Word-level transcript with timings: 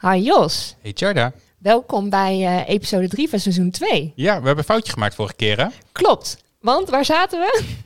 Hi 0.00 0.16
Jos, 0.22 0.76
Hey 0.82 0.92
Jarda. 0.94 1.32
welkom 1.58 2.10
bij 2.10 2.46
eh, 2.46 2.68
episode 2.74 3.08
3 3.08 3.28
van 3.28 3.38
seizoen 3.40 3.70
2. 3.70 4.12
Ja, 4.14 4.28
we 4.40 4.46
hebben 4.46 4.58
een 4.58 4.64
foutje 4.64 4.92
gemaakt 4.92 5.14
vorige 5.14 5.34
keer 5.34 5.58
hè. 5.60 5.66
Klopt, 5.92 6.38
want 6.60 6.88
waar 6.90 7.04
zaten 7.04 7.38
we? 7.40 7.64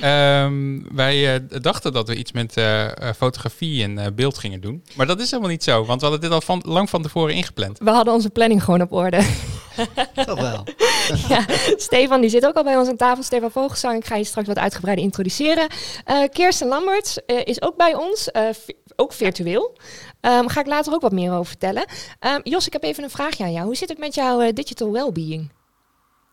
Ehm, 0.00 0.80
wij 0.94 1.34
eh, 1.34 1.40
dachten 1.60 1.92
dat 1.92 2.08
we 2.08 2.16
iets 2.16 2.32
met 2.32 2.56
eh, 2.56 2.86
fotografie 3.16 3.82
en 3.82 3.98
eh, 3.98 4.06
beeld 4.14 4.38
gingen 4.38 4.60
doen. 4.60 4.84
Maar 4.94 5.06
dat 5.06 5.20
is 5.20 5.30
helemaal 5.30 5.50
niet 5.50 5.64
zo, 5.64 5.84
want 5.84 6.00
we 6.00 6.06
hadden 6.06 6.24
dit 6.28 6.30
al 6.30 6.40
van, 6.40 6.62
lang 6.66 6.90
van 6.90 7.02
tevoren 7.02 7.34
ingepland. 7.34 7.78
We 7.78 7.90
hadden 7.90 8.14
onze 8.14 8.30
planning 8.30 8.64
gewoon 8.64 8.82
op 8.82 8.92
orde. 8.92 9.20
Toch 10.26 10.40
wel. 10.40 10.64
ja, 11.28 11.44
Stefan 11.76 12.20
die 12.20 12.30
zit 12.30 12.46
ook 12.46 12.54
al 12.54 12.62
bij 12.64 12.76
ons 12.76 12.88
aan 12.88 12.96
tafel. 12.96 13.22
Stefan 13.22 13.50
Vogelsang, 13.50 13.96
ik 13.98 14.04
ga 14.06 14.16
je 14.16 14.24
straks 14.24 14.46
wat 14.46 14.58
uitgebreider 14.58 15.04
introduceren. 15.04 15.66
Eh 16.04 16.22
Kirsten 16.32 16.68
Lamberts 16.68 17.24
eh, 17.24 17.36
is 17.44 17.62
ook 17.62 17.76
bij 17.76 17.94
ons, 17.94 18.30
eh, 18.30 18.42
ook 19.02 19.12
virtueel. 19.12 19.76
Ehm 20.20 20.46
ga 20.48 20.60
ik 20.60 20.66
later 20.66 20.92
ook 20.92 21.00
wat 21.00 21.12
meer 21.12 21.30
over 21.32 21.46
vertellen. 21.46 21.84
Ehm, 22.18 22.40
Jos, 22.42 22.66
ik 22.66 22.72
heb 22.72 22.82
even 22.82 23.04
een 23.04 23.10
vraagje 23.10 23.44
aan 23.44 23.52
jou. 23.52 23.64
Hoe 23.66 23.76
zit 23.76 23.88
het 23.88 23.98
met 23.98 24.14
jouw 24.14 24.40
eh, 24.40 24.52
digital 24.54 24.92
well-being? 24.92 25.50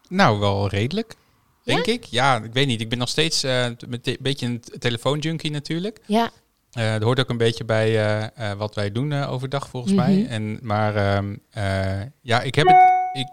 Nou, 0.10 0.40
wel 0.40 0.68
redelijk, 0.70 1.16
Ja? 1.64 1.74
denk 1.74 1.86
ik. 1.86 2.04
Ja, 2.04 2.38
ik 2.44 2.54
weet 2.54 2.68
niet. 2.68 2.82
Ik 2.82 2.90
ben 2.90 2.98
nog 2.98 3.10
steeds 3.10 3.42
met 3.88 4.08
een 4.08 4.18
beetje 4.20 4.46
een 4.46 4.62
telefoonjunkie 4.80 5.52
natuurlijk. 5.52 6.00
Ja, 6.06 6.30
Eh 6.72 6.92
dat 6.92 7.02
hoort 7.04 7.20
ook 7.20 7.30
een 7.30 7.38
beetje 7.38 7.66
bij 7.66 8.32
wat 8.58 8.76
wij 8.76 8.92
doen 8.92 9.24
overdag 9.24 9.70
volgens 9.70 9.94
Mhm. 9.94 10.02
mij. 10.06 10.28
En, 10.28 10.60
maar 10.62 10.96
ehm, 10.96 11.36
eh, 11.52 12.02
ja, 12.22 12.42
ik 12.42 12.56
heb 12.56 12.68
het... 12.68 12.78
Ik, 13.14 13.28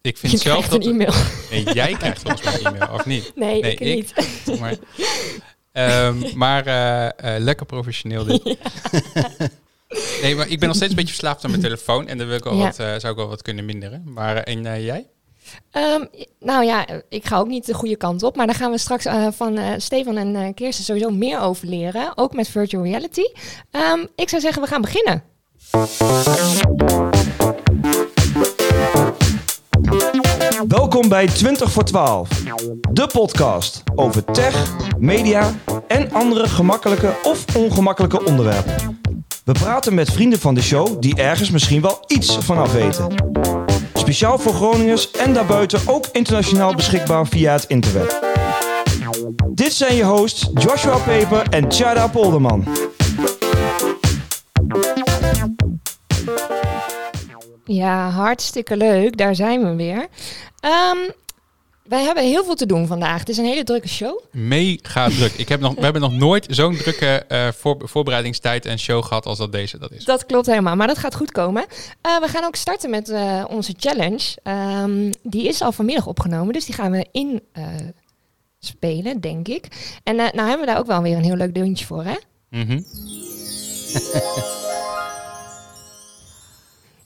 ik 0.00 0.18
vind 0.18 0.32
je 0.32 0.38
zelf 0.38 0.70
een 0.70 0.80
dat... 0.80 0.88
e-mail. 0.90 1.12
Nee, 1.50 1.72
jij 1.72 1.92
krijgt 1.92 2.20
volgens 2.22 2.42
mij 2.42 2.54
een 2.54 2.66
e-mail, 2.76 2.92
of 2.94 3.06
niet? 3.06 3.32
Nee, 3.36 3.60
Nee, 3.60 3.72
ik, 3.72 3.80
ik. 3.80 3.94
niet. 4.46 4.60
maar 4.60 4.74
ehm, 5.74 6.16
maar 6.42 6.66
eh, 6.66 7.06
eh, 7.06 7.42
lekker 7.42 7.66
professioneel 7.66 8.24
dit. 8.24 8.42
Nee, 10.22 10.34
maar 10.34 10.48
ik 10.48 10.58
ben 10.58 10.68
nog 10.68 10.76
steeds 10.76 10.90
een 10.90 10.96
beetje 10.98 11.14
verslaafd 11.14 11.44
aan 11.44 11.50
mijn 11.50 11.62
telefoon. 11.62 12.08
En 12.08 12.18
daar 12.18 12.26
wil 12.26 12.36
ik 12.36 12.44
wel 12.44 12.54
Ja. 12.56 12.64
wat, 12.64 12.78
eh, 12.78 12.86
zou 12.86 13.08
ik 13.12 13.16
wel 13.16 13.28
wat 13.28 13.42
kunnen 13.42 13.64
minderen. 13.64 14.02
Maar 14.06 14.36
en 14.36 14.62
jij? 14.82 15.06
Ehm, 15.70 16.04
nou 16.40 16.64
ja, 16.64 16.86
ik 17.08 17.26
ga 17.26 17.38
ook 17.38 17.46
niet 17.46 17.66
de 17.66 17.74
goede 17.74 17.96
kant 17.96 18.22
op. 18.22 18.36
Maar 18.36 18.46
daar 18.46 18.54
gaan 18.54 18.70
we 18.70 18.78
straks 18.78 19.06
van 19.36 19.58
eh, 19.58 19.72
Stefan 19.76 20.16
en 20.16 20.36
eh 20.36 20.54
Kirsten 20.54 20.84
sowieso 20.84 21.10
meer 21.10 21.40
over 21.40 21.66
leren. 21.68 22.12
Ook 22.16 22.34
met 22.34 22.48
virtual 22.48 22.82
reality. 22.84 23.24
Ehm, 23.70 24.06
ik 24.16 24.28
zou 24.28 24.42
zeggen, 24.42 24.62
we 24.62 24.68
gaan 24.68 24.80
beginnen. 24.80 25.22
Welkom 30.68 31.08
bij 31.08 31.26
20 31.26 31.70
voor 31.70 31.84
12, 31.84 32.28
de 32.92 33.06
podcast 33.12 33.82
over 33.94 34.24
tech, 34.24 34.74
media 34.98 35.54
en 35.88 36.12
andere 36.12 36.48
gemakkelijke 36.48 37.14
of 37.22 37.56
ongemakkelijke 37.56 38.24
onderwerpen. 38.24 39.00
We 39.44 39.52
praten 39.52 39.94
met 39.94 40.10
vrienden 40.10 40.38
van 40.38 40.54
de 40.54 40.62
show 40.62 41.00
die 41.00 41.16
ergens 41.16 41.50
misschien 41.50 41.80
wel 41.80 42.04
iets 42.06 42.38
vanaf 42.38 42.72
weten. 42.72 43.14
Speciaal 43.94 44.38
voor 44.38 44.54
Groningers 44.54 45.10
en 45.10 45.32
daarbuiten 45.32 45.80
ook 45.86 46.06
internationaal 46.12 46.74
beschikbaar 46.74 47.26
via 47.26 47.52
het 47.52 47.64
internet. 47.64 48.20
Dit 49.50 49.72
zijn 49.72 49.94
je 49.94 50.04
hosts 50.04 50.50
Joshua 50.54 50.96
Peper 50.96 51.46
en 51.50 51.72
Chada 51.72 52.08
Polderman. 52.08 52.64
Ja, 57.64 58.10
hartstikke 58.10 58.76
leuk. 58.76 59.16
Daar 59.16 59.34
zijn 59.34 59.64
we 59.64 59.74
weer. 59.74 60.06
Ehm, 60.60 60.98
wij 61.84 62.02
hebben 62.02 62.24
heel 62.24 62.44
veel 62.44 62.54
te 62.54 62.66
doen 62.66 62.86
vandaag. 62.86 63.18
Het 63.18 63.28
is 63.28 63.36
een 63.36 63.44
hele 63.44 63.64
drukke 63.64 63.88
show. 63.88 64.20
Mega 64.30 65.08
druk. 65.08 65.32
Ik 65.32 65.48
heb 65.48 65.60
nog, 65.60 65.74
we 65.74 65.80
hebben 65.80 66.02
nog 66.02 66.12
nooit 66.12 66.46
zo'n 66.50 66.76
drukke 66.76 67.26
voor, 67.56 67.76
voorbereidingstijd 67.88 68.66
en 68.66 68.78
show 68.78 69.04
gehad 69.04 69.26
als 69.26 69.38
dat 69.38 69.52
deze 69.52 69.78
dat 69.78 69.92
is. 69.92 70.04
Dat 70.04 70.26
klopt 70.26 70.46
helemaal, 70.46 70.76
maar 70.76 70.86
dat 70.86 70.98
gaat 70.98 71.14
goed 71.14 71.32
komen. 71.32 71.64
Eh, 72.00 72.20
we 72.20 72.28
gaan 72.28 72.44
ook 72.44 72.56
starten 72.56 72.90
met 72.90 73.08
eh, 73.08 73.44
onze 73.48 73.74
challenge. 73.78 74.36
Ehm, 74.42 75.12
die 75.22 75.48
is 75.48 75.62
al 75.62 75.72
vanmiddag 75.72 76.06
opgenomen, 76.06 76.52
dus 76.52 76.64
die 76.64 76.74
gaan 76.74 76.90
we 76.90 77.06
in 77.12 77.42
spelen, 78.58 79.20
denk 79.20 79.48
ik. 79.48 79.66
En 80.02 80.16
nou 80.16 80.36
hebben 80.36 80.60
we 80.60 80.66
daar 80.66 80.78
ook 80.78 80.86
wel 80.86 81.02
weer 81.02 81.16
een 81.16 81.24
heel 81.24 81.36
leuk 81.36 81.54
deuntje 81.54 81.86
voor, 81.86 82.04
hè? 82.04 82.16
Mhm. 82.50 82.80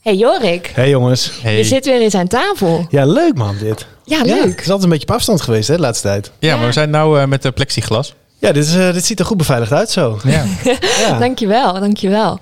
Hey 0.03 0.15
Jorik, 0.17 0.71
Hey 0.75 0.89
jongens. 0.89 1.31
Hey. 1.43 1.57
je 1.57 1.65
zit 1.65 1.85
weer 1.85 2.01
eens 2.01 2.15
aan 2.15 2.27
tafel. 2.27 2.87
Ja, 2.91 3.05
leuk 3.07 3.35
man 3.35 3.57
dit. 3.61 3.87
Ja, 4.05 4.19
Ja, 4.25 4.35
leuk. 4.35 4.45
het 4.45 4.61
is 4.61 4.65
altijd 4.65 4.83
een 4.83 4.89
beetje 4.89 5.07
op 5.09 5.15
afstand 5.15 5.41
geweest 5.41 5.69
hè, 5.69 5.75
de 5.75 5.81
laatste 5.81 6.09
tijd. 6.09 6.31
Ja, 6.39 6.57
maar 6.57 6.67
we 6.67 6.73
zijn 6.73 6.91
nou 6.91 7.21
eh, 7.21 7.27
met 7.27 7.43
de 7.43 7.51
plexiglas. 7.53 8.15
Ja, 8.39 8.53
dit, 8.53 8.65
is, 8.67 8.75
eh, 8.77 8.93
dit 8.93 9.05
ziet 9.05 9.19
er 9.19 9.25
goed 9.27 9.37
beveiligd 9.37 9.73
uit 9.73 9.91
zo. 9.91 10.19
Ja. 10.25 10.45
Ja, 11.07 11.19
Dankjewel, 11.19 11.73
dankjewel. 11.81 12.39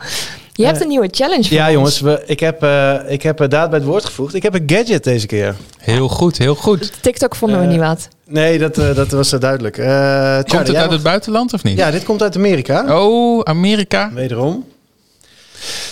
Je 0.53 0.65
hebt 0.65 0.77
Eh, 0.77 0.83
een 0.83 0.89
nieuwe 0.89 1.09
challenge 1.11 1.43
voor 1.45 1.57
ja 1.57 1.65
ons. 1.65 1.73
jongens, 1.75 2.01
we, 2.01 2.23
ik 2.27 2.41
heb, 2.41 2.63
eh, 2.63 2.95
ik 3.09 3.23
heb 3.23 3.37
daad 3.51 3.71
bij 3.71 3.79
het 3.79 3.89
woord 3.89 4.05
gevoegd. 4.05 4.35
Ik 4.35 4.43
heb 4.43 4.55
een 4.55 4.63
gadget 4.67 5.05
deze 5.05 5.27
keer. 5.27 5.55
Heel 5.79 6.09
goed, 6.09 6.39
heel 6.39 6.55
goed. 6.55 7.03
TikTok 7.03 7.35
vonden 7.35 7.61
we 7.61 7.67
niet 7.67 7.79
wat. 7.81 8.09
Nee, 8.27 8.59
dat, 8.59 8.79
eh, 8.79 8.95
dat 8.95 9.11
was 9.11 9.31
duidelijk. 9.31 9.79
Eh 9.79 9.87
Charlie, 9.87 10.45
Komt 10.45 10.67
het 10.67 10.77
uit 10.77 10.85
mag- 10.85 10.95
het 10.95 11.03
buitenland 11.03 11.53
of 11.53 11.63
niet? 11.63 11.79
Ja, 11.79 11.91
dit 11.91 12.05
komt 12.05 12.23
uit 12.23 12.37
Amerika. 12.37 12.99
Oh, 12.99 13.41
Amerika. 13.43 14.11
Wederom. 14.15 14.65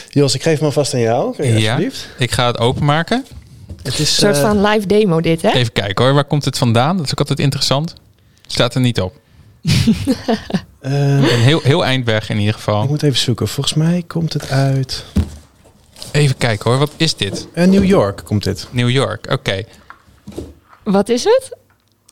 Jos, 0.09 0.35
ik 0.35 0.43
geef 0.43 0.57
hem 0.59 0.65
alvast 0.67 0.95
aan 0.95 1.01
jou. 1.01 1.35
Kun 1.37 1.47
je 1.47 1.53
Ja. 1.53 1.73
alsjeblieft? 1.73 2.09
Ik 2.19 2.31
ga 2.33 2.47
het 2.47 2.59
openmaken. 2.59 3.25
Het 3.83 3.93
is, 3.93 3.99
Een 3.99 4.07
soort 4.07 4.35
eh, 4.37 4.41
van 4.43 4.63
live 4.67 4.87
demo 4.87 5.21
dit, 5.21 5.43
hè? 5.43 5.51
Even 5.51 5.73
kijken 5.73 6.05
hoor, 6.05 6.15
waar 6.15 6.25
komt 6.25 6.45
het 6.45 6.59
vandaan? 6.59 6.97
Dat 6.97 7.05
is 7.07 7.13
ook 7.13 7.19
altijd 7.19 7.39
interessant. 7.41 7.95
Staat 8.47 8.75
er 8.75 8.81
niet 8.81 9.01
op. 9.01 9.17
eh, 10.81 10.93
Een 11.17 11.23
heel, 11.25 11.61
heel 11.63 11.85
eind 11.85 12.07
weg 12.07 12.29
in 12.29 12.37
ieder 12.37 12.51
ik 12.55 12.61
geval. 12.61 12.87
moet 12.87 13.03
even 13.03 13.19
zoeken. 13.19 13.49
Volgens 13.49 13.75
mij 13.75 14.05
komt 14.07 14.33
het 14.33 14.51
uit 14.51 15.05
Even 16.11 16.37
kijken 16.37 16.71
hoor, 16.71 16.79
wat 16.79 16.93
is 16.97 17.17
dit? 17.17 17.47
eh, 17.53 17.67
New 17.67 17.85
York. 17.85 18.21
Komt 18.25 18.45
dit. 18.45 18.67
New 18.71 18.91
York, 18.91 19.27
oké. 19.33 19.63
Wat 20.83 21.09
is 21.09 21.25
het? 21.25 21.57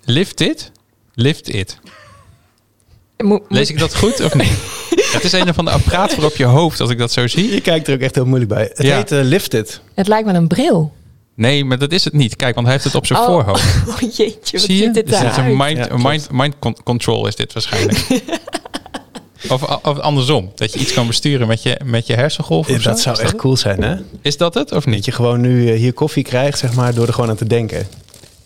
Lift 0.05 0.41
it? 0.41 0.71
Lift 1.15 1.49
it. 1.55 1.79
Mo- 3.23 3.45
Lees 3.49 3.71
ik 3.71 3.79
dat 3.79 3.97
goed 3.97 4.21
of 4.21 4.35
niet? 4.35 4.53
het 5.15 5.25
is 5.25 5.33
een 5.33 5.49
of 5.49 5.59
ander 5.59 5.75
apparaat 5.75 6.13
voor 6.15 6.25
op 6.25 6.37
je 6.37 6.45
hoofd, 6.45 6.81
als 6.81 6.91
ik 6.91 6.99
dat 6.99 7.13
zo 7.13 7.27
zie. 7.27 7.53
Je 7.55 7.61
kijkt 7.61 7.89
er 7.89 7.95
ook 7.95 8.01
echt 8.01 8.15
heel 8.15 8.27
moeilijk 8.27 8.51
bij. 8.51 8.63
Het 8.75 8.87
Ja. 8.87 8.97
heet 8.97 9.13
eh, 9.13 9.19
Lifted. 9.23 9.81
Het 9.95 10.09
lijkt 10.09 10.27
wel 10.27 10.35
een 10.35 10.49
bril. 10.49 10.93
Nee, 11.35 11.65
maar 11.65 11.79
dat 11.79 11.93
is 11.93 12.05
het 12.05 12.13
niet. 12.13 12.37
Kijk, 12.37 12.55
want 12.55 12.67
hij 12.67 12.75
heeft 12.77 12.87
het 12.87 12.95
op 12.97 13.07
zijn 13.07 13.19
Oh. 13.19 13.25
voorhoofd. 13.27 13.63
Oh 13.89 13.99
jeetje, 14.01 14.57
wat 14.59 14.61
Zie 14.61 14.77
je? 14.83 14.91
Dus 14.91 15.19
het 15.19 15.31
is 15.31 15.37
een 15.37 15.57
mind, 15.57 15.79
Ja, 15.79 15.97
mind, 15.97 16.29
mind 16.31 16.55
con- 16.59 16.77
control 16.85 17.27
is 17.27 17.37
dit 17.37 17.53
waarschijnlijk. 17.53 18.07
of, 19.51 19.63
of 19.87 19.99
andersom. 19.99 20.53
Dat 20.55 20.73
je 20.73 20.79
iets 20.79 20.93
kan 20.93 21.07
besturen 21.07 21.47
met 21.47 21.63
je, 21.63 21.81
met 21.85 22.07
je 22.07 22.15
zo. 22.83 22.89
dat 22.91 23.01
zou 23.01 23.21
echt 23.21 23.37
cool 23.37 23.57
zijn, 23.57 23.83
hè? 23.83 23.95
Is 24.23 24.37
dat 24.37 24.55
het 24.55 24.73
of 24.73 24.85
Dat 24.85 24.95
niet? 24.95 25.05
je 25.05 25.13
gewoon 25.13 25.41
nu 25.41 25.71
eh, 25.73 25.79
hier 25.79 25.93
koffie 25.93 26.23
krijgt, 26.25 26.59
zeg 26.59 26.75
maar, 26.75 26.95
door 26.95 27.07
er 27.07 27.13
gewoon 27.15 27.31
aan 27.31 27.37
te 27.37 27.47
denken. 27.47 27.87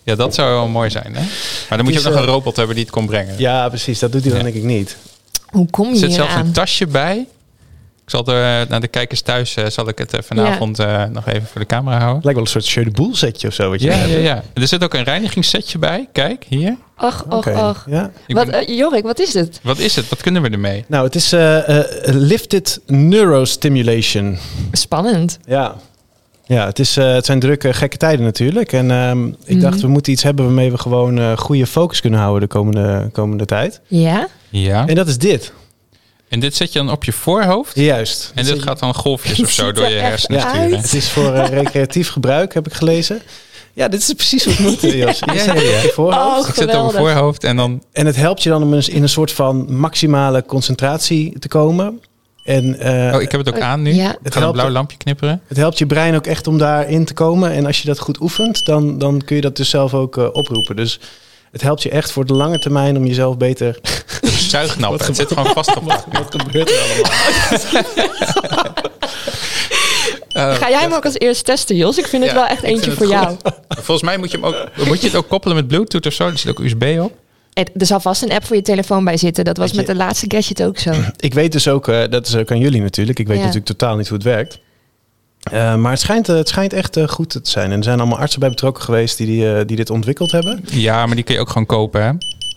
Ja, 0.07 0.15
dat 0.15 0.35
zou 0.35 0.51
wel 0.53 0.69
mooi 0.69 0.91
zijn. 0.91 1.15
Hè? 1.15 1.21
Maar 1.69 1.79
dan 1.79 1.85
moet 1.85 1.93
je 1.93 1.99
ook 1.99 2.05
nog 2.05 2.15
eh, 2.15 2.21
een 2.21 2.27
robot 2.27 2.57
hebben 2.57 2.75
die 2.75 2.85
het 2.85 2.93
kon 2.95 3.07
brengen. 3.07 3.35
Ja, 3.39 3.69
precies. 3.69 3.99
Dat 3.99 4.13
doet 4.13 4.21
hij 4.23 4.31
dan 4.31 4.39
Ja. 4.39 4.45
denk 4.45 4.57
ik 4.57 4.63
niet. 4.71 4.97
Hoe 5.47 5.71
kom 5.71 5.87
Er 5.87 5.93
je 5.93 5.99
zit 5.99 6.09
hier 6.09 6.17
zelfs 6.17 6.35
een 6.35 6.53
tasje 6.53 6.87
bij. 6.87 7.27
Ik 8.05 8.13
zal 8.13 8.27
er 8.27 8.63
eh, 8.63 8.69
naar 8.69 8.81
de 8.81 8.89
kijkers 8.89 9.21
thuis 9.21 9.57
eh, 9.57 9.67
zal 9.67 9.89
ik 9.89 9.99
het 9.99 10.13
eh, 10.15 10.21
vanavond 10.23 10.79
eh, 10.79 11.05
nog 11.05 11.27
even 11.27 11.47
voor 11.47 11.61
de 11.61 11.67
camera 11.67 11.99
houden. 11.99 12.21
Lijkt 12.23 12.39
wel 12.39 12.47
een 12.47 12.63
soort 12.63 12.69
Jeu 12.69 12.85
de 12.85 12.91
Boel 12.91 13.15
setje 13.17 13.49
of 13.49 13.55
zo. 13.55 13.71
Wat 13.71 13.81
je 13.81 13.87
Ja, 13.87 13.95
hebt. 13.95 14.11
ja, 14.13 14.19
ja. 14.19 14.43
Er 14.55 14.69
zit 14.69 14.85
ook 14.85 14.95
een 14.95 15.03
reinigingssetje 15.05 15.79
bij. 15.79 16.09
Kijk, 16.13 16.45
hier. 16.49 16.77
Och, 16.99 17.25
och, 17.29 17.37
Oké, 17.37 17.51
och. 17.59 17.85
Ja. 17.91 18.11
Wat, 18.29 18.49
eh, 18.49 18.77
Jorik, 18.79 19.03
wat 19.05 19.19
is 19.21 19.35
het? 19.35 19.61
Wat 19.63 19.79
is 19.79 19.97
het? 19.97 20.09
Wat 20.09 20.21
kunnen 20.21 20.43
we 20.43 20.49
ermee? 20.49 20.85
Nou, 20.89 21.05
het 21.05 21.15
is 21.15 21.33
eh, 21.33 21.79
eh, 21.79 21.85
Lifted 22.05 22.81
Neurostimulation. 22.87 24.39
Spannend. 24.73 25.39
Ja. 25.47 25.75
Ja, 26.47 26.67
het, 26.67 26.79
is, 26.79 26.97
eh, 26.97 27.13
het 27.15 27.27
zijn 27.27 27.41
drukke, 27.41 27.73
gekke 27.73 27.97
tijden 27.97 28.25
natuurlijk. 28.25 28.73
En 28.73 28.91
ehm, 28.91 29.27
ik 29.27 29.35
Mhm. 29.49 29.61
dacht, 29.61 29.81
we 29.81 29.89
moeten 29.89 30.13
iets 30.13 30.23
hebben 30.23 30.45
waarmee 30.45 30.71
we 30.71 30.79
gewoon 30.79 31.19
eh, 31.19 31.37
goede 31.37 31.67
focus 31.67 32.01
kunnen 32.01 32.21
houden 32.21 32.41
de 32.41 32.55
komende, 32.55 33.09
komende 33.13 33.45
tijd. 33.45 33.81
Ja? 33.87 34.29
Ja. 34.49 34.87
En 34.87 34.95
dat 34.95 35.09
is 35.09 35.19
dit. 35.19 35.53
En 36.29 36.41
dit 36.41 36.55
zet 36.57 36.73
je 36.73 36.79
dan 36.79 36.91
op 36.91 37.05
je 37.05 37.13
voorhoofd. 37.13 37.75
Juist. 37.75 38.33
En 38.35 38.45
dit 38.45 38.63
gaat 38.63 38.79
dan 38.79 38.95
golfjes 38.95 39.41
of 39.45 39.51
zo 39.51 39.73
door 39.73 39.89
je 39.89 39.95
hersenen 39.99 40.41
sturen. 40.41 40.77
Het 40.77 40.95
is 40.95 41.11
voor 41.11 41.33
eh, 41.35 41.49
recreatief 41.49 42.09
gebruik, 42.11 42.55
heb 42.55 42.67
ik 42.67 42.73
gelezen. 42.73 43.23
Ja, 43.73 43.89
dit 43.89 44.01
is 44.01 44.13
precies 44.13 44.45
wat 44.45 44.55
het 44.55 44.67
moet, 44.67 44.85
eh, 44.85 44.99
Jos. 44.99 45.19
Je 45.19 45.33
Ja, 45.35 45.45
ja, 45.45 45.55
ja. 45.55 45.61
je 45.61 45.91
voorhoofd. 45.95 46.43
Oh, 46.43 46.49
Ik 46.49 46.55
zet 46.55 46.67
het 46.71 46.77
op 46.77 46.83
mijn 46.93 46.97
voorhoofd 47.05 47.45
en 47.45 47.57
dan... 47.57 47.83
En 47.93 48.07
het 48.07 48.17
helpt 48.17 48.43
je 48.43 48.49
dan 48.49 48.63
om 48.63 48.75
in 48.75 49.03
een 49.03 49.09
soort 49.09 49.33
van 49.33 49.77
maximale 49.77 50.45
concentratie 50.47 51.39
te 51.39 51.49
komen. 51.49 52.01
En 52.47 52.79
eh, 52.79 53.15
Oh, 53.15 53.23
ik 53.23 53.31
heb 53.31 53.45
het 53.45 53.55
ook 53.55 53.61
aan 53.61 53.83
nu. 53.83 53.95
Ja. 53.95 54.07
Het 54.07 54.17
gaat 54.23 54.35
een 54.35 54.41
helpt- 54.41 54.57
blauw 54.57 54.71
lampje 54.71 54.97
knipperen. 54.97 55.41
het 55.49 55.57
helpt 55.57 55.79
je 55.79 55.87
brein 55.87 56.15
ook 56.15 56.27
echt 56.27 56.47
om 56.47 56.59
daarin 56.59 57.05
te 57.05 57.15
komen. 57.15 57.51
En 57.53 57.67
als 57.67 57.81
je 57.83 57.87
dat 57.89 57.99
goed 57.99 58.21
oefent, 58.21 58.65
dan, 58.65 58.99
dan 58.99 59.23
kun 59.25 59.37
je 59.37 59.43
dat 59.43 59.57
dus 59.57 59.71
zelf 59.71 59.95
ook 59.95 60.17
eh, 60.19 60.29
oproepen. 60.33 60.77
Dus 60.77 61.01
het 61.53 61.63
helpt 61.63 61.83
je 61.83 61.91
echt 61.91 62.13
voor 62.13 62.27
de 62.27 62.33
lange 62.33 62.59
termijn 62.59 62.97
om 62.97 63.07
jezelf 63.07 63.37
beter... 63.37 63.79
Zuignap. 64.49 64.99
Het 64.99 65.17
zit 65.17 65.29
gewoon 65.29 65.47
vast 65.47 65.77
op. 65.77 65.83
Wat 65.85 66.07
gebeurt 66.37 66.71
er 66.71 66.81
allemaal? 66.81 67.13
Eh, 70.33 70.55
Ga 70.55 70.71
jij 70.71 70.81
hem 70.81 70.93
ook 70.93 71.05
als 71.05 71.19
eerst 71.19 71.45
testen, 71.45 71.77
Jos? 71.77 71.99
Ik 71.99 72.07
vind 72.07 72.23
het 72.23 72.33
Ja, 72.33 72.39
wel 72.39 72.47
echt 72.49 72.63
ik 72.63 72.69
eentje 72.69 72.93
voor 72.93 73.07
jou. 73.07 73.37
Volgens 73.69 74.03
mij 74.03 74.17
moet 74.19 74.31
je, 74.31 74.37
hem 74.37 74.47
ook, 74.47 74.87
moet 74.87 75.01
je 75.01 75.07
het 75.07 75.17
ook 75.17 75.29
koppelen 75.29 75.57
met 75.57 75.67
Bluetooth 75.69 76.07
of 76.07 76.13
zo. 76.13 76.27
Er 76.27 76.39
zit 76.39 76.51
ook 76.51 76.59
USB 76.59 76.99
op. 77.01 77.13
Er 77.57 77.87
zal 77.87 78.01
vast 78.01 78.23
een 78.23 78.33
app 78.33 78.45
voor 78.45 78.57
je 78.57 78.63
telefoon 78.63 79.05
bij 79.05 79.17
zitten. 79.17 79.45
Dat 79.45 79.57
was 79.57 79.73
met 79.73 79.87
de 79.87 79.95
laatste 79.95 80.25
gadget 80.29 80.63
ook 80.63 80.79
zo. 80.79 80.93
Ik 81.17 81.35
weet 81.35 81.53
dus 81.53 81.69
ook, 81.69 81.89
eh, 81.89 82.03
dat 82.11 82.27
is 82.27 82.37
ook 82.37 82.51
aan 82.51 82.59
jullie 82.59 82.81
natuurlijk. 82.81 83.19
Ik 83.19 83.27
weet 83.27 83.37
Ja. 83.37 83.45
natuurlijk 83.45 83.71
totaal 83.79 83.97
niet 83.97 84.09
hoe 84.09 84.17
het 84.17 84.27
werkt. 84.27 84.59
Eh, 85.43 85.75
maar 85.75 85.91
het 85.91 86.01
schijnt, 86.01 86.29
eh, 86.29 86.37
het 86.37 86.49
schijnt 86.49 86.73
echt 86.73 86.99
goed 87.07 87.31
te 87.31 87.41
zijn. 87.43 87.71
En 87.73 87.79
er 87.79 87.85
zijn 87.85 88.01
allemaal 88.01 88.19
artsen 88.19 88.41
bij 88.41 88.49
betrokken 88.49 88.83
geweest 88.85 89.17
die, 89.17 89.27
die, 89.27 89.65
die 89.65 89.77
dit 89.77 89.91
ontwikkeld 89.91 90.33
hebben. 90.33 90.65
Ja, 90.71 91.07
maar 91.07 91.15
die 91.15 91.25
kun 91.25 91.35
je 91.35 91.41
ook 91.41 91.49
gewoon 91.49 91.67
kopen, 91.67 92.03
hè? 92.05 92.11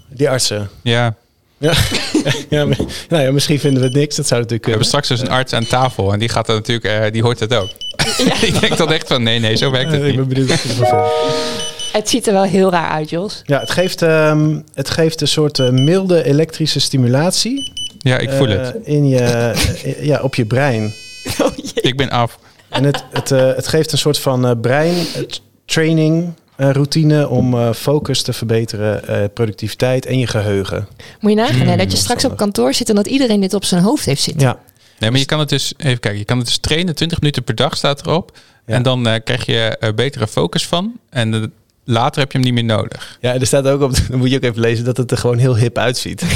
Die 0.10 0.30
artsen. 0.30 0.70
Ja. 0.82 1.16
Ja, 1.58 1.74
ja, 2.50 2.66
maar- 2.66 2.78
nou 3.10 3.24
ja, 3.24 3.32
misschien 3.32 3.60
vinden 3.60 3.82
we 3.82 3.88
het 3.88 3.96
niks. 3.98 4.16
Dat 4.16 4.28
zou 4.28 4.40
natuurlijk 4.40 4.64
We 4.66 4.70
hebben 4.70 4.88
straks 4.88 5.08
dus 5.08 5.20
een 5.22 5.30
arts 5.30 5.54
aan 5.54 5.66
tafel 5.66 6.14
en 6.14 6.20
die 6.20 6.30
gaat 6.30 6.48
er 6.48 6.54
natuurlijk, 6.56 6.86
eh, 7.06 7.12
die 7.12 7.22
hoort 7.22 7.40
het 7.40 7.54
ook. 7.56 7.70
ik 8.42 8.60
denk 8.60 8.78
dan 8.78 8.92
echt 8.92 9.08
van, 9.08 9.24
nee, 9.24 9.40
nee, 9.40 9.56
zo 9.56 9.72
werkt 9.72 9.92
het 9.92 10.02
Eh, 10.02 10.08
ik 10.08 10.16
niet. 10.18 10.20
ben 10.20 10.28
benieuwd 10.28 10.50
wat 10.50 10.62
je 10.62 10.70
ervan 10.70 10.86
vindt. 10.88 11.78
Het 11.92 12.10
ziet 12.10 12.28
er 12.28 12.34
wel 12.34 12.44
heel 12.44 12.72
raar 12.72 12.90
uit, 12.90 13.10
Jos. 13.10 13.42
Ja, 13.46 13.60
het 13.60 13.72
geeft, 13.72 14.02
ehm, 14.02 14.60
het 14.74 14.90
geeft 14.90 15.22
een 15.22 15.28
soort 15.28 15.60
eh, 15.60 15.70
milde 15.70 16.24
elektrische 16.24 16.80
stimulatie. 16.80 17.72
Ja, 18.00 18.18
ik 18.18 18.30
voel 18.32 18.48
eh, 18.48 18.58
het. 18.58 18.76
In 18.84 19.08
je, 19.08 19.20
eh, 19.20 20.06
ja, 20.06 20.20
op 20.22 20.36
je 20.36 20.46
brein. 20.46 20.94
Ik 21.74 21.98
ben 21.98 22.10
af. 22.10 22.40
En 22.70 22.84
het, 22.84 23.04
het, 23.12 23.32
eh, 23.32 23.56
het 23.56 23.68
geeft 23.68 23.92
een 23.92 23.98
soort 23.98 24.20
van 24.20 24.46
eh, 24.48 24.52
brein 24.62 24.96
eh, 24.96 25.22
t- 25.22 25.42
training 25.66 26.34
eh, 26.56 26.70
routine 26.72 27.30
om 27.30 27.54
eh, 27.54 27.74
focus 27.74 28.22
te 28.22 28.34
verbeteren, 28.34 29.08
eh, 29.08 29.24
productiviteit 29.34 30.06
en 30.06 30.20
je 30.20 30.28
geheugen. 30.28 30.88
Moet 31.20 31.32
je 31.32 31.38
nagaan 31.38 31.60
hè, 31.68 31.72
Mm, 31.72 31.78
dat 31.78 31.92
je 31.92 31.98
straks 31.98 32.26
op 32.26 32.38
kantoor 32.38 32.74
zit 32.74 32.90
en 32.90 32.96
dat 32.96 33.08
iedereen 33.08 33.40
dit 33.42 33.54
op 33.54 33.66
zijn 33.66 33.84
hoofd 33.84 34.06
heeft 34.06 34.22
zitten. 34.22 34.42
Ja, 34.48 34.60
Nee, 35.00 35.12
maar 35.12 35.20
je 35.20 35.26
kan 35.26 35.40
het 35.40 35.50
dus, 35.50 35.74
even 35.78 36.00
kijken, 36.00 36.20
je 36.20 36.26
kan 36.26 36.38
het 36.38 36.46
dus 36.48 36.58
trainen, 36.58 36.96
20 36.96 37.20
minuten 37.20 37.44
per 37.44 37.56
dag 37.56 37.78
staat 37.78 38.02
erop. 38.06 38.38
Ja. 38.66 38.74
En 38.76 38.84
dan 38.84 39.08
eh, 39.08 39.20
krijg 39.24 39.46
je 39.46 39.78
eh, 39.80 39.94
betere 39.94 40.28
focus 40.28 40.68
van. 40.68 40.94
En 41.10 41.34
eh, 41.34 41.44
later 41.90 42.22
heb 42.22 42.32
je 42.32 42.38
hem 42.38 42.48
niet 42.48 42.56
meer 42.66 42.78
nodig. 42.78 43.18
ja 43.22 43.34
er 43.34 43.46
staat 43.46 43.68
ook 43.68 43.82
op, 43.82 43.92
dan 44.10 44.20
moet 44.20 44.30
je 44.30 44.36
ook 44.36 44.44
even 44.44 44.60
lezen 44.62 44.86
dat 44.86 44.98
het 44.98 45.12
er 45.12 45.18
gewoon 45.18 45.38
heel 45.38 45.58
hip 45.58 45.78
uitziet. 45.78 46.22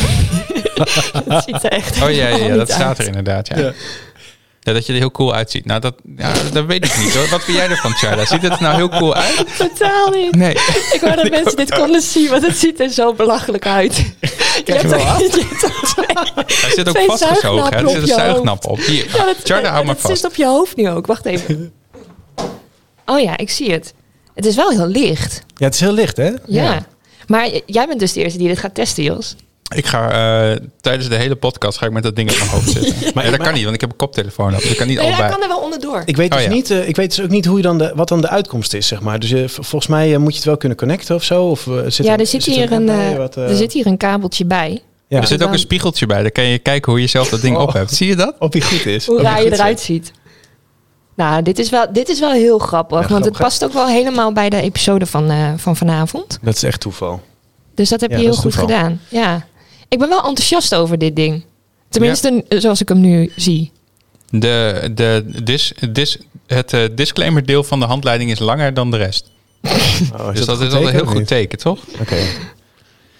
Het 1.29 1.43
ziet 1.43 1.63
er 1.63 1.69
echt 1.71 2.01
Oh 2.03 2.09
ja, 2.11 2.27
ja, 2.27 2.35
ja 2.35 2.47
niet 2.47 2.55
dat 2.55 2.69
staat 2.71 2.87
uit. 2.87 2.99
er 2.99 3.05
inderdaad. 3.07 3.47
Ja. 3.47 3.57
Ja. 3.57 3.73
Ja, 4.59 4.73
dat 4.73 4.85
je 4.85 4.93
er 4.93 4.99
heel 4.99 5.11
cool 5.11 5.33
uitziet. 5.33 5.65
Nou, 5.65 5.79
dat, 5.79 5.95
ja, 6.17 6.33
dat 6.53 6.65
weet 6.65 6.85
ik 6.85 6.97
niet 6.97 7.13
hoor. 7.15 7.27
Wat 7.29 7.43
vind 7.43 7.57
jij 7.57 7.69
ervan, 7.69 7.91
Charla? 7.91 8.25
Ziet 8.25 8.41
het 8.41 8.51
er 8.51 8.61
nou 8.61 8.75
heel 8.75 8.89
cool 8.89 9.15
uit? 9.15 9.45
Totaal 9.57 10.09
niet. 10.09 10.35
Nee. 10.35 10.51
Ik 10.91 10.97
wou 11.01 11.15
dat 11.15 11.29
mensen 11.29 11.55
dit 11.55 11.73
konden 11.73 12.01
zien, 12.01 12.29
want 12.29 12.45
het 12.45 12.57
ziet 12.57 12.79
er 12.79 12.89
zo 12.89 13.13
belachelijk 13.13 13.65
uit. 13.67 13.95
Je 13.95 14.03
af? 14.21 14.65
je 14.65 14.73
hebt 14.73 15.63
ook 15.65 15.85
twee- 15.85 16.05
Hij 16.61 16.69
zit 16.75 16.87
ook 16.89 16.97
vastgezogen. 16.97 17.73
hè. 17.77 17.83
Er 17.83 17.89
zit 17.89 18.01
een 18.01 18.07
zuignap 18.07 18.65
op. 18.65 18.79
Hier, 18.79 19.05
Ja, 19.15 19.25
dat, 19.25 19.35
Charla, 19.43 19.69
hou 19.71 19.85
maar 19.85 19.93
dat 19.93 20.03
vast. 20.03 20.15
zit 20.21 20.25
op 20.31 20.35
je 20.35 20.45
hoofd 20.45 20.75
nu 20.75 20.89
ook. 20.89 21.05
Wacht 21.07 21.25
even. 21.25 21.71
Oh 23.05 23.19
ja, 23.19 23.37
ik 23.37 23.49
zie 23.49 23.71
het. 23.71 23.93
Het 24.35 24.45
is 24.45 24.55
wel 24.55 24.69
heel 24.69 24.87
licht. 24.87 25.43
Ja, 25.55 25.65
het 25.65 25.73
is 25.73 25.79
heel 25.79 25.93
licht, 25.93 26.17
hè? 26.17 26.31
Ja. 26.47 26.85
Maar 27.27 27.49
jij 27.65 27.87
bent 27.87 27.99
dus 27.99 28.13
de 28.13 28.21
eerste 28.23 28.37
die 28.37 28.47
dit 28.47 28.57
gaat 28.57 28.75
testen, 28.75 29.03
Jos. 29.03 29.35
Ik 29.75 29.85
ga 29.85 30.09
eh, 30.51 30.57
tijdens 30.81 31.09
de 31.09 31.15
hele 31.15 31.35
podcast 31.35 31.77
ga 31.77 31.85
ik 31.85 31.91
met 31.91 32.03
dat 32.03 32.15
ding 32.15 32.31
op 32.31 32.37
mijn 32.37 32.49
hoofd 32.49 32.69
zitten. 32.71 32.93
Maar 33.13 33.31
dat 33.31 33.39
kan 33.39 33.53
niet, 33.53 33.63
want 33.63 33.75
ik 33.75 33.81
heb 33.81 33.89
een 33.91 33.95
koptelefoon 33.95 34.53
op. 34.55 34.61
Dus 34.61 34.69
ik 34.71 34.77
kan 34.77 34.87
niet 34.87 34.97
Nee, 34.97 35.05
allebei. 35.07 35.31
kan 35.31 35.41
er 35.41 35.47
wel 35.47 35.57
onderdoor. 35.59 36.01
Ik 36.05 36.15
weet, 36.15 36.31
Oh, 36.31 36.37
dus 36.37 36.45
ja. 36.47 36.53
niet, 36.53 36.71
eh, 36.71 36.87
ik 36.87 36.95
weet 36.95 37.15
dus 37.15 37.25
ook 37.25 37.29
niet 37.31 37.45
hoe 37.45 37.57
je 37.57 37.63
dan 37.63 37.77
de, 37.77 37.91
wat 37.95 38.07
dan 38.07 38.21
de 38.21 38.29
uitkomst 38.29 38.73
is, 38.73 38.87
zeg 38.87 39.01
maar. 39.01 39.19
Dus 39.19 39.29
v- 39.29 39.53
volgens 39.53 39.87
mij 39.87 40.13
eh, 40.13 40.19
moet 40.19 40.29
je 40.31 40.35
het 40.37 40.45
wel 40.45 40.57
kunnen 40.57 40.77
connecten 40.77 41.15
of 41.15 41.23
zo. 41.23 41.43
Of, 41.43 41.67
eh, 41.67 41.73
zit 41.87 42.05
ja, 42.05 42.17
er 42.17 42.25
zit, 42.27 42.45
hier 42.45 42.71
een, 42.71 42.77
app 42.77 42.85
bij 42.97 43.11
eh, 43.11 43.17
wat, 43.17 43.37
eh, 43.37 43.49
er 43.49 43.55
zit 43.55 43.73
hier 43.73 43.85
een 43.85 43.97
kabeltje 43.97 44.45
bij. 44.45 44.81
ja, 45.07 45.19
Er 45.21 45.27
zit 45.27 45.43
ook 45.43 45.51
een 45.51 45.59
spiegeltje 45.59 46.05
bij. 46.05 46.21
Dan 46.21 46.31
kan 46.31 46.43
je 46.43 46.59
kijken 46.59 46.91
hoe 46.91 47.01
je 47.01 47.07
zelf 47.07 47.29
dat 47.29 47.41
ding 47.41 47.55
Oh. 47.55 47.61
op 47.61 47.73
hebt. 47.73 47.93
Zie 47.93 48.07
je 48.07 48.15
dat? 48.15 48.35
Of 48.39 48.49
die 48.49 48.61
goed 48.61 48.85
is. 48.85 49.05
Hoe 49.05 49.21
raar 49.21 49.43
je 49.43 49.51
eruit 49.53 49.79
ziet. 49.79 50.11
Nou, 51.15 51.41
dit 51.41 51.59
is 51.59 51.69
wel, 51.69 51.93
dit 51.93 52.09
is 52.09 52.19
wel 52.19 52.31
heel 52.31 52.57
grappig. 52.57 53.01
Ja, 53.01 53.07
want 53.07 53.25
het 53.25 53.37
past 53.37 53.63
ook 53.63 53.73
wel 53.73 53.87
helemaal 53.87 54.33
bij 54.33 54.49
de 54.49 54.61
episode 54.61 55.05
van, 55.05 55.29
eh, 55.29 55.53
van 55.57 55.75
vanavond. 55.75 56.39
Dat 56.41 56.55
is 56.55 56.63
echt 56.63 56.79
toeval. 56.79 57.21
Dus 57.75 57.89
dat 57.89 58.01
heb 58.01 58.09
Ja, 58.11 58.17
je 58.17 58.23
heel 58.23 58.33
goed 58.33 58.41
toeval. 58.41 58.61
gedaan. 58.65 59.01
Ja. 59.07 59.45
Ik 59.87 59.99
ben 59.99 60.09
wel 60.09 60.23
enthousiast 60.25 60.75
over 60.75 60.97
dit 60.97 61.15
ding. 61.15 61.43
Tenminste, 61.89 62.45
zoals 62.49 62.81
ik 62.81 62.89
hem 62.89 62.99
nu 62.99 63.31
zie. 63.35 63.71
De, 64.29 64.89
de, 64.95 65.25
dis, 65.43 65.73
dis, 65.91 66.17
het 66.47 66.73
eh, 66.73 66.81
disclaimer 66.91 67.45
deel 67.45 67.63
van 67.63 67.79
de 67.79 67.85
handleiding 67.85 68.31
is 68.31 68.39
langer 68.39 68.73
dan 68.73 68.91
de 68.91 68.97
rest. 68.97 69.31
Oh, 70.17 70.33
dus 70.33 70.45
dat 70.45 70.61
is 70.61 70.73
al 70.73 70.81
een 70.87 70.93
heel 70.93 71.05
goed 71.05 71.27
teken, 71.27 71.57
toch? 71.57 71.79
Oké. 72.01 72.15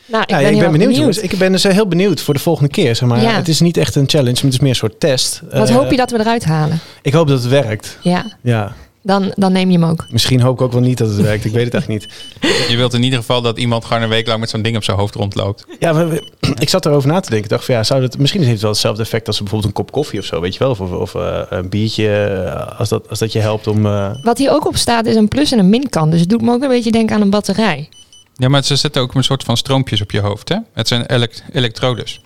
Nou, 0.05 0.23
ik 0.23 0.29
Ja, 0.29 0.37
ben, 0.37 0.45
ik 0.45 0.53
heel 0.53 0.61
ben 0.63 0.71
benieuwd, 0.71 0.95
jongens. 0.95 1.17
Ik 1.17 1.37
ben 1.37 1.51
dus 1.51 1.63
eh, 1.63 1.73
heel 1.73 1.87
benieuwd 1.87 2.21
voor 2.21 2.33
de 2.33 2.39
volgende 2.39 2.69
keer. 2.69 2.95
Zeg 2.95 3.09
maar. 3.09 3.21
Ja. 3.21 3.31
Het 3.35 3.47
is 3.47 3.59
niet 3.59 3.77
echt 3.77 3.95
een 3.95 4.09
challenge, 4.09 4.33
maar 4.33 4.43
het 4.43 4.53
is 4.53 4.59
meer 4.59 4.69
een 4.69 4.75
soort 4.75 4.99
test. 4.99 5.41
Wat 5.51 5.69
Eh, 5.69 5.75
hoop 5.75 5.89
je 5.91 5.97
dat 5.97 6.11
we 6.11 6.19
eruit 6.19 6.43
halen? 6.45 6.79
Ik 7.01 7.13
hoop 7.13 7.27
dat 7.27 7.39
het 7.41 7.49
werkt. 7.51 7.97
Ja, 8.01 8.25
Ja. 8.41 8.73
dan, 9.01 9.31
dan 9.35 9.51
neem 9.51 9.71
je 9.71 9.79
hem 9.79 9.89
ook. 9.89 10.05
Misschien 10.09 10.41
hoop 10.41 10.53
ik 10.55 10.61
ook 10.61 10.71
wel 10.71 10.81
niet 10.81 10.97
dat 10.97 11.07
het 11.09 11.21
werkt. 11.21 11.45
Ik 11.45 11.51
weet 11.51 11.65
het 11.65 11.73
echt 11.73 11.87
niet. 11.87 12.07
Je 12.69 12.75
wilt 12.77 12.93
in 12.93 13.03
ieder 13.03 13.19
geval 13.19 13.41
dat 13.41 13.57
iemand 13.57 13.85
gewoon 13.85 14.01
een 14.03 14.09
week 14.09 14.27
lang 14.27 14.39
met 14.39 14.49
zo'n 14.49 14.61
ding 14.61 14.75
op 14.75 14.83
zijn 14.83 14.97
hoofd 14.97 15.15
rondloopt. 15.15 15.65
Ja, 15.79 15.93
we- 15.95 16.23
ik 16.59 16.69
zat 16.69 16.85
erover 16.85 17.09
na 17.09 17.19
te 17.19 17.29
denken. 17.29 17.43
Ik 17.45 17.49
dacht 17.51 17.65
van 17.65 17.75
ja, 17.75 17.83
zou 17.83 18.01
dat, 18.01 18.17
misschien 18.17 18.41
heeft 18.41 18.51
het 18.53 18.61
wel 18.61 18.71
hetzelfde 18.71 19.01
effect 19.01 19.27
als 19.27 19.37
bijvoorbeeld 19.39 19.69
een 19.69 19.75
kop 19.83 19.91
koffie 19.91 20.19
of 20.19 20.25
zo, 20.25 20.41
weet 20.41 20.53
je 20.53 20.59
wel? 20.59 20.69
Of, 20.69 20.79
of, 20.79 20.91
of, 20.91 21.15
eh, 21.15 21.39
een 21.49 21.69
biertje, 21.69 22.07
eh, 22.09 22.79
als 22.79 22.89
dat, 22.89 23.09
als 23.09 23.19
dat 23.19 23.31
je 23.31 23.39
helpt 23.39 23.67
om... 23.67 23.85
eh, 23.85 24.11
Wat 24.23 24.37
hier 24.37 24.51
ook 24.51 24.67
op 24.67 24.75
staat 24.77 25.05
is 25.05 25.15
een 25.15 25.27
plus 25.27 25.51
en 25.51 25.59
een 25.59 25.69
minkant. 25.69 26.11
Dus 26.11 26.19
het 26.19 26.29
doet 26.29 26.41
me 26.41 26.51
ook 26.51 26.61
een 26.63 26.67
beetje 26.69 26.91
denken 26.91 27.15
aan 27.15 27.21
een 27.21 27.29
batterij. 27.29 27.89
Ja, 28.35 28.49
maar 28.49 28.63
ze 28.63 28.75
zetten 28.75 29.01
ook 29.01 29.13
een 29.13 29.23
soort 29.23 29.43
van 29.43 29.57
stroompjes 29.57 30.01
op 30.01 30.11
je 30.11 30.19
hoofd, 30.19 30.49
hè? 30.49 30.55
Het 30.73 30.87
zijn 30.87 31.05
elek- 31.05 31.43
elektrodes. 31.53 32.21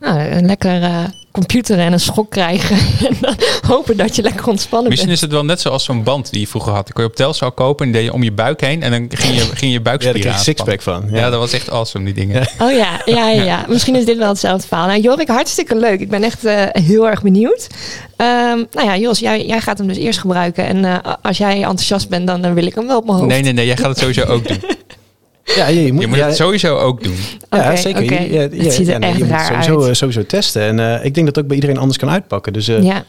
Nou, 0.00 0.20
een 0.20 0.46
lekker 0.46 0.82
eh, 0.82 1.04
computer 1.32 1.78
en 1.78 1.92
een 1.92 2.00
schok 2.00 2.30
krijgen. 2.30 2.76
en 3.08 3.16
dan 3.20 3.34
hopen 3.66 3.96
dat 3.96 4.16
je 4.16 4.22
lekker 4.22 4.46
ontspannen 4.48 4.88
Misschien 4.88 5.08
bent. 5.10 5.22
is 5.22 5.26
het 5.28 5.34
wel 5.36 5.44
net 5.44 5.60
zoals 5.60 5.84
zo'n 5.84 6.02
band 6.02 6.30
die 6.30 6.40
je 6.40 6.46
vroeger 6.46 6.72
had. 6.72 6.84
Die 6.84 6.94
kon 6.94 7.02
je 7.04 7.08
op 7.10 7.16
Telcel 7.16 7.52
kopen 7.52 7.86
en 7.86 7.92
die 7.92 8.00
deed 8.00 8.10
je 8.10 8.16
om 8.16 8.22
je 8.22 8.32
buik 8.32 8.60
heen. 8.60 8.82
En 8.82 8.90
dan 8.90 9.06
ging 9.18 9.34
je, 9.34 9.40
ging 9.40 9.60
je 9.60 9.66
ja, 9.66 9.72
daar 9.74 9.82
buikspieren 9.82 10.20
kreeg 10.20 10.32
je 10.32 10.38
aanspannen. 10.38 10.74
sixpack 10.74 10.82
van. 10.82 11.18
Ja. 11.20 11.30
dat 11.30 11.38
was 11.38 11.52
echt 11.52 11.70
awesome, 11.70 12.04
die 12.04 12.14
dingen. 12.14 12.46
Ja. 12.58 12.64
Oh 12.66 12.72
ja, 12.72 13.00
ja, 13.04 13.28
ja, 13.30 13.42
ja. 13.42 13.64
Misschien 13.68 13.94
is 13.96 14.04
dit 14.04 14.16
wel 14.18 14.28
hetzelfde 14.28 14.66
verhaal. 14.66 14.86
Nou, 14.86 15.00
Jorik, 15.00 15.28
hartstikke 15.28 15.76
leuk. 15.76 16.00
Ik 16.00 16.08
ben 16.08 16.22
echt 16.22 16.44
eh, 16.44 16.62
heel 16.72 17.08
erg 17.08 17.22
benieuwd. 17.22 17.66
Ehm, 18.16 18.64
nou 18.72 18.86
ja, 18.86 18.96
Jos, 18.96 19.18
jij, 19.18 19.46
jij 19.46 19.60
gaat 19.60 19.78
hem 19.78 19.86
dus 19.86 19.96
eerst 19.96 20.18
gebruiken. 20.18 20.66
En 20.66 20.84
eh, 20.84 21.12
als 21.22 21.38
jij 21.38 21.54
enthousiast 21.56 22.08
bent, 22.08 22.26
dan, 22.26 22.42
dan 22.42 22.54
wil 22.54 22.66
ik 22.66 22.74
hem 22.74 22.86
wel 22.86 22.96
op 22.98 23.04
mijn 23.04 23.16
hoofd. 23.18 23.30
Nee, 23.30 23.42
nee, 23.42 23.52
nee, 23.52 23.66
jij 23.66 23.76
gaat 23.76 23.88
het 23.88 23.98
sowieso 23.98 24.22
ook 24.24 24.48
doen. 24.48 24.60
Ja, 25.54 25.66
je, 25.66 25.84
je 25.84 25.92
moet, 25.92 26.02
Je 26.02 26.08
moet 26.08 26.16
ja, 26.18 26.26
het 26.26 26.36
sowieso 26.36 26.76
ook 26.78 27.02
doen. 27.02 27.16
ja, 27.50 27.76
zeker. 27.76 28.02
oké. 28.02 28.14
Je- 28.20 28.32
ja, 28.32 28.40
het 28.40 28.54
ja, 28.54 28.70
ziet 28.70 28.86
er 28.86 28.92
ja, 28.92 28.98
nee, 28.98 29.10
echt 29.10 29.18
je 29.18 29.24
moet 29.24 29.40
sowieso, 29.40 29.78
uit. 29.80 29.88
eh, 29.88 29.94
sowieso 29.94 30.26
testen. 30.26 30.62
En 30.62 30.78
eh, 30.80 31.04
ik 31.04 31.14
denk 31.14 31.26
dat 31.26 31.34
het 31.34 31.38
ook 31.38 31.46
bij 31.46 31.54
iedereen 31.56 31.76
anders 31.78 31.98
kan 31.98 32.10
uitpakken. 32.10 32.52
Dus 32.52 32.68
eh, 32.68 32.82
ja. 32.82 32.94
Ja, 32.94 33.04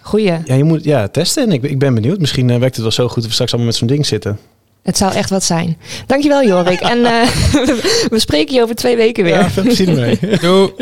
goeie. 0.00 0.32
je 0.44 0.64
moet 0.64 0.84
ja, 0.84 1.08
testen. 1.08 1.42
En 1.42 1.52
ik, 1.52 1.62
ik 1.62 1.78
ben 1.78 1.94
benieuwd. 1.94 2.18
Misschien 2.18 2.46
werkt 2.46 2.74
het 2.74 2.82
wel 2.82 2.90
zo 2.92 3.06
goed 3.06 3.14
dat 3.16 3.24
we 3.26 3.32
straks 3.32 3.50
allemaal 3.52 3.70
met 3.70 3.78
zo'n 3.78 3.88
ding 3.88 4.06
zitten. 4.06 4.38
Het 4.82 4.96
zou 4.96 5.14
echt 5.14 5.30
wat 5.30 5.44
zijn. 5.44 5.78
Dankjewel, 6.06 6.44
Jorik. 6.46 6.80
en 6.80 7.04
eh, 7.04 7.28
we, 7.52 8.06
we 8.10 8.18
spreken 8.18 8.54
je 8.54 8.62
over 8.62 8.74
twee 8.74 8.96
weken 8.96 9.24
weer. 9.24 9.34
Ja, 9.34 9.50
veel 9.50 9.62
plezier 9.62 9.88
ermee. 9.88 10.18
Doei. 10.40 10.72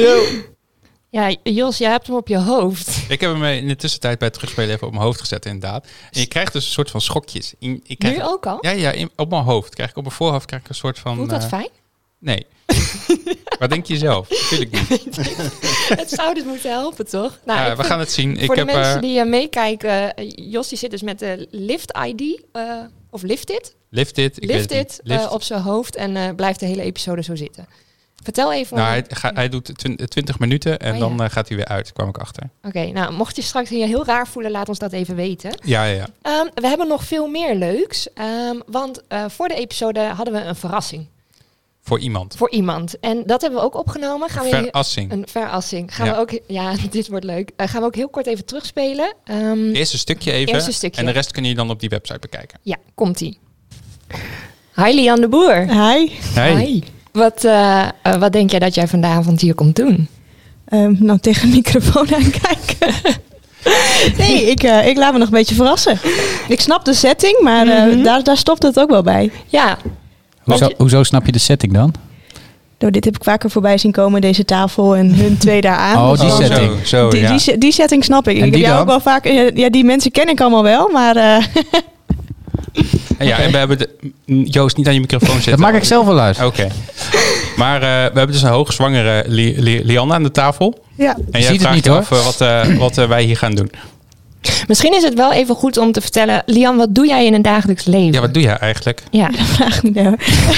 Ja, 1.12 1.34
Jos, 1.42 1.78
jij 1.78 1.90
hebt 1.90 2.06
hem 2.06 2.16
op 2.16 2.28
je 2.28 2.38
hoofd. 2.38 2.96
Ik 3.08 3.20
heb 3.20 3.32
hem 3.32 3.44
in 3.44 3.68
de 3.68 3.76
tussentijd 3.76 4.18
bij 4.18 4.26
het 4.28 4.36
terugspelen 4.36 4.74
even 4.74 4.86
op 4.86 4.92
mijn 4.92 5.04
hoofd 5.04 5.20
gezet, 5.20 5.46
inderdaad. 5.46 5.86
En 6.10 6.20
je 6.20 6.26
krijgt 6.26 6.52
dus 6.52 6.64
een 6.64 6.70
soort 6.72 6.90
van 6.90 7.00
schokjes. 7.00 7.54
Ik 7.58 7.98
krijg, 7.98 8.16
Nu 8.16 8.22
ook 8.22 8.46
al? 8.46 8.58
Ja, 8.60 8.70
ja, 8.70 8.90
in- 8.90 9.10
op 9.16 9.30
mijn 9.30 9.42
hoofd. 9.42 9.74
Krijg 9.74 9.90
ik 9.90 9.96
op 9.96 10.02
mijn 10.02 10.14
voorhoofd 10.14 10.46
krijg 10.46 10.62
ik 10.62 10.68
een 10.68 10.74
soort 10.74 10.98
van... 10.98 11.16
Voelt 11.16 11.30
dat 11.30 11.42
eh, 11.42 11.48
fijn? 11.48 11.68
Nee. 12.18 12.46
Wat 13.58 13.70
denk 13.70 13.86
je 13.86 13.96
zelf? 13.98 14.30
Natuurlijk 14.30 14.70
niet. 14.90 15.16
het 15.98 16.10
zou 16.10 16.34
dus 16.34 16.44
moeten 16.44 16.70
helpen, 16.70 17.06
toch? 17.08 17.38
Nou, 17.44 17.58
Ja, 17.58 17.64
ik 17.64 17.70
we 17.70 17.76
vind- 17.76 17.86
gaan 17.86 17.98
het 17.98 18.12
zien. 18.12 18.36
Ik 18.36 18.44
voor 18.46 18.56
heb, 18.56 18.66
de 18.66 18.72
mensen 18.72 18.94
eh, 18.94 19.00
die 19.02 19.18
eh, 19.20 19.26
meekijken, 19.26 20.12
Jos 20.50 20.68
die 20.68 20.78
zit 20.78 20.90
dus 20.90 21.02
met 21.02 21.18
de 21.18 21.48
Lift 21.50 21.92
ID, 22.06 22.40
of 23.10 23.22
Lift 23.22 23.50
It, 23.50 23.74
Lift 23.90 24.18
it. 24.18 24.36
Ik 24.42 24.48
weet 24.48 24.70
Lift 25.02 25.02
It 25.04 25.28
op 25.28 25.42
zijn 25.42 25.62
hoofd 25.62 25.96
en 25.96 26.34
blijft 26.36 26.60
de 26.60 26.66
hele 26.66 26.82
episode 26.82 27.22
zo 27.22 27.34
zitten. 27.36 27.66
Vertel 28.22 28.52
even. 28.52 28.76
nou, 28.76 28.88
hij, 28.88 29.04
ga- 29.08 29.32
hij 29.34 29.48
doet 29.48 29.78
twin- 29.78 29.96
20 30.08 30.38
minuten 30.38 30.78
en 30.78 30.94
Oh, 30.94 31.00
dan 31.00 31.22
eh, 31.22 31.30
gaat 31.30 31.48
hij 31.48 31.56
weer 31.56 31.66
uit, 31.66 31.92
kwam 31.92 32.08
ik 32.08 32.18
achter. 32.18 32.48
Oké, 32.62 32.86
nou, 32.86 33.12
mocht 33.12 33.36
je 33.36 33.42
straks 33.42 33.68
je 33.68 33.86
heel 33.86 34.04
raar 34.04 34.28
voelen, 34.28 34.50
laat 34.50 34.68
ons 34.68 34.78
dat 34.78 34.92
even 34.92 35.14
weten. 35.16 35.50
Ja, 35.64 35.84
ja, 35.84 35.94
ja. 35.94 36.06
Ehm, 36.22 36.46
we 36.54 36.66
hebben 36.68 36.88
nog 36.88 37.04
veel 37.04 37.26
meer 37.26 37.54
leuks, 37.54 38.12
ehm, 38.12 38.56
want 38.66 39.02
eh, 39.08 39.24
voor 39.28 39.48
de 39.48 39.54
episode 39.54 40.00
hadden 40.00 40.34
we 40.34 40.40
een 40.40 40.56
verrassing 40.56 41.06
Voor 41.82 41.98
iemand. 41.98 42.36
voor 42.36 42.50
iemand. 42.50 42.98
En 43.00 43.22
dat 43.26 43.40
hebben 43.40 43.58
we 43.60 43.64
ook 43.66 43.74
opgenomen. 43.74 44.28
Gaan 44.28 44.44
we 44.44 44.50
Verassing. 44.50 45.12
een 45.12 45.24
verassing. 45.28 45.94
Gaan 45.94 46.06
Ja. 46.06 46.12
we 46.14 46.18
ook, 46.20 46.40
ja, 46.46 46.74
dit 46.90 47.08
wordt 47.08 47.24
leuk. 47.24 47.50
Eh, 47.56 47.68
gaan 47.68 47.80
we 47.80 47.86
ook 47.86 47.94
heel 47.96 48.08
kort 48.08 48.26
even 48.26 48.44
terugspelen. 48.44 49.14
Ehm, 49.24 49.70
Eerst 49.74 49.92
een 49.92 49.98
stukje 49.98 50.32
even. 50.32 50.54
Eerst 50.54 50.66
een 50.66 50.72
stukje. 50.72 51.00
En 51.00 51.06
de 51.06 51.12
rest 51.12 51.30
kun 51.32 51.44
je 51.44 51.54
dan 51.54 51.70
op 51.70 51.80
die 51.80 51.88
website 51.88 52.18
bekijken. 52.18 52.58
ja, 52.62 52.76
komt-ie. 52.94 53.38
Hi 54.74 54.92
Lian 54.94 55.20
de 55.20 55.28
Boer. 55.28 55.88
Hi. 55.88 56.10
Hi. 56.34 56.82
Wat, 57.12 57.44
eh, 57.44 57.82
eh, 58.02 58.14
wat 58.18 58.32
denk 58.32 58.50
jij 58.50 58.58
dat 58.58 58.74
jij 58.74 58.88
vanavond 58.88 59.40
hier 59.40 59.54
komt 59.54 59.76
doen? 59.76 60.08
Ehm, 60.68 60.94
nou, 60.98 61.18
tegen 61.18 61.42
een 61.48 61.54
microfoon 61.54 62.06
aankijken. 62.14 62.94
nee, 64.18 64.50
ik, 64.50 64.62
eh, 64.62 64.86
ik 64.86 64.96
laat 64.96 65.12
me 65.12 65.18
nog 65.18 65.28
een 65.28 65.34
beetje 65.34 65.54
verrassen. 65.54 65.98
Ik 66.48 66.60
snap 66.60 66.84
de 66.84 66.94
setting, 66.94 67.40
maar 67.40 67.66
eh, 67.66 67.84
Mhm. 67.92 68.02
daar, 68.02 68.22
daar 68.22 68.36
stopt 68.36 68.62
het 68.62 68.78
ook 68.80 68.90
wel 68.90 69.02
bij. 69.02 69.30
Ja, 69.46 69.76
Hoezo, 70.42 70.68
hoezo 70.76 71.02
snap 71.02 71.26
je 71.26 71.32
de 71.32 71.38
setting 71.38 71.72
dan? 71.72 71.94
Nou, 72.78 72.92
dit 72.92 73.04
heb 73.04 73.16
ik 73.16 73.24
vaker 73.24 73.50
voorbij 73.50 73.78
zien 73.78 73.92
komen, 73.92 74.20
deze 74.20 74.44
tafel 74.44 74.96
en 74.96 75.14
hun 75.14 75.38
twee 75.38 75.60
daar 75.60 75.76
aan. 75.76 75.96
Oh, 76.10 76.20
die 76.20 76.28
Oh, 76.30 76.36
setting. 76.36 76.70
Zo, 76.78 76.84
zo 76.84 77.10
Die, 77.10 77.20
ja. 77.20 77.36
die, 77.36 77.58
die 77.58 77.72
setting 77.72 78.04
snap 78.04 78.28
ik. 78.28 78.32
En 78.32 78.36
ik 78.36 78.42
heb 78.44 78.52
die 78.52 78.62
jou 78.62 78.72
dan? 78.72 78.82
ook 78.82 78.88
wel 78.88 79.00
vaak... 79.00 79.24
Ja, 79.26 79.50
ja, 79.54 79.70
die 79.70 79.84
mensen 79.84 80.10
ken 80.10 80.28
ik 80.28 80.40
allemaal 80.40 80.62
wel, 80.62 80.88
maar... 80.88 81.16
eh, 81.16 81.44
En 83.18 83.26
ja, 83.26 83.38
en 83.38 83.50
we 83.52 83.56
hebben 83.58 83.78
de... 83.78 83.88
Joost, 84.44 84.76
niet 84.76 84.86
aan 84.86 84.94
je 84.94 85.00
microfoon 85.00 85.34
zitten. 85.34 85.50
Dat 85.50 85.60
maak 85.60 85.74
ik 85.74 85.84
zelf 85.84 86.06
wel 86.06 86.20
uit. 86.20 86.44
Oké. 86.44 86.68
Maar 87.56 87.74
eh, 87.74 87.80
we 87.88 88.18
hebben 88.18 88.32
dus 88.32 88.42
een 88.42 88.48
hoogzwangere 88.48 89.24
Li 89.26 89.60
Li 89.62 89.84
Lianne 89.84 90.14
aan 90.14 90.22
de 90.22 90.30
tafel. 90.30 90.84
ja. 90.96 91.16
En 91.30 91.40
jij 91.40 91.42
ziet 91.42 91.50
het 91.50 91.60
vraagt 91.60 91.74
niet, 91.74 91.86
hoor. 91.86 91.96
af 91.96 92.10
eh, 92.10 92.24
wat, 92.24 92.40
eh, 92.40 92.78
wat 92.78 92.94
wij 93.08 93.22
hier 93.22 93.36
gaan 93.36 93.54
doen. 93.54 93.70
Misschien 94.66 94.94
is 94.94 95.02
het 95.02 95.14
wel 95.14 95.32
even 95.32 95.54
goed 95.54 95.76
om 95.76 95.92
te 95.92 96.00
vertellen, 96.00 96.42
Lian, 96.46 96.76
wat 96.76 96.94
doe 96.94 97.06
jij 97.06 97.26
in 97.26 97.34
een 97.34 97.42
dagelijks 97.42 97.84
leven? 97.84 98.12
Ja, 98.12 98.20
wat 98.20 98.34
doe 98.34 98.42
jij 98.42 98.56
eigenlijk? 98.56 99.02
Ja, 99.10 99.30
Vraag 99.32 99.82
niet 99.82 99.96
hoor. 99.98 100.14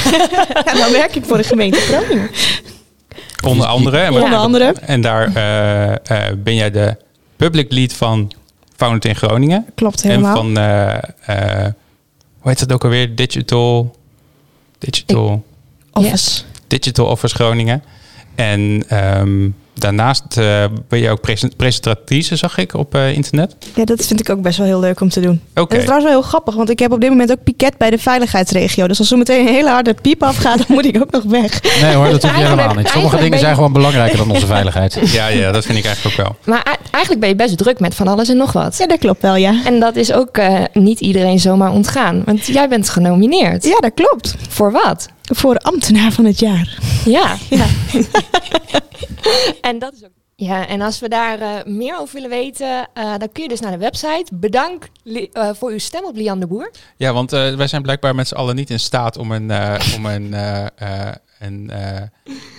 ja, 0.65 0.73
dan 0.75 0.93
werk 0.93 1.15
ik 1.17 1.25
voor 1.25 1.37
de 1.37 1.43
gemeente 1.45 1.79
Groningen. 1.79 2.31
Onder 3.45 3.67
andere. 3.67 3.99
En, 3.99 4.13
Onder 4.13 4.39
andere. 4.39 4.75
en 4.81 5.01
daar 5.01 5.35
eh, 5.35 5.93
eh, 6.29 6.35
ben 6.37 6.55
jij 6.55 6.71
de 6.71 6.97
public 7.37 7.73
lead 7.73 7.93
van 7.93 8.33
Founded 8.77 9.05
in 9.05 9.17
Groningen. 9.17 9.67
Klopt 9.75 10.03
En 10.03 10.09
helemaal. 10.11 10.37
van, 10.37 10.57
eh, 10.57 10.95
eh, 11.65 11.73
hoe 12.45 12.53
heet 12.53 12.59
dat 12.59 12.73
ook 12.73 12.85
alweer? 12.85 13.15
Digital, 13.15 13.97
Digital, 14.79 15.45
Office. 15.93 16.43
Digital 16.67 17.07
Office 17.07 17.35
Groningen. 17.35 17.83
En 18.35 18.85
ehm, 18.89 19.49
daarnaast 19.75 20.23
eh, 20.37 20.65
ben 20.89 20.99
je 20.99 21.11
ook 21.11 21.21
present- 21.21 21.57
presentatrice, 21.57 22.37
zag 22.37 22.59
ik, 22.59 22.75
op 22.75 22.95
eh, 22.95 23.13
internet. 23.13 23.57
Ja, 23.75 23.85
dat 23.85 24.07
vind 24.07 24.21
ik 24.21 24.31
ook 24.31 24.43
best 24.43 24.59
wel 24.59 24.67
heel 24.67 24.81
leuk 24.81 25.01
om 25.01 25.09
te 25.09 25.21
doen. 25.21 25.41
Oké. 25.55 25.69
Dat 25.69 25.73
is 25.79 25.85
trouwens 25.85 26.11
wel 26.11 26.21
heel 26.21 26.29
grappig, 26.29 26.55
want 26.55 26.71
ik 26.71 26.79
heb 26.79 26.93
op 26.93 27.01
dit 27.01 27.11
moment 27.11 27.31
ook 27.31 27.43
piket 27.45 27.77
bij 27.79 27.91
de 27.91 27.99
veiligheidsregio. 27.99 28.87
Dus 28.87 28.99
als 28.99 29.11
er 29.11 29.19
meteen 29.19 29.47
een 29.47 29.53
hele 29.55 29.69
harde 29.71 29.95
piep 30.03 30.23
afgaat, 30.23 30.57
dan 30.67 30.67
moet 30.69 30.85
ik 30.85 30.97
ook 31.03 31.11
nog 31.11 31.23
weg. 31.23 31.81
Nee 31.81 31.95
hoor, 31.95 32.11
dat 32.11 32.23
hoef 32.23 32.37
je 32.37 32.43
helemaal 32.45 32.75
niet. 32.75 32.89
Sommige 32.89 33.17
dingen 33.17 33.39
zijn 33.39 33.55
gewoon 33.55 33.73
belangrijker 33.73 34.19
dan 34.19 34.31
onze 34.31 34.47
veiligheid. 34.47 34.99
Ja, 35.15 35.27
ja, 35.27 35.53
dat 35.53 35.65
vind 35.65 35.79
ik 35.79 35.85
eigenlijk 35.85 36.21
ook 36.21 36.27
wel. 36.27 36.37
maar 36.55 36.77
eigenlijk 36.91 37.21
ben 37.21 37.29
je 37.29 37.37
best 37.37 37.59
druk 37.59 37.81
met 37.81 37.95
van 37.95 38.09
alles 38.09 38.29
en 38.29 38.37
nog 38.37 38.53
wat. 38.53 38.77
Ja, 38.79 38.87
dat 38.87 38.99
klopt 38.99 39.23
wel, 39.23 39.37
ja. 39.37 39.55
En 39.65 39.81
dat 39.81 39.97
is 39.97 40.13
ook 40.13 40.37
eh, 40.37 40.61
niet 40.73 41.01
iedereen 41.01 41.39
zomaar 41.41 41.71
ontgaan. 41.73 42.23
Want 42.25 42.47
jij 42.47 42.69
bent 42.69 42.89
genomineerd. 42.89 43.65
Ja, 43.65 43.77
dat 43.81 43.93
klopt. 43.95 44.35
Voor 44.49 44.73
wat? 44.73 45.09
Voor 45.33 45.57
ambtenaar 45.57 46.13
van 46.13 46.25
het 46.25 46.39
jaar. 46.39 46.79
Ja. 47.05 47.37
en 49.61 49.79
dat 49.79 49.93
is 49.93 50.05
ook. 50.05 50.11
Ja, 50.37 50.67
en 50.69 50.81
als 50.81 51.01
we 51.01 51.09
daar 51.09 51.41
eh, 51.41 51.49
meer 51.65 51.99
over 51.99 52.15
willen 52.15 52.31
weten, 52.31 52.89
eh, 52.95 53.05
dan 53.19 53.33
kun 53.33 53.43
je 53.43 53.49
dus 53.49 53.61
naar 53.61 53.71
de 53.71 53.79
website. 53.79 54.25
Bedankt 54.33 54.89
Li- 55.03 55.29
eh, 55.33 55.51
voor 55.53 55.71
uw 55.71 55.79
stem 55.79 56.05
op 56.05 56.17
Lian 56.17 56.41
de 56.41 56.47
Boer. 56.47 56.71
Ja, 56.97 57.13
want 57.13 57.33
eh, 57.33 57.55
wij 57.55 57.67
zijn 57.67 57.83
blijkbaar 57.83 58.15
met 58.15 58.29
z'n 58.29 58.35
allen 58.35 58.55
niet 58.55 58.71
in 58.71 58.81
staat 58.81 59.17
om 59.17 59.33
een, 59.33 59.51
eh, 59.51 59.75
om 59.97 60.07
een, 60.07 60.35
eh, 61.71 62.01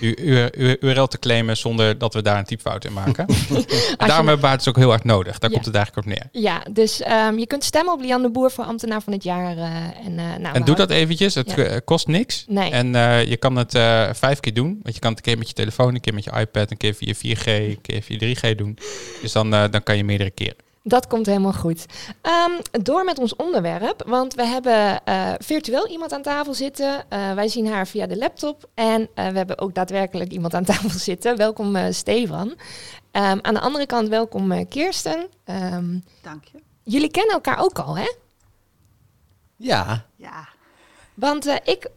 een 0.00 0.16
eh, 0.16 0.72
URL 0.80 1.06
te 1.06 1.18
claimen 1.18 1.56
zonder 1.56 1.98
dat 1.98 2.14
we 2.14 2.22
daar 2.22 2.38
een 2.38 2.44
typfout 2.44 2.84
in 2.84 2.92
maken. 2.92 3.26
en 3.98 4.06
daarom 4.06 4.26
hebben 4.26 4.40
we 4.44 4.46
het 4.46 4.58
dus 4.58 4.68
ook 4.68 4.76
heel 4.76 4.88
hard 4.88 5.04
nodig. 5.04 5.38
Daar 5.38 5.50
Ja. 5.50 5.54
komt 5.56 5.66
het 5.66 5.74
eigenlijk 5.76 6.06
op 6.06 6.12
neer. 6.12 6.42
Ja, 6.42 6.62
dus 6.72 7.02
ehm, 7.02 7.38
je 7.38 7.46
kunt 7.46 7.64
stemmen 7.64 7.92
op 7.94 8.00
Lian 8.00 8.22
de 8.22 8.30
Boer 8.30 8.50
voor 8.50 8.64
ambtenaar 8.64 9.02
van 9.02 9.12
het 9.12 9.22
jaar. 9.22 9.56
eh, 9.56 9.64
en, 10.06 10.18
eh, 10.18 10.36
nou, 10.40 10.54
en 10.54 10.64
doe 10.64 10.74
dat 10.74 10.90
eventjes. 10.90 11.34
Het 11.34 11.52
Ja. 11.56 11.80
kost 11.84 12.06
niks. 12.06 12.44
Nee. 12.48 12.70
En 12.70 12.86
je 13.28 13.36
kan 13.36 13.56
het 13.56 13.72
vijf 14.18 14.40
keer 14.40 14.54
doen. 14.54 14.80
Want 14.82 14.94
je 14.94 15.00
kan 15.00 15.10
het 15.10 15.18
een 15.18 15.24
keer 15.24 15.38
met 15.38 15.48
je 15.48 15.54
telefoon, 15.54 15.94
een 15.94 16.00
keer 16.00 16.14
met 16.14 16.24
je 16.24 16.30
iPad, 16.38 16.70
een 16.70 16.76
keer 16.76 16.94
via 16.94 17.14
4G, 17.14 17.46
een 17.46 17.78
keer 17.82 18.02
via 18.02 18.18
3G 18.18 18.54
doen. 18.54 18.78
Dus 19.22 19.32
dan, 19.32 19.50
dan 19.50 19.82
kan 19.82 19.96
je 19.96 20.04
meerdere 20.04 20.30
keren. 20.30 20.65
Dat 20.88 21.06
komt 21.06 21.26
helemaal 21.26 21.52
goed. 21.52 21.86
Ehm, 22.22 22.50
door 22.82 23.04
met 23.04 23.18
ons 23.18 23.36
onderwerp, 23.36 24.02
want 24.06 24.34
we 24.34 24.44
hebben 24.46 25.04
eh, 25.04 25.32
virtueel 25.38 25.88
iemand 25.88 26.12
aan 26.12 26.22
tafel 26.22 26.54
zitten. 26.54 27.04
Eh, 27.08 27.32
wij 27.32 27.48
zien 27.48 27.68
haar 27.68 27.86
via 27.86 28.06
de 28.06 28.16
laptop 28.16 28.68
en 28.74 29.08
eh, 29.14 29.28
we 29.28 29.36
hebben 29.36 29.58
ook 29.58 29.74
daadwerkelijk 29.74 30.32
iemand 30.32 30.54
aan 30.54 30.64
tafel 30.64 30.98
zitten. 31.10 31.36
Welkom 31.36 31.76
eh, 31.76 31.92
Stefan. 31.92 32.54
Ehm, 33.10 33.38
aan 33.42 33.54
de 33.54 33.60
andere 33.60 33.86
kant 33.86 34.08
welkom 34.08 34.52
eh, 34.52 34.64
Kirsten. 34.68 35.26
Ehm, 35.44 35.98
Dank 36.22 36.44
je. 36.44 36.58
jullie 36.82 37.10
kennen 37.10 37.34
elkaar 37.34 37.58
ook 37.60 37.78
al, 37.78 37.96
hè? 37.96 38.12
Ja, 39.56 40.04
Ja, 40.16 40.48
Want 41.14 41.46
eh, 41.46 41.54
ik 41.64 41.88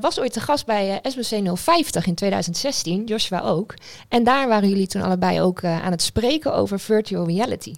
was 0.00 0.20
ooit 0.20 0.32
te 0.32 0.40
gast 0.40 0.66
bij 0.66 1.00
eh, 1.02 1.10
SBC 1.12 1.56
050 1.56 2.06
in 2.06 2.14
2016, 2.14 3.04
Joshua 3.04 3.40
ook. 3.40 3.74
En 4.08 4.24
daar 4.24 4.48
waren 4.48 4.68
jullie 4.68 4.86
toen 4.86 5.02
allebei 5.02 5.40
ook 5.40 5.60
eh, 5.60 5.84
aan 5.84 5.90
het 5.90 6.02
spreken 6.02 6.54
over 6.54 6.80
virtual 6.80 7.26
reality. 7.26 7.74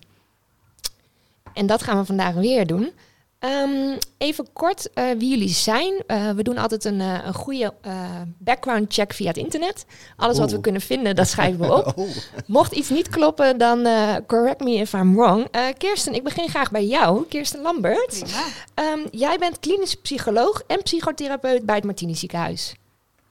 En 1.59 1.67
dat 1.67 1.83
gaan 1.83 1.99
we 1.99 2.05
vandaag 2.05 2.35
weer 2.35 2.67
doen. 2.67 2.91
Ehm, 3.39 3.99
even 4.19 4.53
kort 4.53 4.93
eh, 4.93 5.05
wie 5.19 5.29
jullie 5.29 5.49
zijn. 5.49 5.95
Eh, 6.07 6.31
we 6.31 6.43
doen 6.43 6.59
altijd 6.59 6.85
een, 6.85 7.01
eh, 7.01 7.19
een 7.25 7.35
goede 7.35 7.75
eh, 7.81 7.93
background 8.39 8.93
check 8.95 9.13
via 9.13 9.27
het 9.29 9.37
internet. 9.37 9.85
Alles 10.17 10.39
wat 10.39 10.51
we 10.51 10.61
kunnen 10.61 10.81
vinden, 10.81 11.17
dat 11.17 11.29
schrijven 11.29 11.61
we 11.61 11.73
op. 11.73 11.93
Oh. 11.97 12.09
Mocht 12.47 12.73
iets 12.73 12.89
niet 12.91 13.09
kloppen, 13.09 13.59
dan 13.59 13.87
eh, 13.87 14.15
correct 14.27 14.61
me 14.61 14.71
if 14.75 14.93
I'm 14.93 15.15
wrong. 15.17 15.49
Eh, 15.51 15.63
Kirsten, 15.79 16.15
ik 16.15 16.25
begin 16.25 16.49
graag 16.49 16.71
bij 16.71 16.87
jou. 16.87 17.25
Kirsten 17.29 17.61
Lambert. 17.61 18.09
prima. 18.09 18.43
Ehm, 18.75 19.07
jij 19.11 19.39
bent 19.39 19.59
klinisch 19.61 19.95
psycholoog 19.95 20.63
en 20.67 20.83
psychotherapeut 20.83 21.67
bij 21.67 21.75
het 21.75 21.85
Martini 21.85 22.15
ziekenhuis. 22.15 22.75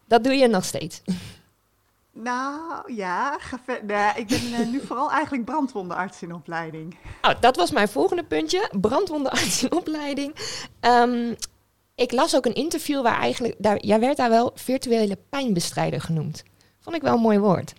Dat 0.08 0.24
doe 0.24 0.34
je 0.34 0.48
nog 0.48 0.66
steeds. 0.66 1.02
Nou, 2.24 2.94
ja, 2.94 3.40
ik 4.16 4.28
ben 4.28 4.54
eh, 4.54 4.68
nu 4.68 4.82
vooral 4.86 5.12
eigenlijk 5.12 5.46
brandwondenarts 5.46 6.22
in 6.22 6.34
opleiding. 6.34 6.98
Oh, 7.22 7.32
dat 7.40 7.56
was 7.56 7.72
mijn 7.72 7.90
volgende 7.90 8.24
puntje. 8.24 8.70
Brandwondenarts 8.82 9.64
in 9.64 9.72
opleiding. 9.72 10.36
Ehm, 10.80 11.34
ik 11.96 12.12
las 12.12 12.36
ook 12.36 12.46
een 12.46 12.54
interview 12.54 13.02
waar 13.02 13.20
eigenlijk... 13.20 13.56
Daar, 13.58 13.86
jij 13.86 14.00
werd 14.00 14.18
daar 14.18 14.30
wel 14.30 14.52
virtuele 14.56 15.18
pijnbestrijder 15.30 16.02
genoemd. 16.02 16.44
Vond 16.80 16.96
ik 16.96 17.02
wel 17.02 17.14
een 17.14 17.22
mooi 17.22 17.40
woord. 17.40 17.74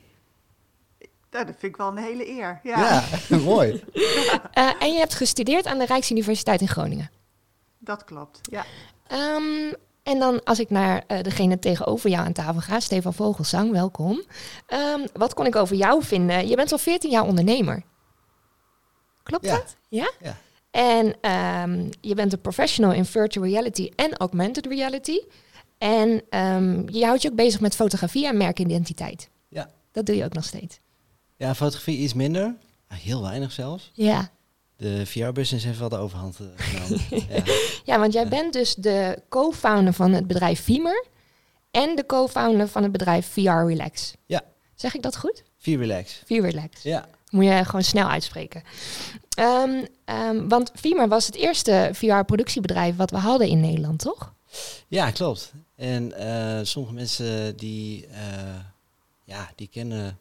Nou, 1.30 1.44
dat 1.44 1.54
vind 1.58 1.72
ik 1.72 1.76
wel 1.76 1.88
een 1.88 1.96
hele 1.96 2.28
eer. 2.28 2.60
Ja, 2.62 3.04
ja, 3.28 3.36
mooi. 3.54 3.82
Eh, 4.52 4.70
en 4.78 4.92
je 4.92 4.98
hebt 4.98 5.14
gestudeerd 5.14 5.66
aan 5.66 5.78
de 5.78 5.84
Rijksuniversiteit 5.86 6.60
in 6.60 6.68
Groningen. 6.68 7.10
dat 7.78 8.04
klopt. 8.04 8.40
Ja. 8.42 8.64
Ehm, 9.06 9.72
en 10.08 10.18
dan 10.18 10.44
als 10.44 10.58
ik 10.60 10.70
naar 10.70 11.04
eh, 11.06 11.22
degene 11.22 11.58
tegenover 11.58 12.10
jou 12.10 12.26
aan 12.26 12.32
tafel 12.32 12.60
ga, 12.60 12.80
Stefan 12.80 13.14
Vogelsang, 13.14 13.70
welkom. 13.70 14.22
Ehm, 14.66 15.06
wat 15.12 15.34
kon 15.34 15.46
ik 15.46 15.56
over 15.56 15.76
jou 15.76 16.02
vinden? 16.04 16.48
Je 16.48 16.56
bent 16.56 16.72
al 16.72 16.78
14 16.78 17.10
jaar 17.10 17.24
ondernemer. 17.26 17.82
Klopt 19.22 19.44
Ja. 19.44 19.54
dat? 19.56 19.76
Ja? 19.88 20.10
Ja. 20.20 20.36
En 20.70 21.14
ehm, 21.20 21.90
je 22.00 22.14
bent 22.14 22.32
een 22.32 22.40
professional 22.40 22.92
in 22.92 23.04
virtual 23.04 23.46
reality 23.46 23.90
en 23.96 24.16
augmented 24.16 24.66
reality. 24.66 25.18
En 25.78 26.22
ehm, 26.30 26.88
je 26.88 27.04
houdt 27.04 27.22
je 27.22 27.28
ook 27.30 27.36
bezig 27.36 27.60
met 27.60 27.74
fotografie 27.74 28.26
en 28.26 28.36
merkidentiteit. 28.36 29.28
Ja. 29.48 29.70
Dat 29.92 30.06
doe 30.06 30.16
je 30.16 30.24
ook 30.24 30.32
nog 30.32 30.44
steeds. 30.44 30.80
Ja, 31.36 31.54
fotografie 31.54 31.98
iets 31.98 32.14
minder. 32.14 32.54
Heel 32.86 33.22
weinig 33.22 33.52
zelfs. 33.52 33.90
Ja. 33.94 34.30
De 34.78 35.06
VR-business 35.06 35.64
heeft 35.64 35.78
wel 35.78 35.88
de 35.88 35.96
overhand 35.96 36.38
eh, 36.40 36.46
genomen. 36.56 37.00
ja. 37.34 37.42
Ja, 37.84 37.98
want 37.98 38.12
jij 38.12 38.28
bent 38.28 38.52
dus 38.52 38.74
de 38.74 39.22
co-founder 39.28 39.92
van 39.92 40.12
het 40.12 40.26
bedrijf 40.26 40.62
Vimer 40.62 41.04
en 41.70 41.96
de 41.96 42.06
co-founder 42.06 42.68
van 42.68 42.82
het 42.82 42.92
bedrijf 42.92 43.26
VR 43.26 43.40
Relax. 43.66 44.14
Ja. 44.26 44.42
Zeg 44.74 44.94
ik 44.94 45.02
dat 45.02 45.16
goed? 45.16 45.42
V-Relax. 45.58 46.22
VR 46.26 46.34
Relax. 46.34 46.82
Ja. 46.82 47.08
Moet 47.30 47.44
je 47.44 47.64
gewoon 47.64 47.82
snel 47.82 48.08
uitspreken. 48.08 48.62
Ehm, 49.34 49.84
ehm, 50.04 50.48
want 50.48 50.70
Vimer 50.74 51.08
was 51.08 51.26
het 51.26 51.34
eerste 51.34 51.90
VR-productiebedrijf 51.92 52.96
wat 52.96 53.10
we 53.10 53.16
hadden 53.16 53.48
in 53.48 53.60
Nederland, 53.60 53.98
toch? 53.98 54.34
ja, 54.88 55.10
klopt. 55.10 55.52
En 55.76 56.12
eh, 56.12 56.64
sommige 56.64 56.94
mensen 56.94 57.56
die, 57.56 58.06
eh, 58.06 58.60
ja, 59.24 59.50
die 59.54 59.68
kennen 59.68 60.18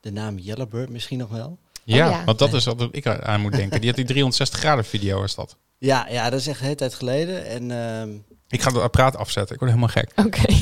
de 0.00 0.12
naam 0.12 0.38
Yellowbird 0.38 0.90
misschien 0.90 1.18
nog 1.18 1.30
wel. 1.30 1.58
Ja, 1.94 2.08
ja. 2.10 2.24
want 2.24 2.38
dat 2.38 2.52
is 2.52 2.64
wat 2.64 2.88
ik 2.90 3.06
aan 3.06 3.40
moet 3.40 3.52
denken. 3.52 3.78
Die 3.80 3.88
had 3.88 3.96
die 3.96 4.06
360 4.06 4.58
graden 4.58 4.84
video 4.84 5.22
is 5.22 5.34
dat. 5.34 5.56
Ja, 5.78 6.06
ja, 6.10 6.30
dat 6.30 6.40
is 6.40 6.46
echt 6.46 6.58
een 6.58 6.64
hele 6.64 6.76
tijd 6.76 6.94
geleden. 6.94 7.46
En 7.46 7.70
ehm 7.70 8.10
Ik 8.48 8.62
ga 8.62 8.72
het 8.72 8.80
apparaat 8.80 9.16
afzetten. 9.16 9.54
Ik 9.54 9.60
word 9.60 9.72
helemaal 9.72 9.94
gek. 9.94 10.10
Oké. 10.16 10.42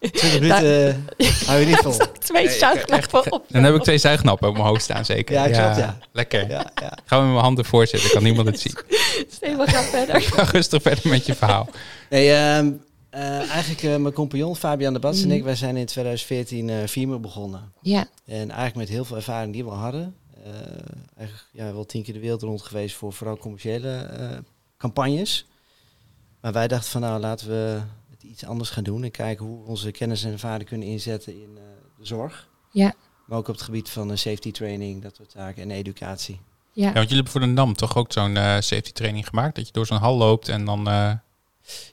20 0.00 0.40
minuten 0.40 1.04
eh, 1.16 1.28
hou 1.46 1.60
je 1.60 1.66
niet 1.66 1.76
vol. 1.76 1.96
Twee 2.18 2.46
Nee, 2.46 2.58
zuigknappen 2.58 3.32
op. 3.32 3.44
Dan 3.48 3.62
heb 3.64 3.74
ik 3.74 3.82
twee 3.82 3.98
zuignappen 3.98 4.48
op 4.48 4.54
mijn 4.54 4.66
hoofd 4.66 4.82
staan, 4.82 5.04
zeker. 5.04 5.34
Ja, 5.34 5.42
klopt, 5.42 5.76
ja. 5.76 5.98
Lekker. 6.12 6.48
Ja, 6.48 6.70
ja. 6.80 6.98
Gaan 7.04 7.18
we 7.18 7.24
met 7.24 7.32
mijn 7.32 7.44
handen 7.44 7.64
voorzitten, 7.64 8.10
kan 8.10 8.22
niemand 8.22 8.46
het 8.46 8.60
zien. 8.64 8.76
Steven, 9.30 9.68
ga 9.68 9.82
verder. 9.82 10.20
Ga 10.22 10.42
rustig 10.42 10.82
verder 10.82 11.08
met 11.08 11.26
je 11.26 11.34
verhaal. 11.34 11.68
Nee, 12.10 12.32
ehm, 12.32 12.70
eh, 13.12 13.50
eigenlijk 13.50 13.82
eh, 13.82 13.96
mijn 13.96 14.14
compagnon 14.14 14.56
Fabian 14.56 14.92
de 14.92 14.98
Bats 14.98 15.20
en 15.22 15.26
Mhm. 15.28 15.36
ik, 15.36 15.44
wij 15.44 15.54
zijn 15.54 15.76
in 15.76 15.86
2014 15.86 16.68
eh 16.70 16.86
Vimo 16.86 17.18
begonnen. 17.20 17.72
Ja, 17.80 18.06
En 18.24 18.36
eigenlijk 18.50 18.74
met 18.74 18.88
heel 18.88 19.04
veel 19.04 19.16
ervaring 19.16 19.52
die 19.52 19.64
we 19.64 19.70
al 19.70 19.76
hadden. 19.76 20.14
Eh, 20.44 20.50
eigenlijk 21.16 21.48
ja, 21.52 21.72
wel 21.72 21.86
tien 21.86 22.02
keer 22.02 22.14
de 22.14 22.20
wereld 22.20 22.42
rond 22.42 22.62
geweest 22.62 22.96
voor 22.96 23.12
vooral 23.12 23.36
commerciële 23.38 23.90
eh, 23.96 24.28
campagnes. 24.78 25.46
Maar 26.40 26.52
wij 26.52 26.68
dachten 26.68 26.90
van 26.90 27.00
nou 27.00 27.20
laten 27.20 27.48
we 27.48 27.80
het 28.10 28.22
iets 28.22 28.44
anders 28.44 28.70
gaan 28.70 28.84
doen. 28.84 29.04
En 29.04 29.10
kijken 29.10 29.46
hoe 29.46 29.62
we 29.62 29.68
onze 29.68 29.90
kennis 29.90 30.24
en 30.24 30.32
ervaring 30.32 30.68
kunnen 30.68 30.88
inzetten 30.88 31.32
in 31.32 31.50
eh, 31.56 31.62
de 31.98 32.06
zorg. 32.06 32.48
ja, 32.70 32.92
Maar 33.26 33.38
ook 33.38 33.48
op 33.48 33.54
het 33.54 33.62
gebied 33.64 33.88
van 33.90 34.18
safety 34.18 34.50
training, 34.52 35.02
dat 35.02 35.16
soort 35.16 35.30
zaken 35.30 35.62
en 35.62 35.70
educatie. 35.70 36.40
ja. 36.72 36.86
Ja, 36.86 36.92
want 36.92 37.08
jullie 37.08 37.14
hebben 37.14 37.32
voor 37.32 37.40
de 37.40 37.46
NAM 37.46 37.74
toch 37.74 37.96
ook 37.96 38.12
zo'n 38.12 38.36
eh, 38.36 38.44
safety 38.60 38.92
training 38.92 39.28
gemaakt? 39.28 39.56
Dat 39.56 39.66
je 39.66 39.72
door 39.72 39.86
zo'n 39.86 39.98
hal 39.98 40.16
loopt 40.16 40.48
en 40.48 40.64
dan... 40.64 40.88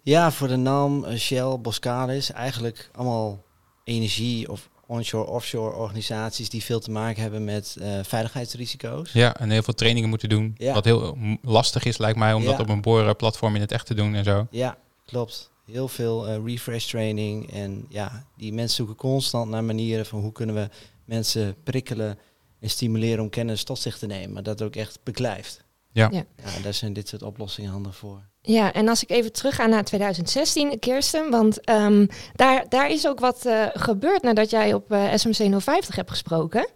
Ja, 0.03 0.31
voor 0.31 0.47
de 0.47 0.55
NAM, 0.55 1.05
eh, 1.05 1.17
Shell, 1.17 1.57
Boskalis, 1.59 2.31
eigenlijk 2.31 2.89
allemaal 2.93 3.43
energie- 3.83 4.49
of 4.49 4.69
onshore, 4.85 5.29
offshore 5.29 5.75
organisaties 5.75 6.49
die 6.49 6.63
veel 6.63 6.79
te 6.79 6.91
maken 6.91 7.21
hebben 7.21 7.43
met 7.43 7.77
eh, 7.79 7.99
veiligheidsrisico's. 8.03 9.11
ja, 9.11 9.35
en 9.35 9.49
heel 9.49 9.63
veel 9.63 9.73
trainingen 9.73 10.09
moeten 10.09 10.29
doen. 10.29 10.53
Ja. 10.57 10.73
Wat 10.73 10.85
heel 10.85 11.15
mm, 11.15 11.37
lastig 11.41 11.83
is, 11.83 11.97
lijkt 11.97 12.17
mij, 12.17 12.33
om 12.33 12.45
dat 12.45 12.59
op 12.59 12.69
een 12.69 12.81
boorplatform 12.81 13.55
in 13.55 13.61
het 13.61 13.71
echt 13.71 13.85
te 13.85 13.93
doen 13.93 14.15
en 14.15 14.23
zo. 14.23 14.47
Ja, 14.51 14.77
klopt. 15.05 15.51
Heel 15.65 15.87
veel 15.87 16.27
eh, 16.27 16.45
refresh 16.45 16.85
training. 16.85 17.51
En 17.51 17.85
ja, 17.89 18.25
die 18.37 18.53
mensen 18.53 18.75
zoeken 18.75 18.95
constant 18.95 19.49
naar 19.49 19.63
manieren 19.63 20.05
van 20.05 20.19
hoe 20.19 20.31
kunnen 20.31 20.55
we 20.55 20.69
mensen 21.05 21.55
prikkelen 21.63 22.17
en 22.59 22.69
stimuleren 22.69 23.23
om 23.23 23.29
kennis 23.29 23.63
tot 23.63 23.79
zich 23.79 23.97
te 23.97 24.05
nemen, 24.05 24.33
maar 24.33 24.43
dat 24.43 24.61
ook 24.61 24.75
echt 24.75 24.99
beklijft. 25.03 25.63
Ja. 25.91 26.09
Ja. 26.11 26.23
ja 26.43 26.61
daar 26.61 26.73
zijn 26.73 26.93
dit 26.93 27.07
soort 27.07 27.23
oplossingen 27.23 27.71
handig 27.71 27.95
voor. 27.95 28.28
Ja, 28.41 28.73
en 28.73 28.87
als 28.87 29.03
ik 29.03 29.09
even 29.09 29.31
terug 29.31 29.55
ga 29.55 29.65
naar 29.65 29.83
2016, 29.83 30.79
Kirsten, 30.79 31.29
want 31.29 31.61
ehm, 31.61 32.05
daar, 32.35 32.69
daar 32.69 32.89
is 32.89 33.07
ook 33.07 33.19
wat 33.19 33.45
eh, 33.45 33.65
gebeurd 33.73 34.21
nadat 34.21 34.49
jij 34.49 34.73
op 34.73 34.91
eh, 34.91 35.13
SMC 35.15 35.61
050 35.61 35.95
hebt 35.95 36.09
gesproken. 36.09 36.67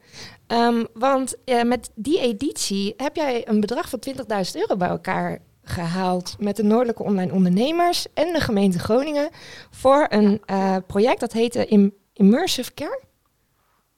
Ehm, 0.48 0.86
want 0.94 1.36
eh, 1.46 1.64
met 1.64 1.92
die 1.96 2.20
editie 2.20 2.94
heb 2.98 3.16
jij 3.16 3.48
een 3.48 3.60
bedrag 3.60 3.90
van 3.90 4.00
20.000 4.10 4.16
euro 4.54 4.76
bij 4.78 4.90
elkaar 4.90 5.40
gehaald 5.64 6.36
met 6.40 6.56
de 6.56 6.64
Noordelijke 6.64 7.04
Online 7.04 7.34
Ondernemers 7.34 8.14
en 8.14 8.34
de 8.34 8.40
gemeente 8.40 8.80
Groningen 8.80 9.30
voor 9.72 10.06
een 10.10 10.42
project 10.88 11.20
dat 11.20 11.32
heette 11.34 11.66
Im- 11.66 11.94
Immersive 12.14 12.74
Care. 12.74 13.02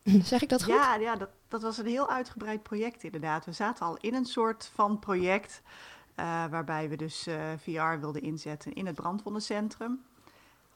Zeg 0.24 0.42
ik 0.42 0.50
dat 0.50 0.64
goed? 0.64 0.74
Ja, 0.74 0.96
ja 0.96 1.16
dat, 1.16 1.30
dat 1.48 1.62
was 1.62 1.78
een 1.78 1.86
heel 1.86 2.10
uitgebreid 2.10 2.64
project 2.64 3.04
inderdaad. 3.04 3.46
We 3.46 3.52
zaten 3.52 3.86
al 3.86 3.98
in 4.00 4.14
een 4.14 4.26
soort 4.26 4.72
van 4.74 5.00
project 5.00 5.62
waarbij 6.50 6.90
we 6.90 6.96
dus 6.96 7.28
eh, 7.28 7.36
VR 7.58 8.00
wilden 8.00 8.22
inzetten 8.22 8.74
in 8.74 8.86
het 8.86 8.96
brandwondencentrum. 8.96 10.00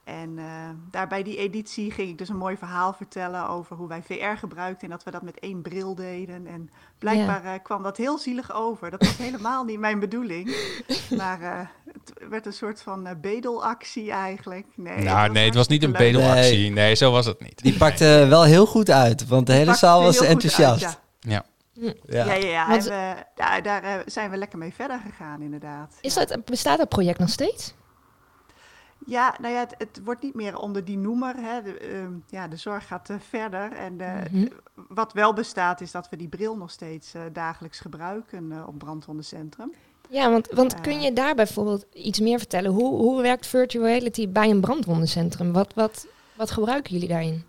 En 0.04 0.38
eh, 0.38 0.44
daar 0.90 1.08
bij 1.08 1.22
die 1.22 1.36
editie 1.36 1.90
ging 1.90 2.08
ik 2.08 2.18
dus 2.18 2.28
een 2.28 2.36
mooi 2.36 2.56
verhaal 2.56 2.92
vertellen 2.92 3.48
over 3.48 3.76
hoe 3.76 3.88
wij 3.88 4.02
VR 4.02 4.38
gebruikten 4.38 4.82
en 4.82 4.90
dat 4.90 5.04
we 5.04 5.10
dat 5.10 5.22
met 5.22 5.38
één 5.38 5.62
bril 5.62 5.94
deden. 5.94 6.46
En 6.46 6.70
blijkbaar 6.98 7.44
eh, 7.44 7.52
kwam 7.62 7.82
dat 7.82 7.96
heel 7.96 8.18
zielig 8.18 8.52
over. 8.52 8.90
Dat 8.90 9.06
was 9.06 9.16
helemaal 9.16 9.64
niet 9.64 9.78
mijn 9.78 10.00
bedoeling. 10.00 10.48
Maar 11.16 11.40
eh, 11.40 11.66
het 11.92 12.28
werd 12.28 12.46
een 12.46 12.52
soort 12.52 12.82
van 12.82 13.06
eh, 13.06 13.14
bedelactie 13.20 14.10
eigenlijk. 14.10 14.66
Nee, 14.74 15.04
nou, 15.04 15.30
nee, 15.30 15.44
het 15.44 15.54
was 15.54 15.68
niet 15.68 15.82
een 15.82 15.90
leuk. 15.90 15.98
bedelactie. 15.98 16.70
Nee, 16.70 16.94
zo 16.94 17.10
was 17.10 17.26
het 17.26 17.40
niet. 17.40 17.62
Die 17.62 17.76
pakte 17.76 18.26
wel 18.28 18.44
heel 18.44 18.66
goed 18.66 18.90
uit, 18.90 19.26
want 19.26 19.46
de 19.46 19.52
hele 19.52 19.74
zaal 19.74 20.02
was 20.02 20.20
enthousiast. 20.20 20.84
uit, 20.84 20.98
Ja. 21.20 21.30
Ja. 21.32 21.44
Ja, 22.06 22.24
ja, 22.24 22.34
ja. 22.34 22.68
Want- 22.68 22.84
we, 22.84 23.14
daar, 23.34 23.62
daar 23.62 23.82
eh, 23.82 23.94
zijn 24.06 24.30
we 24.30 24.36
lekker 24.36 24.58
mee 24.58 24.72
verder 24.74 25.00
gegaan, 25.06 25.42
inderdaad. 25.42 25.98
Is 26.00 26.14
ja. 26.14 26.24
dat, 26.24 26.44
bestaat 26.44 26.78
dat 26.78 26.88
project 26.88 27.18
nog 27.18 27.28
steeds? 27.28 27.74
Ja, 29.06 29.34
nou 29.40 29.54
ja, 29.54 29.60
het, 29.60 29.74
het 29.78 30.00
wordt 30.04 30.22
niet 30.22 30.34
meer 30.34 30.56
onder 30.58 30.84
die 30.84 30.98
noemer. 30.98 31.34
Hè. 31.36 31.62
De, 31.62 31.78
ehm, 31.78 32.12
ja, 32.28 32.48
de 32.48 32.56
zorg 32.56 32.86
gaat 32.86 33.10
eh, 33.10 33.16
verder. 33.28 33.72
En 33.72 34.00
eh, 34.00 34.32
Mhm. 34.32 34.46
wat 34.88 35.12
wel 35.12 35.32
bestaat, 35.32 35.80
is 35.80 35.90
dat 35.90 36.08
we 36.08 36.16
die 36.16 36.28
bril 36.28 36.56
nog 36.56 36.70
steeds 36.70 37.14
eh, 37.14 37.22
dagelijks 37.32 37.80
gebruiken 37.80 38.52
eh, 38.52 38.66
op 38.68 38.78
brandwondencentrum. 38.78 39.72
Ja, 40.08 40.30
want, 40.30 40.48
want 40.50 40.80
kun 40.80 41.00
je 41.00 41.12
daar 41.12 41.34
bijvoorbeeld 41.34 41.86
iets 41.92 42.20
meer 42.20 42.38
vertellen? 42.38 42.70
Hoe, 42.70 42.96
hoe 42.96 43.22
werkt 43.22 43.46
virtual 43.46 43.84
reality 43.84 44.28
bij 44.28 44.50
een 44.50 44.60
brandwondencentrum? 44.60 45.52
Wat, 45.52 45.74
wat, 45.74 46.06
wat 46.36 46.50
gebruiken 46.50 46.92
jullie 46.92 47.08
daarin? 47.08 47.44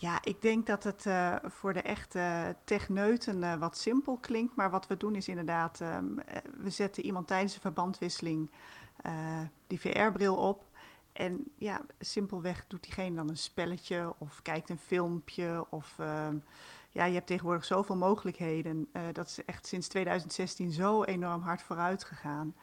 Ja, 0.00 0.18
ik 0.22 0.42
denk 0.42 0.66
dat 0.66 0.84
het 0.84 1.06
eh, 1.06 1.36
voor 1.42 1.72
de 1.72 1.82
echte 1.82 2.56
techneuten 2.64 3.42
eh, 3.42 3.54
wat 3.54 3.76
simpel 3.76 4.16
klinkt. 4.16 4.56
Maar 4.56 4.70
wat 4.70 4.86
we 4.86 4.96
doen 4.96 5.14
is 5.14 5.28
inderdaad, 5.28 5.80
ehm, 5.80 6.18
eh, 6.18 6.36
we 6.56 6.70
zetten 6.70 7.04
iemand 7.04 7.26
tijdens 7.26 7.54
de 7.54 7.60
verbandwisseling 7.60 8.50
die 9.66 9.80
VR-bril 9.80 10.36
op. 10.36 10.64
En 11.12 11.44
ja, 11.58 11.80
simpelweg 11.98 12.64
doet 12.66 12.82
diegene 12.82 13.16
dan 13.16 13.28
een 13.28 13.36
spelletje 13.36 14.14
of 14.18 14.42
kijkt 14.42 14.70
een 14.70 14.78
filmpje. 14.78 15.66
Of 15.70 15.94
ehm, 15.98 16.36
ja, 16.90 17.04
je 17.04 17.14
hebt 17.14 17.26
tegenwoordig 17.26 17.64
zoveel 17.64 17.96
mogelijkheden. 17.96 18.88
Dat 19.12 19.26
is 19.26 19.44
echt 19.44 19.66
sinds 19.66 19.88
2016 19.88 20.72
zo 20.72 21.04
enorm 21.04 21.42
hard 21.42 21.62
vooruit 21.62 22.04
gegaan. 22.04 22.54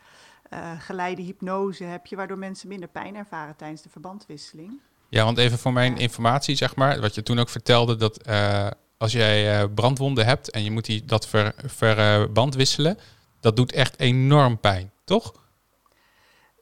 Geleide 0.78 1.22
hypnose 1.22 1.84
heb 1.84 2.06
je, 2.06 2.16
waardoor 2.16 2.38
mensen 2.38 2.68
minder 2.68 2.90
pijn 2.90 3.16
ervaren 3.16 3.56
tijdens 3.56 3.82
de 3.82 3.90
verbandwisseling. 3.90 4.80
Ja, 5.10 5.24
want 5.24 5.38
even 5.38 5.58
voor 5.58 5.74
mijn 5.74 5.98
informatie, 5.98 6.56
zeg 6.56 6.76
maar, 6.76 7.00
wat 7.00 7.16
je 7.16 7.24
toen 7.24 7.40
ook 7.40 7.50
vertelde, 7.50 7.96
dat 7.96 8.18
eh, 8.18 8.68
als 8.98 9.12
jij 9.12 9.62
eh, 9.62 9.68
brandwonden 9.76 10.26
hebt 10.26 10.52
en 10.52 10.64
je 10.64 10.72
moet 10.72 10.86
die, 10.86 11.06
dat 11.06 11.28
ver, 11.28 11.54
verband 11.66 12.56
wisselen, 12.56 12.98
dat 13.40 13.56
doet 13.56 13.72
echt 13.72 14.00
enorm 14.00 14.60
pijn, 14.60 14.92
toch? 15.04 15.34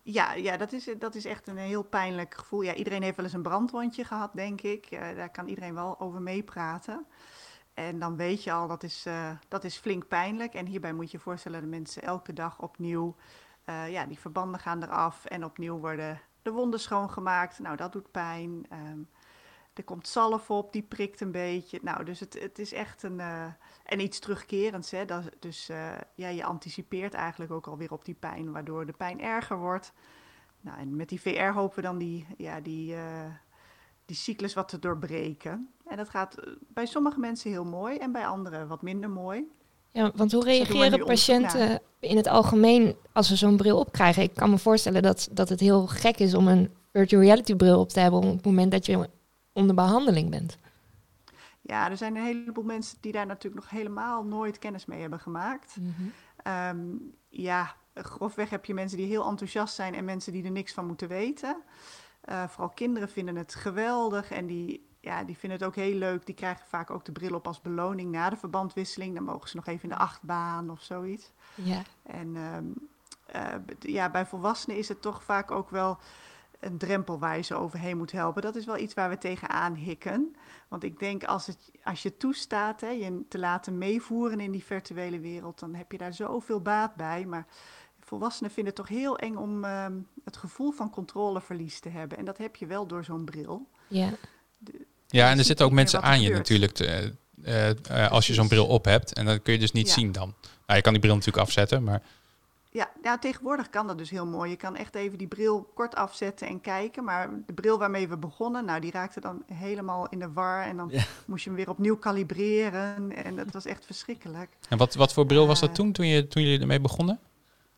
Ja, 0.03 0.34
ja 0.34 0.58
dat, 0.58 0.73
is, 0.73 0.89
dat 0.99 1.15
is 1.15 1.25
echt 1.25 1.47
een 1.47 1.58
heel 1.58 1.84
pijnlijk 1.84 2.36
gevoel. 2.38 2.62
Ja, 2.62 2.73
iedereen 2.73 3.03
heeft 3.03 3.15
wel 3.15 3.25
eens 3.25 3.34
een 3.34 3.41
brandwondje 3.41 4.03
gehad, 4.03 4.31
denk 4.34 4.62
ik. 4.62 4.88
Daar 5.15 5.31
kan 5.31 5.47
iedereen 5.47 5.73
wel 5.73 5.99
over 5.99 6.21
meepraten. 6.21 7.05
En 7.73 7.99
dan 7.99 8.15
weet 8.15 8.43
je 8.43 8.51
al, 8.51 8.67
dat 8.67 8.84
is, 8.84 9.03
eh, 9.05 9.29
dat 9.47 9.63
is 9.63 9.77
flink 9.77 10.08
pijnlijk. 10.08 10.53
En 10.53 10.65
hierbij 10.65 10.93
moet 10.93 11.12
je 11.12 11.19
voorstellen 11.19 11.62
dat 11.62 11.69
mensen 11.69 12.01
elke 12.01 12.34
dag 12.34 12.62
opnieuw... 12.62 13.15
ja, 13.65 14.05
die 14.05 14.19
verbanden 14.19 14.60
gaan 14.60 14.84
eraf 14.84 15.25
en 15.25 15.45
opnieuw 15.45 15.77
worden 15.77 16.21
de 16.45 16.51
wonden 16.51 16.79
schoongemaakt. 16.79 17.60
Nou, 17.60 17.75
dat 17.75 17.91
doet 17.91 18.12
pijn. 18.12 18.65
Ehm, 18.69 18.99
er 19.73 19.84
komt 19.84 20.08
zalf 20.08 20.49
op, 20.49 20.73
die 20.73 20.84
prikt 20.84 21.21
een 21.21 21.31
beetje. 21.31 21.79
Nou, 21.81 22.03
dus 22.03 22.19
het, 22.19 22.39
het 22.41 22.60
is 22.60 22.73
echt 22.73 23.03
een... 23.03 23.19
eh, 23.19 23.45
en 23.84 23.99
iets 23.99 24.19
terugkerends, 24.19 24.91
hè. 24.91 25.05
Dat, 25.05 25.29
dus 25.39 25.69
eh, 25.69 25.91
ja, 26.15 26.27
je 26.27 26.43
anticipeert 26.43 27.13
eigenlijk 27.13 27.51
ook 27.51 27.67
alweer 27.67 27.91
op 27.91 28.05
die 28.05 28.15
pijn, 28.15 28.51
waardoor 28.51 28.86
de 28.86 28.93
pijn 28.93 29.21
erger 29.21 29.58
wordt. 29.58 29.93
Nou, 30.62 30.77
en 30.77 30.95
met 30.95 31.10
die 31.10 31.21
VR 31.21 31.53
hopen 31.53 31.75
we 31.75 31.81
dan 31.81 31.97
die, 31.97 32.27
ja, 32.38 32.60
die, 32.60 32.95
eh, 32.95 33.31
die 34.05 34.15
cyclus 34.15 34.53
wat 34.53 34.67
te 34.67 34.79
doorbreken. 34.79 35.73
En 35.86 35.97
dat 35.97 36.10
gaat 36.10 36.36
bij 36.60 36.86
sommige 36.86 37.19
mensen 37.19 37.51
heel 37.51 37.65
mooi 37.65 37.97
en 37.97 38.12
bij 38.12 38.27
anderen 38.27 38.67
wat 38.67 38.81
minder 38.81 39.10
mooi. 39.10 39.51
Ja, 39.95 40.12
want 40.15 40.31
hoe 40.31 40.43
reageren 40.43 41.05
patiënten 41.05 41.81
in 41.99 42.17
het 42.17 42.27
algemeen 42.27 42.95
als 43.13 43.27
ze 43.27 43.36
zo'n 43.36 43.58
bril 43.58 43.79
opkrijgen? 43.79 44.23
Ik 44.23 44.34
kan 44.34 44.49
me 44.49 44.58
voorstellen 44.58 45.01
dat, 45.01 45.27
dat 45.31 45.49
het 45.49 45.60
heel 45.60 45.88
gek 45.88 46.19
is 46.19 46.34
om 46.34 46.47
een 46.47 46.73
virtual 46.91 47.21
reality 47.21 47.55
bril 47.55 47.79
op 47.79 47.89
te 47.89 47.99
hebben 47.99 48.19
op 48.19 48.36
het 48.36 48.45
moment 48.45 48.71
dat 48.71 48.86
je 48.86 49.10
onder 49.53 49.75
behandeling 49.75 50.29
bent. 50.29 50.58
Ja, 51.62 51.89
er 51.89 51.97
zijn 51.97 52.15
een 52.15 52.23
heleboel 52.23 52.63
mensen 52.63 52.97
die 53.01 53.12
daar 53.12 53.25
natuurlijk 53.25 53.63
nog 53.63 53.71
helemaal 53.71 54.23
nooit 54.23 54.60
kennis 54.60 54.86
mee 54.86 55.01
hebben 55.01 55.19
gemaakt. 55.19 55.75
Ehm, 56.43 56.79
ja, 57.29 57.75
grofweg 57.93 58.49
heb 58.49 58.65
je 58.65 58.73
mensen 58.73 58.97
die 58.97 59.08
heel 59.08 59.29
enthousiast 59.29 59.75
zijn 59.75 59.95
en 59.95 60.05
mensen 60.05 60.31
die 60.31 60.43
er 60.43 60.51
niks 60.51 60.73
van 60.73 60.88
moeten 60.88 61.08
weten. 61.08 61.58
Eh, 62.21 62.47
vooral 62.47 62.69
kinderen 62.69 63.10
vinden 63.10 63.36
het 63.36 63.55
geweldig 63.55 64.31
en 64.31 64.45
die, 64.45 64.85
ja, 65.06 65.24
die 65.24 65.38
vinden 65.38 65.60
het 65.60 65.68
ook 65.68 65.76
heel 65.76 65.98
leuk. 65.98 66.26
Die 66.26 66.36
krijgen 66.36 66.65
vaak 66.68 66.89
ook 66.89 67.06
de 67.06 67.12
bril 67.12 67.36
op 67.36 67.48
als 67.48 67.62
beloning 67.62 68.12
na 68.12 68.30
de 68.30 68.36
verbandwisseling. 68.36 69.13
Dan 69.13 69.24
mogen 69.24 69.50
ze 69.50 69.56
nog 69.56 69.68
even 69.68 69.84
in 69.84 69.89
de 69.89 69.96
achtbaan 69.96 70.70
of 70.70 70.82
zoiets. 70.82 71.32
Ja. 71.56 71.82
En 72.04 72.36
ehm, 72.36 72.65
eh, 73.26 73.60
ja, 73.80 74.10
bij 74.10 74.26
volwassenen 74.26 74.78
is 74.78 74.88
het 74.88 75.02
toch 75.02 75.24
vaak 75.24 75.52
ook 75.52 75.70
wel 75.70 75.98
een 76.60 76.78
drempel 76.78 77.20
waar 77.20 77.36
je 77.36 77.41
ze 77.41 77.56
overheen 77.56 77.98
moet 77.98 78.12
helpen. 78.12 78.41
Dat 78.41 78.56
is 78.56 78.65
wel 78.65 78.78
iets 78.78 78.94
waar 78.94 79.10
we 79.10 79.18
tegenaan 79.18 79.74
hikken. 79.74 80.36
Want 80.68 80.84
ik 80.84 81.00
denk 81.00 81.24
als, 81.24 81.48
het, 81.48 81.72
als 81.84 82.04
je 82.04 82.18
toestaat 82.18 82.82
hè, 82.82 82.89
je 82.89 83.26
te 83.28 83.39
laten 83.39 83.78
meevoeren 83.78 84.39
in 84.39 84.52
die 84.52 84.63
virtuele 84.63 85.20
wereld, 85.20 85.60
dan 85.60 85.74
heb 85.74 85.91
je 85.91 85.98
daar 85.98 86.13
zoveel 86.13 86.62
baat 86.62 86.96
bij. 86.96 87.26
Maar 87.26 87.46
volwassenen 88.00 88.52
vinden 88.52 88.74
het 88.74 88.86
toch 88.86 88.98
heel 88.98 89.18
eng 89.18 89.36
om 89.36 89.63
ehm, 89.63 90.00
het 90.24 90.38
gevoel 90.38 90.72
van 90.72 90.89
controleverlies 90.89 91.80
te 91.80 91.89
hebben. 91.89 92.18
En 92.18 92.26
dat 92.26 92.38
heb 92.38 92.56
je 92.56 92.65
wel 92.65 92.88
door 92.88 93.04
zo'n 93.04 93.26
bril. 93.26 93.68
Ja. 93.88 94.10
Ja, 95.15 95.30
en 95.30 95.38
er 95.38 95.43
zitten 95.43 95.65
ook 95.65 95.71
mensen 95.71 96.01
aan 96.01 96.21
je 96.21 96.30
natuurlijk 96.30 96.71
te- 96.71 97.13
eh, 97.43 97.69
eh, 98.06 98.12
als 98.12 98.28
je 98.28 98.34
zo'n 98.34 98.47
bril 98.47 98.65
op 98.67 98.86
hebt. 98.86 99.13
En 99.13 99.25
dan 99.25 99.41
kun 99.41 99.54
je 99.54 99.60
dus 99.60 99.71
niet 99.71 99.88
Ja. 99.88 99.93
zien 99.93 100.12
dan. 100.12 100.34
Nou, 100.41 100.78
je 100.78 100.82
kan 100.82 100.91
die 100.93 101.01
bril 101.01 101.13
natuurlijk 101.15 101.43
afzetten, 101.45 101.84
maar 101.84 102.01
Ja, 102.71 102.89
ja, 103.04 103.17
tegenwoordig 103.17 103.69
kan 103.69 103.88
dat 103.88 103.97
dus 103.97 104.10
heel 104.10 104.25
mooi. 104.25 104.49
Je 104.49 104.56
kan 104.56 104.75
echt 104.75 104.95
even 104.95 105.17
die 105.17 105.28
bril 105.28 105.71
kort 105.75 105.95
afzetten 105.95 106.47
en 106.47 106.62
kijken. 106.62 107.04
Maar 107.04 107.30
de 107.45 107.54
bril 107.54 107.78
waarmee 107.78 108.08
we 108.08 108.17
begonnen, 108.17 108.65
nou, 108.65 108.80
die 108.82 108.91
raakte 108.91 109.19
dan 109.19 109.43
helemaal 109.54 110.08
in 110.10 110.19
de 110.19 110.32
war. 110.32 110.63
En 110.65 110.78
dan 110.78 110.88
Ja. 110.91 111.04
moest 111.25 111.43
je 111.43 111.49
hem 111.49 111.58
weer 111.60 111.69
opnieuw 111.69 111.95
kalibreren. 111.97 113.12
En 113.23 113.36
dat 113.36 113.51
was 113.51 113.65
echt 113.65 113.86
verschrikkelijk. 113.86 114.49
En 114.69 114.78
wat, 114.78 114.93
wat 114.95 115.13
voor 115.13 115.25
bril 115.25 115.47
was 115.47 115.60
dat 115.60 115.69
Eh. 115.69 115.75
toen, 115.75 115.91
toen, 115.91 116.08
je, 116.08 116.28
toen 116.28 116.43
jullie 116.43 116.60
ermee 116.60 116.80
begonnen? 116.80 117.19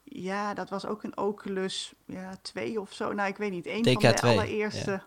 Ja, 0.04 0.54
dat 0.54 0.70
was 0.70 0.86
ook 0.86 1.04
een 1.04 1.18
Oculus 1.18 1.94
ja, 2.06 2.32
2 2.42 2.82
of 2.82 2.94
zo. 2.94 3.14
Nou, 3.14 3.30
ik 3.30 3.38
weet 3.38 3.52
niet. 3.52 3.66
Een 3.68 3.84
van 3.84 3.94
TK2, 3.94 4.22
de 4.22 4.28
allereerste. 4.28 4.92
Ja. 4.92 5.04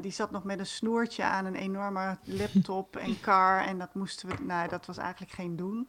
Die 0.00 0.10
zat 0.10 0.30
nog 0.30 0.44
met 0.44 0.58
een 0.58 0.66
snoertje 0.66 1.22
aan 1.22 1.44
een 1.44 1.54
enorme 1.54 2.18
laptop 2.24 2.96
en 2.96 3.20
car. 3.20 3.60
En 3.64 3.78
dat 3.78 3.94
moesten 3.94 4.28
we. 4.28 4.34
Nou, 4.42 4.68
dat 4.68 4.86
was 4.86 4.96
eigenlijk 4.96 5.32
geen 5.32 5.56
doen. 5.56 5.88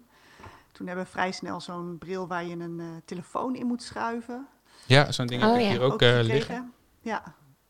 Toen 0.72 0.88
hebben 0.88 1.06
we 1.06 1.12
vrij 1.12 1.32
snel 1.32 1.62
zo'n 1.62 1.98
bril 1.98 2.28
waar 2.28 2.46
je 2.46 2.56
een 2.56 2.80
eh, 2.80 2.86
telefoon 3.06 3.56
in 3.56 3.66
moet 3.66 3.84
schuiven. 3.84 4.48
Ja, 4.86 5.12
zo'n 5.12 5.28
ding 5.28 5.44
Oh, 5.44 5.48
heb 5.50 5.58
ik 5.60 5.64
ja. 5.66 5.70
hier 5.72 5.82
ook, 5.82 6.02
eh, 6.02 6.20
liggen. 6.22 6.74
Ja. 7.02 7.24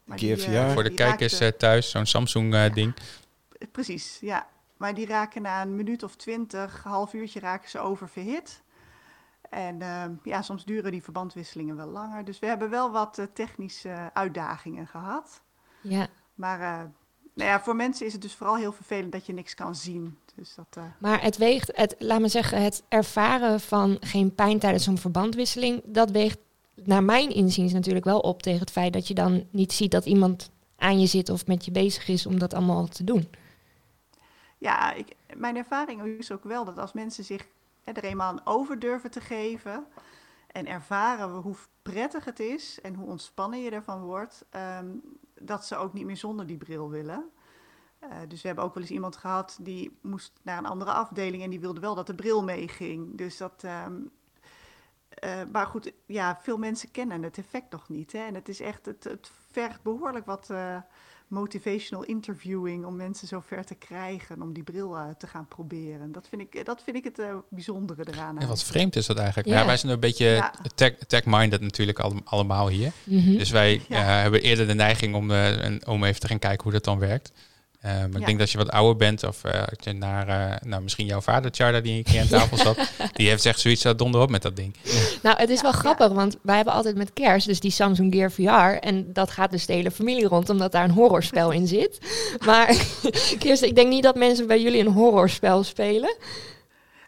Maar 0.04 0.18
die, 0.18 0.46
eh, 0.46 0.72
Voor 0.74 0.84
de 0.84 0.94
kijkers 0.94 1.32
raakte- 1.32 1.46
eh, 1.46 1.60
thuis, 1.60 1.90
zo'n 1.90 2.06
Samsung 2.06 2.54
eh, 2.54 2.74
ding. 2.74 2.94
Precies, 3.72 4.18
ja. 4.22 4.48
Maar 4.78 4.94
die 4.94 5.06
raken 5.06 5.42
na 5.42 5.62
een 5.62 5.76
minuut 5.76 6.04
of 6.04 6.16
twintig, 6.16 6.84
half 6.84 7.14
uurtje 7.14 7.40
raken 7.40 7.70
ze 7.70 7.80
oververhit. 7.80 8.64
En 9.50 9.82
ehm, 9.82 10.12
ja, 10.24 10.42
soms 10.42 10.66
duren 10.66 10.92
die 10.92 11.04
verbandwisselingen 11.04 11.76
wel 11.76 11.88
langer. 11.88 12.26
Dus 12.26 12.40
we 12.40 12.46
hebben 12.48 12.70
wel 12.70 12.92
wat 12.92 13.28
technische 13.34 14.10
uitdagingen 14.14 14.88
gehad. 14.88 15.42
Ja. 15.82 16.08
Maar 16.36 16.60
eh, 16.62 16.90
nou 17.34 17.50
ja, 17.50 17.62
voor 17.62 17.76
mensen 17.76 18.06
is 18.06 18.14
het 18.14 18.22
dus 18.22 18.34
vooral 18.34 18.56
heel 18.56 18.72
vervelend 18.72 19.12
dat 19.12 19.26
je 19.26 19.34
niks 19.34 19.54
kan 19.54 19.76
zien. 19.76 20.18
Dus 20.36 20.56
dat, 20.56 20.66
eh, 20.70 20.84
Maar 21.00 21.22
het 21.22 21.38
weegt, 21.38 21.72
het, 21.76 21.96
laat 22.00 22.20
me 22.20 22.28
zeggen, 22.28 22.62
het 22.62 22.84
ervaren 22.90 23.60
van 23.60 23.98
geen 24.00 24.36
pijn 24.36 24.60
tijdens 24.60 24.84
zo'n 24.84 24.98
verbandwisseling, 24.98 25.82
dat 25.86 26.12
weegt 26.12 26.38
naar 26.74 27.04
mijn 27.04 27.30
inziens 27.30 27.74
natuurlijk 27.74 28.06
wel 28.06 28.20
op 28.20 28.42
tegen 28.42 28.60
het 28.60 28.72
feit 28.72 28.94
dat 28.94 29.08
je 29.08 29.14
dan 29.14 29.48
niet 29.50 29.74
ziet 29.74 29.92
dat 29.92 30.06
iemand 30.06 30.52
aan 30.76 31.00
je 31.00 31.08
zit 31.08 31.30
of 31.30 31.48
met 31.48 31.66
je 31.66 31.72
bezig 31.72 32.08
is 32.08 32.26
om 32.26 32.40
dat 32.40 32.54
allemaal 32.54 32.88
te 32.88 33.04
doen. 33.04 33.28
ja, 34.58 34.94
ik, 34.94 35.16
mijn 35.36 35.56
ervaring 35.56 36.20
is 36.20 36.32
ook 36.32 36.44
wel 36.44 36.66
dat 36.66 36.78
als 36.78 36.94
mensen 36.94 37.24
zich 37.24 37.48
er 37.84 38.04
eenmaal 38.04 38.28
aan 38.28 38.46
over 38.46 38.80
durven 38.80 39.12
te 39.12 39.22
geven 39.22 39.86
en 40.48 40.68
ervaren 40.68 41.30
hoe 41.30 41.56
prettig 41.82 42.26
het 42.26 42.40
is 42.40 42.82
en 42.82 42.96
hoe 42.96 43.08
ontspannen 43.08 43.62
je 43.62 43.70
ervan 43.70 44.02
wordt, 44.02 44.46
ehm, 44.50 44.88
dat 45.34 45.66
ze 45.66 45.76
ook 45.76 45.94
niet 45.94 46.06
meer 46.06 46.18
zonder 46.18 46.48
die 46.48 46.58
bril 46.58 46.90
willen. 46.90 47.32
Eh, 48.00 48.18
dus 48.28 48.42
we 48.42 48.48
hebben 48.48 48.66
ook 48.66 48.74
wel 48.74 48.84
eens 48.84 48.92
iemand 48.92 49.16
gehad 49.16 49.58
die 49.62 49.98
moest 50.02 50.40
naar 50.42 50.58
een 50.58 50.66
andere 50.66 50.92
afdeling 50.92 51.44
en 51.44 51.50
die 51.50 51.60
wilde 51.60 51.80
wel 51.80 51.96
dat 51.96 52.08
de 52.08 52.16
bril 52.16 52.44
meeging. 52.44 53.18
Dus 53.18 53.38
dat. 53.38 53.64
ehm, 53.64 53.96
eh, 55.10 55.44
maar 55.52 55.66
goed, 55.66 55.94
ja, 56.06 56.38
veel 56.42 56.58
mensen 56.58 56.92
kennen 56.92 57.24
het 57.24 57.38
effect 57.38 57.72
nog 57.72 57.90
niet. 57.90 58.12
Hè? 58.12 58.20
En 58.20 58.36
het 58.36 58.50
is 58.50 58.60
echt, 58.60 58.86
het, 58.86 59.04
het 59.04 59.32
vergt 59.52 59.82
behoorlijk 59.84 60.26
wat 60.26 60.50
eh, 60.50 60.78
motivational 61.28 62.04
interviewing 62.04 62.86
om 62.86 62.96
mensen 62.96 63.28
zover 63.28 63.66
te 63.66 63.76
krijgen 63.76 64.42
om 64.42 64.54
die 64.54 64.64
bril 64.64 64.96
eh, 64.96 65.04
te 65.18 65.28
gaan 65.28 65.48
proberen. 65.48 66.12
Dat 66.12 66.28
vind 66.30 66.42
ik, 66.42 66.66
dat 66.66 66.82
vind 66.84 66.98
ik 66.98 67.04
het 67.04 67.20
eh, 67.20 67.36
bijzondere 67.50 68.04
eraan. 68.12 68.38
En 68.40 68.48
wat 68.48 68.64
vreemd 68.64 68.96
is 68.96 69.06
dat 69.06 69.18
eigenlijk. 69.18 69.48
Ja. 69.48 69.60
Ja. 69.60 69.66
wij 69.66 69.78
zijn 69.78 69.92
een 69.92 70.00
beetje 70.00 70.26
Ja. 70.26 70.54
tech- 70.76 70.98
tech-minded 71.08 71.62
natuurlijk 71.62 72.00
al- 72.00 72.22
allemaal 72.24 72.68
hier. 72.70 72.92
Mhm. 73.04 73.38
Dus 73.38 73.50
wij 73.50 73.82
Ja. 73.88 73.98
eh, 74.02 74.22
hebben 74.22 74.42
eerder 74.42 74.68
de 74.68 74.74
neiging 74.74 75.16
om, 75.16 75.32
eh, 75.32 75.64
een- 75.64 75.88
om 75.88 76.04
even 76.04 76.20
te 76.20 76.28
gaan 76.28 76.40
kijken 76.40 76.64
hoe 76.64 76.72
dat 76.72 76.84
dan 76.84 77.00
werkt. 77.00 77.32
Eh, 77.88 77.94
maar 78.00 78.06
ik 78.08 78.20
Ja. 78.20 78.26
denk 78.26 78.40
dat 78.40 78.52
je 78.52 78.58
wat 78.58 78.70
ouder 78.70 78.96
bent, 78.96 79.24
of 79.24 79.44
eh, 79.44 79.62
je 79.80 79.94
naar, 79.94 80.28
eh, 80.28 80.62
nou, 80.68 80.82
misschien 80.82 81.06
jouw 81.06 81.22
vader, 81.22 81.52
Charda, 81.54 81.80
die 81.80 81.98
een 81.98 82.04
keer 82.04 82.22
aan 82.22 82.28
tafel 82.28 82.58
zat, 82.58 82.78
die 83.14 83.28
heeft 83.30 83.46
echt 83.46 83.60
zoiets, 83.60 83.86
uh, 83.86 83.92
donder 83.96 84.22
op 84.22 84.30
met 84.30 84.42
dat 84.42 84.56
ding. 84.56 84.76
Nou, 85.22 85.38
het 85.38 85.50
is 85.50 85.56
Ja, 85.56 85.62
wel 85.62 85.72
ja. 85.72 85.78
grappig, 85.78 86.08
want 86.12 86.38
wij 86.42 86.56
hebben 86.56 86.74
altijd 86.74 86.96
met 86.96 87.14
kerst 87.14 87.48
dus 87.48 87.60
die 87.60 87.72
Samsung 87.72 88.14
Gear 88.14 88.32
VR. 88.32 88.80
En 88.84 89.14
dat 89.14 89.32
gaat 89.32 89.52
dus 89.52 89.66
de 89.66 89.74
hele 89.74 89.92
familie 89.92 90.28
rond, 90.28 90.50
omdat 90.50 90.72
daar 90.72 90.84
een 90.84 90.92
horrorspel 90.92 91.52
in 91.52 91.68
zit. 91.68 92.00
Maar 92.46 92.68
Kirsten, 93.40 93.68
ik 93.68 93.76
denk 93.76 93.90
niet 93.90 94.04
dat 94.04 94.16
mensen 94.16 94.48
bij 94.48 94.62
jullie 94.62 94.80
een 94.86 94.92
horrorspel 94.94 95.64
spelen. 95.64 96.16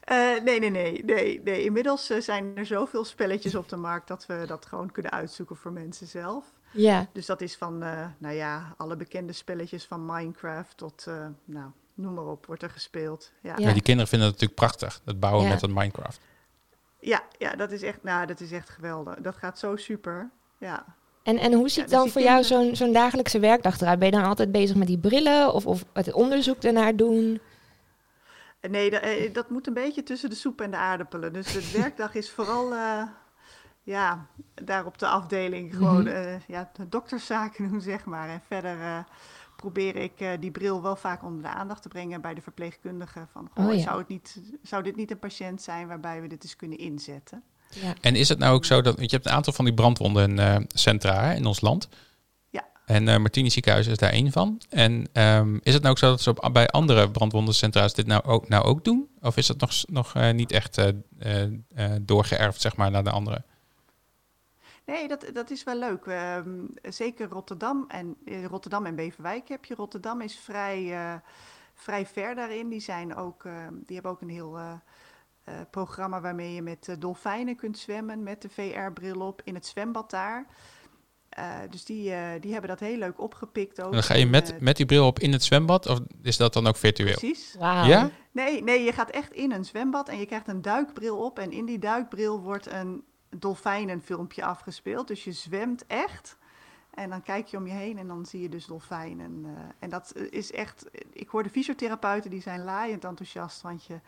Eh, 0.03 0.17
nee, 0.43 0.59
nee, 0.59 0.69
nee, 0.69 1.03
nee, 1.05 1.41
nee. 1.43 1.63
Inmiddels 1.63 2.09
eh, 2.09 2.21
zijn 2.21 2.51
er 2.55 2.65
zoveel 2.65 3.05
spelletjes 3.05 3.55
op 3.55 3.69
de 3.69 3.75
markt 3.75 4.07
dat 4.07 4.25
we 4.25 4.43
dat 4.47 4.65
gewoon 4.65 4.91
kunnen 4.91 5.11
uitzoeken 5.11 5.55
voor 5.55 5.71
mensen 5.71 6.07
zelf. 6.07 6.45
Ja, 6.71 7.07
Dus 7.13 7.25
dat 7.25 7.41
is 7.41 7.55
van, 7.57 7.83
eh, 7.83 8.05
nou 8.17 8.35
ja, 8.35 8.73
alle 8.77 8.95
bekende 8.95 9.33
spelletjes 9.33 9.85
van 9.85 10.05
Minecraft 10.05 10.77
tot, 10.77 11.05
eh, 11.07 11.25
nou, 11.45 11.69
noem 11.93 12.13
maar 12.13 12.25
op, 12.25 12.45
wordt 12.45 12.63
er 12.63 12.69
gespeeld. 12.69 13.31
Ja, 13.41 13.53
Ja. 13.57 13.63
Maar 13.65 13.73
die 13.73 13.81
kinderen 13.81 14.09
vinden 14.09 14.27
het 14.27 14.39
natuurlijk 14.39 14.69
prachtig, 14.69 15.01
het 15.05 15.19
bouwen 15.19 15.43
Ja. 15.43 15.49
met 15.49 15.59
dat 15.59 15.69
Minecraft. 15.69 16.19
ja, 16.99 17.21
ja, 17.37 17.55
dat 17.55 17.71
is 17.71 17.81
echt, 17.81 18.03
nou, 18.03 18.25
dat 18.25 18.39
is 18.39 18.51
echt 18.51 18.69
geweldig. 18.69 19.15
Dat 19.15 19.35
gaat 19.35 19.59
zo 19.59 19.75
super. 19.75 20.29
Ja. 20.57 20.85
en, 21.23 21.37
en 21.37 21.53
hoe 21.53 21.69
ziet 21.69 21.83
dus 21.83 21.91
dan 21.91 22.09
voor 22.09 22.21
jou 22.21 22.43
zo'n 22.43 22.75
zo'n 22.75 22.93
dagelijkse 22.93 23.39
werkdag 23.39 23.79
eruit? 23.81 23.99
Ben 23.99 24.07
je 24.09 24.15
dan 24.15 24.23
altijd 24.23 24.51
bezig 24.51 24.75
met 24.75 24.87
die 24.87 24.97
brillen 24.97 25.53
of, 25.53 25.65
of 25.65 25.83
het 25.93 26.13
onderzoek 26.13 26.63
ernaar 26.63 26.95
doen? 26.95 27.39
Eh, 28.59 28.71
Nee, 28.71 28.89
da- 28.89 28.99
eh, 28.99 29.33
dat 29.33 29.49
moet 29.49 29.67
een 29.67 29.73
beetje 29.73 30.03
tussen 30.03 30.29
de 30.29 30.35
soep 30.35 30.61
en 30.61 30.71
de 30.71 30.77
aardappelen. 30.77 31.33
Dus 31.33 31.51
de 31.53 31.71
werkdag 31.81 32.13
is 32.15 32.29
vooral, 32.31 32.73
eh, 32.73 33.01
ja, 33.83 34.27
daar 34.63 34.85
op 34.85 34.97
de 34.97 35.07
afdeling 35.07 35.75
gewoon, 35.75 36.09
ja, 36.47 36.69
de 36.73 36.89
dokterszaken 36.89 37.67
doen, 37.69 37.81
zeg 37.81 38.05
maar. 38.05 38.29
En 38.29 38.41
verder 38.47 38.81
eh, 38.81 38.99
probeer 39.55 39.95
ik 39.95 40.19
eh, 40.19 40.29
die 40.39 40.51
bril 40.51 40.81
wel 40.81 40.95
vaak 40.95 41.23
onder 41.23 41.41
de 41.41 41.49
aandacht 41.49 41.81
te 41.81 41.87
brengen 41.87 42.21
bij 42.21 42.33
de 42.33 42.41
verpleegkundige. 42.41 43.27
Van, 43.31 43.49
goh, 43.53 43.67
Oh 43.67 43.73
ja. 43.73 43.81
zou, 43.81 43.97
het 43.97 44.07
niet, 44.07 44.41
zou 44.63 44.83
dit 44.83 44.95
niet 44.95 45.11
een 45.11 45.19
patiënt 45.19 45.61
zijn 45.61 45.87
waarbij 45.87 46.21
we 46.21 46.27
dit 46.27 46.43
eens 46.43 46.55
kunnen 46.55 46.77
inzetten? 46.77 47.43
Ja. 47.69 47.93
En 48.01 48.15
is 48.15 48.29
het 48.29 48.39
nou 48.39 48.53
ook 48.53 48.65
zo 48.65 48.81
dat, 48.81 48.95
want 48.95 49.09
je 49.09 49.15
hebt 49.15 49.27
een 49.27 49.35
aantal 49.35 49.53
van 49.53 49.65
die 49.65 49.73
brandwondencentra 49.73 51.23
hè, 51.23 51.35
in 51.35 51.45
ons 51.45 51.61
land. 51.61 51.89
Ja. 52.49 52.65
En 52.85 53.07
eh 53.07 53.17
Martini 53.17 53.49
ziekenhuis 53.49 53.87
is 53.87 53.97
daar 53.97 54.11
één 54.11 54.31
van. 54.31 54.61
En 54.69 55.07
ehm, 55.13 55.57
is 55.61 55.73
het 55.73 55.81
nou 55.81 55.93
ook 55.93 55.99
zo 55.99 56.09
dat 56.09 56.21
ze 56.21 56.29
op, 56.29 56.49
bij 56.53 56.67
andere 56.67 57.11
brandwondencentra's 57.11 57.93
dit 57.93 58.07
nou 58.07 58.23
ook, 58.23 58.49
nou 58.49 58.63
ook 58.63 58.83
doen? 58.83 59.07
Of 59.21 59.37
is 59.37 59.47
het 59.47 59.59
nog, 59.59 59.71
nog 59.87 60.13
eh, 60.15 60.33
niet 60.33 60.51
echt 60.51 60.77
eh, 60.77 60.87
eh, 61.19 61.43
eh, 61.75 61.91
doorgeërfd 62.01 62.61
zeg 62.61 62.75
maar, 62.75 62.91
naar 62.91 63.03
de 63.03 63.11
andere? 63.11 63.43
Nee, 64.89 65.07
dat, 65.07 65.25
dat 65.33 65.49
is 65.49 65.63
wel 65.63 65.75
leuk. 65.77 66.05
Ehm, 66.05 66.65
zeker 66.81 67.27
Rotterdam 67.27 67.85
en, 67.87 68.15
eh, 68.25 68.45
Rotterdam 68.45 68.85
en 68.85 68.95
Beverwijk 68.95 69.47
heb 69.47 69.65
je. 69.65 69.75
Rotterdam 69.75 70.21
is 70.21 70.39
vrij, 70.39 70.93
eh, 70.93 71.15
vrij 71.73 72.05
ver 72.05 72.35
daarin. 72.35 72.69
Die, 72.69 72.79
zijn 72.79 73.15
ook, 73.15 73.45
eh, 73.45 73.67
die 73.71 73.93
hebben 73.93 74.11
ook 74.11 74.21
een 74.21 74.29
heel 74.29 74.57
eh, 74.57 74.71
eh, 75.43 75.53
programma 75.71 76.21
waarmee 76.21 76.53
je 76.53 76.61
met 76.61 76.95
dolfijnen 76.99 77.55
kunt 77.55 77.77
zwemmen 77.77 78.23
met 78.23 78.41
de 78.41 78.49
VR-bril 78.49 79.21
op 79.21 79.41
in 79.43 79.53
het 79.53 79.65
zwembad 79.65 80.09
daar. 80.09 80.45
Eh, 81.29 81.55
dus 81.69 81.85
die, 81.85 82.11
eh, 82.11 82.41
die 82.41 82.51
hebben 82.51 82.69
dat 82.69 82.79
heel 82.79 82.97
leuk 82.97 83.21
opgepikt 83.21 83.79
ook. 83.81 83.85
En 83.85 83.91
dan 83.91 84.03
ga 84.03 84.13
je 84.13 84.25
met, 84.25 84.59
met 84.59 84.77
die 84.77 84.85
bril 84.85 85.05
op 85.05 85.19
in 85.19 85.31
het 85.31 85.43
zwembad? 85.43 85.87
Of 85.87 85.99
is 86.21 86.37
dat 86.37 86.53
dan 86.53 86.67
ook 86.67 86.75
virtueel? 86.75 87.17
Precies. 87.17 87.55
Wauw. 87.59 87.87
Ja? 87.87 88.09
Nee, 88.31 88.63
nee, 88.63 88.83
je 88.83 88.91
gaat 88.91 89.09
echt 89.09 89.33
in 89.33 89.51
een 89.51 89.65
zwembad 89.65 90.09
en 90.09 90.19
je 90.19 90.25
krijgt 90.25 90.47
een 90.47 90.61
duikbril 90.61 91.17
op. 91.17 91.39
En 91.39 91.51
in 91.51 91.65
die 91.65 91.79
duikbril 91.79 92.41
wordt 92.41 92.71
een 92.71 93.03
dolfijnenfilmpje 93.29 94.43
afgespeeld. 94.43 95.07
Dus 95.07 95.23
je 95.23 95.31
zwemt 95.31 95.83
echt. 95.87 96.37
En 96.93 97.09
dan 97.09 97.21
kijk 97.21 97.47
je 97.47 97.57
om 97.57 97.67
je 97.67 97.73
heen 97.73 97.97
en 97.97 98.07
dan 98.07 98.25
zie 98.25 98.41
je 98.41 98.49
dus 98.49 98.65
dolfijnen. 98.65 99.43
eh, 99.45 99.51
en 99.79 99.89
dat 99.89 100.13
is 100.29 100.51
echt... 100.51 100.85
Ik 101.13 101.29
hoor 101.29 101.43
de 101.43 101.49
fysiotherapeuten, 101.49 102.29
die 102.29 102.41
zijn 102.41 102.63
laaiend 102.63 103.03
enthousiast. 103.05 103.61
Want 103.61 103.85
je, 103.85 103.99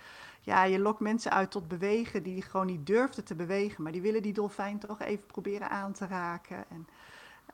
ja, 0.41 0.63
je 0.63 0.79
lokt 0.79 0.99
mensen 0.99 1.31
uit 1.31 1.51
tot 1.51 1.67
bewegen 1.67 2.23
die 2.23 2.41
gewoon 2.41 2.65
niet 2.65 2.85
durfden 2.85 3.23
te 3.23 3.35
bewegen. 3.35 3.83
Maar 3.83 3.91
die 3.91 4.01
willen 4.01 4.21
die 4.21 4.33
dolfijn 4.33 4.79
toch 4.79 4.99
even 5.01 5.25
proberen 5.25 5.69
aan 5.69 5.91
te 5.91 6.07
raken. 6.07 6.65
En, 6.69 6.87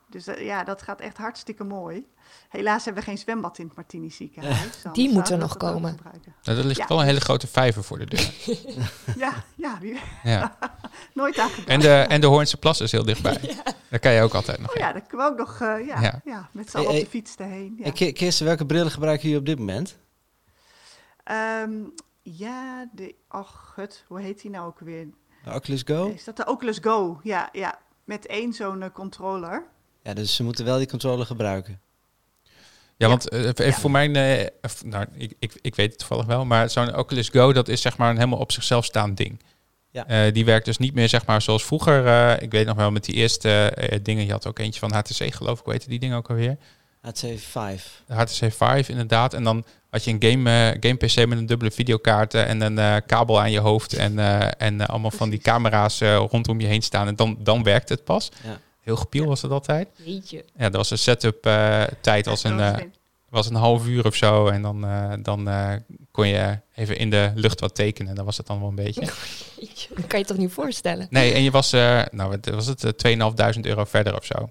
dus 0.06 0.26
eh, 0.26 0.44
ja, 0.44 0.64
dat 0.64 0.82
gaat 0.82 1.00
echt 1.00 1.16
hartstikke 1.16 1.64
mooi. 1.64 2.06
Helaas 2.48 2.84
hebben 2.84 3.02
we 3.02 3.08
geen 3.08 3.18
zwembad 3.18 3.58
in 3.58 3.66
het 3.66 3.76
Martini 3.76 4.10
ziekenhuis. 4.10 4.58
anders 4.60 4.82
Die 4.92 5.12
moet 5.12 5.28
er 5.30 5.38
nog 5.38 5.56
komen. 5.56 5.98
Nou, 6.42 6.58
er 6.58 6.64
ligt 6.64 6.78
Ja. 6.78 6.86
wel 6.86 7.00
een 7.00 7.06
hele 7.06 7.20
grote 7.20 7.46
vijver 7.46 7.84
voor 7.84 7.98
de 7.98 8.04
deur. 8.06 8.32
Ja, 9.16 9.32
ja, 9.58 9.78
Ja. 10.22 10.58
nooit 11.14 11.38
aan 11.38 11.48
gedacht. 11.48 11.68
En, 11.68 11.80
de, 11.80 11.88
en 12.08 12.20
de 12.20 12.26
Hoornse 12.26 12.56
Plas 12.56 12.80
is 12.80 12.92
heel 12.92 13.04
dichtbij. 13.04 13.40
Daar 13.90 14.00
kan 14.00 14.12
je 14.12 14.22
ook 14.22 14.34
altijd 14.34 14.58
nog 14.60 14.68
Oh 14.68 14.74
heen. 14.74 14.84
ja, 14.84 14.92
dat 14.92 15.06
kunnen 15.06 15.26
we 15.26 15.32
ook 15.32 15.38
nog 15.38 15.60
eh, 15.60 15.86
ja, 15.86 16.00
Ja. 16.00 16.20
ja. 16.24 16.48
met 16.52 16.70
z'n 16.70 16.76
Hey, 16.76 16.86
allen 16.86 16.98
op 17.00 17.04
de 17.04 17.10
hey. 17.10 17.20
fiets 17.20 17.36
erheen. 17.36 17.80
Ja, 17.84 17.90
Ki- 17.90 18.12
Kirsten, 18.12 18.46
welke 18.46 18.66
brillen 18.66 18.90
gebruiken 18.90 19.22
jullie 19.24 19.38
op 19.40 19.46
dit 19.46 19.58
moment? 19.58 19.96
Ehm, 21.24 21.72
ja 22.22 22.88
de, 22.92 23.14
ach, 23.28 23.72
het, 23.76 24.04
hoe 24.08 24.20
heet 24.20 24.40
die 24.42 24.50
nou 24.50 24.66
ook 24.66 24.78
weer? 24.80 25.06
De 25.44 25.54
Oculus 25.54 25.82
Go? 25.86 26.08
Is 26.08 26.24
dat 26.24 26.36
de 26.36 26.46
Oculus 26.46 26.78
Go? 26.80 27.20
Ja, 27.22 27.48
ja. 27.52 27.78
met 28.04 28.26
één 28.26 28.52
zo'n 28.52 28.82
eh, 28.82 28.90
controller. 28.92 29.64
Ja, 30.02 30.14
dus 30.14 30.36
ze 30.36 30.42
moeten 30.44 30.64
wel 30.64 30.78
die 30.78 30.88
controller 30.88 31.26
gebruiken. 31.26 31.80
Ja, 32.98 33.08
want 33.08 33.28
eh, 33.28 33.44
even 33.44 33.64
Ja. 33.66 33.72
voor 33.72 33.90
mijn... 33.90 34.16
eh, 34.16 34.46
nou, 34.84 35.04
ik, 35.16 35.32
ik, 35.38 35.52
ik 35.60 35.74
weet 35.74 35.88
het 35.90 35.98
toevallig 35.98 36.26
wel, 36.26 36.44
maar 36.44 36.70
zo'n 36.70 36.96
Oculus 36.96 37.28
Go, 37.28 37.52
dat 37.52 37.68
is 37.68 37.80
zeg 37.80 37.96
maar 37.96 38.10
een 38.10 38.16
helemaal 38.16 38.38
op 38.38 38.52
zichzelf 38.52 38.84
staand 38.84 39.16
ding. 39.16 39.40
Ja. 39.90 40.06
Eh, 40.06 40.32
die 40.32 40.44
werkt 40.44 40.64
dus 40.64 40.78
niet 40.78 40.94
meer 40.94 41.08
zeg 41.08 41.26
maar 41.26 41.42
zoals 41.42 41.64
vroeger. 41.64 42.42
ik 42.42 42.50
weet 42.50 42.66
nog 42.66 42.76
wel 42.76 42.90
met 42.90 43.04
die 43.04 43.14
eerste 43.14 43.72
dingen. 44.02 44.26
Je 44.26 44.32
had 44.32 44.46
ook 44.46 44.58
eentje 44.58 44.80
van 44.80 44.92
HTC 44.92 45.34
geloof 45.34 45.60
ik. 45.60 45.66
Heette 45.66 45.88
die 45.88 45.98
ding 45.98 46.14
ook 46.14 46.28
alweer? 46.30 46.56
HC5. 47.08 47.82
De 48.06 48.14
HTC 48.14 48.52
Vive 48.52 48.90
inderdaad. 48.90 49.34
En 49.34 49.44
dan 49.44 49.64
had 49.90 50.04
je 50.04 50.10
een 50.18 50.22
game, 50.30 50.76
game 50.80 50.94
PC 50.96 51.26
met 51.26 51.38
een 51.38 51.46
dubbele 51.46 51.70
videokaart 51.70 52.34
eh, 52.34 52.48
en 52.48 52.60
een 52.60 53.02
kabel 53.06 53.40
aan 53.40 53.50
je 53.50 53.60
hoofd. 53.60 53.92
En, 53.92 54.18
en 54.58 54.86
allemaal 54.86 55.10
van 55.10 55.30
die 55.30 55.38
camera's 55.50 56.00
rondom 56.00 56.60
je 56.60 56.66
heen 56.66 56.82
staan. 56.82 57.06
En 57.06 57.16
dan, 57.16 57.36
dan 57.40 57.62
werkt 57.62 57.88
het 57.88 58.04
pas. 58.04 58.28
Ja. 58.44 58.60
Heel 58.88 58.96
gepiel 58.96 59.26
was 59.26 59.42
het 59.42 59.50
altijd. 59.50 59.88
Jeetje. 60.02 60.44
Ja, 60.56 60.62
dat 60.64 60.74
was 60.74 60.90
een 60.90 60.98
setup 60.98 61.46
eh, 61.46 61.82
tijd 62.00 62.26
als 62.26 62.42
Dat 62.42 62.52
een... 62.52 62.92
was 63.28 63.46
eh, 63.46 63.52
een 63.52 63.58
half 63.58 63.86
uur 63.86 64.06
of 64.06 64.14
zo. 64.14 64.46
En 64.46 64.62
dan, 64.62 64.84
eh, 64.84 65.12
dan 65.22 65.48
eh, 65.48 65.72
kon 66.10 66.26
je 66.28 66.58
even 66.74 66.96
in 66.96 67.10
de 67.10 67.32
lucht 67.34 67.60
wat 67.60 67.74
tekenen. 67.74 68.14
Dat 68.14 68.24
was 68.24 68.36
het 68.36 68.46
dan 68.46 68.58
wel 68.60 68.68
een 68.68 68.74
beetje. 68.74 69.00
Jeetje. 69.60 69.88
Dat 69.94 70.06
kan 70.06 70.18
je 70.18 70.24
toch 70.24 70.36
niet 70.36 70.52
voorstellen? 70.52 71.06
Nee, 71.10 71.32
en 71.32 71.42
je 71.42 71.50
was, 71.50 71.72
eh, 71.72 72.02
nou, 72.10 72.30
wat 72.30 72.54
was 72.54 72.66
het, 72.66 72.84
eh, 72.84 72.90
2.500 72.92 73.66
euro 73.66 73.84
verder 73.84 74.16
of 74.16 74.24
zo. 74.24 74.50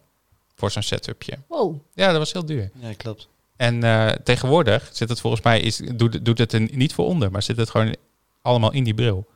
Voor 0.55 0.71
zo'n 0.71 0.81
setupje. 0.81 1.37
Wow. 1.47 1.75
Ja, 1.93 2.07
dat 2.09 2.17
was 2.17 2.33
heel 2.33 2.45
duur. 2.45 2.71
Ja, 2.79 2.93
klopt. 2.93 3.27
En 3.55 3.83
eh, 3.83 4.09
tegenwoordig 4.09 4.89
zit 4.93 5.09
het 5.09 5.19
volgens 5.19 5.41
mij, 5.43 5.59
is, 5.59 5.81
doet, 5.95 6.25
doet 6.25 6.37
het 6.37 6.53
er 6.53 6.67
niet 6.71 6.93
voor 6.93 7.05
onder, 7.05 7.31
maar 7.31 7.43
zit 7.43 7.57
het 7.57 7.69
gewoon 7.69 7.95
allemaal 8.41 8.71
in 8.73 8.83
die 8.83 8.93
bril. 8.93 9.27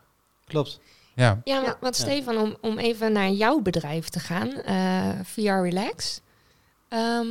Klopt. 0.46 0.80
Ja, 1.16 1.42
Ja, 1.44 1.62
want, 1.62 1.78
want 1.80 1.96
Stefan, 1.96 2.38
om, 2.38 2.56
om 2.62 2.78
even 2.78 3.12
naar 3.12 3.30
jouw 3.30 3.60
bedrijf 3.60 4.10
te 4.10 4.20
gaan, 4.20 4.50
eh 4.62 5.10
VR 5.24 5.40
Relax. 5.64 6.22
Ehm, 6.90 7.28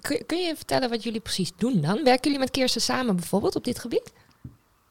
kun, 0.00 0.22
kun 0.26 0.38
je 0.38 0.56
vertellen 0.56 0.88
wat 0.90 1.02
jullie 1.02 1.20
precies 1.20 1.52
doen 1.56 1.80
dan? 1.80 2.04
Werken 2.04 2.22
jullie 2.24 2.38
met 2.38 2.50
Kirsten 2.50 2.80
samen 2.80 3.16
bijvoorbeeld 3.16 3.56
op 3.56 3.64
dit 3.64 3.78
gebied? 3.78 4.12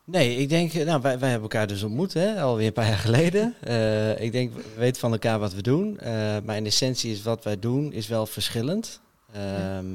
Nee, 0.04 0.36
ik 0.36 0.50
denk, 0.50 0.74
eh, 0.74 0.86
nou, 0.86 1.02
wij, 1.02 1.20
wij 1.20 1.30
hebben 1.30 1.50
elkaar 1.50 1.68
dus 1.68 1.84
ontmoet, 1.84 2.14
hè, 2.14 2.42
alweer 2.42 2.68
een 2.68 2.74
paar 2.74 2.88
jaar 2.88 2.98
geleden. 2.98 3.56
Eh, 3.62 4.22
ik 4.22 4.32
denk, 4.32 4.54
we 4.54 4.64
weten 4.78 5.00
van 5.02 5.12
elkaar 5.12 5.40
wat 5.40 5.54
we 5.54 5.62
doen. 5.62 6.00
eh, 6.00 6.12
maar 6.46 6.56
in 6.56 6.66
essentie 6.66 7.12
is 7.12 7.22
wat 7.24 7.44
wij 7.44 7.60
doen, 7.60 7.94
is 7.94 8.08
wel 8.08 8.26
verschillend. 8.26 9.02
Ehm, 9.34 9.86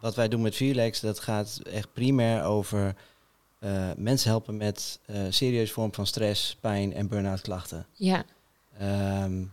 Wat 0.00 0.14
wij 0.14 0.28
doen 0.28 0.42
met 0.42 0.56
Vierlex, 0.56 1.00
dat 1.00 1.18
gaat 1.20 1.60
echt 1.72 1.92
primair 1.92 2.44
over 2.44 2.94
eh, 3.58 3.90
mensen 3.96 4.30
helpen 4.30 4.56
met 4.56 4.98
eh 5.06 5.16
serieuze 5.28 5.72
vorm 5.72 5.94
van 5.94 6.06
stress, 6.06 6.56
pijn 6.60 6.94
en 6.94 7.08
burn-out 7.08 7.40
klachten. 7.40 7.86
Ja, 7.92 8.24
Ehm, 8.78 9.44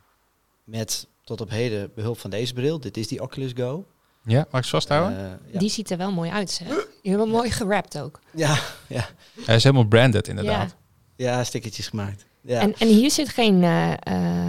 met 0.63 1.07
tot 1.23 1.41
op 1.41 1.49
heden 1.49 1.91
behulp 1.95 2.19
van 2.19 2.29
deze 2.29 2.53
bril. 2.53 2.79
Dit 2.79 2.97
is 2.97 3.07
die 3.07 3.21
Oculus 3.21 3.51
Go. 3.55 3.85
ja 4.25 4.45
mag 4.51 4.59
ik 4.59 4.65
ze 4.65 4.71
vasthouden? 4.71 5.17
Eh, 5.17 5.51
ja. 5.53 5.59
die 5.59 5.69
ziet 5.69 5.89
er 5.91 5.97
wel 5.97 6.11
mooi 6.11 6.31
uit, 6.31 6.51
zeg. 6.51 6.67
Je 7.01 7.09
hebt 7.09 7.21
hem 7.21 7.31
mooi 7.31 7.51
gerapt 7.51 7.99
ook. 7.99 8.19
Ja, 8.33 8.59
ja. 8.87 9.07
Hij 9.45 9.55
is 9.55 9.63
helemaal 9.63 9.85
branded 9.87 10.27
inderdaad. 10.27 10.75
ja, 11.15 11.43
stickertjes 11.43 11.87
gemaakt. 11.87 12.25
Ja. 12.41 12.59
En, 12.59 12.73
en 12.77 12.87
hier 12.87 13.11
zit 13.11 13.29
geen... 13.29 13.63
eh, 13.63 13.91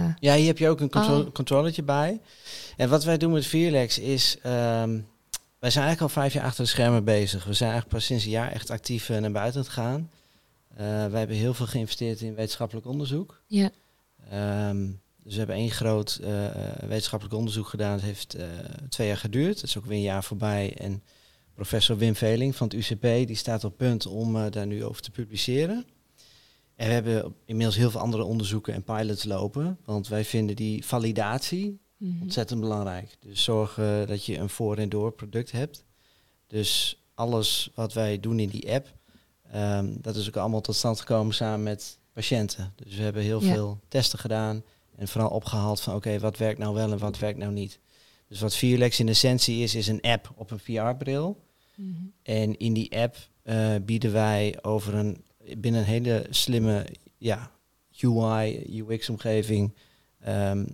eh, 0.05 0.13
Ja, 0.19 0.35
hier 0.35 0.47
heb 0.47 0.57
je 0.57 0.69
ook 0.69 0.79
een 0.79 0.89
contro 0.89 1.19
Oh. 1.19 1.31
controllertje 1.33 1.83
bij. 1.83 2.21
En 2.77 2.89
wat 2.89 3.03
wij 3.03 3.17
doen 3.17 3.31
met 3.31 3.45
Vierlex 3.45 3.99
is... 3.99 4.37
ehm, 4.41 4.99
wij 5.65 5.73
zijn 5.73 5.85
eigenlijk 5.85 6.15
al 6.15 6.21
vijf 6.21 6.33
jaar 6.33 6.43
achter 6.43 6.63
de 6.63 6.69
schermen 6.69 7.03
bezig. 7.03 7.45
We 7.45 7.53
zijn 7.53 7.69
eigenlijk 7.69 7.99
pas 7.99 8.07
sinds 8.07 8.23
een 8.23 8.31
jaar 8.31 8.51
echt 8.51 8.69
actief 8.69 9.09
eh, 9.09 9.17
naar 9.17 9.31
buiten 9.31 9.59
aan 9.59 9.65
het 9.65 9.75
gaan. 9.75 10.11
Eh, 10.69 10.77
wij 10.85 11.19
hebben 11.19 11.35
heel 11.35 11.53
veel 11.53 11.65
geïnvesteerd 11.65 12.21
in 12.21 12.35
wetenschappelijk 12.35 12.85
onderzoek. 12.85 13.41
ja. 13.47 13.69
Ehm, 14.29 14.85
dus 15.23 15.31
we 15.33 15.37
hebben 15.37 15.55
één 15.55 15.71
groot 15.71 16.19
eh, 16.23 16.29
wetenschappelijk 16.79 17.37
onderzoek 17.37 17.67
gedaan. 17.67 17.91
Het 17.91 18.01
heeft 18.01 18.37
twee 18.89 19.07
jaar 19.07 19.17
geduurd. 19.17 19.55
Het 19.61 19.69
is 19.69 19.77
ook 19.77 19.85
weer 19.85 19.97
een 19.97 20.03
jaar 20.03 20.23
voorbij. 20.23 20.73
En 20.77 21.03
professor 21.53 21.97
Wim 21.97 22.15
Veling 22.15 22.55
van 22.55 22.67
het 22.67 22.75
UCP 22.75 23.01
die 23.01 23.35
staat 23.35 23.63
op 23.63 23.77
punt 23.77 24.05
om 24.05 24.49
daar 24.49 24.67
nu 24.67 24.83
over 24.83 25.01
te 25.01 25.11
publiceren. 25.11 25.85
En 26.75 26.87
we 26.87 26.93
hebben 26.93 27.35
inmiddels 27.45 27.77
heel 27.77 27.91
veel 27.91 27.99
andere 27.99 28.23
onderzoeken 28.23 28.73
en 28.73 28.83
pilots 28.83 29.23
lopen. 29.23 29.77
Want 29.85 30.07
wij 30.07 30.25
vinden 30.25 30.55
die 30.55 30.85
validatie 30.85 31.79
Mhm. 32.13 32.21
ontzettend 32.21 32.59
belangrijk. 32.59 33.17
Dus 33.19 33.43
zorgen 33.43 34.07
dat 34.07 34.25
je 34.25 34.37
een 34.37 34.49
voor- 34.49 34.77
en 34.77 34.89
door 34.89 35.11
product 35.11 35.51
hebt. 35.51 35.83
Dus 36.47 36.99
alles 37.13 37.69
wat 37.75 37.93
wij 37.93 38.19
doen 38.19 38.39
in 38.39 38.49
die 38.49 38.71
app, 38.73 38.93
ehm, 39.51 39.93
dat 40.01 40.15
is 40.15 40.27
ook 40.27 40.35
allemaal 40.37 40.61
tot 40.61 40.75
stand 40.75 40.99
gekomen 40.99 41.33
samen 41.33 41.63
met 41.63 41.97
patiënten. 42.13 42.73
Dus 42.75 42.95
we 42.95 43.03
hebben 43.03 43.21
heel 43.23 43.41
Ja. 43.43 43.53
veel 43.53 43.79
testen 43.87 44.19
gedaan 44.19 44.63
en 44.95 45.07
vooral 45.07 45.29
opgehaald 45.29 45.81
van 45.81 45.95
oké, 45.95 46.19
wat 46.19 46.37
werkt 46.37 46.59
nou 46.59 46.73
wel 46.73 46.91
en 46.91 46.97
wat 46.97 47.17
werkt 47.19 47.39
nou 47.39 47.51
niet. 47.51 47.79
Dus 48.27 48.39
wat 48.39 48.55
Vierlex 48.55 48.99
in 48.99 49.07
essentie 49.07 49.63
is, 49.63 49.75
is 49.75 49.87
een 49.87 50.01
app 50.01 50.31
op 50.35 50.51
een 50.51 50.59
VR-bril. 50.59 51.43
Mhm. 51.75 51.89
En 52.23 52.57
in 52.57 52.73
die 52.73 52.97
app 52.97 53.15
eh, 53.43 53.75
bieden 53.81 54.11
wij 54.11 54.57
over 54.63 54.93
een 54.93 55.23
binnen 55.57 55.81
een 55.81 55.87
hele 55.87 56.27
slimme 56.29 56.85
ja, 57.17 57.51
UI, 57.99 58.63
UX-omgeving 58.87 59.73
ehm 60.19 60.65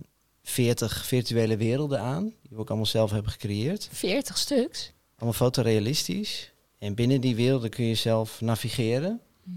40 0.42 1.06
virtuele 1.06 1.56
werelden 1.56 2.00
aan. 2.00 2.22
Die 2.24 2.50
we 2.50 2.56
ook 2.58 2.68
allemaal 2.68 2.86
zelf 2.86 3.10
hebben 3.10 3.32
gecreëerd. 3.32 3.88
40 3.92 4.38
stuks. 4.38 4.92
Allemaal 5.16 5.32
fotorealistisch. 5.38 6.52
En 6.78 6.94
binnen 6.94 7.20
die 7.20 7.34
werelden 7.36 7.70
kun 7.70 7.84
je 7.84 7.94
zelf 7.94 8.40
navigeren. 8.40 9.20
Mhm. 9.44 9.56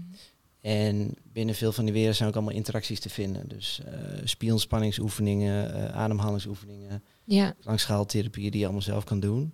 En 0.60 1.14
binnen 1.32 1.54
veel 1.54 1.72
van 1.72 1.84
die 1.84 1.92
werelden 1.92 2.16
zijn 2.16 2.28
ook 2.28 2.34
allemaal 2.34 2.54
interacties 2.54 3.00
te 3.00 3.08
vinden. 3.08 3.48
Dus 3.48 3.80
eh 3.84 3.92
spionspanningsoefeningen, 4.24 5.74
eh, 5.74 5.96
ademhalingsoefeningen, 5.96 7.02
Ja. 7.24 7.54
langschaaltherapieën 7.62 8.50
die 8.50 8.58
je 8.58 8.64
allemaal 8.64 8.82
zelf 8.82 9.04
kan 9.04 9.20
doen. 9.20 9.52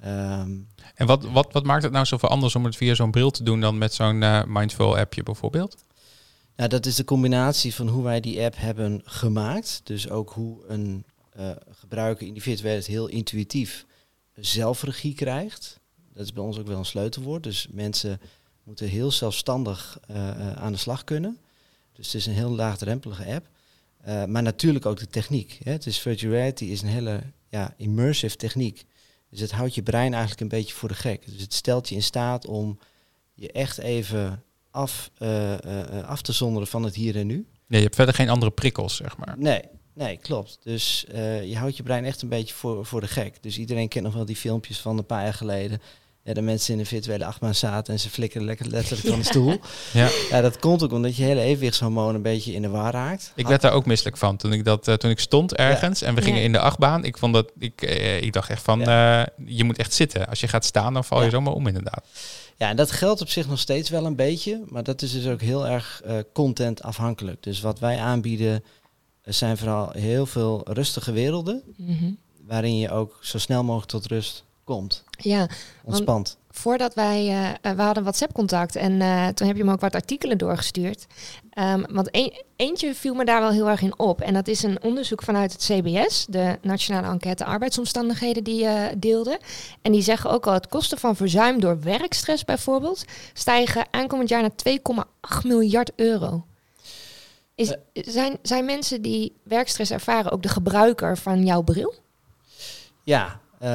Ehm, 0.00 0.50
En 0.94 1.06
wat, 1.06 1.24
wat, 1.24 1.52
wat 1.52 1.64
maakt 1.64 1.82
het 1.82 1.92
nou 1.92 2.06
zoveel 2.06 2.28
anders 2.28 2.54
om 2.54 2.64
het 2.64 2.76
via 2.76 2.94
zo'n 2.94 3.10
bril 3.10 3.30
te 3.30 3.42
doen 3.42 3.60
dan 3.60 3.78
met 3.78 3.94
zo'n 3.94 4.22
eh, 4.22 4.42
Mindful 4.46 4.98
appje 4.98 5.22
bijvoorbeeld? 5.22 5.84
Nou, 6.56 6.68
dat 6.68 6.86
is 6.86 6.94
de 6.94 7.04
combinatie 7.04 7.74
van 7.74 7.88
hoe 7.88 8.02
wij 8.02 8.20
die 8.20 8.42
app 8.42 8.56
hebben 8.56 9.00
gemaakt. 9.04 9.80
Dus 9.84 10.10
ook 10.10 10.30
hoe 10.30 10.66
een 10.66 11.04
eh, 11.30 11.50
gebruiker 11.70 12.26
in 12.26 12.32
die 12.32 12.42
virtuele 12.42 12.68
wereld 12.68 12.86
heel 12.86 13.06
intuïtief 13.06 13.86
zelfregie 14.34 15.14
krijgt. 15.14 15.80
Dat 16.12 16.24
is 16.24 16.32
bij 16.32 16.42
ons 16.42 16.58
ook 16.58 16.66
wel 16.66 16.78
een 16.78 16.84
sleutelwoord. 16.84 17.42
Dus 17.42 17.66
mensen 17.70 18.20
moeten 18.62 18.88
heel 18.88 19.10
zelfstandig 19.10 19.98
eh, 20.06 20.28
eh, 20.28 20.52
aan 20.52 20.72
de 20.72 20.78
slag 20.78 21.04
kunnen. 21.04 21.38
Dus 21.92 22.06
het 22.06 22.14
is 22.14 22.26
een 22.26 22.32
heel 22.32 22.50
laagdrempelige 22.50 23.24
app. 23.24 23.48
Maar 24.28 24.42
natuurlijk 24.42 24.86
ook 24.86 24.98
de 24.98 25.06
techniek. 25.06 25.58
Hè. 25.62 25.72
Het 25.72 25.86
is 25.86 25.98
virtual 25.98 26.32
reality 26.32 26.64
is 26.64 26.82
een 26.82 26.88
hele 26.88 27.22
ja, 27.48 27.74
immersive 27.76 28.36
techniek. 28.36 28.84
Dus 29.30 29.40
het 29.40 29.50
houdt 29.50 29.74
je 29.74 29.82
brein 29.82 30.12
eigenlijk 30.12 30.40
een 30.40 30.58
beetje 30.58 30.74
voor 30.74 30.88
de 30.88 30.94
gek. 30.94 31.26
Dus 31.26 31.40
het 31.40 31.54
stelt 31.54 31.88
je 31.88 31.94
in 31.94 32.02
staat 32.02 32.46
om 32.46 32.78
je 33.34 33.52
echt 33.52 33.78
even 33.78 34.44
af, 34.76 35.10
eh, 35.18 35.52
eh, 35.52 35.98
eh, 35.98 36.08
af 36.08 36.22
te 36.22 36.32
zonderen 36.32 36.68
van 36.68 36.82
het 36.82 36.94
hier 36.94 37.16
en 37.16 37.26
nu. 37.26 37.46
Ja, 37.68 37.76
je 37.76 37.82
hebt 37.82 37.94
verder 37.94 38.14
geen 38.14 38.28
andere 38.28 38.50
prikkels, 38.50 38.96
zeg 38.96 39.16
maar. 39.16 39.34
Nee, 39.38 39.60
nee, 39.94 40.16
klopt. 40.16 40.58
Dus 40.62 41.04
eh, 41.12 41.44
je 41.44 41.56
houdt 41.56 41.76
je 41.76 41.82
brein 41.82 42.04
echt 42.04 42.22
een 42.22 42.28
beetje 42.28 42.54
voor, 42.54 42.86
voor 42.86 43.00
de 43.00 43.06
gek. 43.08 43.42
Dus 43.42 43.58
iedereen 43.58 43.88
kent 43.88 44.04
nog 44.04 44.14
wel 44.14 44.24
die 44.24 44.36
filmpjes 44.36 44.78
van 44.78 44.98
een 44.98 45.06
paar 45.06 45.22
jaar 45.22 45.34
geleden. 45.34 45.80
Ja, 46.22 46.34
de 46.34 46.40
mensen 46.42 46.72
in 46.74 46.80
een 46.80 46.86
virtuele 46.86 47.24
achtbaan 47.24 47.54
zaten 47.54 47.92
en 47.92 48.00
ze 48.00 48.10
flikkeren 48.10 48.46
lekker 48.46 48.66
letterlijk 48.66 49.08
van 49.08 49.18
de 49.18 49.24
stoel. 49.34 49.60
Ja. 49.92 50.08
Ja, 50.30 50.40
dat 50.40 50.58
komt 50.58 50.82
ook 50.82 50.92
omdat 50.92 51.16
je 51.16 51.22
hele 51.22 51.40
evenwichtshormoon 51.40 52.14
een 52.14 52.22
beetje 52.22 52.52
in 52.52 52.62
de 52.62 52.68
war 52.68 52.92
raakt. 52.92 53.32
Ik 53.34 53.46
werd 53.46 53.60
daar 53.60 53.72
ook 53.72 53.86
misselijk 53.86 54.16
van 54.16 54.36
toen 54.36 54.52
ik, 54.52 54.64
dat, 54.64 54.88
eh, 54.88 54.94
toen 54.94 55.10
ik 55.10 55.18
stond 55.18 55.54
ergens 55.54 56.02
en 56.02 56.14
we 56.14 56.22
gingen 56.22 56.38
Ja. 56.38 56.44
in 56.44 56.52
de 56.52 56.58
achtbaan. 56.60 57.04
Ik, 57.04 57.18
vond 57.18 57.34
dat, 57.34 57.52
ik, 57.58 57.82
ik 58.20 58.32
dacht 58.32 58.50
echt 58.50 58.62
van, 58.62 58.80
eh, 58.82 59.22
je 59.46 59.64
moet 59.64 59.78
echt 59.78 59.92
zitten. 59.94 60.28
Als 60.28 60.40
je 60.40 60.48
gaat 60.48 60.64
staan, 60.64 60.94
dan 60.94 61.04
val 61.04 61.18
je 61.18 61.24
Ja. 61.24 61.30
zomaar 61.30 61.52
om 61.52 61.66
inderdaad. 61.66 62.06
Ja, 62.58 62.68
en 62.68 62.76
dat 62.76 62.90
geldt 62.90 63.20
op 63.20 63.28
zich 63.28 63.48
nog 63.48 63.58
steeds 63.58 63.90
wel 63.90 64.06
een 64.06 64.16
beetje, 64.16 64.62
maar 64.68 64.82
dat 64.82 65.02
is 65.02 65.12
dus 65.12 65.26
ook 65.26 65.40
heel 65.40 65.66
erg 65.66 66.02
eh, 66.04 66.18
content 66.32 66.82
afhankelijk. 66.82 67.42
Dus 67.42 67.60
wat 67.60 67.78
wij 67.78 67.98
aanbieden 67.98 68.64
eh, 69.22 69.32
zijn 69.32 69.56
vooral 69.56 69.90
heel 69.90 70.26
veel 70.26 70.60
rustige 70.64 71.12
werelden, 71.12 71.62
Mhm. 71.76 72.10
waarin 72.46 72.76
je 72.78 72.90
ook 72.90 73.18
zo 73.20 73.38
snel 73.38 73.64
mogelijk 73.64 73.90
tot 73.90 74.06
rust 74.06 74.44
komt. 74.66 75.04
Ja, 75.18 75.48
Ontspant. 75.84 76.36
voordat 76.50 76.94
wij, 76.94 77.26
eh, 77.26 77.48
eh, 77.50 77.76
we 77.76 77.82
hadden 77.82 78.02
WhatsApp-contact 78.02 78.76
en 78.76 79.00
eh, 79.00 79.26
toen 79.28 79.46
heb 79.46 79.56
je 79.56 79.64
me 79.64 79.72
ook 79.72 79.80
wat 79.80 79.94
artikelen 79.94 80.38
doorgestuurd. 80.38 81.06
Ehm, 81.50 81.82
want 81.90 82.08
een- 82.10 82.42
eentje 82.56 82.94
viel 82.94 83.14
me 83.14 83.24
daar 83.24 83.40
wel 83.40 83.50
heel 83.50 83.68
erg 83.68 83.80
in 83.82 83.98
op. 83.98 84.20
En 84.20 84.34
dat 84.34 84.48
is 84.48 84.62
een 84.62 84.82
onderzoek 84.82 85.22
vanuit 85.22 85.52
het 85.52 85.62
CBS, 85.62 86.26
de 86.28 86.58
Nationale 86.62 87.06
Enquête 87.06 87.44
Arbeidsomstandigheden, 87.44 88.44
die 88.44 88.66
eh 88.66 88.92
deelde. 88.98 89.40
En 89.82 89.92
die 89.92 90.02
zeggen 90.02 90.30
ook 90.30 90.46
al, 90.46 90.52
het 90.52 90.68
kosten 90.68 90.98
van 90.98 91.16
verzuim 91.16 91.60
door 91.60 91.80
werkstress 91.80 92.44
bijvoorbeeld, 92.44 93.04
stijgen 93.32 93.86
aankomend 93.90 94.28
jaar 94.28 94.40
naar 94.40 94.56
2,8 94.56 95.44
miljard 95.44 95.90
euro. 95.96 96.44
Is, 97.54 97.76
zijn, 97.92 98.38
zijn 98.42 98.64
mensen 98.64 99.02
die 99.02 99.32
werkstress 99.42 99.90
ervaren 99.90 100.30
ook 100.32 100.42
de 100.42 100.48
gebruiker 100.48 101.18
van 101.18 101.44
jouw 101.44 101.62
bril? 101.62 101.94
Ja, 103.02 103.40
eh, 103.66 103.72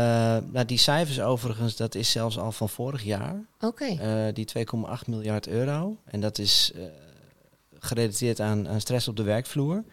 nou 0.51 0.65
die 0.65 0.77
cijfers 0.77 1.19
overigens, 1.21 1.75
dat 1.75 1.95
is 1.95 2.11
zelfs 2.11 2.37
al 2.37 2.51
van 2.51 2.69
vorig 2.69 3.03
jaar. 3.03 3.45
Oké. 3.59 3.85
Eh, 3.85 4.33
die 4.33 4.45
2,8 4.45 5.07
miljard 5.07 5.47
euro. 5.47 5.97
En 6.05 6.21
dat 6.21 6.37
is 6.37 6.71
eh, 6.75 6.83
gerelateerd 7.79 8.39
aan, 8.39 8.67
aan 8.67 8.81
stress 8.81 9.07
op 9.07 9.15
de 9.15 9.23
werkvloer. 9.23 9.83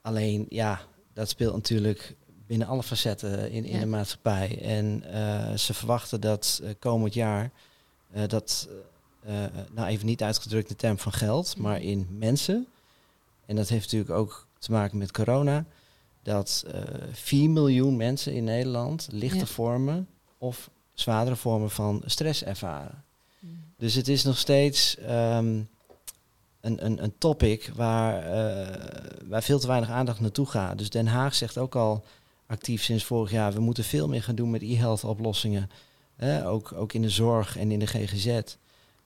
Alleen, 0.00 0.46
ja, 0.48 0.80
dat 1.12 1.28
speelt 1.28 1.54
natuurlijk 1.54 2.16
binnen 2.46 2.66
alle 2.66 2.82
facetten 2.82 3.50
in, 3.50 3.64
in 3.64 3.74
Ja. 3.74 3.80
de 3.80 3.86
maatschappij. 3.86 4.58
En 4.62 5.02
ze 5.58 5.74
verwachten 5.74 6.20
dat 6.20 6.62
komend 6.78 7.14
jaar 7.14 7.50
dat, 8.26 8.68
nou 9.72 9.88
even 9.88 10.06
niet 10.06 10.22
uitgedrukt 10.22 10.70
in 10.70 10.76
termen 10.76 10.98
van 10.98 11.12
geld, 11.12 11.56
maar 11.56 11.82
in 11.82 12.06
mensen. 12.10 12.66
En 13.46 13.56
dat 13.56 13.68
heeft 13.68 13.84
natuurlijk 13.84 14.18
ook 14.18 14.46
te 14.58 14.70
maken 14.72 14.98
met 14.98 15.12
corona. 15.12 15.64
Dat 16.26 16.64
eh 16.72 16.82
4 17.12 17.50
miljoen 17.50 17.96
mensen 17.96 18.32
in 18.34 18.44
Nederland 18.44 19.08
lichte 19.10 19.38
Ja. 19.38 19.46
vormen 19.46 20.08
of 20.38 20.70
zwaardere 20.94 21.36
vormen 21.36 21.70
van 21.70 22.02
stress 22.04 22.44
ervaren. 22.44 23.04
Dus 23.76 23.94
het 23.94 24.08
is 24.08 24.24
nog 24.24 24.38
steeds 24.38 24.96
ehm, 24.96 25.60
een, 26.60 26.84
een, 26.84 27.02
een 27.02 27.14
topic 27.18 27.70
waar, 27.74 28.22
eh, 28.22 29.20
waar 29.24 29.42
veel 29.42 29.58
te 29.58 29.66
weinig 29.66 29.90
aandacht 29.90 30.20
naartoe 30.20 30.46
gaat. 30.46 30.78
Dus 30.78 30.90
Den 30.90 31.06
Haag 31.06 31.34
zegt 31.34 31.58
ook 31.58 31.74
al 31.74 32.04
actief 32.46 32.82
sinds 32.82 33.04
vorig 33.04 33.30
jaar, 33.30 33.52
we 33.52 33.60
moeten 33.60 33.84
veel 33.84 34.08
meer 34.08 34.22
gaan 34.22 34.34
doen 34.34 34.50
met 34.50 34.62
e-health 34.62 35.04
oplossingen. 35.04 35.70
Ook, 36.44 36.72
ook 36.72 36.92
in 36.92 37.02
de 37.02 37.10
zorg 37.10 37.56
en 37.56 37.70
in 37.70 37.78
de 37.78 37.86
GGZ. 37.86 38.40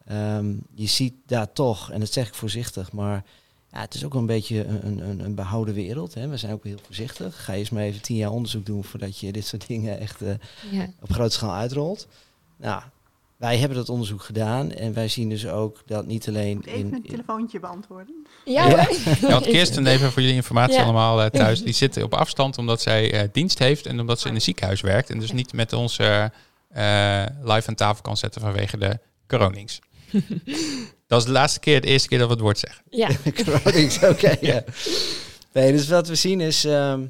Ehm, 0.05 0.55
je 0.75 0.87
ziet 0.87 1.15
daar 1.27 1.53
toch, 1.53 1.91
en 1.91 2.01
dat 2.01 2.13
zeg 2.13 2.29
ik 2.29 2.35
voorzichtig, 2.35 2.93
maar 2.93 3.25
ja, 3.73 3.81
het 3.81 3.95
is 3.95 4.05
ook 4.05 4.13
wel 4.13 4.21
een 4.21 4.27
beetje 4.27 4.65
een, 4.65 4.99
een, 5.09 5.21
een 5.25 5.35
behouden 5.35 5.75
wereld. 5.75 6.15
Hè. 6.15 6.29
We 6.29 6.37
zijn 6.37 6.53
ook 6.53 6.65
heel 6.65 6.79
voorzichtig. 6.87 7.45
Ga 7.45 7.53
je 7.53 7.59
eens 7.59 7.71
maar 7.71 7.83
even 7.83 8.03
tien 8.03 8.17
jaar 8.17 8.31
onderzoek 8.31 8.67
doen 8.67 8.85
voordat 8.85 9.19
je 9.19 9.33
dit 9.33 9.47
soort 9.47 9.67
dingen 9.67 10.01
echt 10.01 10.23
eh, 10.23 10.33
Ja. 10.71 10.87
op 11.01 11.13
grote 11.13 11.33
schaal 11.35 11.55
uitrolt. 11.55 12.07
Nou, 12.57 12.83
wij 13.37 13.57
hebben 13.59 13.77
dat 13.79 13.89
onderzoek 13.89 14.23
gedaan 14.23 14.73
en 14.73 14.93
wij 14.95 15.09
zien 15.09 15.29
dus 15.29 15.47
ook 15.47 15.83
dat 15.87 16.07
niet 16.07 16.29
alleen 16.29 16.63
Even 16.65 16.79
in... 16.79 16.95
een 16.95 17.03
telefoontje 17.03 17.61
beantwoorden. 17.61 18.27
Ja, 18.45 18.69
Ja. 18.69 18.89
Ja, 19.21 19.29
want 19.35 19.47
Kirsten, 19.47 19.87
even 19.87 20.13
voor 20.13 20.23
jullie 20.23 20.37
informatie 20.37 20.77
Ja. 20.77 20.83
allemaal 20.83 21.23
eh, 21.23 21.31
thuis. 21.31 21.63
Die 21.65 21.73
zit 21.75 22.03
op 22.03 22.15
afstand 22.15 22.59
omdat 22.59 22.81
zij 22.81 23.13
eh, 23.13 23.29
dienst 23.33 23.59
heeft 23.59 23.87
en 23.87 24.01
omdat 24.01 24.21
ze 24.21 24.29
in 24.29 24.35
een 24.35 24.41
ziekenhuis 24.41 24.81
werkt. 24.81 25.11
En 25.11 25.19
dus 25.19 25.33
niet 25.33 25.53
met 25.53 25.73
ons 25.73 25.97
live 27.43 27.69
aan 27.69 27.75
tafel 27.75 28.03
kan 28.03 28.17
zetten 28.17 28.41
vanwege 28.41 28.79
de 28.79 28.99
coronings. 29.27 29.81
Dat 31.07 31.21
is 31.21 31.27
de 31.27 31.33
laatste 31.33 31.61
keer, 31.61 31.81
de 31.81 31.87
eerste 31.87 32.09
keer 32.09 32.19
dat 32.19 32.27
we 32.27 32.33
het 32.33 32.43
woord 32.43 32.59
zeggen. 32.59 32.85
Ja. 32.91 33.09
Coronings, 33.45 33.99
oké. 34.03 34.37
ja. 34.47 34.65
Nee, 35.53 35.73
dus 35.73 35.89
wat 35.89 36.09
we 36.09 36.15
zien 36.15 36.41
is... 36.41 36.65
ehm, 36.65 37.07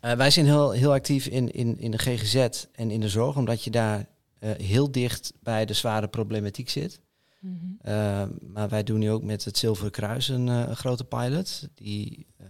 eh, 0.00 0.12
wij 0.12 0.30
zijn 0.30 0.46
heel, 0.46 0.70
heel 0.70 0.92
actief 0.92 1.26
in, 1.26 1.52
in, 1.52 1.78
in 1.78 1.90
de 1.90 1.98
GGZ 1.98 2.64
en 2.72 2.90
in 2.90 3.00
de 3.00 3.08
zorg, 3.08 3.36
omdat 3.36 3.64
je 3.64 3.70
daar 3.70 4.06
eh, 4.38 4.50
heel 4.50 4.92
dicht 4.92 5.32
bij 5.42 5.64
de 5.64 5.74
zware 5.74 6.08
problematiek 6.08 6.68
zit. 6.70 7.00
Mhm. 7.40 7.54
Uh, 7.88 8.22
maar 8.40 8.68
wij 8.68 8.82
doen 8.82 8.98
nu 8.98 9.10
ook 9.10 9.22
met 9.22 9.44
het 9.44 9.58
Zilveren 9.58 9.90
Kruis 9.90 10.28
een, 10.28 10.46
uh, 10.46 10.64
een 10.68 10.76
grote 10.76 11.04
pilot. 11.04 11.68
Die, 11.74 12.26
uh, 12.40 12.46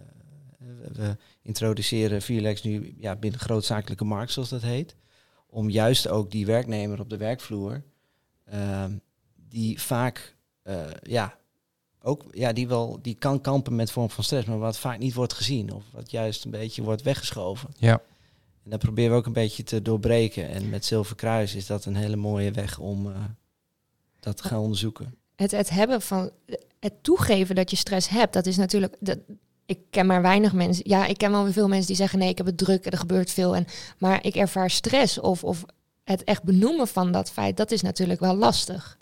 we 0.93 1.17
introduceren 1.43 2.23
Vierlex 2.23 2.63
nu 2.63 2.95
ja, 2.99 3.17
binnen 3.17 3.41
grootzakelijke 3.41 4.05
markt, 4.05 4.33
zoals 4.33 4.49
dat 4.49 4.63
heet. 4.63 4.97
om 5.47 5.71
juist 5.71 6.09
ook 6.09 6.31
die 6.31 6.47
werknemer 6.47 7.01
op 7.01 7.11
de 7.11 7.17
werkvloer, 7.17 7.83
ehm, 8.45 8.97
die 9.51 9.81
vaak, 9.81 10.37
eh, 10.63 10.81
ja, 11.03 11.39
ook, 12.03 12.25
ja, 12.31 12.53
die 12.53 12.69
wel, 12.69 12.99
die 13.03 13.15
kan 13.15 13.41
kampen 13.41 13.75
met 13.75 13.91
vorm 13.91 14.11
van 14.11 14.25
stress, 14.25 14.47
maar 14.47 14.59
wat 14.59 14.79
vaak 14.79 14.99
niet 14.99 15.15
wordt 15.15 15.33
gezien 15.33 15.73
of 15.73 15.85
wat 15.93 16.11
juist 16.11 16.45
een 16.45 16.51
beetje 16.51 16.83
wordt 16.83 17.03
weggeschoven. 17.03 17.69
Ja. 17.77 18.03
En 18.65 18.71
dat 18.71 18.79
proberen 18.79 19.11
we 19.11 19.17
ook 19.17 19.27
een 19.27 19.33
beetje 19.33 19.63
te 19.63 19.83
doorbreken. 19.83 20.49
En 20.49 20.69
met 20.69 20.85
Zilver 20.85 21.17
Kruis 21.17 21.55
is 21.55 21.67
dat 21.67 21.85
een 21.85 21.97
hele 21.97 22.17
mooie 22.17 22.51
weg 22.51 22.79
om 22.79 23.07
eh, 23.07 23.25
dat 24.21 24.37
te 24.37 24.43
gaan 24.43 24.61
onderzoeken. 24.61 25.15
Het, 25.37 25.51
het 25.51 25.71
hebben 25.71 26.03
van 26.03 26.31
het 26.81 27.03
toegeven 27.03 27.55
dat 27.55 27.71
je 27.71 27.77
stress 27.77 28.09
hebt, 28.09 28.33
dat 28.33 28.47
is 28.47 28.57
natuurlijk. 28.57 28.97
Dat, 29.01 29.19
ik 29.67 29.79
ken 29.91 30.07
maar 30.07 30.23
weinig 30.23 30.53
mensen. 30.53 30.89
Ja, 30.89 31.07
ik 31.07 31.19
ken 31.19 31.31
wel 31.31 31.45
weer 31.45 31.53
veel 31.53 31.69
mensen 31.69 31.87
die 31.87 31.97
zeggen: 31.97 32.19
nee, 32.19 32.29
ik 32.29 32.37
heb 32.37 32.47
het 32.47 32.59
druk 32.59 32.85
en 32.85 32.91
er 32.91 32.99
gebeurt 32.99 33.31
veel. 33.31 33.57
En, 33.57 33.67
maar 33.99 34.25
ik 34.25 34.35
ervaar 34.35 34.71
stress 34.71 35.19
of, 35.19 35.45
of 35.45 35.65
het 36.05 36.25
echt 36.25 36.43
benoemen 36.43 36.89
van 36.89 37.13
dat 37.13 37.31
feit, 37.31 37.57
dat 37.57 37.71
is 37.71 37.83
natuurlijk 37.83 38.21
wel 38.21 38.35
lastig. 38.35 38.99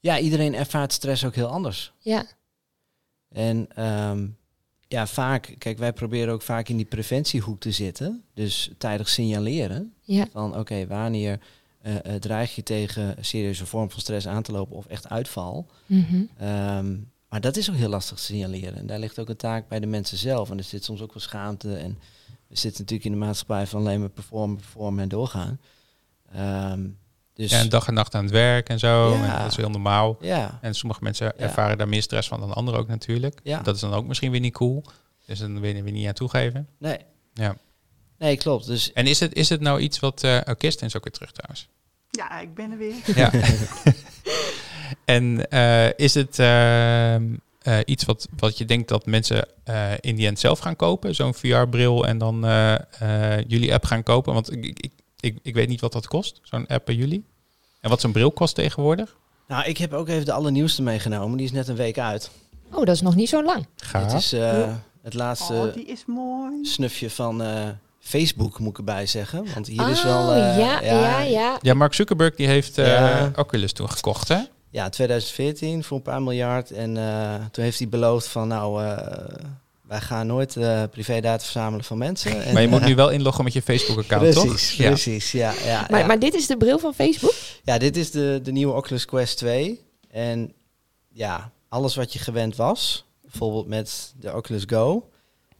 Ja, 0.00 0.18
iedereen 0.18 0.54
ervaart 0.54 0.92
stress 0.92 1.24
ook 1.24 1.34
heel 1.34 1.46
anders. 1.46 1.92
Ja, 1.98 2.24
En 3.28 3.68
ehm, 3.74 4.26
ja, 4.88 5.06
vaak, 5.06 5.54
kijk, 5.58 5.78
wij 5.78 5.92
proberen 5.92 6.32
ook 6.34 6.42
vaak 6.42 6.68
in 6.68 6.76
die 6.76 6.86
preventiehoek 6.86 7.60
te 7.60 7.70
zitten. 7.70 8.24
Dus 8.34 8.70
tijdig 8.78 9.08
signaleren 9.08 9.94
ja, 10.02 10.26
van 10.32 10.56
oké, 10.58 10.86
wanneer 10.86 11.40
eh, 11.80 12.14
dreig 12.14 12.54
je 12.54 12.62
tegen 12.62 13.18
een 13.18 13.24
serieuze 13.24 13.66
vorm 13.66 13.90
van 13.90 14.00
stress 14.00 14.26
aan 14.26 14.42
te 14.42 14.52
lopen 14.52 14.76
of 14.76 14.86
echt 14.86 15.08
uitval. 15.08 15.66
mhm. 15.86 16.22
Ehm, 16.38 16.96
maar 17.28 17.40
dat 17.40 17.56
is 17.56 17.70
ook 17.70 17.76
heel 17.76 17.88
lastig 17.88 18.16
te 18.16 18.22
signaleren. 18.22 18.76
En 18.76 18.86
daar 18.86 18.98
ligt 18.98 19.18
ook 19.18 19.28
een 19.28 19.36
taak 19.36 19.68
bij 19.68 19.80
de 19.80 19.86
mensen 19.86 20.18
zelf. 20.18 20.50
En 20.50 20.58
er 20.58 20.64
zit 20.64 20.84
soms 20.84 21.00
ook 21.00 21.12
wel 21.14 21.22
schaamte. 21.22 21.76
En 21.76 21.98
we 22.46 22.56
zitten 22.56 22.80
natuurlijk 22.80 23.04
in 23.04 23.12
de 23.12 23.24
maatschappij 23.26 23.66
van 23.66 23.80
alleen 23.80 24.00
maar 24.00 24.08
performen, 24.08 24.56
performen 24.56 25.02
en 25.02 25.08
doorgaan. 25.08 25.60
Ehm, 26.32 26.88
dus 27.40 27.50
Ja, 27.50 27.58
en 27.58 27.68
dag 27.68 27.86
en 27.86 27.94
nacht 27.94 28.14
aan 28.14 28.22
het 28.24 28.32
werk 28.32 28.68
en 28.68 28.78
zo. 28.78 29.14
Ja. 29.14 29.32
En 29.36 29.42
dat 29.42 29.50
is 29.50 29.56
heel 29.56 29.70
normaal. 29.70 30.16
ja, 30.20 30.58
En 30.62 30.74
sommige 30.74 31.02
mensen 31.02 31.38
ervaren 31.38 31.78
daar 31.78 31.88
meer 31.88 32.02
stress 32.02 32.28
van 32.28 32.40
dan 32.40 32.54
anderen 32.54 32.80
ook 32.80 32.88
natuurlijk. 32.88 33.40
Ja. 33.42 33.60
Dat 33.62 33.74
is 33.74 33.80
dan 33.80 33.92
ook 33.94 34.06
misschien 34.06 34.30
weer 34.30 34.40
niet 34.40 34.52
cool. 34.52 34.84
Dus 35.26 35.38
dan 35.38 35.60
wil 35.60 35.70
je 35.70 35.76
er 35.76 35.82
weer 35.84 35.92
niet 35.92 36.06
aan 36.06 36.12
toegeven. 36.12 36.68
nee. 36.78 36.98
Ja. 37.34 37.56
Nee, 38.18 38.36
klopt. 38.36 38.66
Dus 38.66 38.92
En 38.92 39.06
is 39.06 39.20
het, 39.20 39.34
is 39.34 39.48
het 39.48 39.60
nou 39.60 39.80
iets 39.80 39.98
wat... 40.00 40.24
eh 40.24 40.38
oh, 40.44 40.54
Kirsten 40.58 40.86
is 40.86 40.96
ook 40.96 41.04
weer 41.04 41.12
terug 41.12 41.32
trouwens. 41.32 41.68
Ja, 42.10 42.40
ik 42.40 42.54
ben 42.54 42.70
er 42.70 42.78
weer. 42.78 42.94
Ja. 43.14 43.30
en 45.04 45.48
eh, 45.50 45.88
is 45.96 46.14
het 46.14 46.38
ehm, 46.38 47.24
eh, 47.62 47.78
iets 47.84 48.04
wat, 48.04 48.28
wat 48.36 48.58
je 48.58 48.64
denkt 48.64 48.88
dat 48.88 49.06
mensen 49.06 49.48
eh, 49.64 49.92
in 50.00 50.16
die 50.16 50.26
end 50.26 50.38
zelf 50.38 50.58
gaan 50.58 50.76
kopen? 50.76 51.14
Zo'n 51.14 51.34
VR-bril 51.34 52.06
en 52.06 52.18
dan 52.18 52.44
eh, 52.46 52.74
eh, 53.38 53.44
jullie 53.48 53.72
app 53.74 53.84
gaan 53.84 54.02
kopen? 54.02 54.34
Want 54.34 54.52
ik, 54.52 54.64
ik, 54.64 54.92
ik, 55.20 55.38
ik 55.42 55.54
weet 55.54 55.68
niet 55.68 55.80
wat 55.80 55.92
dat 55.92 56.06
kost, 56.06 56.40
zo'n 56.42 56.66
app 56.66 56.86
bij 56.86 56.94
jullie. 56.94 57.24
En 57.80 57.90
wat 57.90 58.00
zo'n 58.00 58.12
bril 58.12 58.30
kost 58.30 58.54
tegenwoordig? 58.54 59.16
nou, 59.46 59.64
ik 59.68 59.78
heb 59.78 59.92
ook 59.92 60.08
even 60.08 60.24
de 60.24 60.32
allernieuwste 60.32 60.82
meegenomen. 60.82 61.36
Die 61.36 61.46
is 61.46 61.52
net 61.52 61.68
een 61.68 61.76
week 61.76 61.98
uit. 61.98 62.30
Oh, 62.72 62.84
dat 62.84 62.94
is 62.94 63.00
nog 63.00 63.14
niet 63.14 63.28
zo 63.28 63.44
lang. 63.44 63.66
Het 63.86 64.12
is 64.12 64.32
eh, 64.32 64.74
het 65.02 65.14
laatste 65.14 65.52
Oh, 65.52 65.72
die 65.74 65.84
is 65.84 66.04
mooi. 66.06 66.64
snufje 66.64 67.10
van 67.10 67.42
eh, 67.42 67.68
Facebook, 68.00 68.58
moet 68.58 68.70
ik 68.70 68.78
erbij 68.78 69.06
zeggen. 69.06 69.46
Want 69.54 69.66
hier 69.66 69.88
is 69.88 69.98
Oh, 69.98 70.04
wel... 70.04 70.32
eh, 70.34 70.58
ja, 70.58 70.80
ja, 70.82 71.20
ja. 71.20 71.58
Ja, 71.62 71.74
Mark 71.74 71.94
Zuckerberg 71.94 72.34
die 72.34 72.46
heeft 72.46 72.78
eh, 72.78 72.86
Ja. 72.86 73.30
Oculus 73.36 73.72
toen 73.72 73.90
gekocht, 73.90 74.28
hè? 74.28 74.38
Ja, 74.70 74.88
2014 74.88 75.84
voor 75.84 75.96
een 75.96 76.02
paar 76.02 76.22
miljard. 76.22 76.70
En 76.70 76.96
eh, 76.96 77.34
toen 77.50 77.64
heeft 77.64 77.78
hij 77.78 77.88
beloofd 77.88 78.26
van 78.26 78.48
nou, 78.48 78.84
eh, 78.84 79.06
wij 79.90 80.00
gaan 80.00 80.26
nooit 80.26 80.56
eh 80.56 80.82
privédata 80.90 81.42
verzamelen 81.42 81.84
van 81.84 81.98
mensen. 81.98 82.42
En, 82.44 82.52
Maar 82.52 82.62
je 82.62 82.68
moet 82.68 82.80
eh, 82.80 82.86
nu 82.86 82.94
wel 82.94 83.10
inloggen 83.10 83.44
met 83.44 83.52
je 83.52 83.62
Facebook-account, 83.62 84.32
toch? 84.32 84.46
Precies, 84.46 84.76
Ja. 84.76 84.86
precies. 84.86 85.32
Ja, 85.32 85.52
ja, 85.64 85.86
Maar, 85.90 86.00
ja. 86.00 86.06
maar 86.06 86.18
dit 86.18 86.34
is 86.34 86.46
de 86.46 86.56
bril 86.56 86.78
van 86.78 86.94
Facebook? 86.94 87.34
ja, 87.64 87.78
dit 87.78 87.96
is 87.96 88.10
de, 88.10 88.40
de 88.42 88.52
nieuwe 88.52 88.74
Oculus 88.74 89.04
Quest 89.04 89.36
2. 89.38 89.80
En 90.10 90.52
ja, 91.12 91.50
alles 91.68 91.94
wat 91.94 92.12
je 92.12 92.18
gewend 92.18 92.56
was, 92.56 93.04
bijvoorbeeld 93.22 93.66
met 93.66 94.14
de 94.20 94.34
Oculus 94.34 94.62
Go, 94.66 95.08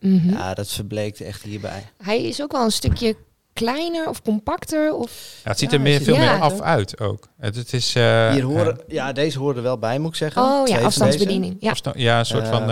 Mhm. 0.01 0.31
ja, 0.31 0.55
dat 0.55 0.69
verbleekt 0.73 1.21
echt 1.21 1.43
hierbij. 1.43 1.87
Hij 2.03 2.23
is 2.23 2.43
ook 2.43 2.53
wel 2.53 2.65
een 2.65 2.71
stukje 2.73 3.17
kleiner 3.53 4.09
of 4.09 4.23
compacter. 4.23 4.95
Of... 4.95 5.41
Ja, 5.45 5.51
het 5.51 5.59
ziet 5.59 5.71
Ja, 5.71 5.77
er 5.77 5.83
meer, 5.83 6.01
veel 6.03 6.17
meer 6.17 6.29
er 6.29 6.41
af 6.41 6.61
uit 6.61 7.01
ook. 7.01 7.29
Het, 7.39 7.57
het 7.57 7.73
is... 7.73 7.95
eh, 7.95 8.33
Hier 8.33 8.43
horen, 8.43 8.79
eh, 8.79 8.95
ja, 8.95 9.13
deze 9.13 9.39
horen 9.39 9.57
er 9.57 9.63
wel 9.63 9.79
bij, 9.79 9.99
moet 9.99 10.11
ik 10.11 10.17
zeggen. 10.17 10.43
Oh 10.43 10.69
ja, 10.69 10.81
afstandsbediening. 10.81 11.57
Ja, 11.61 11.75
ja, 11.95 12.19
een 12.19 12.27
soort 12.27 12.49
van... 12.49 12.71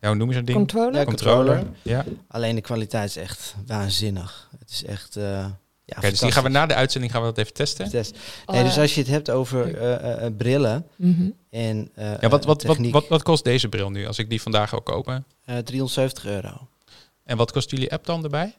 Ja, 0.00 0.08
hoe 0.08 0.16
noem 0.16 0.28
je 0.28 0.34
zo'n 0.34 0.44
ding? 0.44 0.58
controller. 0.58 0.94
Ja, 0.94 1.04
controller. 1.04 1.66
Ja. 1.82 2.04
Alleen 2.28 2.54
de 2.54 2.60
kwaliteit 2.60 3.08
is 3.08 3.16
echt 3.16 3.54
waanzinnig. 3.66 4.48
Het 4.58 4.70
is 4.70 4.84
echt, 4.84 5.16
eh 5.16 5.46
ja, 5.84 6.00
dus 6.00 6.18
die 6.20 6.32
gaan 6.32 6.42
we 6.42 6.48
na 6.48 6.66
de 6.66 6.74
uitzending 6.74 7.12
gaan 7.12 7.20
we 7.22 7.28
dat 7.28 7.38
even 7.38 7.52
testen. 7.54 7.90
Test. 7.90 8.16
Nee, 8.46 8.62
dus 8.64 8.74
Oh, 8.74 8.80
als 8.80 8.94
je 8.94 9.00
het 9.00 9.10
hebt 9.10 9.30
over 9.30 9.74
eh, 9.76 10.24
eh, 10.26 10.32
brillen 10.36 10.86
mhm. 10.96 11.30
en 11.50 11.90
eh, 11.94 12.12
Ja, 12.20 12.28
wat, 12.28 12.44
wat, 12.44 12.62
wat, 12.62 12.78
wat, 12.78 13.08
wat 13.08 13.22
kost 13.22 13.44
deze 13.44 13.68
bril 13.68 13.90
nu 13.90 14.06
als 14.06 14.18
ik 14.18 14.30
die 14.30 14.42
vandaag 14.42 14.70
wil 14.70 14.80
kopen? 14.82 15.24
eh, 15.44 15.56
370 15.58 16.24
euro. 16.26 16.68
En 17.24 17.36
wat 17.36 17.52
kost 17.52 17.70
jullie 17.70 17.92
app 17.92 18.06
dan 18.06 18.24
erbij? 18.24 18.54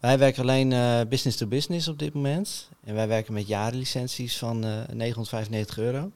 Wij 0.00 0.18
werken 0.18 0.42
alleen 0.42 0.72
eh, 0.72 1.00
business 1.08 1.36
to 1.36 1.46
business 1.46 1.88
op 1.88 1.98
dit 1.98 2.14
moment. 2.14 2.68
En 2.84 2.94
wij 2.94 3.08
werken 3.08 3.32
met 3.34 3.46
jarenlicenties 3.46 4.38
van 4.38 4.64
eh 4.64 4.70
995 4.92 5.78
euro. 5.78 6.10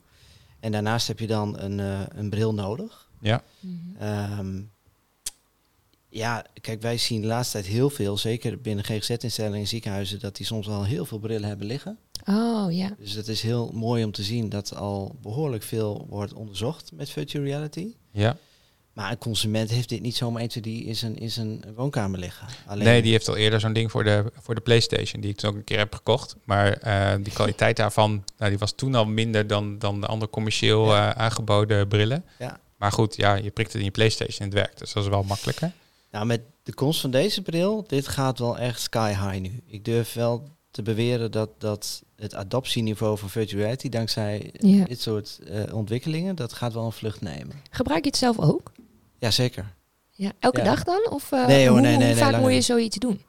En 0.60 0.72
daarnaast 0.72 1.06
heb 1.08 1.18
je 1.18 1.26
dan 1.26 1.58
een, 1.58 1.80
eh, 1.80 2.00
een 2.08 2.30
bril 2.30 2.54
nodig. 2.54 3.03
Ja. 3.24 3.42
Ehm, 3.98 4.60
ja, 6.08 6.44
kijk, 6.60 6.82
wij 6.82 6.98
zien 6.98 7.20
de 7.20 7.26
laatste 7.26 7.58
tijd 7.58 7.72
heel 7.72 7.90
veel, 7.90 8.16
zeker 8.18 8.60
binnen 8.60 8.84
GGZ-instellingen 8.84 9.58
en 9.58 9.66
ziekenhuizen, 9.66 10.20
dat 10.20 10.36
die 10.36 10.46
soms 10.46 10.68
al 10.68 10.84
heel 10.84 11.04
veel 11.04 11.18
brillen 11.18 11.48
hebben 11.48 11.66
liggen. 11.66 11.98
Oh 12.26 12.72
ja. 12.72 12.90
Dus 12.98 13.12
het 13.12 13.28
is 13.28 13.42
heel 13.42 13.70
mooi 13.74 14.04
om 14.04 14.12
te 14.12 14.22
zien 14.22 14.48
dat 14.48 14.74
al 14.74 15.16
behoorlijk 15.22 15.62
veel 15.62 16.06
wordt 16.08 16.32
onderzocht 16.32 16.90
met 16.94 17.10
virtual 17.10 17.44
reality. 17.44 17.86
Ja. 18.10 18.36
Maar 18.92 19.10
een 19.10 19.18
consument 19.18 19.70
heeft 19.70 19.88
dit 19.88 20.00
niet 20.00 20.16
zomaar 20.16 20.40
1, 20.40 20.48
2, 20.48 20.62
3 20.62 20.84
in 20.84 20.96
zijn, 20.96 21.16
in 21.18 21.30
zijn 21.30 21.64
woonkamer 21.76 22.18
liggen. 22.18 22.46
Alleen, 22.66 22.84
Nee, 22.84 23.02
die 23.02 23.12
heeft 23.12 23.28
al 23.28 23.36
eerder 23.36 23.60
zo'n 23.60 23.72
ding 23.72 23.90
voor 23.90 24.04
de, 24.04 24.32
voor 24.40 24.54
de 24.54 24.60
PlayStation, 24.60 25.20
die 25.20 25.30
ik 25.30 25.36
toen 25.36 25.50
ook 25.50 25.56
een 25.56 25.64
keer 25.64 25.78
heb 25.78 25.94
gekocht. 25.94 26.36
Maar 26.44 26.72
eh, 26.72 27.14
die 27.22 27.32
kwaliteit 27.32 27.76
daarvan, 27.82 28.24
nou, 28.38 28.50
die 28.50 28.58
was 28.58 28.72
toen 28.72 28.94
al 28.94 29.06
minder 29.06 29.46
dan, 29.46 29.78
dan 29.78 30.00
de 30.00 30.06
andere 30.06 30.30
commercieel 30.30 30.86
Ja. 30.86 31.14
eh, 31.14 31.22
aangeboden 31.22 31.88
brillen. 31.88 32.24
Ja. 32.38 32.60
Maar 32.84 32.92
goed, 32.92 33.16
ja, 33.16 33.34
je 33.34 33.50
prikt 33.50 33.72
het 33.72 33.78
in 33.78 33.84
je 33.84 33.90
PlayStation 33.90 34.38
en 34.38 34.44
het 34.44 34.54
werkt. 34.54 34.78
Dus 34.78 34.92
dat 34.92 35.02
is 35.02 35.08
wel 35.08 35.22
makkelijker. 35.22 35.72
Nou, 36.10 36.26
met 36.26 36.40
de 36.62 36.74
komst 36.74 37.00
van 37.00 37.10
deze 37.10 37.42
bril, 37.42 37.84
dit 37.86 38.08
gaat 38.08 38.38
wel 38.38 38.58
echt 38.58 38.80
sky 38.80 39.08
high 39.08 39.40
nu. 39.40 39.62
Ik 39.66 39.84
durf 39.84 40.12
wel 40.12 40.48
te 40.70 40.82
beweren 40.82 41.30
dat, 41.30 41.50
dat 41.58 42.02
het 42.16 42.34
adoptieniveau 42.34 43.18
van 43.18 43.30
virtual 43.30 43.60
reality, 43.62 43.88
dankzij 43.88 44.50
ja. 44.52 44.84
dit 44.84 45.00
soort 45.00 45.38
eh, 45.48 45.74
ontwikkelingen, 45.74 46.36
dat 46.36 46.52
gaat 46.52 46.72
wel 46.72 46.84
een 46.84 46.92
vlucht 46.92 47.20
nemen. 47.20 47.60
Gebruik 47.70 48.04
je 48.04 48.10
het 48.10 48.18
zelf 48.18 48.38
ook? 48.38 48.72
Jazeker. 49.18 49.72
Ja. 50.10 50.32
Elke 50.38 50.58
Ja. 50.58 50.64
dag 50.64 50.84
dan? 50.84 51.10
Of 51.10 51.32
eh, 51.32 51.46
Nee, 51.46 51.68
hoor, 51.68 51.78
hoe, 51.78 51.80
nee, 51.80 51.96
nee, 51.96 52.06
hoe 52.06 52.14
nee, 52.14 52.24
vaak 52.24 52.40
moet 52.40 52.52
je 52.52 52.60
zoiets 52.60 52.96
doen? 52.96 53.20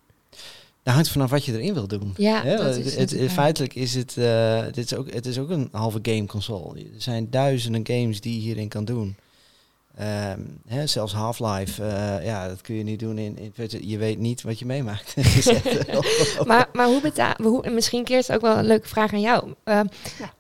Dat 0.84 0.94
hangt 0.94 1.10
vanaf 1.10 1.30
wat 1.30 1.46
je 1.46 1.54
erin 1.54 1.74
wil 1.74 1.88
doen. 1.88 2.14
Ja, 2.18 2.44
dat 2.44 2.76
het, 2.76 2.86
is 2.86 2.96
het, 2.96 3.18
waar. 3.18 3.30
feitelijk 3.30 3.76
is 3.76 3.96
het, 3.96 4.18
eh, 4.18 4.64
dit 4.66 4.92
is 4.92 4.96
ook, 4.96 5.12
het 5.12 5.26
is 5.26 5.38
ook 5.38 5.50
een 5.50 5.70
halve 5.72 6.00
game 6.02 6.26
console. 6.26 6.80
Er 6.80 6.86
zijn 6.98 7.30
duizenden 7.30 7.88
games 7.88 8.22
die 8.22 8.34
je 8.34 8.40
hierin 8.40 8.68
kan 8.68 8.86
doen. 8.86 9.16
Ehm, 9.98 10.40
hè, 10.68 10.88
zelfs 10.88 11.14
Half-Life, 11.14 11.84
eh, 11.84 12.26
ja, 12.26 12.48
dat 12.48 12.62
kun 12.62 12.76
je 12.76 12.84
niet 12.84 13.00
doen 13.00 13.18
in, 13.18 13.54
Je 13.82 13.98
weet 13.98 14.20
niet 14.20 14.42
wat 14.42 14.60
je 14.60 14.66
meemaakt. 14.66 15.16
Maar, 16.46 16.70
maar 16.74 16.88
hoe 16.88 17.02
betaal... 17.02 17.34
Hoe, 17.44 17.70
misschien 17.70 18.04
Keert 18.04 18.32
ook 18.32 18.42
wel 18.42 18.58
een 18.58 18.66
leuke 18.66 18.88
vraag 18.88 19.14
aan 19.14 19.22
jou. 19.22 19.54
Uh, 19.66 19.80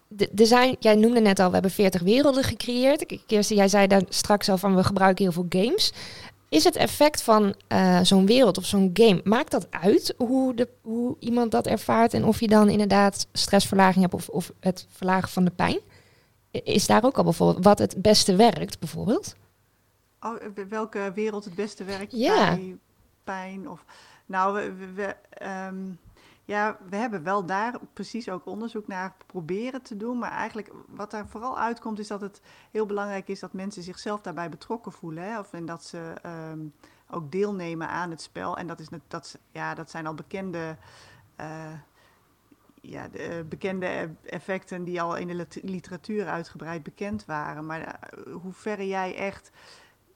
de, 0.08 0.30
er 0.36 0.46
zijn, 0.46 0.76
jij 0.80 0.96
noemde 0.96 1.20
net 1.20 1.40
al, 1.40 1.48
we 1.48 1.54
hebben 1.54 1.72
40 1.72 2.02
werelden 2.02 2.44
gecreëerd. 2.44 3.20
Kirsten, 3.28 3.56
jij 3.56 3.68
zei 3.68 3.88
daar 3.88 4.04
straks 4.10 4.50
al 4.50 4.58
van, 4.58 4.76
we 4.76 4.84
gebruiken 4.84 5.24
heel 5.24 5.34
veel 5.34 5.62
games. 5.62 5.94
Is 6.50 6.64
het 6.64 6.76
effect 6.76 7.22
van 7.22 7.56
eh, 7.68 8.00
zo'n 8.04 8.26
wereld 8.26 8.58
of 8.58 8.66
zo'n 8.66 8.90
game, 8.94 9.22
maakt 9.24 9.52
dat 9.52 9.68
uit 9.70 10.14
hoe, 10.18 10.56
de, 10.56 10.68
hoe 10.82 11.16
iemand 11.20 11.52
dat 11.52 11.68
ervaart 11.68 12.14
en 12.14 12.26
of 12.26 12.40
je 12.40 12.48
dan 12.48 12.70
inderdaad 12.70 13.28
stressverlaging 13.32 14.02
hebt 14.02 14.14
of, 14.14 14.30
of 14.30 14.52
het 14.60 14.88
verlagen 14.90 15.30
van 15.30 15.46
de 15.46 15.52
pijn? 15.52 15.80
Is 16.52 16.88
daar 16.88 17.04
ook 17.04 17.18
al 17.18 17.24
bijvoorbeeld 17.24 17.64
wat 17.64 17.80
het 17.80 18.02
beste 18.02 18.36
werkt, 18.36 18.80
bijvoorbeeld? 18.80 19.36
Eh, 20.34 20.66
welke 20.70 21.12
wereld 21.14 21.46
het 21.46 21.56
beste 21.56 21.84
werkt 21.84 22.12
bij 22.12 22.78
pijn? 23.24 23.70
Of, 23.70 23.86
nou, 24.26 24.72
we, 24.96 25.16
ehm, 25.30 25.92
ja, 26.46 26.78
we 26.90 26.96
hebben 26.96 27.24
wel 27.24 27.46
daar 27.46 27.80
precies 27.94 28.30
ook 28.30 28.46
onderzoek 28.46 28.88
naar 28.88 29.16
proberen 29.26 29.82
te 29.82 29.98
doen. 29.98 30.20
Maar 30.20 30.32
eigenlijk 30.32 30.72
wat 30.88 31.12
daar 31.12 31.28
vooral 31.28 31.60
uitkomt 31.60 32.00
is 32.00 32.08
dat 32.08 32.22
het 32.22 32.42
heel 32.72 32.86
belangrijk 32.86 33.28
is 33.28 33.40
dat 33.40 33.54
mensen 33.54 33.84
zichzelf 33.84 34.22
daarbij 34.22 34.50
betrokken 34.50 34.92
voelen. 34.92 35.24
Hè? 35.24 35.40
Of, 35.40 35.54
en 35.54 35.66
dat 35.66 35.84
ze 35.84 36.14
ehm, 36.22 36.60
ook 37.10 37.32
deelnemen 37.32 37.88
aan 37.90 38.10
het 38.10 38.22
spel. 38.22 38.58
En 38.58 38.68
dat, 38.68 38.80
is, 38.80 38.88
dat, 39.08 39.40
ja, 39.52 39.74
dat 39.74 39.90
zijn 39.90 40.08
al 40.08 40.14
bekende... 40.14 40.78
eh, 41.36 41.74
ja, 42.82 43.08
de 43.08 43.18
eh, 43.18 43.44
bekende 43.50 44.10
effecten 44.24 44.84
die 44.84 45.02
al 45.02 45.16
in 45.16 45.28
de 45.28 45.34
lit- 45.34 45.60
literatuur 45.64 46.28
uitgebreid 46.28 46.84
bekend 46.84 47.26
waren. 47.26 47.66
Maar 47.66 48.00
hoe 48.42 48.54
verre 48.54 48.88
jij 48.88 49.16
echt 49.16 49.52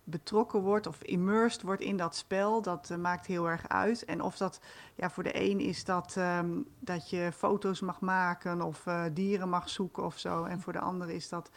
betrokken 0.10 0.62
wordt 0.62 0.88
of 0.88 1.01
immersed 1.03 1.62
wordt 1.62 1.82
in 1.82 1.97
dat 1.97 2.16
spel, 2.16 2.62
dat 2.62 2.89
eh, 2.89 2.97
maakt 2.97 3.26
heel 3.26 3.49
erg 3.49 3.68
uit. 3.68 4.05
En 4.05 4.22
of 4.22 4.38
dat, 4.38 4.60
ja, 4.95 5.10
voor 5.10 5.24
de 5.24 5.41
een 5.49 5.60
is 5.60 5.84
dat 5.84 6.18
ehm, 6.18 6.49
dat 6.80 7.10
je 7.10 7.32
foto's 7.34 7.80
mag 7.80 7.99
maken 7.99 8.62
of 8.62 8.86
eh, 8.88 9.03
dieren 9.14 9.49
mag 9.49 9.70
zoeken 9.70 10.03
of 10.05 10.18
zo. 10.20 10.43
En 10.43 10.60
voor 10.62 10.74
de 10.74 10.80
ander 10.80 11.10
is 11.10 11.30
dat 11.30 11.49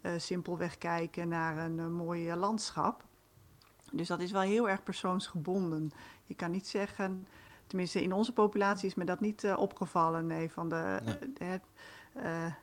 eh, 0.00 0.12
simpelweg 0.16 0.78
kijken 0.78 1.28
naar 1.28 1.56
een 1.56 1.92
mooi 1.92 2.34
landschap. 2.34 3.04
Dus 3.92 4.08
dat 4.08 4.20
is 4.20 4.30
wel 4.30 4.40
heel 4.40 4.68
erg 4.68 4.82
persoonsgebonden. 4.82 5.90
Je 6.24 6.34
kan 6.34 6.50
niet 6.50 6.66
zeggen, 6.68 7.26
tenminste 7.66 8.02
in 8.02 8.12
onze 8.12 8.32
populatie 8.32 8.88
is 8.88 8.94
me 8.94 9.04
dat 9.04 9.20
niet 9.20 9.52
opgevallen. 9.56 10.26
Nee, 10.26 10.50
van 10.52 10.68
de 10.68 10.98
Nee. 11.38 11.60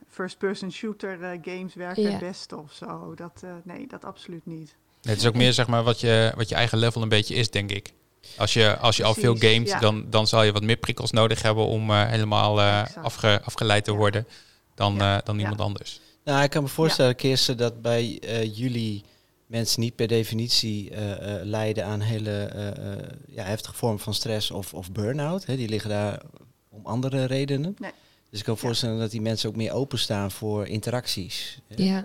first-person 0.06 0.72
shooter 0.72 1.38
games 1.42 1.74
werken 1.74 2.02
Ja. 2.02 2.10
het 2.10 2.18
beste 2.18 2.56
of 2.56 2.72
zo. 2.72 3.14
Dat, 3.14 3.42
eh, 3.44 3.54
nee, 3.64 3.86
dat 3.86 4.04
absoluut 4.04 4.46
niet. 4.46 4.76
Het 5.06 5.18
is 5.18 5.26
ook 5.26 5.34
meer 5.34 5.52
zeg 5.52 5.66
maar 5.66 5.82
wat 5.82 6.00
je, 6.00 6.32
wat 6.36 6.48
je 6.48 6.54
eigen 6.54 6.78
level 6.78 7.02
een 7.02 7.08
beetje 7.08 7.34
is, 7.34 7.50
denk 7.50 7.70
ik. 7.70 7.92
Als 8.36 8.52
je, 8.52 8.76
als 8.78 8.96
je 8.96 9.04
al 9.04 9.14
veel 9.14 9.36
gamet, 9.36 9.68
ja. 9.68 9.78
dan, 9.80 10.06
dan 10.10 10.26
zal 10.26 10.42
je 10.42 10.52
wat 10.52 10.62
meer 10.62 10.76
prikkels 10.76 11.10
nodig 11.10 11.42
hebben 11.42 11.66
om 11.66 11.90
eh, 11.90 12.08
helemaal 12.08 12.60
eh, 12.60 12.82
afge, 13.02 13.40
afgeleid 13.44 13.84
te 13.84 13.92
worden 13.92 14.26
dan, 14.74 14.94
Ja. 14.94 15.16
eh, 15.18 15.24
dan 15.24 15.34
Ja. 15.36 15.40
iemand 15.42 15.60
anders. 15.60 16.00
Nou, 16.24 16.42
ik 16.42 16.50
kan 16.50 16.62
me 16.62 16.68
voorstellen, 16.68 17.16
Kirsten, 17.16 17.56
dat 17.56 17.82
bij 17.82 18.18
eh, 18.20 18.56
jullie 18.56 19.04
mensen 19.46 19.80
niet 19.80 19.94
per 19.96 20.06
definitie 20.08 20.90
eh, 20.90 21.12
eh, 21.40 21.44
lijden 21.44 21.84
aan 21.86 22.00
hele 22.00 22.30
eh, 22.44 22.68
eh, 22.92 22.98
ja, 23.28 23.44
heftige 23.44 23.74
vormen 23.74 23.98
van 23.98 24.14
stress 24.14 24.50
of, 24.50 24.74
of 24.74 24.92
burn-out. 24.92 25.46
Hè? 25.46 25.56
Die 25.56 25.68
liggen 25.68 25.90
daar 25.90 26.22
om 26.68 26.86
andere 26.86 27.24
redenen. 27.24 27.76
Nee. 27.78 27.90
Dus 28.30 28.38
ik 28.38 28.44
kan 28.44 28.54
me 28.54 28.60
Ja. 28.60 28.66
voorstellen 28.66 28.98
dat 28.98 29.10
die 29.10 29.20
mensen 29.20 29.48
ook 29.48 29.56
meer 29.56 29.72
openstaan 29.72 30.30
voor 30.30 30.66
interacties 30.66 31.58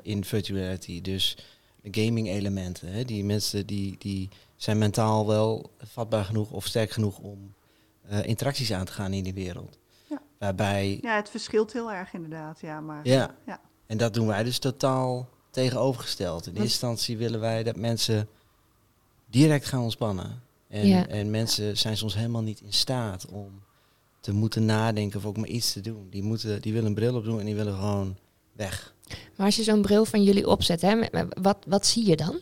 in 0.04 0.24
virtual 0.26 0.60
reality. 0.60 1.02
Dus 1.02 1.38
gaming 1.84 2.27
elementen. 2.27 2.88
Hè? 2.91 3.03
Die 3.03 3.23
mensen 3.23 3.65
die, 3.65 3.95
die 3.97 4.29
zijn 4.55 4.77
mentaal 4.77 5.27
wel 5.27 5.71
vatbaar 5.77 6.25
genoeg 6.25 6.51
of 6.51 6.65
sterk 6.65 6.91
genoeg 6.91 7.17
om 7.19 7.53
eh, 8.07 8.25
interacties 8.25 8.73
aan 8.73 8.86
te 8.86 8.91
gaan 8.91 9.13
in 9.13 9.23
die 9.23 9.34
wereld. 9.34 9.77
Ja. 10.09 10.21
Waarbij 10.39 10.99
Ja, 11.01 11.15
het 11.15 11.29
verschilt 11.29 11.73
heel 11.73 11.91
erg 11.91 12.13
inderdaad. 12.13 12.59
Ja, 12.61 12.79
maar 12.79 13.07
ja. 13.07 13.36
Ja. 13.45 13.61
En 13.86 13.97
dat 13.97 14.13
doen 14.13 14.27
wij 14.27 14.43
dus 14.43 14.59
totaal 14.59 15.29
tegenovergesteld. 15.51 16.45
In 16.45 16.51
eerste 16.51 16.63
instantie 16.67 17.17
willen 17.17 17.39
wij 17.39 17.63
dat 17.63 17.75
mensen 17.75 18.27
direct 19.25 19.65
gaan 19.65 19.82
ontspannen. 19.82 20.41
En, 20.67 20.88
Ja. 20.88 21.07
en 21.07 21.29
mensen 21.29 21.77
zijn 21.77 21.97
soms 21.97 22.15
helemaal 22.15 22.41
niet 22.41 22.61
in 22.61 22.73
staat 22.73 23.25
om 23.27 23.61
te 24.19 24.32
moeten 24.34 24.65
nadenken 24.65 25.19
of 25.19 25.25
ook 25.25 25.38
maar 25.38 25.47
iets 25.47 25.73
te 25.73 25.82
doen. 25.82 26.07
Die, 26.09 26.23
moeten, 26.23 26.61
die 26.61 26.73
willen 26.73 26.88
een 26.88 26.93
bril 26.95 27.15
opdoen 27.15 27.39
en 27.39 27.45
die 27.45 27.55
willen 27.55 27.75
gewoon 27.75 28.17
weg. 28.51 28.93
Maar 29.36 29.45
als 29.45 29.55
je 29.55 29.64
zo'n 29.64 29.82
bril 29.82 30.05
van 30.05 30.24
jullie 30.24 30.47
opzet, 30.47 30.82
hè, 30.82 30.95
wat, 31.41 31.57
wat 31.68 31.86
zie 31.86 32.07
je 32.07 32.16
dan? 32.16 32.39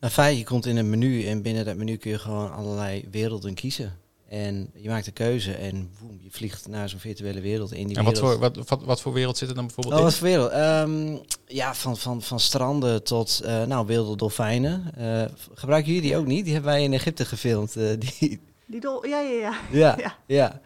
Nou, 0.00 0.12
feit, 0.12 0.38
je 0.38 0.44
komt 0.44 0.66
in 0.66 0.76
een 0.76 0.90
menu 0.90 1.26
en 1.26 1.42
binnen 1.42 1.64
dat 1.64 1.76
menu 1.76 1.96
kun 1.96 2.10
je 2.10 2.18
gewoon 2.18 2.52
allerlei 2.52 3.04
werelden 3.10 3.54
kiezen. 3.54 3.96
En 4.28 4.70
je 4.74 4.88
maakt 4.88 5.06
een 5.06 5.12
keuze 5.12 5.52
en 5.52 5.90
woem, 6.00 6.18
je 6.22 6.30
vliegt 6.30 6.68
naar 6.68 6.88
zo'n 6.88 6.98
virtuele 6.98 7.40
wereld 7.40 7.72
in 7.72 7.86
die 7.86 7.96
En 7.96 8.04
wat 8.04 8.12
wereld. 8.12 8.32
voor, 8.32 8.40
wat, 8.40 8.68
wat, 8.68 8.82
wat 8.84 9.00
voor 9.00 9.12
wereld 9.12 9.36
zit 9.38 9.48
er 9.48 9.54
dan 9.54 9.66
bijvoorbeeld 9.66 9.94
Oh, 9.94 10.00
in? 10.00 10.06
wat 10.06 10.14
voor 10.18 10.28
wereld? 10.28 10.50
Ehm, 10.50 11.16
ja, 11.46 11.74
van, 11.74 11.96
van, 11.96 12.22
van 12.22 12.40
stranden 12.40 13.02
tot 13.02 13.40
eh, 13.44 13.64
nou, 13.64 13.86
wilde 13.86 14.16
dolfijnen. 14.16 14.94
Eh, 14.96 15.24
gebruiken 15.54 15.92
jullie 15.92 16.08
die 16.08 16.16
ook 16.18 16.26
niet? 16.26 16.44
Die 16.44 16.52
hebben 16.52 16.72
wij 16.72 16.82
in 16.82 16.92
Egypte 16.92 17.24
gefilmd. 17.24 17.76
eh, 17.76 17.84
die, 18.18 18.40
Die 18.68 18.80
dol, 18.80 19.06
ja, 19.06 19.20
ja, 19.20 19.30
ja. 19.38 19.54
ja, 19.70 19.96
Ja. 20.04 20.16
ja. 20.26 20.60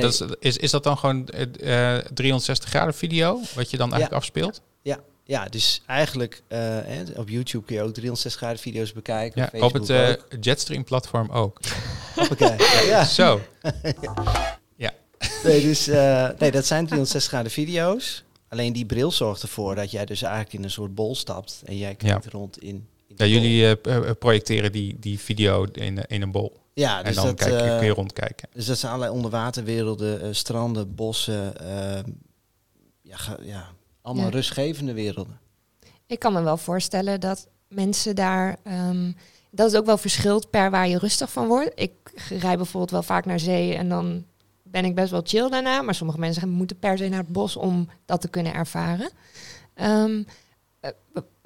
Dat 0.00 0.12
is, 0.12 0.22
is, 0.38 0.56
is 0.56 0.70
dat 0.70 0.82
dan 0.82 0.98
gewoon 0.98 1.28
eh, 1.28 1.96
eh, 1.96 2.04
360 2.14 2.68
graden 2.68 2.94
video, 2.94 3.40
wat 3.54 3.70
je 3.70 3.76
dan 3.76 3.92
eigenlijk 3.92 4.10
Ja. 4.10 4.16
afspeelt? 4.16 4.62
Ja, 5.26 5.44
dus 5.44 5.82
eigenlijk 5.86 6.42
eh, 6.48 6.58
hè, 6.60 7.02
op 7.16 7.28
YouTube 7.28 7.64
kun 7.64 7.76
je 7.76 7.82
ook 7.82 7.92
360 7.94 8.40
graden 8.40 8.58
video's 8.62 8.92
bekijken. 8.92 9.48
Ja, 9.52 9.64
op 9.64 9.72
het 9.72 9.86
Facebook 9.86 10.32
eh, 10.32 10.38
Jetstream-platform 10.40 11.30
ook. 11.30 11.58
Hoppakee. 12.16 12.56
ja. 12.86 13.04
Zo. 13.20 13.40
Nee, 15.44 15.62
dus, 15.62 15.88
eh, 15.88 16.28
nee, 16.38 16.50
dat 16.50 16.66
zijn 16.66 16.84
360 16.86 17.24
graden 17.32 17.50
video's. 17.52 18.24
Alleen 18.48 18.72
die 18.72 18.86
bril 18.86 19.10
zorgt 19.10 19.42
ervoor 19.42 19.74
dat 19.74 19.90
jij 19.90 20.04
dus 20.04 20.22
eigenlijk 20.22 20.52
in 20.54 20.64
een 20.64 20.70
soort 20.70 20.94
bol 20.94 21.14
stapt. 21.14 21.62
En 21.64 21.76
jij 21.76 21.94
kijkt 21.94 22.26
rond 22.26 22.58
in... 22.58 22.88
in 23.08 23.14
Ja, 23.16 23.26
jullie 23.26 23.76
eh, 23.82 23.96
eh, 23.96 24.10
projecteren 24.18 24.72
die, 24.72 24.96
die 25.00 25.18
video 25.18 25.64
in, 25.72 25.98
eh, 25.98 26.04
in 26.16 26.22
een 26.22 26.30
bol. 26.30 26.56
Ja, 26.74 26.98
en 26.98 27.04
dus 27.04 27.14
dan 27.14 27.26
dat, 27.26 27.34
kijk, 27.34 27.50
je- 27.52 27.58
eh, 27.58 27.76
kun 27.78 27.86
je 27.86 27.92
rondkijken. 27.92 28.48
Dus 28.52 28.66
dat 28.66 28.78
zijn 28.78 28.92
allerlei 28.92 29.16
onderwaterwerelden, 29.16 30.20
eh, 30.22 30.28
stranden, 30.32 30.94
bossen. 30.94 31.56
ehm, 31.60 32.10
ja, 33.02 33.16
ja, 33.42 33.68
allemaal 34.02 34.24
Ja. 34.24 34.30
rustgevende 34.30 34.92
werelden. 34.92 35.38
Ik 36.06 36.18
kan 36.18 36.32
me 36.32 36.42
wel 36.42 36.56
voorstellen 36.56 37.20
dat 37.20 37.48
mensen 37.68 38.14
daar. 38.14 38.56
ehm, 38.62 39.12
dat 39.50 39.66
het 39.70 39.76
ook 39.80 39.86
wel 39.86 39.98
verschilt 39.98 40.50
per 40.50 40.70
waar 40.70 40.88
je 40.88 40.98
rustig 40.98 41.32
van 41.32 41.46
wordt. 41.46 41.70
Ik 41.74 41.92
rij 42.28 42.56
bijvoorbeeld 42.56 42.90
wel 42.90 43.02
vaak 43.02 43.24
naar 43.24 43.40
zee 43.40 43.74
en 43.74 43.88
dan 43.88 44.24
ben 44.62 44.84
ik 44.84 44.94
best 44.94 45.10
wel 45.10 45.20
chill 45.24 45.48
daarna. 45.48 45.82
Maar 45.82 45.94
sommige 45.94 46.18
mensen 46.18 46.48
moeten 46.48 46.78
per 46.78 46.98
se 46.98 47.08
naar 47.08 47.18
het 47.18 47.32
bos 47.32 47.56
om 47.56 47.88
dat 48.04 48.20
te 48.20 48.28
kunnen 48.28 48.54
ervaren. 48.54 49.10
Ehm, 49.74 50.22
eh, 50.80 50.90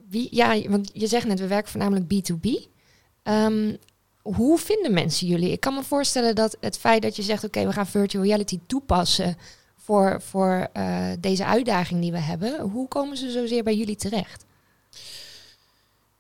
wie, 0.09 0.29
ja, 0.31 0.69
want 0.69 0.91
je 0.93 1.07
zegt 1.07 1.27
net, 1.27 1.41
we 1.41 1.47
werken 1.47 1.71
voornamelijk 1.71 2.07
B2B. 2.07 2.69
Ehm, 3.23 3.75
hoe 4.35 4.59
vinden 4.59 4.93
mensen 4.93 5.27
jullie? 5.27 5.53
Ik 5.53 5.61
kan 5.61 5.75
me 5.75 5.83
voorstellen 5.83 6.35
dat 6.35 6.57
het 6.61 6.79
feit 6.79 7.03
dat 7.03 7.17
je 7.17 7.23
zegt, 7.23 7.45
oké, 7.45 7.67
we 7.67 7.73
gaan 7.73 7.87
virtual 7.87 8.25
reality 8.25 8.59
toepassen 8.67 9.37
voor, 9.77 10.23
voor 10.23 10.69
eh, 10.73 11.11
deze 11.21 11.45
uitdaging 11.45 12.01
die 12.01 12.13
we 12.13 12.19
hebben. 12.19 12.61
Hoe 12.61 12.89
komen 12.89 13.17
ze 13.17 13.31
zozeer 13.31 13.63
bij 13.63 13.77
jullie 13.77 13.97
terecht? 13.97 14.45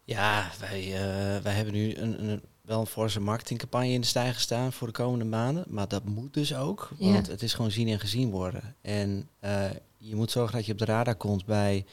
Ja, 0.04 0.50
wij, 0.60 0.82
eh, 0.94 1.42
wij 1.42 1.52
hebben 1.52 1.74
nu 1.74 1.94
een, 1.96 2.28
een, 2.28 2.42
wel 2.62 2.80
een 2.80 2.86
forse 2.86 3.20
marketingcampagne 3.20 3.88
in 3.92 4.00
de 4.00 4.06
stijger 4.06 4.40
staan 4.40 4.72
voor 4.72 4.86
de 4.86 4.92
komende 4.92 5.24
maanden. 5.24 5.64
Maar 5.68 5.88
dat 5.88 6.04
moet 6.04 6.34
dus 6.34 6.54
ook, 6.54 6.90
Ja. 6.98 7.12
want 7.12 7.26
het 7.26 7.42
is 7.42 7.54
gewoon 7.54 7.70
zien 7.70 7.88
en 7.88 8.00
gezien 8.00 8.30
worden. 8.30 8.76
En 8.80 9.28
eh, 9.40 9.64
je 9.96 10.14
moet 10.16 10.30
zorgen 10.30 10.56
dat 10.56 10.66
je 10.66 10.72
op 10.72 10.78
de 10.78 10.84
radar 10.84 11.14
komt 11.14 11.44
bij 11.46 11.84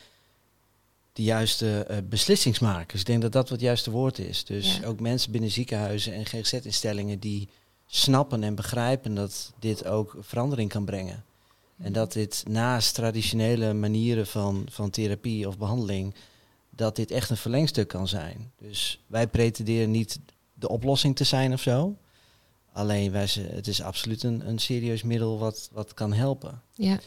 de 1.15 1.23
juiste 1.23 1.83
eh, 1.83 1.97
beslissingsmakers. 2.09 2.99
Ik 2.99 3.05
denk 3.05 3.21
dat 3.21 3.31
dat 3.31 3.41
wat 3.41 3.51
het 3.51 3.61
juiste 3.61 3.91
woord 3.91 4.19
is. 4.19 4.45
Dus 4.45 4.77
Ja. 4.77 4.87
ook 4.87 4.99
mensen 4.99 5.31
binnen 5.31 5.51
ziekenhuizen 5.51 6.13
en 6.13 6.25
GGZ-instellingen 6.25 7.19
die 7.19 7.49
snappen 7.87 8.43
en 8.43 8.55
begrijpen 8.55 9.15
dat 9.15 9.53
dit 9.59 9.85
ook 9.85 10.17
verandering 10.19 10.69
kan 10.69 10.85
brengen. 10.85 11.23
En 11.77 11.93
dat 11.93 12.13
dit 12.13 12.43
naast 12.47 12.93
traditionele 12.95 13.73
manieren 13.73 14.27
van, 14.27 14.65
van 14.69 14.89
therapie 14.89 15.47
of 15.47 15.57
behandeling, 15.57 16.15
dat 16.69 16.95
dit 16.95 17.11
echt 17.11 17.29
een 17.29 17.37
verlengstuk 17.37 17.87
kan 17.87 18.07
zijn. 18.07 18.51
Dus 18.57 19.03
wij 19.07 19.27
pretenderen 19.27 19.91
niet 19.91 20.19
de 20.53 20.67
oplossing 20.69 21.15
te 21.15 21.23
zijn 21.23 21.53
of 21.53 21.61
zo. 21.61 21.95
Alleen 22.73 23.11
wij, 23.11 23.27
het 23.35 23.67
is 23.67 23.81
absoluut 23.81 24.23
een, 24.23 24.47
een 24.47 24.59
serieus 24.59 25.03
middel 25.03 25.39
wat, 25.39 25.69
wat 25.71 25.93
kan 25.93 26.13
helpen. 26.13 26.61
Ja, 26.73 26.99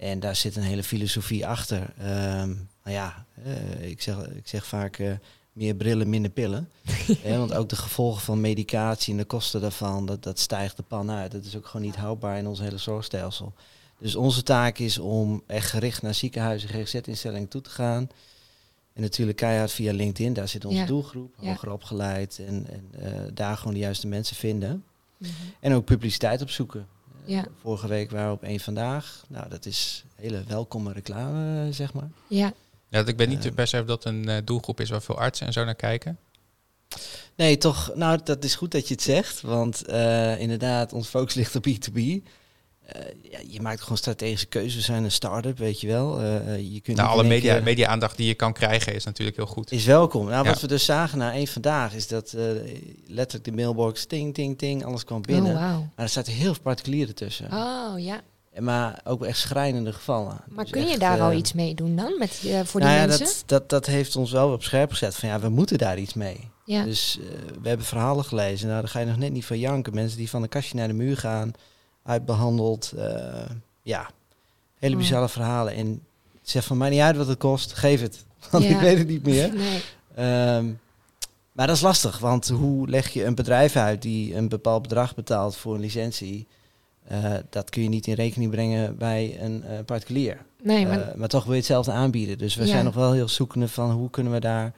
En 0.00 0.20
daar 0.20 0.36
zit 0.36 0.56
een 0.56 0.62
hele 0.62 0.82
filosofie 0.82 1.46
achter. 1.46 1.92
Ehm, 1.98 2.48
nou 2.84 2.96
ja, 2.96 3.24
eh, 3.44 3.88
ik, 3.90 4.02
zeg, 4.02 4.16
ik 4.26 4.48
zeg 4.48 4.66
vaak 4.66 4.98
eh, 4.98 5.12
meer 5.52 5.74
brillen, 5.74 6.08
minder 6.08 6.30
pillen. 6.30 6.68
Eh, 7.24 7.36
want 7.38 7.52
ook 7.54 7.68
de 7.68 7.76
gevolgen 7.76 8.22
van 8.22 8.40
medicatie 8.40 9.12
en 9.12 9.18
de 9.18 9.24
kosten 9.24 9.60
daarvan, 9.60 10.06
dat, 10.06 10.22
dat 10.22 10.38
stijgt 10.38 10.76
de 10.76 10.82
pan 10.82 11.10
uit. 11.10 11.30
Dat 11.32 11.44
is 11.44 11.56
ook 11.56 11.66
gewoon 11.66 11.86
niet 11.86 11.96
houdbaar 11.96 12.38
in 12.38 12.46
ons 12.46 12.58
hele 12.60 12.78
zorgstelsel. 12.78 13.52
Dus 13.98 14.16
onze 14.16 14.42
taak 14.42 14.78
is 14.78 14.98
om 14.98 15.42
echt 15.46 15.70
gericht 15.70 16.02
naar 16.02 16.14
ziekenhuizen, 16.14 16.68
GGZ-instellingen 16.68 17.48
toe 17.48 17.60
te 17.60 17.70
gaan. 17.70 18.08
En 18.92 19.02
natuurlijk 19.02 19.36
keihard 19.38 19.72
via 19.72 19.92
LinkedIn, 19.92 20.32
daar 20.32 20.48
zit 20.48 20.64
onze 20.64 20.78
Ja. 20.78 20.86
doelgroep, 20.86 21.34
Ja. 21.40 21.48
hoger 21.48 21.70
opgeleid. 21.72 22.40
En, 22.46 22.66
en 22.70 22.88
eh, 23.02 23.20
daar 23.34 23.56
gewoon 23.56 23.72
de 23.74 23.78
juiste 23.80 24.06
mensen 24.06 24.36
vinden. 24.36 24.84
Mhm. 25.16 25.30
En 25.60 25.72
ook 25.72 25.84
publiciteit 25.84 26.42
opzoeken. 26.42 26.86
Ja. 27.24 27.44
Vorige 27.60 27.88
week 27.88 28.10
waren 28.10 28.28
we 28.28 28.34
op 28.34 28.42
één 28.42 28.60
vandaag. 28.60 29.24
Nou, 29.28 29.48
dat 29.48 29.66
is 29.66 30.04
hele 30.14 30.44
welkome 30.46 30.92
reclame, 30.92 31.72
zeg 31.72 31.92
maar. 31.92 32.10
ja. 32.28 32.52
Ja, 32.90 33.06
ik 33.06 33.16
weet 33.16 33.28
niet 33.28 33.46
eh, 33.46 33.52
per 33.52 33.66
se 33.66 33.80
of 33.80 33.86
dat 33.86 34.04
een 34.04 34.28
eh, 34.28 34.36
doelgroep 34.44 34.80
is 34.80 34.90
waar 34.90 35.02
veel 35.02 35.18
artsen 35.18 35.46
en 35.46 35.52
zo 35.52 35.64
naar 35.64 35.74
kijken. 35.74 36.18
Nee, 37.34 37.56
toch, 37.56 37.92
nou, 37.94 38.20
dat 38.24 38.44
is 38.44 38.54
goed 38.54 38.72
dat 38.72 38.88
je 38.88 38.94
het 38.94 39.02
zegt. 39.02 39.40
Want 39.40 39.84
eh, 39.84 40.40
inderdaad, 40.40 40.92
ons 40.92 41.08
focus 41.08 41.34
ligt 41.34 41.56
op 41.56 41.66
B2B. 41.68 42.28
Eh, 42.92 43.02
ja, 43.30 43.38
je 43.48 43.60
maakt 43.60 43.80
gewoon 43.80 43.96
strategische 43.98 44.46
keuzes. 44.46 44.74
We 44.74 44.80
zijn 44.80 45.04
een 45.04 45.10
start-up, 45.10 45.58
weet 45.58 45.80
je 45.80 45.86
wel. 45.86 46.18
Eh, 46.20 46.54
eh, 46.54 46.72
je 46.72 46.80
kunt 46.80 46.96
Nou, 46.96 47.08
alle 47.08 47.24
media, 47.24 47.60
media-aandacht 47.60 48.16
die 48.16 48.26
je 48.26 48.34
kan 48.34 48.52
krijgen 48.52 48.94
is 48.94 49.04
natuurlijk 49.04 49.36
heel 49.36 49.46
goed. 49.46 49.72
Is 49.72 49.84
welkom. 49.84 50.26
Nou, 50.28 50.44
Ja. 50.44 50.50
wat 50.50 50.60
we 50.60 50.66
dus 50.66 50.84
zagen 50.84 51.18
na 51.18 51.32
één 51.32 51.46
vandaag 51.46 51.94
is 51.94 52.08
dat 52.08 52.32
eh, 52.32 52.44
letterlijk 53.06 53.44
de 53.44 53.52
mailbox 53.52 54.04
ting, 54.06 54.34
ting, 54.34 54.58
ting, 54.58 54.84
alles 54.84 55.04
kwam 55.04 55.22
binnen. 55.22 55.52
Oh, 55.54 55.60
wauw. 55.60 55.78
Maar 55.78 56.04
er 56.04 56.08
zaten 56.08 56.32
heel 56.32 56.52
veel 56.54 56.62
particulieren 56.62 57.14
tussen. 57.14 57.46
Oh, 57.52 57.92
ja. 57.96 58.20
En 58.52 58.64
Maar 58.64 59.00
ook 59.04 59.24
echt 59.24 59.38
schrijnende 59.38 59.92
gevallen. 59.92 60.36
Maar 60.48 60.64
Dus 60.64 60.72
kun 60.72 60.82
je 60.82 60.88
echt, 60.90 61.00
daar 61.00 61.20
al 61.20 61.32
iets 61.32 61.52
mee 61.52 61.74
doen 61.74 61.96
dan? 61.96 62.14
Met, 62.18 62.40
eh, 62.46 62.60
voor 62.64 62.80
nou 62.80 62.92
die 62.92 63.00
ja, 63.00 63.06
mensen? 63.06 63.26
dat, 63.26 63.42
dat, 63.46 63.68
dat 63.68 63.86
heeft 63.86 64.16
ons 64.16 64.30
wel 64.30 64.52
op 64.52 64.62
scherp 64.62 64.90
gezet. 64.90 65.14
Van 65.16 65.28
ja, 65.28 65.40
we 65.40 65.48
moeten 65.48 65.78
daar 65.78 65.98
iets 65.98 66.14
mee. 66.14 66.48
ja. 66.64 66.84
Dus 66.84 67.18
eh, 67.20 67.26
we 67.62 67.68
hebben 67.68 67.86
verhalen 67.86 68.24
gelezen. 68.24 68.68
Nou, 68.68 68.80
daar 68.80 68.90
ga 68.90 68.98
je 69.00 69.06
nog 69.06 69.16
net 69.16 69.32
niet 69.32 69.44
van 69.44 69.58
janken. 69.58 69.94
Mensen 69.94 70.18
die 70.18 70.30
van 70.30 70.42
een 70.42 70.48
kastje 70.48 70.76
naar 70.76 70.88
de 70.88 70.94
muur 70.94 71.16
gaan, 71.16 71.52
uitbehandeld. 72.02 72.92
eh, 72.92 73.50
ja, 73.82 74.10
hele 74.78 74.94
Mm. 74.94 75.00
bizarre 75.00 75.28
verhalen. 75.28 75.74
En 75.74 76.02
zeg 76.42 76.64
van 76.64 76.76
mij 76.76 76.90
niet 76.90 77.00
uit 77.00 77.16
wat 77.16 77.26
het 77.26 77.38
kost, 77.38 77.72
geef 77.72 78.00
het. 78.00 78.24
Want 78.50 78.64
Ja. 78.64 78.70
ik 78.70 78.80
weet 78.80 78.98
het 78.98 79.08
niet 79.08 79.24
meer. 79.24 79.52
Nee. 79.54 79.82
Ehm, 80.14 80.66
Maar 81.52 81.66
dat 81.66 81.76
is 81.76 81.82
lastig, 81.82 82.18
want 82.18 82.48
hoe 82.48 82.88
leg 82.88 83.08
je 83.08 83.24
een 83.24 83.34
bedrijf 83.34 83.76
uit 83.76 84.02
die 84.02 84.34
een 84.36 84.48
bepaald 84.48 84.82
bedrag 84.82 85.14
betaalt 85.14 85.56
voor 85.56 85.74
een 85.74 85.80
licentie? 85.80 86.46
Eh, 87.06 87.34
dat 87.50 87.70
kun 87.70 87.82
je 87.82 87.88
niet 87.88 88.06
in 88.06 88.14
rekening 88.14 88.50
brengen 88.50 88.96
bij 88.96 89.42
een 89.42 89.64
eh, 89.64 89.78
particulier. 89.84 90.38
Nee, 90.62 90.86
maar 90.86 91.12
maar 91.16 91.28
toch 91.28 91.42
wil 91.44 91.52
je 91.52 91.58
hetzelfde 91.58 91.92
aanbieden. 91.92 92.38
Dus 92.38 92.54
we 92.54 92.62
Ja. 92.64 92.68
zijn 92.68 92.84
nog 92.84 92.94
wel 92.94 93.12
heel 93.12 93.28
zoekende 93.28 93.68
van 93.68 93.90
hoe 93.90 94.10
kunnen 94.10 94.32
we 94.32 94.40
daar 94.40 94.72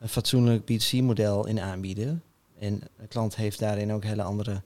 een 0.00 0.08
fatsoenlijk 0.08 0.62
B2C-model 0.62 1.46
in 1.46 1.60
aanbieden. 1.60 2.22
En 2.58 2.80
de 3.00 3.06
klant 3.08 3.36
heeft 3.36 3.58
daarin 3.58 3.92
ook 3.92 4.04
hele 4.04 4.22
andere, 4.22 4.62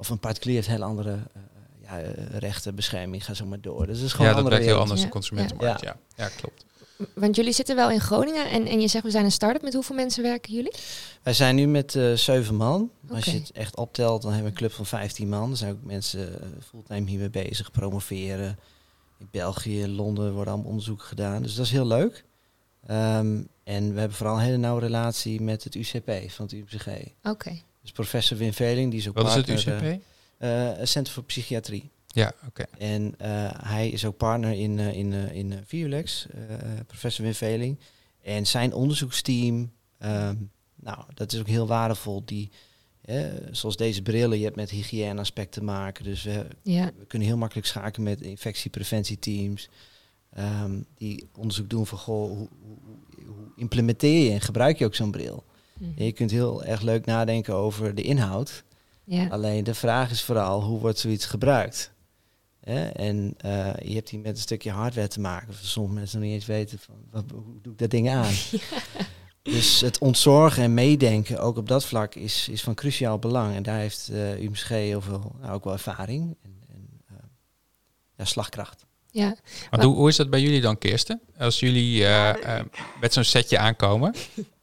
of 0.00 0.08
een 0.08 0.18
particulier 0.18 0.56
heeft 0.56 0.68
hele 0.68 0.84
andere 0.84 1.10
eh, 1.10 1.42
ja, 1.82 2.00
eh, 2.00 2.38
rechten, 2.38 2.74
bescherming, 2.74 3.24
ga 3.24 3.34
zo 3.34 3.46
maar 3.46 3.60
door. 3.60 3.86
Dus 3.86 3.96
het 3.96 4.06
is 4.06 4.12
gewoon 4.12 4.26
Ja, 4.30 4.36
een 4.36 4.42
dat 4.42 4.52
werkt 4.52 4.66
heel 4.66 4.78
anders, 4.78 5.00
Ja. 5.00 5.06
de 5.06 5.12
consumentenmarkt. 5.12 5.80
Ja. 5.80 5.96
Ja. 6.16 6.28
klopt. 6.28 6.64
Want 7.14 7.36
jullie 7.36 7.52
zitten 7.52 7.76
wel 7.76 7.90
in 7.90 8.00
Groningen 8.00 8.50
en, 8.50 8.66
en 8.66 8.80
je 8.80 8.88
zegt 8.88 9.04
we 9.04 9.10
zijn 9.10 9.24
een 9.24 9.32
start-up. 9.32 9.62
Met 9.62 9.74
hoeveel 9.74 9.96
mensen 9.96 10.22
werken 10.22 10.52
jullie? 10.54 10.74
Wij 11.22 11.32
zijn 11.32 11.54
nu 11.54 11.66
met 11.66 11.94
eh, 11.94 12.12
zeven 12.12 12.54
man. 12.54 12.90
Als 13.10 13.24
je 13.24 13.30
het 13.30 13.50
echt 13.52 13.76
optelt, 13.76 14.22
dan 14.22 14.32
hebben 14.32 14.50
we 14.52 14.52
een 14.56 14.62
club 14.62 14.72
van 14.76 14.86
15 14.86 15.28
man. 15.28 15.50
Er 15.50 15.56
zijn 15.56 15.72
ook 15.72 15.82
mensen 15.82 16.28
fulltime 16.68 17.08
hiermee 17.08 17.30
bezig, 17.30 17.70
promoveren. 17.70 18.58
In 19.18 19.28
België, 19.30 19.86
Londen 19.88 20.32
worden 20.32 20.52
allemaal 20.52 20.70
onderzoeken 20.70 21.06
gedaan. 21.06 21.42
Dus 21.42 21.54
dat 21.54 21.64
is 21.64 21.72
heel 21.72 21.86
leuk. 21.86 22.24
Ehm, 22.86 23.42
en 23.64 23.92
we 23.92 23.98
hebben 23.98 24.16
vooral 24.16 24.36
een 24.36 24.42
hele 24.42 24.56
nauwe 24.56 24.80
relatie 24.80 25.40
met 25.40 25.64
het 25.64 25.74
UCP 25.74 26.10
van 26.30 26.44
het 26.44 26.52
UMCG. 26.54 26.88
Oké. 27.22 27.62
Dus 27.90 28.06
professor 28.06 28.36
Wim 28.36 28.52
Veling, 28.52 28.90
die 28.90 29.00
is 29.00 29.08
ook 29.08 29.14
Wat 29.14 29.26
is 29.26 29.34
het 29.34 29.46
partner, 29.46 29.92
UCP? 29.92 30.02
eh, 30.38 30.70
eh, 30.80 30.86
Centrum 30.86 31.14
voor 31.14 31.24
Psychiatrie. 31.24 31.90
Ja, 32.06 32.32
oké. 32.46 32.64
En 32.78 33.14
eh, 33.18 33.50
hij 33.62 33.88
is 33.88 34.04
ook 34.04 34.16
partner 34.16 34.52
in, 34.52 34.78
eh, 34.78 34.92
in, 34.96 35.12
eh, 35.12 35.32
in 35.34 35.52
eh, 35.52 35.58
professor 36.86 37.24
Wim 37.24 37.34
Veling. 37.34 37.78
En 38.22 38.46
zijn 38.46 38.72
onderzoeksteam, 38.74 39.72
ehm, 39.98 40.36
nou, 40.76 40.98
dat 41.14 41.32
is 41.32 41.40
ook 41.40 41.46
heel 41.46 41.66
waardevol. 41.66 42.22
Die, 42.24 42.50
eh, 43.00 43.24
zoals 43.50 43.76
deze 43.76 44.02
brillen, 44.02 44.38
je 44.38 44.44
hebt 44.44 44.56
met 44.56 44.70
hygiëneaspecten 44.70 45.60
te 45.60 45.66
maken. 45.66 46.04
Dus 46.04 46.22
we, 46.22 46.46
Ja. 46.62 46.90
we 46.98 47.06
kunnen 47.06 47.28
heel 47.28 47.36
makkelijk 47.36 47.66
schakelen 47.66 48.08
met 48.08 48.20
infectiepreventieteams. 48.20 49.68
ehm, 50.30 50.80
die 50.94 51.28
onderzoek 51.36 51.70
doen 51.70 51.86
van, 51.86 51.98
goh, 51.98 52.28
hoe, 52.28 52.48
hoe, 52.60 53.26
hoe 53.26 53.52
implementeer 53.56 54.24
je 54.24 54.30
en 54.30 54.40
gebruik 54.40 54.78
je 54.78 54.84
ook 54.84 54.94
zo'n 54.94 55.10
bril? 55.10 55.44
Mhm. 55.80 56.02
Je 56.02 56.12
kunt 56.12 56.30
heel 56.30 56.64
erg 56.64 56.80
leuk 56.80 57.06
nadenken 57.06 57.54
over 57.54 57.94
de 57.94 58.02
inhoud. 58.02 58.64
Ja. 59.04 59.26
Alleen 59.26 59.64
de 59.64 59.74
vraag 59.74 60.10
is 60.10 60.22
vooral 60.22 60.62
hoe 60.62 60.80
wordt 60.80 60.98
zoiets 60.98 61.26
gebruikt? 61.26 61.92
Hè? 62.60 62.88
En 62.88 63.34
eh, 63.36 63.72
je 63.82 63.94
hebt 63.94 64.08
hier 64.08 64.20
met 64.20 64.30
een 64.30 64.42
stukje 64.42 64.70
hardware 64.70 65.08
te 65.08 65.20
maken. 65.20 65.48
Of 65.48 65.56
sommige 65.62 65.94
mensen 65.94 66.18
nog 66.18 66.26
niet 66.28 66.36
eens 66.36 66.46
weten 66.46 66.78
van 66.78 66.94
wat, 67.10 67.24
hoe 67.30 67.60
doe 67.62 67.72
ik 67.72 67.78
dat 67.78 67.90
ding 67.90 68.10
aan. 68.10 68.32
Dus 69.42 69.80
het 69.80 69.98
ontzorgen 69.98 70.62
en 70.62 70.74
meedenken, 70.74 71.40
ook 71.40 71.56
op 71.56 71.68
dat 71.68 71.84
vlak, 71.84 72.14
is, 72.14 72.48
is 72.48 72.62
van 72.62 72.74
cruciaal 72.74 73.18
belang. 73.18 73.54
En 73.54 73.62
daar 73.62 73.78
heeft 73.78 74.08
eh 74.08 74.42
UMSG 74.42 74.68
heel 74.68 75.00
veel, 75.00 75.32
nou, 75.40 75.52
ook 75.52 75.64
wel 75.64 75.72
ervaring 75.72 76.36
en, 76.42 76.62
en 76.68 76.88
eh, 77.06 77.14
ja, 78.16 78.24
slagkracht. 78.24 78.86
ja. 79.10 79.36
Hoe, 79.70 79.94
hoe 79.94 80.08
is 80.08 80.16
dat 80.16 80.30
bij 80.30 80.40
jullie 80.40 80.60
dan, 80.60 80.78
Kirsten? 80.78 81.20
Als 81.38 81.60
jullie 81.60 82.04
met 83.00 83.12
zo'n 83.12 83.24
setje 83.24 83.58
aankomen. 83.58 84.14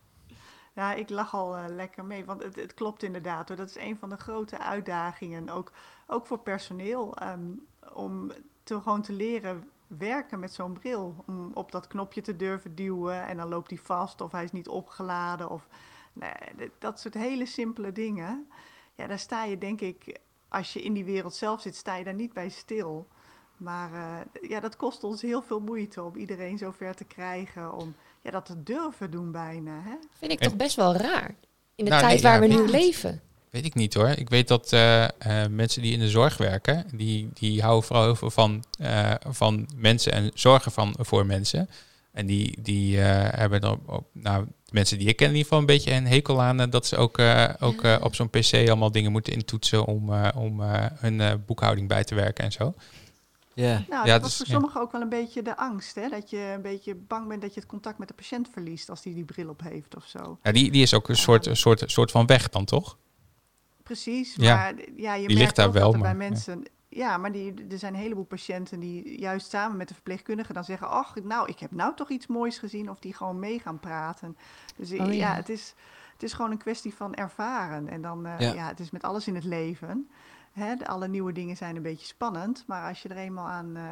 Ja, 0.78 0.94
ik 0.94 1.10
lach 1.10 1.34
al 1.34 1.58
eh, 1.58 1.66
lekker 1.68 2.06
mee, 2.06 2.26
want 2.26 2.44
het, 2.44 2.56
het 2.56 2.74
klopt 2.74 3.04
inderdaad. 3.04 3.48
Dat 3.48 3.70
is 3.70 3.76
een 3.76 3.98
van 3.98 4.10
de 4.10 4.18
grote 4.18 4.60
uitdagingen, 4.60 5.50
ook, 5.50 5.72
ook 6.08 6.26
voor 6.26 6.40
personeel, 6.40 7.16
ehm, 7.16 7.52
om 7.94 8.32
te, 8.64 8.82
gewoon 8.82 9.02
te 9.02 9.14
leren 9.14 9.70
werken 9.88 10.40
met 10.40 10.54
zo'n 10.54 10.74
bril. 10.74 11.24
Om 11.26 11.52
op 11.54 11.72
dat 11.72 11.88
knopje 11.88 12.22
te 12.22 12.36
durven 12.36 12.76
duwen 12.76 13.26
en 13.26 13.38
dan 13.38 13.50
loopt 13.50 13.70
hij 13.70 13.80
vast 13.80 14.22
of 14.22 14.32
hij 14.32 14.44
is 14.44 14.52
niet 14.52 14.68
opgeladen. 14.68 15.50
Of, 15.50 15.68
nee, 16.14 16.72
dat 16.80 17.00
soort 17.00 17.14
hele 17.14 17.46
simpele 17.46 17.92
dingen. 17.92 18.48
Ja, 18.96 19.08
daar 19.08 19.20
sta 19.20 19.44
je 19.44 19.58
denk 19.58 19.82
ik, 19.82 20.20
als 20.48 20.74
je 20.74 20.82
in 20.82 20.94
die 20.94 21.06
wereld 21.06 21.36
zelf 21.36 21.62
zit, 21.62 21.76
sta 21.76 21.96
je 21.96 22.04
daar 22.04 22.14
niet 22.14 22.34
bij 22.34 22.50
stil. 22.50 23.08
Maar 23.58 23.94
eh, 23.94 24.50
ja, 24.50 24.60
dat 24.60 24.76
kost 24.76 25.04
ons 25.04 25.22
heel 25.22 25.42
veel 25.42 25.60
moeite 25.60 26.04
om 26.04 26.16
iedereen 26.16 26.58
zover 26.58 26.96
te 26.96 27.06
krijgen, 27.06 27.74
om 27.74 27.96
ja, 28.28 28.34
dat 28.34 28.46
te 28.46 28.64
durven 28.64 29.12
doen 29.12 29.32
bijna. 29.32 29.82
Hè? 29.84 29.96
Vind 30.20 30.32
ik 30.32 30.40
En- 30.40 30.48
toch 30.48 30.58
best 30.58 30.76
wel 30.76 30.96
raar. 30.96 31.36
In 31.76 31.86
de 31.86 31.90
Nou, 31.92 32.02
tijd 32.02 32.14
nee, 32.14 32.32
waar 32.32 32.48
ja, 32.48 32.56
we 32.56 32.62
nu 32.62 32.70
leven. 32.70 33.22
Weet 33.50 33.66
ik 33.66 33.74
niet 33.76 33.94
hoor. 33.94 34.08
Ik 34.10 34.30
weet 34.30 34.48
dat 34.48 34.74
eh, 34.74 35.04
eh, 35.04 35.10
mensen 35.50 35.82
die 35.82 35.94
in 35.94 36.00
de 36.00 36.10
zorg 36.10 36.38
werken, 36.38 36.86
die, 36.94 37.30
die 37.34 37.62
houden 37.62 37.84
vooral 37.84 38.06
heel 38.06 38.16
veel 38.16 38.32
van, 38.32 38.64
eh, 38.80 39.12
van 39.28 39.68
mensen 39.76 40.12
en 40.12 40.32
zorgen 40.34 40.72
van, 40.72 40.96
voor 41.00 41.26
mensen. 41.26 41.70
En 42.12 42.26
die, 42.26 42.62
die 42.62 43.02
eh, 43.02 43.40
hebben 43.40 43.62
dan, 43.62 43.80
op, 43.86 44.08
nou, 44.14 44.46
de 44.46 44.52
mensen 44.72 44.98
die 44.98 45.08
ik 45.08 45.16
ken 45.16 45.26
in 45.28 45.32
ieder 45.34 45.48
geval 45.48 45.60
een 45.60 45.66
beetje 45.76 45.92
een 45.94 46.08
hekel 46.08 46.42
aan 46.42 46.70
dat 46.70 46.86
ze 46.86 46.96
ook, 46.98 47.18
eh, 47.18 47.50
ook 47.60 47.84
op 48.02 48.16
zo'n 48.16 48.30
pc 48.30 48.54
allemaal 48.54 48.92
dingen 48.92 49.12
moeten 49.12 49.34
intoetsen 49.34 49.86
om, 49.86 50.14
eh, 50.14 50.28
om 50.36 50.62
eh, 50.62 50.86
hun 50.96 51.22
eh, 51.22 51.34
boekhouding 51.46 51.88
bij 51.88 52.04
te 52.04 52.16
werken 52.16 52.44
en 52.44 52.52
zo. 52.52 52.74
Ja, 53.66 53.84
Nou, 53.90 54.06
Ja, 54.06 54.14
dat 54.14 54.22
was 54.22 54.30
dus- 54.30 54.38
voor 54.38 54.46
ja. 54.48 54.54
sommigen 54.54 54.82
ook 54.82 54.92
wel 54.92 55.02
een 55.02 55.10
beetje 55.10 55.42
de 55.42 55.58
angst. 55.58 55.96
Hè? 55.96 56.10
Dat 56.10 56.30
je 56.30 56.52
een 56.56 56.62
beetje 56.62 56.96
bang 56.96 57.28
bent 57.28 57.42
dat 57.42 57.54
je 57.54 57.60
het 57.60 57.70
contact 57.70 57.98
met 57.98 58.08
de 58.08 58.14
patiënt 58.14 58.50
verliest 58.52 58.90
als 58.90 59.02
die 59.02 59.14
die 59.14 59.26
bril 59.26 59.50
op 59.50 59.62
heeft 59.62 59.96
of 59.96 60.06
zo. 60.06 60.38
Ja, 60.44 60.52
die, 60.52 60.72
die 60.72 60.82
is 60.82 60.94
ook 60.94 61.10
een 61.10 61.16
soort, 61.16 61.46
een 61.46 61.58
soort, 61.58 61.84
soort 61.86 62.12
van 62.12 62.26
weg 62.26 62.50
dan, 62.50 62.66
toch? 62.66 62.98
Precies, 63.84 64.36
Ja, 64.36 64.56
maar 64.56 64.74
ja, 64.96 65.14
je 65.14 65.28
die 65.28 65.38
merkt 65.38 65.40
ligt 65.40 65.56
daar 65.56 65.72
wel, 65.72 65.84
dat 65.86 65.94
er 65.94 66.00
maar, 66.00 66.16
bij 66.18 66.24
ja. 66.26 66.30
mensen... 66.30 66.64
Ja, 66.90 67.18
maar 67.18 67.32
die, 67.32 67.54
er 67.70 67.78
zijn 67.78 67.94
een 67.94 68.00
heleboel 68.00 68.24
patiënten 68.24 68.80
die 68.80 69.20
juist 69.20 69.50
samen 69.50 69.78
met 69.78 69.88
de 69.88 69.94
verpleegkundige 69.94 70.54
dan 70.54 70.64
zeggen... 70.64 70.90
ach, 70.90 71.16
nou, 71.24 71.50
ik 71.50 71.60
heb 71.60 71.72
nou 71.72 71.96
toch 71.96 72.10
iets 72.10 72.28
moois 72.28 72.58
gezien 72.58 72.90
of 72.90 73.00
die 73.00 73.14
gewoon 73.14 73.40
mee 73.40 73.60
gaan 73.60 73.80
praten. 73.80 74.38
Dus 74.76 74.92
Oh, 74.92 74.98
ja, 74.98 75.12
ja. 75.12 75.34
het, 75.36 75.50
is, 75.50 75.74
het 76.14 76.24
is 76.24 76.34
gewoon 76.34 76.52
een 76.52 76.58
kwestie 76.58 76.94
van 76.94 77.14
ervaren. 77.14 77.88
En 77.90 78.02
dan, 78.02 78.26
eh, 78.26 78.40
Ja. 78.40 78.54
ja. 78.54 78.68
het 78.68 78.80
is 78.80 78.92
met 78.92 79.04
alles 79.04 79.28
in 79.28 79.36
het 79.36 79.44
leven. 79.44 80.10
Hè, 80.58 80.86
alle 80.88 81.08
nieuwe 81.08 81.32
dingen 81.32 81.58
zijn 81.58 81.76
een 81.76 81.82
beetje 81.82 82.06
spannend, 82.06 82.64
maar 82.68 82.88
als 82.90 83.02
je 83.02 83.10
er 83.10 83.18
eenmaal 83.18 83.48
aan, 83.48 83.76
eh, 83.76 83.84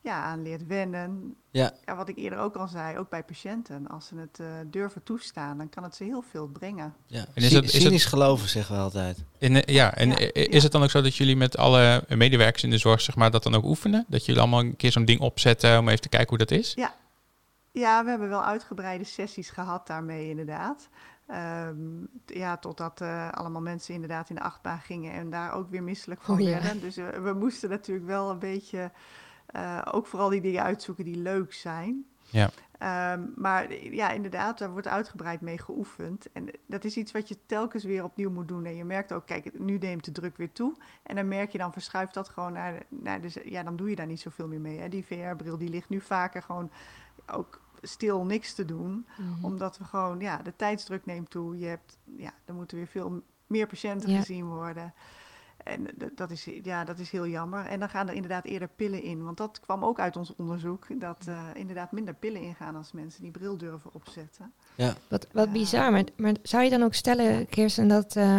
ja, 0.00 0.22
aan 0.22 0.42
leert 0.42 0.66
wennen... 0.66 1.34
ja. 1.50 1.72
Ja, 1.84 1.96
wat 1.96 2.08
ik 2.08 2.16
eerder 2.16 2.38
ook 2.38 2.54
al 2.56 2.68
zei, 2.68 2.98
ook 2.98 3.08
bij 3.10 3.22
patiënten, 3.22 3.86
als 3.88 4.06
ze 4.06 4.16
het 4.16 4.40
eh, 4.40 4.46
durven 4.66 5.02
toestaan, 5.02 5.58
dan 5.58 5.68
kan 5.68 5.82
het 5.82 5.94
ze 5.96 6.04
heel 6.04 6.22
veel 6.30 6.46
brengen. 6.46 6.94
ja. 7.06 7.18
En 7.34 7.42
is 7.42 7.52
het- 7.52 7.64
is 7.64 7.70
cynisch 7.82 8.02
het- 8.02 8.12
geloven, 8.12 8.48
zeggen 8.48 8.74
we 8.76 8.80
altijd. 8.82 9.24
En, 9.38 9.64
eh, 9.64 9.74
ja, 9.74 9.94
en 9.94 10.08
Ja, 10.08 10.16
ja. 10.18 10.30
is 10.32 10.62
het 10.62 10.72
dan 10.72 10.82
ook 10.82 10.90
zo 10.90 11.00
dat 11.02 11.16
jullie 11.16 11.36
met 11.36 11.56
alle 11.56 12.04
medewerkers 12.08 12.62
in 12.62 12.70
de 12.70 12.78
zorg 12.78 13.00
zeg 13.00 13.16
maar, 13.16 13.30
dat 13.30 13.42
dan 13.42 13.54
ook 13.54 13.64
oefenen? 13.64 14.04
Dat 14.08 14.24
jullie 14.26 14.40
allemaal 14.40 14.60
een 14.60 14.76
keer 14.76 14.92
zo'n 14.92 15.04
ding 15.04 15.20
opzetten 15.20 15.78
om 15.78 15.88
even 15.88 16.00
te 16.00 16.08
kijken 16.08 16.28
hoe 16.28 16.38
dat 16.38 16.50
is? 16.50 16.74
Ja, 17.72 18.04
we 18.04 18.10
hebben 18.10 18.28
wel 18.28 18.44
uitgebreide 18.44 19.04
sessies 19.04 19.50
gehad 19.50 19.86
daarmee 19.86 20.28
inderdaad. 20.28 20.88
Ehm, 21.26 21.76
t- 22.24 22.34
ja, 22.34 22.56
totdat 22.56 23.00
eh, 23.00 23.30
allemaal 23.32 23.62
mensen 23.62 23.94
inderdaad 23.94 24.28
in 24.28 24.34
de 24.34 24.42
achtbaan 24.42 24.78
gingen 24.80 25.12
en 25.12 25.30
daar 25.30 25.52
ook 25.52 25.70
weer 25.70 25.82
misselijk 25.82 26.20
van 26.20 26.34
Oh, 26.34 26.40
ja. 26.40 26.50
werden. 26.50 26.80
Dus 26.80 26.96
eh, 26.96 27.08
we 27.08 27.32
moesten 27.32 27.70
natuurlijk 27.70 28.06
wel 28.06 28.30
een 28.30 28.38
beetje 28.38 28.90
eh, 29.46 29.82
ook 29.92 30.06
vooral 30.06 30.28
die 30.28 30.40
dingen 30.40 30.62
uitzoeken 30.62 31.04
die 31.04 31.16
leuk 31.16 31.52
zijn. 31.52 32.04
Ja. 32.30 32.50
Ehm, 32.78 33.22
maar 33.36 33.74
ja, 33.74 34.10
inderdaad, 34.10 34.58
daar 34.58 34.70
wordt 34.70 34.86
uitgebreid 34.88 35.40
mee 35.40 35.58
geoefend. 35.58 36.32
En 36.32 36.50
dat 36.66 36.84
is 36.84 36.96
iets 36.96 37.12
wat 37.12 37.28
je 37.28 37.36
telkens 37.46 37.84
weer 37.84 38.04
opnieuw 38.04 38.30
moet 38.30 38.48
doen. 38.48 38.64
En 38.64 38.76
je 38.76 38.84
merkt 38.84 39.12
ook, 39.12 39.26
kijk, 39.26 39.58
nu 39.58 39.78
neemt 39.78 40.04
de 40.04 40.12
druk 40.12 40.36
weer 40.36 40.52
toe. 40.52 40.74
En 41.02 41.16
dan 41.16 41.28
merk 41.28 41.50
je, 41.52 41.58
dan 41.58 41.72
verschuift 41.72 42.14
dat 42.14 42.28
gewoon 42.28 42.52
naar, 42.52 42.82
naar 42.88 43.20
de, 43.20 43.42
ja, 43.44 43.62
dan 43.62 43.76
doe 43.76 43.90
je 43.90 43.96
daar 43.96 44.06
niet 44.06 44.20
zoveel 44.20 44.48
meer 44.48 44.60
mee. 44.60 44.78
Hè. 44.78 44.88
Die 44.88 45.04
VR-bril, 45.06 45.58
die 45.58 45.68
ligt 45.68 45.88
nu 45.88 46.00
vaker 46.00 46.42
gewoon 46.42 46.70
ook 47.32 47.60
stil 47.82 48.24
niks 48.24 48.54
te 48.54 48.64
doen. 48.64 49.06
Mhm. 49.18 49.44
Omdat 49.44 49.78
we 49.78 49.84
gewoon, 49.84 50.20
ja, 50.20 50.36
de 50.36 50.52
tijdsdruk 50.56 51.06
neemt 51.06 51.30
toe. 51.30 51.58
Je 51.58 51.66
hebt, 51.66 51.98
ja, 52.16 52.32
er 52.44 52.54
moeten 52.54 52.76
weer 52.76 52.86
veel 52.86 53.22
meer 53.46 53.66
patiënten 53.66 54.10
Ja. 54.10 54.18
gezien 54.18 54.46
worden. 54.46 54.94
En 55.64 55.86
dat 56.14 56.30
is, 56.30 56.48
ja, 56.62 56.84
dat 56.84 56.98
is 56.98 57.10
heel 57.10 57.26
jammer. 57.26 57.66
En 57.66 57.78
dan 57.80 57.88
gaan 57.88 58.08
er 58.08 58.14
inderdaad 58.14 58.44
eerder 58.44 58.68
pillen 58.68 59.02
in. 59.02 59.24
Want 59.24 59.36
dat 59.36 59.60
kwam 59.60 59.84
ook 59.84 59.98
uit 60.00 60.16
ons 60.16 60.34
onderzoek. 60.36 60.86
Dat 61.00 61.24
eh, 61.28 61.42
inderdaad 61.54 61.92
minder 61.92 62.14
pillen 62.14 62.40
ingaan 62.40 62.76
als 62.76 62.92
mensen 62.92 63.22
die 63.22 63.30
bril 63.30 63.56
durven 63.56 63.90
opzetten. 63.94 64.52
Wat, 65.08 65.26
wat 65.32 65.46
Ja. 65.46 65.52
bizar, 65.52 65.92
maar, 65.92 66.04
maar 66.16 66.34
zou 66.42 66.64
je 66.64 66.70
dan 66.70 66.82
ook 66.82 66.94
stellen, 66.94 67.46
Kirsten, 67.46 67.88
dat 67.88 68.16
eh, 68.16 68.38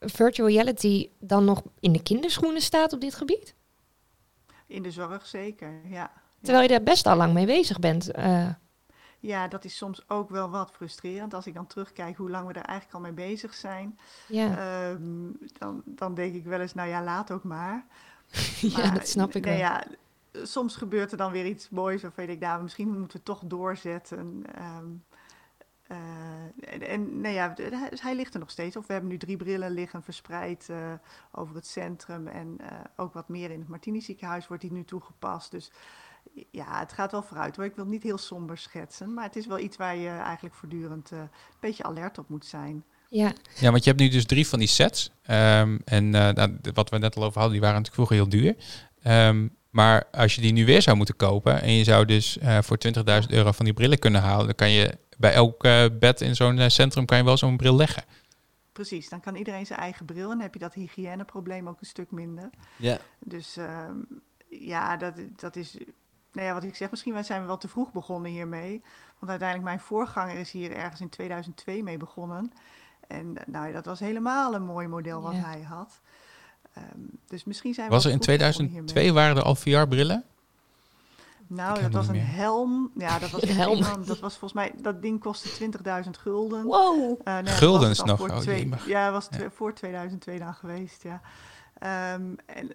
virtual 0.00 0.48
reality 0.48 1.10
dan 1.20 1.44
nog 1.44 1.62
in 1.80 1.92
de 1.92 2.02
kinderschoenen 2.02 2.62
staat 2.62 2.92
op 2.92 3.00
dit 3.00 3.14
gebied? 3.14 3.54
In 4.66 4.82
de 4.82 4.90
zorg 4.90 5.26
zeker, 5.26 5.72
ja. 5.88 6.10
Terwijl 6.40 6.62
je 6.62 6.68
daar 6.68 6.82
best 6.82 7.06
al 7.06 7.16
lang 7.16 7.32
mee 7.32 7.46
bezig 7.46 7.78
bent. 7.78 8.10
Ja, 9.20 9.48
dat 9.48 9.64
is 9.64 9.76
soms 9.76 10.08
ook 10.08 10.30
wel 10.30 10.50
wat 10.50 10.70
frustrerend. 10.70 11.34
Als 11.34 11.46
ik 11.46 11.54
dan 11.54 11.66
terugkijk 11.66 12.16
hoe 12.16 12.30
lang 12.30 12.46
we 12.46 12.52
er 12.52 12.64
eigenlijk 12.64 12.94
al 12.94 13.00
mee 13.12 13.28
bezig 13.28 13.54
zijn. 13.54 13.98
ja. 14.28 14.56
Ehm, 14.90 15.30
dan, 15.58 15.82
dan 15.84 16.14
denk 16.14 16.34
ik 16.34 16.44
wel 16.44 16.60
eens, 16.60 16.74
nou 16.74 16.88
ja, 16.88 17.02
laat 17.02 17.30
ook 17.30 17.44
maar. 17.44 17.86
ja, 18.60 18.90
dat 18.90 19.08
snap 19.08 19.34
ik 19.34 19.44
nou 19.44 19.56
wel. 19.58 19.66
Ja, 19.66 19.84
soms 20.46 20.76
gebeurt 20.76 21.10
er 21.12 21.18
dan 21.18 21.32
weer 21.32 21.46
iets 21.46 21.68
moois 21.68 22.02
waarvan 22.02 22.24
je 22.24 22.30
denkt, 22.30 22.44
nou, 22.44 22.62
misschien 22.62 22.98
moeten 22.98 23.18
we 23.18 23.22
toch 23.24 23.42
doorzetten. 23.44 24.42
Ehm, 24.54 24.86
eh, 25.82 26.72
en 26.74 26.82
en 26.88 27.20
nou 27.20 27.34
ja, 27.34 27.52
hij- 27.56 27.92
hij 28.00 28.14
ligt 28.14 28.34
er 28.34 28.40
nog 28.40 28.50
steeds. 28.50 28.76
Of 28.76 28.86
we 28.86 28.92
hebben 28.92 29.10
nu 29.10 29.18
drie 29.18 29.36
brillen 29.36 29.70
liggen 29.70 30.02
verspreid 30.02 30.68
eh, 30.68 30.92
over 31.32 31.54
het 31.54 31.66
centrum. 31.66 32.26
En 32.26 32.56
eh, 32.60 32.78
ook 32.96 33.12
wat 33.12 33.28
meer 33.28 33.50
in 33.50 33.58
het 33.60 33.68
Martini 33.68 34.00
ziekenhuis 34.00 34.46
wordt 34.48 34.62
die 34.62 34.72
nu 34.72 34.84
toegepast. 34.84 35.50
Dus 35.50 35.70
Ja, 36.50 36.78
het 36.78 36.92
gaat 36.92 37.12
wel 37.12 37.22
vooruit 37.22 37.56
hoor. 37.56 37.64
Ik 37.64 37.74
wil 37.74 37.84
het 37.84 37.92
niet 37.92 38.02
heel 38.02 38.18
somber 38.18 38.58
schetsen. 38.58 39.14
Maar 39.14 39.24
het 39.24 39.36
is 39.36 39.46
wel 39.46 39.58
iets 39.58 39.76
waar 39.76 39.96
je 39.96 40.08
eigenlijk 40.08 40.54
voortdurend 40.54 41.12
eh, 41.12 41.18
een 41.18 41.28
beetje 41.60 41.82
alert 41.82 42.18
op 42.18 42.28
moet 42.28 42.46
zijn. 42.46 42.84
Ja, 43.08 43.32
Ja, 43.54 43.70
want 43.70 43.84
je 43.84 43.90
hebt 43.90 44.02
nu 44.02 44.08
dus 44.08 44.24
drie 44.24 44.46
van 44.46 44.58
die 44.58 44.68
sets. 44.68 45.10
Ehm, 45.22 45.78
en 45.84 46.14
eh, 46.14 46.34
nou, 46.34 46.56
wat 46.74 46.90
we 46.90 46.98
net 46.98 47.16
al 47.16 47.24
over 47.24 47.40
hadden, 47.40 47.52
die 47.52 47.60
waren 47.60 47.76
natuurlijk 47.82 48.08
vroeger 48.08 48.16
heel 48.16 48.40
duur. 48.40 48.56
Ehm, 49.02 49.48
maar 49.70 50.04
als 50.10 50.34
je 50.34 50.40
die 50.40 50.52
nu 50.52 50.64
weer 50.64 50.82
zou 50.82 50.96
moeten 50.96 51.16
kopen 51.16 51.62
en 51.62 51.72
je 51.72 51.84
zou 51.84 52.04
dus 52.04 52.38
eh, 52.38 52.58
voor 52.62 52.78
20.000 52.78 53.30
euro 53.30 53.52
van 53.52 53.64
die 53.64 53.74
brillen 53.74 53.98
kunnen 53.98 54.20
halen, 54.20 54.46
dan 54.46 54.54
kan 54.54 54.70
je 54.70 54.98
bij 55.18 55.32
elk 55.32 55.64
eh, 55.64 55.84
bed 55.98 56.20
in 56.20 56.36
zo'n 56.36 56.70
centrum 56.70 57.04
kan 57.04 57.18
je 57.18 57.24
wel 57.24 57.36
zo'n 57.36 57.56
bril 57.56 57.76
leggen. 57.76 58.04
Precies, 58.72 59.08
dan 59.08 59.20
kan 59.20 59.34
iedereen 59.34 59.66
zijn 59.66 59.78
eigen 59.78 60.06
bril 60.06 60.22
en 60.22 60.28
dan 60.28 60.40
heb 60.40 60.52
je 60.52 60.60
dat 60.60 60.74
hygiëneprobleem 60.74 61.68
ook 61.68 61.80
een 61.80 61.86
stuk 61.86 62.10
minder. 62.10 62.50
Ja, 62.76 62.98
Dus 63.18 63.56
ehm, 63.56 63.96
ja, 64.48 64.96
dat, 64.96 65.14
dat 65.36 65.56
is. 65.56 65.76
Nou 66.32 66.46
ja, 66.46 66.54
wat 66.54 66.62
ik 66.62 66.76
zeg, 66.76 66.90
misschien 66.90 67.24
zijn 67.24 67.40
we 67.40 67.46
wel 67.46 67.58
te 67.58 67.68
vroeg 67.68 67.92
begonnen 67.92 68.30
hiermee. 68.30 68.82
Want 69.18 69.30
uiteindelijk, 69.30 69.68
mijn 69.68 69.80
voorganger 69.80 70.36
is 70.36 70.50
hier 70.50 70.72
ergens 70.76 71.00
in 71.00 71.08
2002 71.08 71.82
mee 71.82 71.96
begonnen. 71.96 72.52
En 73.06 73.36
eh, 73.38 73.42
nou, 73.46 73.66
ja, 73.66 73.72
dat 73.72 73.84
was 73.84 74.00
helemaal 74.00 74.54
een 74.54 74.62
mooi 74.64 74.86
model 74.88 75.22
wat 75.22 75.34
Ja. 75.34 75.40
hij 75.40 75.60
had. 75.62 76.00
Ehm, 76.72 76.84
dus 77.26 77.44
misschien 77.44 77.74
zijn 77.74 77.88
we 77.88 77.94
Was 77.94 78.04
er 78.04 78.10
in 78.10 78.18
te 78.18 78.24
vroeg 78.24 78.36
begonnen 78.36 78.66
2002 78.68 79.02
hiermee. 79.04 79.22
waren 79.22 79.36
er 79.36 79.42
al 79.48 79.54
VR-brillen? 79.54 80.24
Nou, 81.46 81.80
dat 81.80 81.92
was 81.92 82.06
een 82.08 82.12
meer. 82.14 82.26
helm. 82.34 82.90
Ja, 82.94 83.18
dat 83.18 83.30
was 83.30 83.42
Een 83.48 83.48
helm. 83.56 83.76
enorm. 83.76 84.06
Dat 84.06 84.18
was 84.18 84.32
volgens 84.38 84.52
mij, 84.52 84.72
dat 84.82 85.02
ding 85.02 85.20
kostte 85.20 85.48
20.000 86.04 86.10
gulden. 86.18 86.64
wow. 86.64 87.20
Ja, 87.24 87.42
dat 87.42 87.52
Guldens 87.54 88.02
nog, 88.02 88.18
voor 88.18 88.28
oh, 88.28 88.36
twee- 88.38 88.68
ja, 88.86 89.10
was 89.12 89.28
Ja. 89.30 89.50
voor 89.50 89.72
2002 89.74 90.38
dan 90.38 90.54
geweest, 90.54 91.02
ja. 91.02 91.20
Ehm, 91.78 92.22
en 92.46 92.72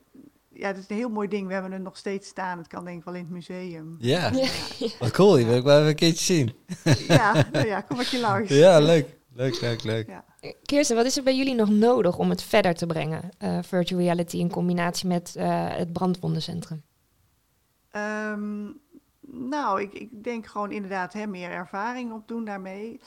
ja, 0.54 0.68
het 0.68 0.78
is 0.78 0.86
een 0.88 0.96
heel 0.96 1.10
mooi 1.10 1.28
ding. 1.28 1.48
We 1.48 1.54
hebben 1.54 1.72
het 1.72 1.82
nog 1.82 1.98
steeds 1.98 2.28
staan. 2.28 2.58
Het 2.58 2.68
kan 2.68 2.86
denk 2.86 2.98
ik 2.98 3.04
wel 3.06 3.14
in 3.14 3.20
het 3.22 3.30
museum. 3.30 3.96
ja. 4.00 4.32
Ja. 4.34 4.88
wat 5.00 5.12
cool. 5.12 5.34
Die 5.36 5.46
wil 5.46 5.58
ik 5.58 5.64
wel 5.64 5.78
even 5.78 5.90
een 5.90 5.96
keertje 5.96 6.34
zien. 6.34 6.54
Ja, 7.08 7.46
nou 7.52 7.68
ja, 7.68 7.82
kom 7.82 7.96
maar 7.98 8.08
je 8.12 8.20
langs. 8.20 8.50
Ja, 8.50 8.80
leuk. 8.80 9.18
Leuk, 9.36 9.62
leuk, 9.62 9.84
leuk. 9.84 10.10
Kirsten, 10.66 10.96
wat 10.96 11.06
is 11.06 11.18
er 11.18 11.24
bij 11.24 11.36
jullie 11.38 11.56
nog 11.56 11.70
nodig 11.70 12.18
om 12.18 12.30
het 12.30 12.44
verder 12.44 12.74
te 12.74 12.86
brengen? 12.86 13.30
eh, 13.38 13.58
virtual 13.62 14.02
reality 14.02 14.38
in 14.38 14.50
combinatie 14.50 15.08
met 15.08 15.36
eh, 15.36 15.68
het 15.70 15.94
brandwondencentrum. 15.94 16.84
Ehm, 17.92 18.64
nou, 19.28 19.82
ik, 19.82 19.94
ik 19.94 20.24
denk 20.24 20.48
gewoon 20.48 20.72
inderdaad 20.72 21.14
hè, 21.14 21.28
meer 21.28 21.50
ervaring 21.50 22.12
opdoen 22.14 22.46
daarmee. 22.46 23.00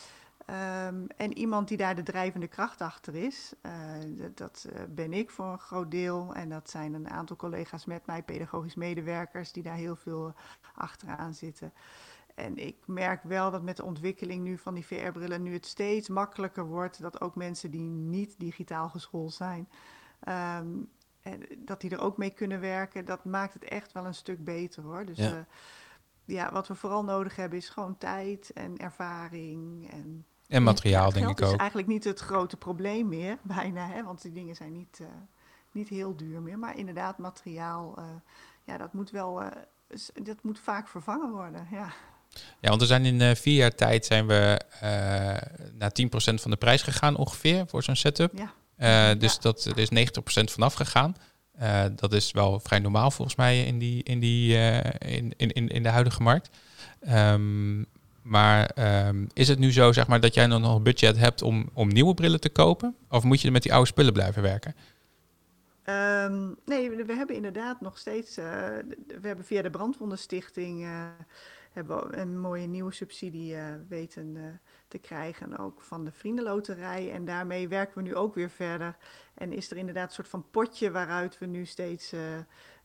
Ehm, 0.46 1.04
en 1.16 1.38
iemand 1.38 1.68
die 1.68 1.76
daar 1.76 1.94
de 1.94 2.02
drijvende 2.02 2.46
kracht 2.48 2.80
achter 2.80 3.14
is. 3.14 3.52
Eh, 3.60 3.72
dat 4.06 4.36
dat 4.36 4.66
eh, 4.72 4.82
ben 4.88 5.12
ik 5.12 5.30
voor 5.30 5.46
een 5.46 5.58
groot 5.58 5.90
deel. 5.90 6.34
En 6.34 6.48
dat 6.48 6.70
zijn 6.70 6.94
een 6.94 7.10
aantal 7.10 7.36
collega's 7.36 7.84
met 7.84 8.06
mij, 8.06 8.22
pedagogisch 8.22 8.74
medewerkers, 8.74 9.52
die 9.52 9.62
daar 9.62 9.76
heel 9.76 9.96
veel 9.96 10.34
achteraan 10.74 11.34
zitten. 11.34 11.72
En 12.34 12.56
ik 12.66 12.76
merk 12.86 13.22
wel 13.22 13.50
dat 13.50 13.62
met 13.62 13.76
de 13.76 13.84
ontwikkeling 13.84 14.42
nu 14.44 14.58
van 14.58 14.74
die 14.74 14.86
VR-brillen 14.86 15.42
nu 15.42 15.52
het 15.52 15.66
steeds 15.66 16.08
makkelijker 16.08 16.64
wordt 16.66 17.00
dat 17.00 17.20
ook 17.20 17.34
mensen 17.34 17.70
die 17.70 17.88
niet 17.90 18.34
digitaal 18.38 18.88
geschoold 18.88 19.32
zijn, 19.32 19.68
ehm, 20.20 20.68
en 21.22 21.42
dat 21.58 21.80
die 21.80 21.90
er 21.90 22.00
ook 22.00 22.16
mee 22.16 22.30
kunnen 22.30 22.60
werken. 22.60 23.04
Dat 23.04 23.24
maakt 23.24 23.54
het 23.54 23.64
echt 23.64 23.92
wel 23.92 24.06
een 24.06 24.14
stuk 24.14 24.44
beter 24.44 24.82
hoor. 24.82 25.04
Dus 25.04 25.16
Ja. 25.16 25.24
ja, 25.24 25.46
ja 26.24 26.52
wat 26.52 26.68
we 26.68 26.74
vooral 26.74 27.04
nodig 27.04 27.36
hebben 27.36 27.58
is 27.58 27.68
gewoon 27.68 27.98
tijd 27.98 28.52
en 28.52 28.76
ervaring. 28.76 29.90
En 29.90 30.26
En 30.48 30.62
materiaal, 30.62 31.06
ja, 31.08 31.14
denk 31.14 31.28
ik 31.38 31.42
ook. 31.44 31.52
is 31.52 31.58
eigenlijk 31.58 31.88
niet 31.88 32.04
het 32.04 32.20
grote 32.20 32.56
probleem 32.56 33.08
meer, 33.08 33.38
bijna, 33.56 33.88
hè, 33.88 34.02
want 34.04 34.22
die 34.22 34.32
dingen 34.32 34.54
zijn 34.54 34.72
niet, 34.72 34.98
eh, 35.00 35.06
niet 35.72 35.88
heel 35.88 36.16
duur 36.16 36.40
meer. 36.42 36.58
Maar 36.58 36.78
inderdaad, 36.78 37.18
materiaal, 37.18 37.94
eh, 37.96 38.04
ja, 38.64 38.76
dat 38.76 38.92
moet 38.92 39.10
wel, 39.10 39.42
eh, 39.42 39.50
dat 40.22 40.42
moet 40.42 40.58
vaak 40.58 40.88
vervangen 40.88 41.30
worden. 41.30 41.66
Ja, 41.70 41.92
Ja, 42.60 42.68
want 42.68 42.80
we 42.80 42.86
zijn 42.86 43.04
in 43.04 43.36
vier 43.36 43.54
jaar 43.56 43.74
tijd 43.74 44.06
zijn 44.06 44.26
we 44.26 44.60
naar 45.78 45.92
10% 45.92 46.40
van 46.40 46.50
de 46.50 46.56
prijs 46.56 46.82
gegaan 46.82 47.16
ongeveer 47.16 47.64
voor 47.66 47.82
zo'n 47.82 47.96
setup. 47.96 48.32
ja. 48.34 49.14
Dus 49.14 49.32
Ja. 49.34 49.40
dat 49.40 49.64
er 49.64 49.78
is 49.78 49.88
90% 49.90 50.50
vanaf 50.52 50.74
gegaan. 50.74 51.14
Dat 51.96 52.12
is 52.12 52.30
wel 52.32 52.60
vrij 52.60 52.78
normaal 52.78 53.10
volgens 53.10 53.36
mij 53.36 53.64
in, 53.64 53.78
die, 53.78 54.02
in, 54.02 54.18
die, 54.20 54.54
in, 54.98 55.32
in, 55.36 55.50
in, 55.52 55.68
in 55.68 55.82
de 55.82 55.88
huidige 55.88 56.22
markt. 56.22 56.56
Ehm, 57.00 57.82
maar 58.26 58.66
ehm, 58.66 59.26
is 59.32 59.48
het 59.48 59.58
nu 59.58 59.72
zo 59.72 59.92
zeg 59.92 60.06
maar, 60.06 60.20
dat 60.20 60.34
jij 60.34 60.46
nog 60.46 60.76
een 60.76 60.82
budget 60.82 61.16
hebt 61.16 61.42
om, 61.42 61.70
om 61.72 61.88
nieuwe 61.88 62.14
brillen 62.14 62.40
te 62.40 62.48
kopen? 62.48 62.96
Of 63.08 63.24
moet 63.24 63.40
je 63.40 63.50
met 63.50 63.62
die 63.62 63.72
oude 63.72 63.88
spullen 63.88 64.12
blijven 64.12 64.42
werken? 64.42 64.74
Ehm, 65.82 66.52
nee, 66.64 66.90
we, 66.90 67.12
hebben 67.12 67.36
inderdaad 67.36 67.80
nog 67.80 67.98
steeds. 67.98 68.36
eh, 68.36 68.44
we 69.06 69.26
hebben 69.26 69.44
via 69.44 69.62
de 69.62 69.70
Brandwondenstichting 69.70 70.82
eh, 70.82 71.08
een 72.10 72.40
mooie 72.40 72.66
nieuwe 72.66 72.92
subsidie 72.92 73.56
eh, 73.56 73.64
weten 73.88 74.60
te 74.88 74.98
krijgen. 74.98 75.58
Ook 75.58 75.80
van 75.80 76.04
de 76.04 76.12
Vriendenloterij. 76.12 77.12
En 77.12 77.24
daarmee 77.24 77.68
werken 77.68 77.96
we 77.96 78.02
nu 78.02 78.14
ook 78.14 78.34
weer 78.34 78.50
verder. 78.50 78.96
En 79.34 79.52
is 79.52 79.70
er 79.70 79.76
inderdaad 79.76 80.08
een 80.08 80.14
soort 80.14 80.28
van 80.28 80.50
potje 80.50 80.90
waaruit 80.90 81.38
we 81.38 81.46
nu 81.46 81.64
steeds 81.64 82.12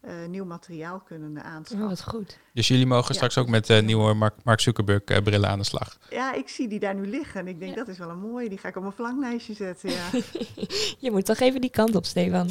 eh, 0.02 0.14
nieuw 0.30 0.45
materiaal 0.45 0.99
kunnen 0.99 1.38
Oh, 1.38 1.43
aanschaffen. 1.45 1.88
wat 1.88 2.04
goed. 2.04 2.38
Dus 2.54 2.68
jullie 2.68 2.86
mogen 2.86 3.08
Ja, 3.08 3.14
straks 3.14 3.38
ook 3.38 3.47
met 3.47 3.70
eh, 3.70 3.82
nieuwe 3.82 4.14
Mark, 4.14 4.34
Mark 4.43 4.60
Zuckerberg 4.60 5.02
eh, 5.04 5.22
brillen 5.24 5.49
aan 5.49 5.60
de 5.60 5.66
slag. 5.66 5.97
Ja, 6.10 6.34
ik 6.34 6.47
zie 6.49 6.68
die 6.68 6.80
daar 6.80 6.95
nu 6.95 7.08
liggen. 7.08 7.39
En 7.39 7.47
ik 7.47 7.60
denk 7.60 7.72
Ja. 7.72 7.78
dat 7.78 7.88
is 7.88 7.97
wel 7.97 8.10
een 8.10 8.20
mooie. 8.20 8.49
Die 8.49 8.58
ga 8.58 8.68
ik 8.68 8.76
op 8.76 8.82
mijn 8.82 8.93
verlanglijstje 8.93 9.54
zetten. 9.54 9.89
Ja. 9.89 10.10
Je 10.99 11.12
moet 11.12 11.26
toch 11.26 11.39
even 11.39 11.62
die 11.62 11.70
kant 11.70 11.95
op, 11.95 12.06
Stefan. 12.06 12.49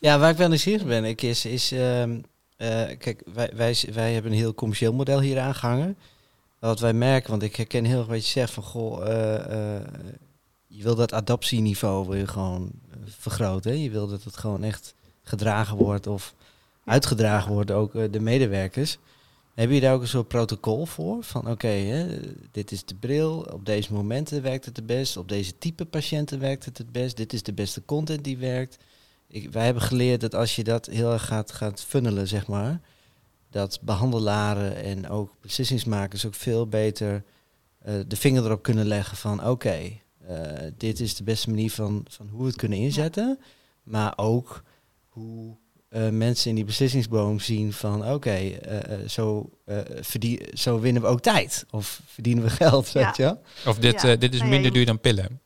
Ja, 0.00 0.18
waar 0.18 0.30
ik 0.30 0.36
wel 0.36 0.48
nieuwsgierig 0.48 0.86
ben, 0.86 1.04
ik 1.04 1.22
is, 1.22 1.44
is 1.44 1.72
ehm, 1.72 2.20
eh, 2.56 2.98
kijk, 2.98 3.22
wij, 3.34 3.50
wij, 3.54 3.76
wij 3.92 4.12
hebben 4.12 4.30
een 4.32 4.38
heel 4.38 4.54
commercieel 4.54 4.92
model 4.92 5.20
hier 5.20 5.38
aangehangen. 5.38 5.96
Wat 6.58 6.80
wij 6.80 6.92
merken, 6.92 7.30
want 7.30 7.42
ik 7.42 7.56
herken 7.56 7.84
heel 7.84 7.98
erg 7.98 8.06
wat 8.06 8.24
je 8.24 8.30
zegt 8.30 8.52
van, 8.52 8.62
goh, 8.62 9.06
eh, 9.08 9.74
eh, 9.76 9.82
je 10.66 10.82
wil 10.82 10.94
dat 10.94 11.12
adoptieniveau 11.12 12.06
wil 12.06 12.14
je 12.16 12.26
gewoon 12.26 12.70
vergroten. 13.04 13.70
hè. 13.70 13.76
Je 13.76 13.90
wil 13.90 14.06
dat 14.06 14.24
het 14.24 14.36
gewoon 14.36 14.62
echt 14.62 14.94
gedragen 15.22 15.76
wordt 15.76 16.06
of 16.06 16.34
uitgedragen 16.86 17.52
wordt, 17.52 17.70
ook 17.70 17.94
eh, 17.94 18.04
de 18.10 18.20
medewerkers. 18.20 18.98
Hebben 19.46 19.74
jullie 19.74 19.88
daar 19.88 19.94
ook 19.94 20.02
een 20.02 20.08
soort 20.08 20.28
protocol 20.28 20.86
voor? 20.86 21.22
Van 21.22 21.50
oké, 21.50 22.06
dit 22.50 22.72
is 22.72 22.84
de 22.84 22.94
bril, 22.94 23.46
op 23.52 23.66
deze 23.66 23.92
momenten 23.92 24.42
werkt 24.42 24.64
het 24.64 24.76
het 24.76 24.86
best, 24.86 25.16
op 25.16 25.28
deze 25.28 25.58
type 25.58 25.84
patiënten 25.84 26.38
werkt 26.38 26.64
het 26.64 26.78
het 26.78 26.92
best, 26.92 27.16
dit 27.16 27.32
is 27.32 27.42
de 27.42 27.52
beste 27.52 27.84
content 27.84 28.24
die 28.24 28.38
werkt. 28.38 28.78
Ik, 29.28 29.52
wij 29.52 29.64
hebben 29.64 29.82
geleerd 29.82 30.20
dat 30.20 30.34
als 30.34 30.56
je 30.56 30.64
dat 30.64 30.86
heel 30.86 31.12
erg 31.12 31.26
gaat, 31.26 31.52
gaat 31.52 31.80
funnelen, 31.80 32.28
zeg 32.28 32.46
maar, 32.46 32.80
dat 33.50 33.78
behandelaren 33.82 34.76
en 34.76 35.08
ook 35.08 35.34
beslissingsmakers 35.40 36.26
ook 36.26 36.34
veel 36.34 36.66
beter 36.66 37.24
eh, 37.78 37.94
de 38.06 38.16
vinger 38.16 38.44
erop 38.44 38.62
kunnen 38.62 38.86
leggen 38.86 39.16
van 39.16 39.46
oké, 39.48 40.00
eh, 40.26 40.36
dit 40.76 41.00
is 41.00 41.16
de 41.16 41.24
beste 41.24 41.50
manier 41.50 41.70
van, 41.70 42.04
van 42.08 42.28
hoe 42.28 42.40
we 42.40 42.46
het 42.46 42.56
kunnen 42.56 42.78
inzetten, 42.78 43.38
maar 43.82 44.12
ook 44.16 44.62
hoe 45.08 45.56
eh, 46.04 46.08
mensen 46.08 46.48
in 46.50 46.54
die 46.56 46.64
beslissingsboom 46.64 47.38
zien 47.40 47.72
van 47.72 48.04
oké, 48.12 48.30
eh, 48.30 48.92
eh, 49.02 49.08
zo, 49.08 49.50
eh, 49.64 49.78
verdien- 50.00 50.46
zo 50.54 50.80
winnen 50.80 51.02
we 51.02 51.08
ook 51.08 51.20
tijd 51.20 51.66
of 51.70 52.00
verdienen 52.06 52.44
we 52.44 52.50
geld, 52.50 52.90
Ja. 52.90 53.04
weet 53.04 53.16
je? 53.16 53.36
Of 53.66 53.78
dit, 53.78 54.02
Ja. 54.02 54.16
dit 54.16 54.34
is 54.34 54.42
minder 54.42 54.72
duur 54.72 54.86
dan 54.86 55.00
pillen. 55.00 55.40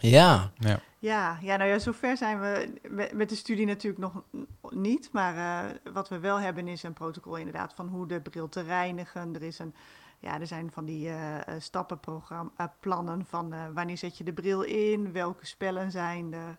Ja, 0.00 0.52
Ja. 0.58 0.80
Ja, 1.00 1.38
ja, 1.42 1.56
nou 1.56 1.70
ja, 1.70 1.78
zover 1.78 2.16
zijn 2.16 2.40
we 2.40 2.72
met, 3.14 3.28
de 3.28 3.34
studie 3.34 3.66
natuurlijk 3.66 4.02
nog 4.02 4.22
niet. 4.70 5.08
Maar 5.12 5.36
eh, 5.64 5.92
wat 5.92 6.08
we 6.08 6.18
wel 6.18 6.40
hebben 6.40 6.68
is 6.68 6.82
een 6.82 6.92
protocol 6.92 7.36
inderdaad 7.36 7.72
van 7.74 7.88
hoe 7.88 8.06
de 8.08 8.20
bril 8.20 8.48
te 8.48 8.60
reinigen. 8.62 9.34
Er, 9.34 9.42
is 9.42 9.58
een, 9.58 9.74
ja, 10.18 10.40
er 10.40 10.46
zijn 10.46 10.70
van 10.72 10.84
die 10.84 11.08
eh 11.08 11.36
eh, 11.36 11.42
stappenprogramma, 11.58 12.74
plannen 12.80 13.24
van 13.28 13.52
eh, 13.52 13.60
wanneer 13.74 13.98
zet 13.98 14.18
je 14.18 14.24
de 14.24 14.32
bril 14.32 14.62
in, 14.62 15.12
welke 15.12 15.46
spellen 15.46 15.90
zijn 15.90 16.32
er. 16.32 16.58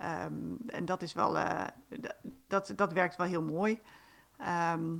Ehm, 0.00 0.34
en 0.66 0.84
dat 0.84 1.02
is 1.02 1.12
wel, 1.12 1.38
eh, 1.38 1.66
dat, 2.48 2.72
dat 2.76 2.92
werkt 2.92 3.16
wel 3.16 3.26
heel 3.26 3.42
mooi. 3.42 3.80
Ehm, 4.38 4.96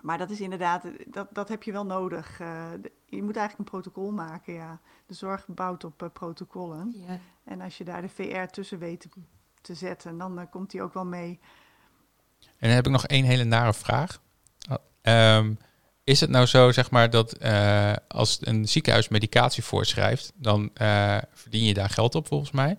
maar 0.00 0.18
dat 0.18 0.30
is 0.30 0.40
inderdaad, 0.40 0.84
dat, 1.06 1.28
dat 1.34 1.48
heb 1.48 1.62
je 1.62 1.72
wel 1.72 1.86
nodig. 1.86 2.40
Eh, 2.40 2.70
je 3.06 3.22
moet 3.22 3.36
eigenlijk 3.36 3.58
een 3.58 3.80
protocol 3.80 4.10
maken, 4.10 4.54
ja. 4.54 4.80
De 5.06 5.14
zorg 5.14 5.46
bouwt 5.46 5.84
op 5.84 6.02
eh, 6.02 6.08
protocollen. 6.12 6.92
Ja. 7.06 7.18
En 7.44 7.60
als 7.60 7.78
je 7.78 7.84
daar 7.84 8.02
de 8.02 8.08
VR 8.08 8.50
tussen 8.50 8.78
weet 8.78 9.00
te, 9.00 9.08
te 9.60 9.74
zetten, 9.74 10.18
dan 10.18 10.48
komt 10.50 10.70
die 10.70 10.82
ook 10.82 10.94
wel 10.94 11.06
mee. 11.06 11.40
En 12.40 12.68
dan 12.68 12.70
heb 12.70 12.86
ik 12.86 12.92
nog 12.92 13.06
één 13.06 13.24
hele 13.24 13.44
nare 13.44 13.74
vraag. 13.74 14.20
Ehm, 15.02 15.54
is 16.04 16.20
het 16.20 16.30
nou 16.30 16.46
zo, 16.46 16.72
zeg 16.72 16.90
maar, 16.90 17.10
dat 17.10 17.32
eh, 17.32 17.92
als 18.08 18.38
een 18.40 18.68
ziekenhuis 18.68 19.08
medicatie 19.08 19.62
voorschrijft, 19.62 20.32
dan 20.34 20.70
eh, 20.74 21.18
verdien 21.32 21.64
je 21.64 21.74
daar 21.74 21.90
geld 21.90 22.14
op 22.14 22.26
volgens 22.26 22.50
mij. 22.50 22.78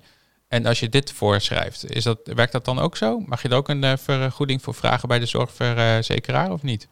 En 0.53 0.65
als 0.65 0.79
je 0.79 0.89
dit 0.89 1.11
voorschrijft, 1.11 1.89
is 1.95 2.03
dat, 2.03 2.19
werkt 2.23 2.51
dat 2.51 2.65
dan 2.65 2.79
ook 2.79 2.97
zo? 2.97 3.19
Mag 3.19 3.41
je 3.41 3.49
er 3.49 3.55
ook 3.55 3.69
een 3.69 3.83
eh, 3.83 3.97
vergoeding 3.97 4.61
voor 4.61 4.73
vragen 4.73 5.07
bij 5.07 5.19
de 5.19 5.25
zorgverzekeraar 5.25 6.51
of 6.51 6.61
niet? 6.63 6.87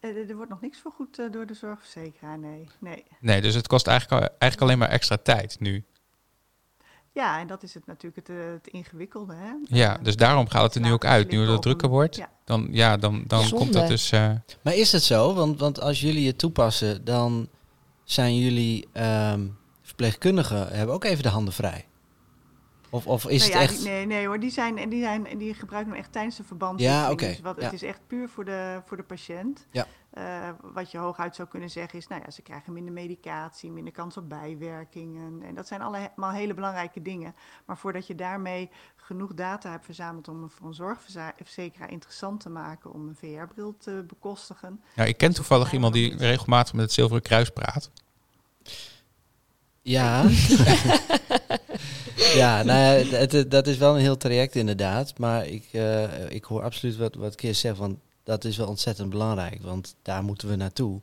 Eh, 0.00 0.10
er- 0.30 0.34
wordt 0.36 0.50
nog 0.50 0.60
niks 0.60 0.78
vergoed 0.80 1.18
eh, 1.18 1.32
door 1.32 1.46
de 1.46 1.54
zorgverzekeraar, 1.54 2.38
nee. 2.38 2.68
nee. 2.80 3.04
Nee, 3.20 3.40
dus 3.40 3.54
het 3.54 3.66
kost 3.66 3.86
eigenlijk, 3.86 4.20
eigenlijk 4.38 4.60
alleen 4.62 4.78
maar 4.78 4.88
extra 4.88 5.16
tijd 5.22 5.56
nu. 5.60 5.84
Ja, 7.12 7.40
en 7.40 7.46
dat 7.46 7.62
is 7.62 7.74
het 7.74 7.86
natuurlijk 7.86 8.26
het, 8.28 8.36
het 8.52 8.66
ingewikkelde. 8.66 9.34
Hè? 9.34 9.50
Ja, 9.62 9.98
dus 10.02 10.16
daarom 10.16 10.48
gaat 10.48 10.62
het 10.62 10.74
er 10.74 10.80
nu 10.80 10.92
ook 10.92 11.04
uit. 11.04 11.30
Nu 11.30 11.40
het 11.50 11.62
drukker 11.62 11.88
wordt, 11.88 12.16
Ja. 12.16 12.30
dan, 12.44 12.68
ja, 12.70 12.96
dan, 12.96 13.24
dan 13.26 13.40
Zonde. 13.42 13.56
komt 13.56 13.72
dat 13.72 13.88
dus... 13.88 14.12
eh, 14.12 14.30
Maar 14.62 14.74
is 14.74 14.92
het 14.92 15.02
zo? 15.02 15.34
Want, 15.34 15.58
want 15.60 15.80
als 15.80 16.00
jullie 16.00 16.26
het 16.26 16.38
toepassen, 16.38 17.04
dan 17.04 17.48
zijn 18.04 18.36
jullie 18.38 18.88
ehm, 18.92 19.46
verpleegkundigen 19.82 20.68
hebben 20.68 20.94
ook 20.94 21.04
even 21.04 21.22
de 21.22 21.28
handen 21.28 21.52
vrij. 21.54 21.84
Of, 22.96 23.06
of 23.06 23.26
is 23.28 23.48
Nou 23.48 23.60
het 23.60 23.70
echt... 23.70 23.78
die- 23.80 23.88
nee, 23.88 24.06
nee 24.06 24.26
hoor, 24.26 24.40
die, 24.40 24.50
zijn, 24.50 24.78
en 24.78 24.88
die, 24.88 25.02
zijn, 25.02 25.26
en 25.26 25.38
die 25.38 25.54
gebruiken 25.54 25.92
hem 25.92 26.00
echt 26.00 26.12
tijdens 26.12 26.36
de 26.36 26.42
Ja, 26.42 26.48
verbandsoefening. 26.48 27.10
oké, 27.10 27.26
Dus 27.26 27.40
wat, 27.40 27.56
ja. 27.56 27.62
Het 27.64 27.72
is 27.72 27.82
echt 27.82 28.00
puur 28.06 28.28
voor 28.28 28.44
de, 28.44 28.80
voor 28.86 28.96
de 28.96 29.02
patiënt. 29.02 29.66
Ja. 29.70 29.86
Eh, 30.10 30.48
wat 30.62 30.90
je 30.90 30.98
hooguit 30.98 31.34
zou 31.36 31.48
kunnen 31.48 31.70
zeggen 31.70 31.98
is, 31.98 32.06
nou 32.06 32.22
ja, 32.24 32.30
ze 32.30 32.42
krijgen 32.42 32.72
minder 32.72 32.92
medicatie, 32.92 33.70
minder 33.70 33.92
kans 33.92 34.16
op 34.16 34.28
bijwerkingen. 34.28 35.42
En 35.42 35.54
dat 35.54 35.66
zijn 35.68 35.80
allemaal 35.82 36.30
hele 36.30 36.54
belangrijke 36.54 37.02
dingen. 37.02 37.34
Maar 37.66 37.78
voordat 37.78 38.06
je 38.06 38.14
daarmee 38.14 38.70
genoeg 38.96 39.34
data 39.34 39.70
hebt 39.70 39.84
verzameld 39.84 40.28
om 40.28 40.42
een 40.42 40.50
voor 40.50 40.66
een 40.66 40.74
zorgverzekeraar 40.74 41.90
interessant 41.90 42.40
te 42.40 42.48
maken 42.48 42.92
om 42.92 43.08
een 43.08 43.16
VR-bril 43.16 43.76
te 43.78 44.04
bekostigen. 44.06 44.80
ja, 44.94 45.04
ik 45.04 45.16
ken 45.16 45.34
toevallig 45.34 45.72
iemand 45.72 45.92
die 45.94 46.16
regelmatig 46.16 46.72
met 46.72 46.82
het 46.84 46.92
Zilveren 46.92 47.22
Kruis 47.22 47.50
praat. 47.50 47.90
Ja. 49.82 50.24
ja, 52.42 52.62
nou 52.62 52.78
het, 53.04 53.32
het- 53.32 53.50
dat 53.50 53.66
is 53.66 53.76
wel 53.76 53.94
een 53.94 54.00
heel 54.00 54.16
traject 54.16 54.54
inderdaad. 54.54 55.18
Maar 55.18 55.46
ik, 55.46 55.68
eh, 55.72 56.30
ik 56.30 56.44
hoor 56.44 56.62
absoluut 56.62 56.96
wat, 56.96 57.14
wat 57.14 57.34
Kees 57.34 57.60
zegt, 57.60 57.78
want 57.78 57.98
dat 58.24 58.44
is 58.44 58.56
wel 58.56 58.68
ontzettend 58.68 59.10
belangrijk. 59.10 59.62
Want 59.62 59.94
daar 60.02 60.22
moeten 60.22 60.48
we 60.48 60.56
naartoe. 60.56 61.00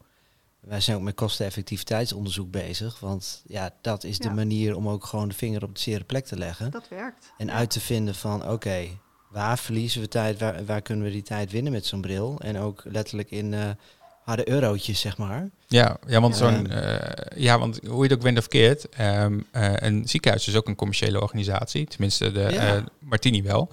Wij 0.59 0.81
zijn 0.81 0.97
ook 0.97 1.03
met 1.03 1.15
kosteneffectiviteitsonderzoek 1.15 2.51
bezig. 2.51 2.99
Want 2.99 3.43
ja, 3.47 3.73
dat 3.81 4.03
is 4.03 4.17
de 4.19 4.29
manier 4.29 4.75
om 4.75 4.89
ook 4.89 5.05
gewoon 5.05 5.27
de 5.27 5.35
vinger 5.35 5.63
op 5.63 5.75
de 5.75 5.81
zere 5.81 6.03
plek 6.03 6.25
te 6.25 6.37
leggen. 6.37 6.71
Dat 6.71 6.87
werkt. 6.89 7.31
En 7.37 7.47
Ja. 7.47 7.53
uit 7.53 7.69
te 7.69 7.79
vinden 7.79 8.15
van, 8.15 8.49
oké, 8.49 8.87
waar 9.29 9.57
verliezen 9.57 10.01
we 10.01 10.07
tijd, 10.07 10.39
waar, 10.39 10.65
waar 10.65 10.81
kunnen 10.81 11.05
we 11.05 11.11
die 11.11 11.21
tijd 11.21 11.51
winnen 11.51 11.71
met 11.71 11.85
zo'n 11.85 12.01
bril? 12.01 12.39
En 12.39 12.57
ook 12.57 12.81
letterlijk 12.85 13.31
in 13.31 13.53
eh, 13.53 13.69
harde 14.23 14.49
eurotjes, 14.49 14.99
zeg 14.99 15.17
maar. 15.17 15.49
Ja, 15.67 15.97
ja 16.07 16.21
want, 16.21 16.35
zo'n, 16.35 16.69
eh, 16.71 17.37
ja, 17.41 17.59
want 17.59 17.79
hoe 17.87 17.97
je 17.97 18.03
het 18.09 18.13
ook 18.13 18.21
went 18.23 18.37
of 18.37 18.47
keert, 18.47 18.89
ehm, 18.89 19.39
eh, 19.51 19.73
een 19.75 20.07
ziekenhuis 20.07 20.47
is 20.47 20.55
ook 20.55 20.67
een 20.67 20.75
commerciële 20.75 21.21
organisatie. 21.21 21.85
Tenminste, 21.87 22.31
de 22.31 22.39
Ja. 22.39 22.75
eh, 22.75 22.83
Martini 22.99 23.43
wel. 23.43 23.71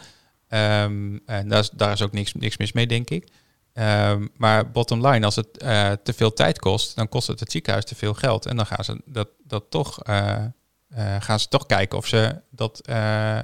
Ehm, 0.48 1.16
en 1.26 1.48
daar 1.48 1.58
is, 1.58 1.70
daar 1.72 1.92
is 1.92 2.02
ook 2.02 2.12
niks, 2.12 2.34
niks 2.34 2.56
mis 2.56 2.72
mee, 2.72 2.86
denk 2.86 3.10
ik. 3.10 3.28
Ehm, 3.72 4.26
maar 4.36 4.70
bottom 4.70 5.06
line, 5.06 5.24
als 5.24 5.36
het 5.36 5.58
eh, 5.58 5.92
te 6.02 6.12
veel 6.12 6.32
tijd 6.32 6.58
kost, 6.58 6.96
dan 6.96 7.08
kost 7.08 7.26
het 7.26 7.40
het 7.40 7.50
ziekenhuis 7.50 7.84
te 7.84 7.94
veel 7.94 8.14
geld. 8.14 8.46
En 8.46 8.56
dan 8.56 8.66
gaan 8.66 8.84
ze 8.84 9.00
dat, 9.04 9.28
dat 9.44 9.64
toch, 9.68 10.02
eh, 10.02 10.30
eh, 10.88 11.16
gaan 11.20 11.40
ze 11.40 11.48
toch 11.48 11.66
kijken 11.66 11.98
of 11.98 12.06
ze 12.06 12.36
dat, 12.50 12.80
eh, 12.86 13.38
eh, 13.38 13.42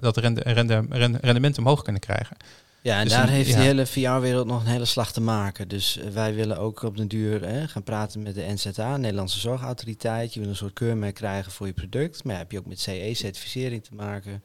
dat 0.00 0.16
rende, 0.16 0.40
rende, 0.44 0.84
rende- 0.90 1.18
rendement 1.22 1.58
omhoog 1.58 1.82
kunnen 1.82 2.00
krijgen. 2.00 2.36
Ja, 2.82 2.98
en 2.98 3.04
Dus 3.04 3.12
daar 3.12 3.22
een- 3.22 3.28
heeft 3.28 3.48
ja. 3.48 3.56
de 3.56 3.62
hele 3.62 3.86
VR-wereld 3.86 4.46
nog 4.46 4.60
een 4.60 4.70
hele 4.70 4.84
slag 4.84 5.12
te 5.12 5.20
maken. 5.20 5.68
Dus 5.68 5.96
eh, 5.96 6.08
wij 6.10 6.34
willen 6.34 6.58
ook 6.58 6.82
op 6.82 6.96
den 6.96 7.08
duur 7.08 7.44
hè, 7.48 7.68
gaan 7.68 7.82
praten 7.82 8.22
met 8.22 8.34
de 8.34 8.52
NZA, 8.54 8.96
Nederlandse 8.96 9.38
Zorgautoriteit. 9.40 10.34
Je 10.34 10.40
wil 10.40 10.48
een 10.48 10.56
soort 10.56 10.72
keurmerk 10.72 11.14
krijgen 11.14 11.52
voor 11.52 11.66
je 11.66 11.72
product. 11.72 12.24
Maar 12.24 12.32
ja, 12.32 12.38
heb 12.40 12.52
je 12.52 12.58
ook 12.58 12.66
met 12.66 12.80
CE-certificering 12.80 13.84
te 13.84 13.94
maken. 13.94 14.42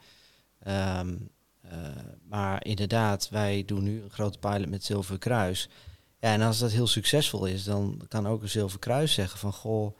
Ehm, 0.63 1.15
eh, 1.61 1.77
maar 2.29 2.65
inderdaad, 2.65 3.29
wij 3.29 3.63
doen 3.65 3.83
nu 3.83 4.01
een 4.03 4.09
grote 4.09 4.37
pilot 4.39 4.69
met 4.69 4.83
Zilveren 4.83 5.19
Kruis. 5.19 5.69
Ja, 6.19 6.33
en 6.33 6.41
als 6.41 6.57
dat 6.59 6.71
heel 6.71 6.87
succesvol 6.87 7.45
is, 7.45 7.63
dan 7.63 8.01
kan 8.07 8.27
ook 8.27 8.41
een 8.41 8.49
Zilveren 8.49 8.79
Kruis 8.79 9.13
zeggen 9.13 9.39
van... 9.39 9.53
goh, 9.53 9.97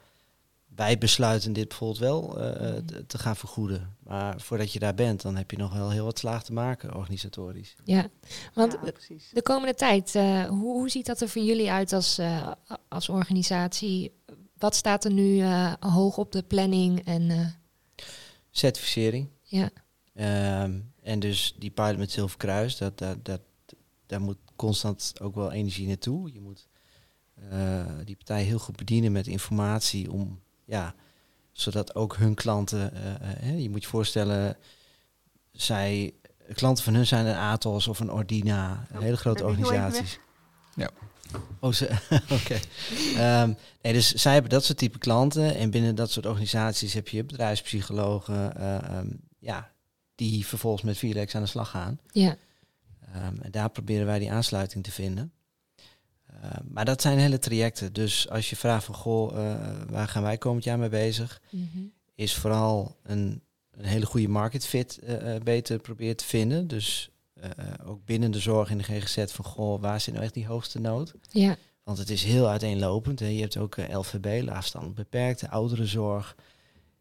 wij 0.78 0.98
besluiten 0.98 1.54
dit 1.54 1.68
bijvoorbeeld 1.68 2.00
wel 2.00 2.40
eh, 2.40 2.78
eh, 2.78 2.84
te- 2.86 3.06
te 3.06 3.18
gaan 3.18 3.36
vergoeden. 3.36 3.96
Maar 4.04 4.42
voordat 4.42 4.74
je 4.74 4.80
daar 4.80 4.94
bent, 4.94 5.22
dan 5.22 5.36
heb 5.36 5.52
je 5.52 5.58
nog 5.58 5.74
wel 5.74 5.90
heel 5.90 6.06
wat 6.06 6.20
slaag 6.20 6.44
te 6.44 6.54
maken, 6.54 6.96
organisatorisch. 6.96 7.76
Ja, 7.84 8.08
want 8.54 8.72
Ja, 8.74 8.80
de- 8.86 8.92
precies. 8.92 9.30
de 9.34 9.42
komende 9.42 9.74
tijd, 9.74 10.16
eh, 10.16 10.44
hoe, 10.46 10.74
hoe 10.74 10.90
ziet 10.90 11.06
dat 11.06 11.22
er 11.22 11.30
voor 11.30 11.42
jullie 11.42 11.72
uit 11.72 11.94
als, 11.94 12.18
eh, 12.18 12.52
als 12.88 13.10
organisatie? 13.10 14.12
Wat 14.58 14.76
staat 14.76 15.06
er 15.06 15.12
nu 15.14 15.40
eh, 15.40 15.74
hoog 15.80 16.18
op 16.18 16.32
de 16.32 16.44
planning? 16.44 17.06
En 17.06 17.30
eh, 17.32 17.48
Certificering. 18.52 19.28
ja, 19.44 19.70
Ehm, 20.14 20.80
en 21.04 21.20
dus 21.20 21.56
die 21.60 21.70
pilot 21.72 21.98
met 21.98 22.12
Zilver 22.12 22.38
Kruis, 22.38 22.78
dat, 22.78 22.98
dat, 22.98 23.26
dat, 23.26 23.42
daar 24.06 24.22
moet 24.22 24.38
constant 24.56 25.14
ook 25.22 25.36
wel 25.36 25.52
energie 25.52 25.88
naartoe. 25.88 26.34
Je 26.34 26.40
moet 26.40 26.68
eh, 27.50 27.86
die 28.06 28.16
partij 28.16 28.44
heel 28.44 28.60
goed 28.60 28.76
bedienen 28.76 29.12
met 29.12 29.28
informatie 29.28 30.12
om, 30.12 30.40
ja, 30.68 30.96
zodat 31.52 31.96
ook 31.96 32.16
hun 32.16 32.34
klanten, 32.36 32.94
eh, 32.94 33.14
eh, 33.14 33.20
hè, 33.22 33.52
je 33.54 33.70
moet 33.70 33.84
je 33.84 33.90
voorstellen, 33.90 34.58
zij, 35.52 36.14
klanten 36.54 36.84
van 36.84 36.94
hun 36.94 37.08
zijn 37.08 37.26
een 37.26 37.36
Atos 37.36 37.88
of 37.88 38.00
een 38.00 38.12
Ordina, 38.12 38.86
een 38.90 38.98
Oh, 38.98 39.04
hele 39.04 39.18
grote 39.18 39.44
organisaties. 39.44 40.20
Ja. 40.76 40.90
Oh, 41.60 41.74
oké. 42.40 42.60
Ehm, 43.16 43.54
nee, 43.82 43.94
dus 43.94 44.14
zij 44.14 44.34
hebben 44.34 44.52
dat 44.52 44.64
soort 44.66 44.78
type 44.78 44.98
klanten. 44.98 45.56
En 45.56 45.72
binnen 45.72 45.96
dat 45.96 46.12
soort 46.12 46.26
organisaties 46.26 46.94
heb 46.94 47.08
je 47.08 47.24
bedrijfspsychologen, 47.26 48.56
eh, 48.58 48.76
ehm, 48.76 49.08
ja, 49.40 49.72
die 50.16 50.46
vervolgens 50.46 50.84
met 50.84 50.98
Vilex 50.98 51.36
aan 51.36 51.42
de 51.42 51.48
slag 51.48 51.70
gaan. 51.70 52.00
ja, 52.12 52.38
Ehm, 53.14 53.42
en 53.42 53.52
daar 53.52 53.70
proberen 53.70 54.06
wij 54.06 54.20
die 54.20 54.32
aansluiting 54.32 54.84
te 54.84 54.92
vinden. 54.92 55.32
Ehm, 56.42 56.64
maar 56.72 56.86
dat 56.86 57.02
zijn 57.02 57.18
hele 57.18 57.40
trajecten. 57.40 57.94
Dus 57.94 58.30
als 58.30 58.50
je 58.50 58.56
vraagt 58.56 58.84
van, 58.86 58.96
goh, 58.96 59.38
eh, 59.52 59.56
waar 59.90 60.08
gaan 60.08 60.24
wij 60.24 60.38
komend 60.38 60.64
jaar 60.64 60.80
mee 60.80 60.90
bezig? 60.90 61.42
mhm. 61.50 61.64
Is 62.16 62.36
vooral 62.36 62.96
een, 63.04 63.42
een 63.72 63.86
hele 63.86 64.06
goede 64.06 64.28
market 64.28 64.66
fit 64.66 64.98
eh, 65.00 65.36
eh, 65.36 65.42
beter 65.42 65.80
proberen 65.80 66.16
te 66.16 66.26
vinden. 66.26 66.68
Dus 66.68 67.10
eh, 67.34 67.50
eh, 67.58 67.90
ook 67.90 68.06
binnen 68.06 68.32
de 68.32 68.40
zorg 68.40 68.70
in 68.70 68.78
de 68.78 68.84
GGZ 68.84 69.24
van, 69.32 69.46
goh, 69.46 69.82
waar 69.82 70.02
zit 70.02 70.14
nou 70.14 70.26
echt 70.26 70.34
die 70.34 70.46
hoogste 70.48 70.80
nood? 70.80 71.14
ja, 71.32 71.56
Want 71.84 71.98
het 71.98 72.10
is 72.10 72.24
heel 72.24 72.48
uiteenlopend. 72.50 73.20
Hè. 73.20 73.26
Je 73.28 73.42
hebt 73.42 73.58
ook 73.58 73.76
eh, 73.76 73.98
LVB, 73.98 74.42
laagstand 74.46 74.96
beperkte, 74.96 75.50
ouderenzorg. 75.50 76.36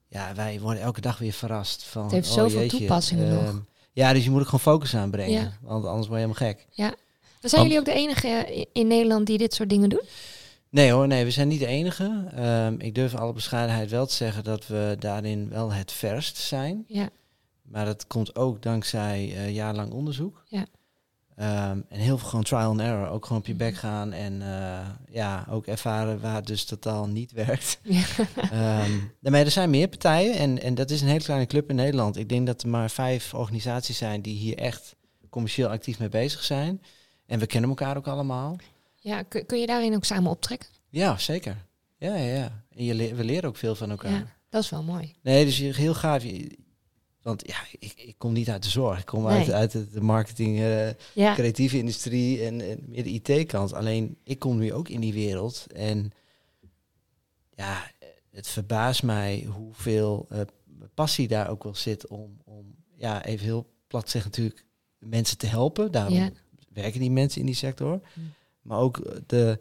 Ja, 0.09 0.35
wij 0.35 0.61
worden 0.61 0.83
elke 0.83 1.01
dag 1.01 1.19
weer 1.19 1.33
verrast 1.33 1.85
van. 1.85 2.03
Het 2.03 2.13
heeft 2.13 2.29
oh, 2.29 2.35
zoveel 2.35 2.59
jeetje, 2.61 2.79
toepassingen 2.79 3.35
nog. 3.35 3.43
ehm, 3.45 3.57
Ja, 3.93 4.13
dus 4.13 4.25
je 4.25 4.31
moet 4.31 4.41
er 4.41 4.45
gewoon 4.45 4.61
focus 4.61 4.95
aan 4.97 5.11
brengen. 5.11 5.41
Ja. 5.41 5.53
Want 5.61 5.85
anders 5.85 6.09
word 6.09 6.21
je 6.21 6.27
helemaal 6.27 6.53
gek. 6.53 6.67
Dan 6.77 6.95
zijn 7.41 7.63
jullie 7.63 7.79
ook 7.79 7.85
de 7.85 7.93
enige 7.93 8.67
in- 8.73 8.87
Nederland 8.87 9.27
die 9.27 9.39
dit 9.39 9.55
soort 9.55 9.69
dingen 9.69 9.89
doen? 9.89 10.03
Nee 10.71 10.91
hoor, 10.91 11.07
nee, 11.07 11.25
we 11.25 11.31
zijn 11.31 11.49
niet 11.49 11.61
de 11.61 11.67
enige. 11.67 12.25
Ehm, 12.35 12.75
ik 12.79 12.95
durf 12.95 13.15
alle 13.15 13.33
bescheidenheid 13.33 13.91
wel 13.91 14.07
te 14.07 14.15
zeggen 14.15 14.45
dat 14.45 14.67
we 14.67 14.97
daarin 14.99 15.49
wel 15.49 15.73
het 15.73 15.93
verst 15.93 16.37
zijn. 16.37 16.85
Ja, 16.89 17.09
Maar 17.63 17.85
dat 17.85 18.07
komt 18.07 18.37
ook 18.37 18.63
dankzij 18.63 19.27
jarenlang 19.53 19.93
onderzoek. 19.93 20.45
Ja. 20.49 20.67
Ehm, 21.37 21.81
en 21.89 21.99
heel 22.01 22.19
veel 22.19 22.29
gewoon 22.29 22.45
trial 22.45 22.71
and 22.71 22.81
error. 22.81 23.09
Ook 23.09 23.23
gewoon 23.27 23.39
op 23.41 23.47
je 23.47 23.55
bek 23.55 23.73
Mhm. 23.73 23.81
gaan 23.81 24.13
en 24.13 24.43
eh, 24.43 24.87
ja, 25.11 25.47
ook 25.51 25.67
ervaren 25.67 26.21
waar 26.21 26.35
het 26.35 26.47
dus 26.47 26.65
totaal 26.65 27.07
niet 27.07 27.33
werkt. 27.33 27.79
ja. 27.83 28.05
Ehm, 29.23 29.35
er 29.35 29.51
zijn 29.51 29.71
meer 29.71 29.89
partijen 29.89 30.35
en, 30.35 30.63
en 30.63 30.75
dat 30.75 30.91
is 30.91 31.01
een 31.01 31.09
hele 31.09 31.25
kleine 31.25 31.47
club 31.47 31.69
in 31.71 31.77
Nederland. 31.77 32.17
Ik 32.17 32.29
denk 32.29 32.47
dat 32.47 32.63
er 32.63 32.69
maar 32.69 32.91
vijf 32.91 33.35
organisaties 33.35 33.99
zijn 33.99 34.23
die 34.23 34.37
hier 34.37 34.57
echt 34.59 34.95
commercieel 35.31 35.69
actief 35.69 35.99
mee 35.99 36.09
bezig 36.09 36.45
zijn. 36.45 36.83
En 37.27 37.39
we 37.39 37.47
kennen 37.47 37.71
elkaar 37.71 37.97
ook 37.97 38.07
allemaal. 38.07 38.57
ja 38.97 39.23
kun, 39.23 39.47
kun 39.47 39.61
je 39.61 39.67
daarin 39.67 39.95
ook 39.95 40.05
samen 40.05 40.31
optrekken? 40.31 40.69
Ja, 40.89 41.19
zeker. 41.19 41.65
Ja, 41.99 42.15
ja, 42.17 42.35
ja. 42.37 42.65
En 42.71 42.85
je 42.85 42.95
le- 42.95 43.15
we 43.15 43.25
leren 43.25 43.49
ook 43.49 43.57
veel 43.57 43.75
van 43.75 43.91
elkaar. 43.91 44.11
Ja, 44.13 44.27
dat 44.49 44.63
is 44.63 44.71
wel 44.71 44.83
mooi. 44.83 45.15
Nee, 45.23 45.45
dus 45.45 45.59
je- 45.59 45.75
heel 45.75 45.95
gaaf. 45.95 46.25
Want 47.23 47.47
ja, 47.47 47.57
ik, 47.79 47.93
ik 47.97 48.15
kom 48.19 48.33
niet 48.33 48.51
uit 48.51 48.63
de 48.63 48.69
zorg. 48.69 48.99
Ik 48.99 49.07
kom 49.07 49.27
uit, 49.27 49.47
Nee. 49.47 49.55
uit 49.55 49.73
de 49.93 50.01
marketing, 50.01 50.59
eh, 50.59 50.89
Ja, 51.15 51.35
creatieve 51.35 51.79
industrie 51.79 52.45
en, 52.45 52.61
en 52.61 52.85
meer 52.89 53.03
de 53.05 53.11
IT-kant. 53.11 53.73
Alleen 53.73 54.17
ik 54.25 54.39
kom 54.39 54.59
nu 54.59 54.73
ook 54.73 54.89
in 54.89 55.01
die 55.01 55.13
wereld. 55.13 55.67
En 55.75 56.13
ja, 57.55 57.91
het 58.31 58.49
verbaast 58.49 59.03
mij 59.03 59.47
hoeveel 59.55 60.27
eh, 60.31 60.41
passie 60.95 61.29
daar 61.29 61.51
ook 61.51 61.63
wel 61.65 61.75
zit 61.75 62.07
om, 62.07 62.37
om, 62.45 62.75
ja, 62.97 63.25
even 63.25 63.45
heel 63.45 63.67
plat 63.87 64.11
zeggen 64.11 64.31
natuurlijk, 64.31 64.65
mensen 64.99 65.39
te 65.39 65.47
helpen. 65.47 65.93
Daarom 65.93 66.15
Ja. 66.15 66.31
Werken 66.83 67.01
die 67.01 67.11
mensen 67.11 67.41
in 67.41 67.47
die 67.47 67.55
sector. 67.55 68.01
Hm. 68.15 68.21
Maar 68.63 68.79
ook 68.79 68.99
eh, 68.99 69.17
de, 69.27 69.59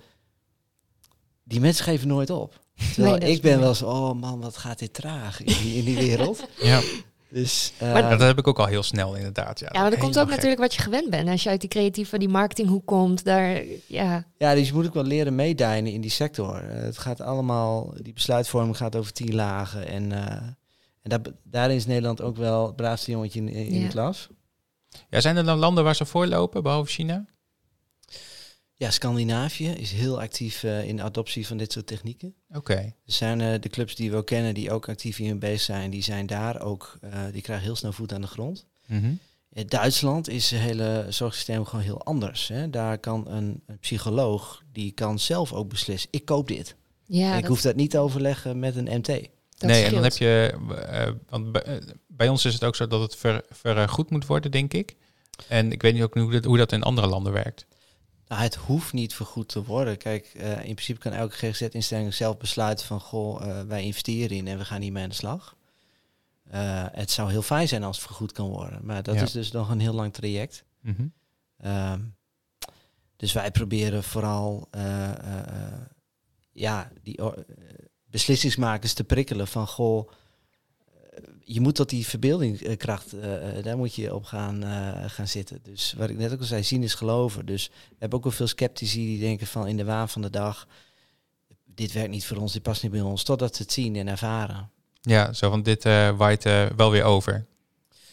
die 1.44 1.60
mensen 1.60 1.84
geven 1.86 2.08
nooit 2.08 2.30
op. 2.30 2.60
Terwijl 2.94 3.18
Nee, 3.18 3.32
ik 3.32 3.42
ben 3.42 3.60
wel 3.60 3.70
eens, 3.70 3.82
oh 3.82 4.14
man, 4.14 4.42
wat 4.42 4.58
gaat 4.58 4.80
dit 4.80 4.94
traag 4.94 5.40
in 5.44 5.54
die, 5.64 5.76
in 5.78 5.86
die 5.86 5.96
wereld. 5.98 6.48
Ja, 6.62 6.82
Dus, 7.30 7.74
eh, 7.78 7.92
Maar- 7.94 8.02
Ja, 8.04 8.10
dat 8.10 8.20
heb 8.28 8.38
ik 8.38 8.48
ook 8.48 8.60
al 8.60 8.66
heel 8.66 8.84
snel 8.84 9.16
inderdaad. 9.16 9.60
Ja, 9.60 9.70
ja 9.74 9.82
maar 9.82 9.90
dat 9.90 10.00
komt 10.00 10.18
ook 10.18 10.24
gek. 10.26 10.34
natuurlijk 10.34 10.62
wat 10.62 10.74
je 10.76 10.82
gewend 10.82 11.10
bent. 11.10 11.30
Als 11.30 11.44
je 11.44 11.50
uit 11.50 11.60
die 11.62 11.70
creatieve, 11.70 12.18
die 12.18 12.30
marketinghoek 12.30 12.86
komt, 12.86 13.24
daar, 13.24 13.64
ja, 13.88 14.26
Ja, 14.38 14.54
dus 14.54 14.68
je 14.68 14.74
moet 14.74 14.86
ook 14.86 14.94
wel 14.94 15.04
leren 15.04 15.36
meedijnen 15.36 15.92
in 15.92 16.02
die 16.02 16.12
sector. 16.12 16.56
Eh, 16.64 16.82
het 16.82 16.98
gaat 16.98 17.22
allemaal, 17.22 17.94
die 18.02 18.14
besluitvorming 18.14 18.78
gaat 18.78 18.96
over 18.96 19.12
tien 19.14 19.36
lagen. 19.36 19.88
En, 19.88 20.12
eh, 20.12 20.32
en 21.02 21.10
daar, 21.10 21.20
daarin 21.44 21.76
is 21.76 21.86
Nederland 21.86 22.22
ook 22.22 22.38
wel 22.38 22.66
het 22.66 22.76
braafste 22.76 23.12
jongetje 23.12 23.40
in, 23.40 23.48
in 23.50 23.74
Ja. 23.74 23.82
de 23.84 23.88
klas. 23.90 24.28
Ja, 25.10 25.22
zijn 25.22 25.38
er 25.38 25.44
dan 25.44 25.58
landen 25.58 25.84
waar 25.84 25.96
ze 25.96 26.06
voorlopen, 26.06 26.64
behalve 26.64 26.92
China? 26.92 27.26
Ja, 28.78 28.92
Scandinavië 28.92 29.68
is 29.68 29.92
heel 29.92 30.22
actief 30.22 30.64
eh, 30.64 30.88
in 30.88 30.96
de 30.96 31.04
adoptie 31.04 31.48
van 31.48 31.58
dit 31.58 31.72
soort 31.72 31.88
technieken. 31.88 32.36
Oké. 32.54 32.74
Er 32.74 32.94
zijn 33.06 33.42
eh, 33.42 33.62
de 33.62 33.70
clubs 33.70 33.96
die 33.96 34.12
we 34.12 34.18
ook 34.18 34.26
kennen, 34.26 34.54
die 34.54 34.72
ook 34.72 34.90
actief 34.90 35.18
hierin 35.18 35.40
bezig 35.40 35.62
zijn, 35.62 35.92
die 35.92 36.04
zijn 36.04 36.26
daar 36.26 36.62
ook, 36.62 36.98
eh, 37.02 37.20
die 37.32 37.42
krijgen 37.42 37.66
heel 37.66 37.76
snel 37.76 37.92
voet 37.92 38.14
aan 38.14 38.22
de 38.22 38.28
grond. 38.28 38.66
Mhm. 38.88 39.14
In 39.50 39.68
Duitsland 39.68 40.30
is 40.30 40.52
het 40.52 40.60
hele 40.60 41.06
zorgsysteem 41.10 41.66
gewoon 41.66 41.86
heel 41.86 42.04
anders. 42.04 42.48
Hè. 42.48 42.70
Daar 42.70 42.98
kan 42.98 43.28
een, 43.28 43.62
een 43.66 43.80
psycholoog, 43.80 44.64
die 44.72 44.92
kan 44.92 45.20
zelf 45.20 45.54
ook 45.54 45.70
beslissen, 45.70 46.10
ik 46.12 46.26
koop 46.26 46.48
dit. 46.48 46.76
Ja, 47.06 47.32
En 47.32 47.36
ik 47.36 47.42
dat, 47.42 47.50
hoef 47.50 47.62
dat 47.62 47.76
niet 47.76 47.92
te 47.92 48.00
overleggen 48.00 48.60
met 48.60 48.76
een 48.76 48.98
MT. 48.98 49.30
dat 49.68 49.76
nee, 49.76 49.86
en 49.86 49.94
dan 49.94 50.04
heb 50.04 50.14
je... 50.18 50.58
eh, 50.90 51.12
want 51.30 51.52
bij, 51.52 51.62
eh, 51.64 51.76
bij 52.08 52.30
ons 52.30 52.46
is 52.46 52.54
het 52.54 52.64
ook 52.64 52.76
zo 52.76 52.88
dat 52.88 53.02
het 53.02 53.16
ver, 53.16 53.44
vergoed 53.50 54.10
moet 54.10 54.26
worden, 54.26 54.52
denk 54.52 54.74
ik. 54.74 54.96
En 55.48 55.72
ik 55.72 55.82
weet 55.82 55.94
niet 55.94 56.04
ook 56.04 56.14
hoe 56.14 56.32
dat, 56.32 56.44
hoe 56.46 56.58
dat 56.58 56.72
in 56.72 56.84
andere 56.84 57.08
landen 57.08 57.34
werkt. 57.34 57.66
Nou, 58.28 58.42
het 58.42 58.56
hoeft 58.56 58.94
niet 58.94 59.14
vergoed 59.14 59.48
te 59.50 59.64
worden. 59.64 59.98
Kijk, 59.98 60.26
eh, 60.26 60.52
in 60.52 60.74
principe 60.74 61.00
kan 61.00 61.12
elke 61.12 61.36
GGZ-instelling 61.36 62.14
zelf 62.14 62.38
besluiten 62.38 62.86
van... 62.86 63.00
goh, 63.00 63.42
eh, 63.50 63.62
wij 63.68 63.84
investeren 63.84 64.38
in 64.38 64.48
en 64.48 64.58
we 64.58 64.66
gaan 64.66 64.82
hiermee 64.82 65.04
aan 65.04 65.10
de 65.10 65.16
slag. 65.16 65.56
Eh, 66.50 66.86
het 66.92 67.12
zou 67.12 67.32
heel 67.32 67.42
fijn 67.42 67.68
zijn 67.68 67.84
als 67.84 67.98
het 67.98 68.06
vergoed 68.06 68.32
kan 68.32 68.48
worden. 68.50 68.80
Maar 68.84 69.04
dat 69.04 69.16
Ja. 69.16 69.22
is 69.22 69.32
dus 69.32 69.52
nog 69.52 69.70
een 69.70 69.80
heel 69.80 69.94
lang 69.94 70.14
traject. 70.14 70.64
Mhm. 70.82 71.06
Ehm, 71.58 72.00
dus 73.16 73.34
wij 73.34 73.52
proberen 73.52 74.04
vooral 74.04 74.68
eh, 74.72 75.10
eh, 75.12 75.40
eh, 75.48 75.74
ja, 76.52 76.92
die 77.04 77.18
eh, 77.18 77.28
beslissingsmakers 78.16 78.94
te 78.94 79.04
prikkelen 79.04 79.48
van 79.48 79.68
goh, 79.68 80.10
eh, 81.14 81.24
je 81.44 81.62
moet 81.62 81.76
tot 81.76 81.90
die 81.90 82.08
verbeeldingskracht, 82.08 83.14
eh, 83.14 83.58
eh, 83.58 83.64
daar 83.64 83.78
moet 83.78 83.96
je 83.96 84.16
op 84.16 84.26
gaan, 84.26 84.64
eh, 84.64 85.10
gaan 85.10 85.28
zitten. 85.28 85.60
Dus 85.64 85.94
wat 85.98 86.10
ik 86.10 86.18
net 86.18 86.34
ook 86.34 86.40
al 86.40 86.46
zei, 86.46 86.64
zien 86.64 86.84
is 86.84 86.94
geloven. 86.94 87.46
Dus 87.46 87.68
we 87.68 87.96
hebben 88.00 88.18
ook 88.18 88.24
wel 88.24 88.34
veel 88.34 88.48
sceptici 88.48 89.06
die 89.06 89.20
denken 89.20 89.48
van 89.48 89.68
in 89.68 89.78
de 89.78 89.84
waan 89.86 90.10
van 90.10 90.22
de 90.22 90.30
dag, 90.30 90.68
dit 91.66 91.92
werkt 91.92 92.10
niet 92.10 92.26
voor 92.26 92.38
ons, 92.38 92.54
dit 92.54 92.62
past 92.62 92.84
niet 92.84 92.92
bij 92.92 93.02
ons, 93.02 93.24
totdat 93.24 93.56
ze 93.56 93.62
het 93.62 93.72
zien 93.72 93.96
en 93.96 94.08
ervaren. 94.08 94.70
Ja, 95.02 95.34
zo 95.34 95.50
van 95.50 95.64
dit 95.64 95.86
eh 95.86 96.10
waait 96.18 96.44
wel 96.76 96.92
weer 96.92 97.04
over. 97.04 97.46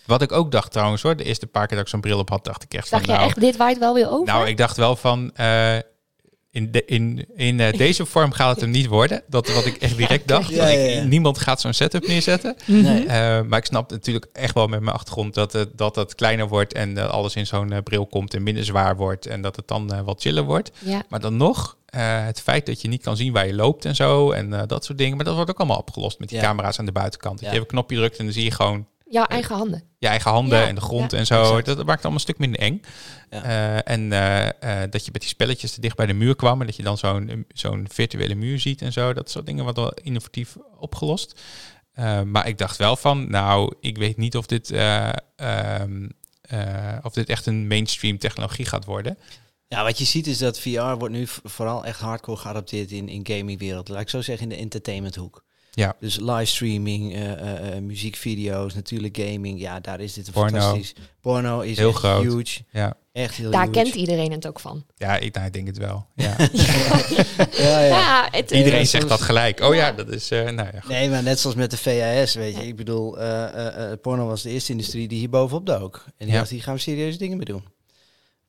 Wat 0.06 0.22
ik 0.22 0.32
ook 0.32 0.50
dacht 0.50 0.72
trouwens 0.72 1.02
hoor, 1.02 1.16
de 1.16 1.24
eerste 1.24 1.46
paar 1.46 1.66
keer 1.66 1.76
dat 1.76 1.86
ik 1.86 1.92
zo'n 1.92 2.00
bril 2.00 2.18
op 2.18 2.28
had, 2.28 2.44
dacht 2.44 2.62
ik 2.62 2.74
echt 2.74 2.90
Dacht 2.90 3.04
van 3.04 3.14
je 3.14 3.18
nou, 3.18 3.30
echt, 3.30 3.40
dit 3.40 3.56
waait 3.56 3.78
wel 3.78 3.94
weer 3.94 4.10
over? 4.10 4.34
nou, 4.34 4.48
ik 4.48 4.56
dacht 4.56 4.76
wel 4.76 4.96
van 4.96 5.34
eh, 5.34 5.78
in, 6.52 6.70
de, 6.70 6.84
in, 6.84 7.26
in 7.36 7.60
eh, 7.60 7.72
deze 7.78 8.06
vorm 8.06 8.32
gaat 8.32 8.50
het 8.50 8.60
hem 8.60 8.70
niet 8.70 8.86
worden. 8.86 9.22
Dat 9.26 9.54
wat 9.54 9.66
ik 9.66 9.76
echt 9.76 9.96
direct 9.96 10.28
dacht. 10.28 10.50
Ja, 10.50 10.66
ik- 10.66 10.94
ja. 10.94 11.02
Niemand 11.02 11.38
gaat 11.38 11.60
zo'n 11.60 11.72
setup 11.72 12.06
neerzetten. 12.06 12.56
Nee. 12.66 13.06
Eh, 13.06 13.40
maar 13.42 13.58
ik 13.58 13.64
snap 13.64 13.90
natuurlijk 13.90 14.26
echt 14.32 14.54
wel 14.54 14.66
met 14.66 14.80
mijn 14.80 14.94
achtergrond 14.96 15.34
dat 15.34 15.52
het, 15.52 15.78
dat 15.78 15.96
het 15.96 16.14
kleiner 16.14 16.48
wordt 16.48 16.72
en 16.72 16.94
dat 16.94 17.10
alles 17.10 17.36
in 17.36 17.46
zo'n 17.46 17.72
eh, 17.72 17.82
bril 17.82 18.06
komt 18.06 18.34
en 18.34 18.42
minder 18.42 18.64
zwaar 18.64 18.96
wordt 18.96 19.26
en 19.26 19.42
dat 19.42 19.56
het 19.56 19.68
dan 19.68 19.92
eh, 19.92 20.00
wat 20.00 20.20
chiller 20.20 20.44
wordt. 20.44 20.70
Ja, 20.78 21.02
Maar 21.08 21.20
dan 21.20 21.36
nog, 21.36 21.76
eh, 21.86 22.24
het 22.24 22.40
feit 22.40 22.66
dat 22.66 22.80
je 22.82 22.88
niet 22.88 23.02
kan 23.02 23.16
zien 23.16 23.32
waar 23.32 23.46
je 23.46 23.54
loopt 23.54 23.84
en 23.84 23.94
zo 23.94 24.30
en 24.30 24.52
eh, 24.54 24.62
dat 24.66 24.84
soort 24.84 24.98
dingen. 24.98 25.16
Maar 25.16 25.24
dat 25.24 25.34
wordt 25.34 25.50
ook 25.50 25.58
allemaal 25.58 25.78
opgelost 25.78 26.18
met 26.18 26.28
die 26.28 26.38
Ja. 26.38 26.44
camera's 26.44 26.78
aan 26.78 26.84
de 26.86 26.92
buitenkant. 26.92 27.34
Dat 27.34 27.40
Ja. 27.40 27.46
je 27.48 27.52
even 27.54 27.66
een 27.68 27.74
knopje 27.76 27.96
drukt 27.96 28.16
en 28.18 28.24
dan 28.24 28.34
zie 28.34 28.44
je 28.44 28.50
gewoon 28.50 28.86
jouw 29.12 29.24
eigen 29.24 29.56
handen. 29.56 29.82
je 29.98 30.06
eigen 30.06 30.30
handen 30.30 30.58
Ja, 30.58 30.66
en 30.66 30.74
de 30.74 30.80
grond 30.80 31.10
ja. 31.10 31.18
en 31.18 31.26
zo. 31.26 31.40
Exact. 31.40 31.66
Dat, 31.66 31.76
maakt 31.76 31.88
het 31.88 31.98
allemaal 31.98 32.12
een 32.12 32.20
stuk 32.20 32.38
minder 32.38 32.60
eng. 32.60 32.80
Ja. 33.30 33.42
Eh, 33.42 33.92
en 33.92 34.12
eh, 34.12 34.82
eh, 34.82 34.90
dat 34.90 35.04
je 35.04 35.10
met 35.12 35.20
die 35.20 35.30
spelletjes 35.30 35.72
te 35.72 35.80
dicht 35.80 35.96
bij 35.96 36.06
de 36.06 36.12
muur 36.12 36.36
kwam 36.36 36.60
en 36.60 36.66
dat 36.66 36.76
je 36.76 36.82
dan 36.82 36.98
zo'n 36.98 37.46
zo'n 37.48 37.86
virtuele 37.90 38.34
muur 38.34 38.60
ziet 38.60 38.82
en 38.82 38.92
zo. 38.92 39.12
Dat 39.12 39.30
soort 39.30 39.46
dingen 39.46 39.64
wat 39.64 39.76
wel 39.76 39.92
innovatief 40.02 40.56
opgelost. 40.78 41.40
Eh, 41.92 42.22
maar 42.22 42.48
ik 42.48 42.58
dacht 42.58 42.76
wel 42.76 42.96
van, 42.96 43.30
nou, 43.30 43.74
ik 43.80 43.96
weet 43.96 44.16
niet 44.16 44.36
of 44.36 44.46
dit, 44.46 44.70
eh, 44.70 45.12
ehm, 45.36 46.08
eh, 46.40 46.96
of 47.02 47.12
dit 47.12 47.28
echt 47.28 47.46
een 47.46 47.66
mainstream 47.66 48.18
technologie 48.18 48.66
gaat 48.66 48.84
worden. 48.84 49.18
Ja, 49.68 49.84
wat 49.84 49.98
je 49.98 50.04
ziet 50.04 50.26
is 50.26 50.38
dat 50.38 50.60
VR 50.60 50.80
wordt 50.80 51.14
nu 51.14 51.26
vooral 51.26 51.84
echt 51.84 52.00
hardcore 52.00 52.38
geadopteerd 52.38 52.90
in, 52.90 53.08
in 53.08 53.26
gamingwereld. 53.26 53.88
Laat 53.88 54.00
ik 54.00 54.08
zo 54.08 54.20
zeggen 54.20 54.50
in 54.50 54.56
de 54.56 54.62
entertainmenthoek. 54.62 55.41
Ja. 55.74 55.94
Dus 56.00 56.18
livestreaming, 56.20 57.12
eh, 57.14 57.32
eh, 57.32 57.76
eh, 57.76 57.82
muziekvideo's, 57.82 58.74
natuurlijk 58.74 59.16
gaming. 59.16 59.60
Ja, 59.60 59.80
daar 59.80 60.00
is 60.00 60.12
dit 60.12 60.26
een 60.26 60.32
Porno. 60.32 60.58
fantastisch. 60.58 60.94
Porno 61.20 61.60
is 61.60 61.76
Heel 61.76 61.88
echt 61.88 61.98
groot. 61.98 62.22
huge. 62.22 62.60
Ja, 62.70 62.94
Echt 63.12 63.34
heel 63.34 63.50
Daar 63.50 63.60
huge. 63.66 63.72
kent 63.82 63.94
iedereen 63.94 64.32
het 64.32 64.46
ook 64.46 64.60
van. 64.60 64.84
ja 64.96 65.16
ik, 65.16 65.34
nou, 65.34 65.46
ik 65.46 65.52
denk 65.52 65.66
het 65.66 65.78
wel. 65.78 66.06
Ja. 66.14 66.36
Ja, 67.56 67.80
ja. 67.80 67.86
Ja, 67.86 68.28
het, 68.30 68.50
Iedereen 68.50 68.86
zegt 68.86 69.08
dat 69.08 69.20
gelijk. 69.20 69.60
Oh 69.60 69.74
ja, 69.74 69.86
Ja. 69.86 69.92
dat 69.92 70.08
is, 70.08 70.30
eh, 70.30 70.42
nou 70.50 70.68
ja. 70.72 70.80
goed. 70.80 70.88
Nee, 70.90 71.10
maar 71.10 71.22
net 71.22 71.38
zoals 71.38 71.56
met 71.56 71.70
de 71.70 71.76
VHS, 71.76 72.34
weet 72.34 72.56
je. 72.56 72.66
Ik 72.66 72.76
bedoel, 72.76 73.18
eh, 73.18 73.44
eh, 73.44 73.92
eh, 73.92 73.98
porno 74.00 74.26
was 74.26 74.42
de 74.42 74.50
eerste 74.50 74.72
industrie 74.72 75.08
die 75.08 75.18
hier 75.18 75.28
bovenop 75.30 75.66
dook. 75.66 76.04
En 76.06 76.12
die 76.26 76.28
Ja. 76.34 76.38
dacht, 76.38 76.50
hier 76.50 76.62
gaan 76.62 76.74
we 76.74 76.80
serieuze 76.80 77.18
dingen 77.18 77.36
mee 77.36 77.46
doen. 77.46 77.64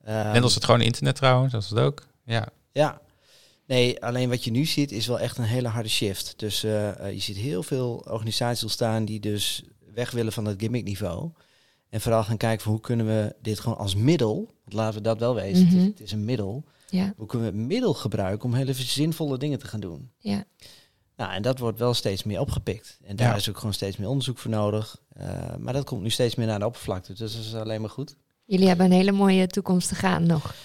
Ehm, 0.03 0.31
Net 0.31 0.43
als 0.43 0.55
het 0.55 0.65
gewoon 0.65 0.81
internet 0.81 1.15
trouwens, 1.15 1.51
dat 1.53 1.63
is 1.63 1.69
het 1.69 1.79
ook. 1.79 2.03
Ja, 2.25 2.47
Ja. 2.71 3.01
Nee, 3.67 4.03
alleen 4.03 4.29
wat 4.29 4.43
je 4.43 4.51
nu 4.51 4.65
ziet 4.65 4.91
is 4.91 5.07
wel 5.07 5.19
echt 5.19 5.37
een 5.37 5.43
hele 5.43 5.67
harde 5.67 5.89
shift. 5.89 6.33
Dus 6.37 6.63
eh, 6.63 6.99
eh, 7.07 7.13
je 7.13 7.19
ziet 7.19 7.37
heel 7.37 7.63
veel 7.63 8.03
organisaties 8.09 8.63
ontstaan 8.63 9.05
die 9.05 9.19
dus 9.19 9.63
weg 9.93 10.11
willen 10.11 10.33
van 10.33 10.43
dat 10.43 10.55
gimmickniveau. 10.57 11.31
En 11.89 12.01
vooral 12.01 12.23
gaan 12.23 12.37
kijken 12.37 12.63
van 12.63 12.71
hoe 12.71 12.81
kunnen 12.81 13.05
we 13.05 13.35
dit 13.41 13.59
gewoon 13.59 13.77
als 13.77 13.95
middel, 13.95 14.35
want 14.35 14.73
laten 14.73 14.95
we 14.97 15.01
dat 15.01 15.19
wel 15.19 15.35
wezen, 15.35 15.65
het, 15.65 15.73
Mhm. 15.75 15.81
is, 15.83 15.87
het 15.87 15.99
is 16.01 16.11
een 16.11 16.25
middel. 16.25 16.63
ja, 16.89 17.13
Hoe 17.17 17.27
kunnen 17.27 17.51
we 17.51 17.57
het 17.57 17.67
middel 17.67 17.93
gebruiken 17.93 18.49
om 18.49 18.55
hele 18.55 18.73
zinvolle 18.73 19.37
dingen 19.37 19.59
te 19.59 19.67
gaan 19.67 19.79
doen? 19.79 20.11
ja. 20.17 20.43
Nou, 21.17 21.33
en 21.33 21.41
dat 21.41 21.59
wordt 21.59 21.79
wel 21.79 21.93
steeds 21.93 22.23
meer 22.23 22.39
opgepikt. 22.39 22.99
En 23.03 23.15
daar 23.15 23.29
Ja. 23.29 23.35
is 23.35 23.49
ook 23.49 23.57
gewoon 23.57 23.73
steeds 23.73 23.97
meer 23.97 24.07
onderzoek 24.07 24.37
voor 24.37 24.51
nodig. 24.51 24.97
Eh, 25.09 25.55
maar 25.59 25.73
dat 25.73 25.85
komt 25.85 26.01
nu 26.01 26.09
steeds 26.09 26.35
meer 26.35 26.47
naar 26.47 26.59
de 26.59 26.65
oppervlakte. 26.65 27.13
Dus 27.13 27.33
dat 27.33 27.41
is 27.43 27.55
alleen 27.55 27.81
maar 27.81 27.89
goed. 27.89 28.15
Jullie 28.45 28.67
hebben 28.67 28.85
een 28.85 28.91
hele 28.91 29.11
mooie 29.11 29.47
toekomst 29.47 29.87
te 29.87 29.95
gaan 29.95 30.25
nog. 30.25 30.55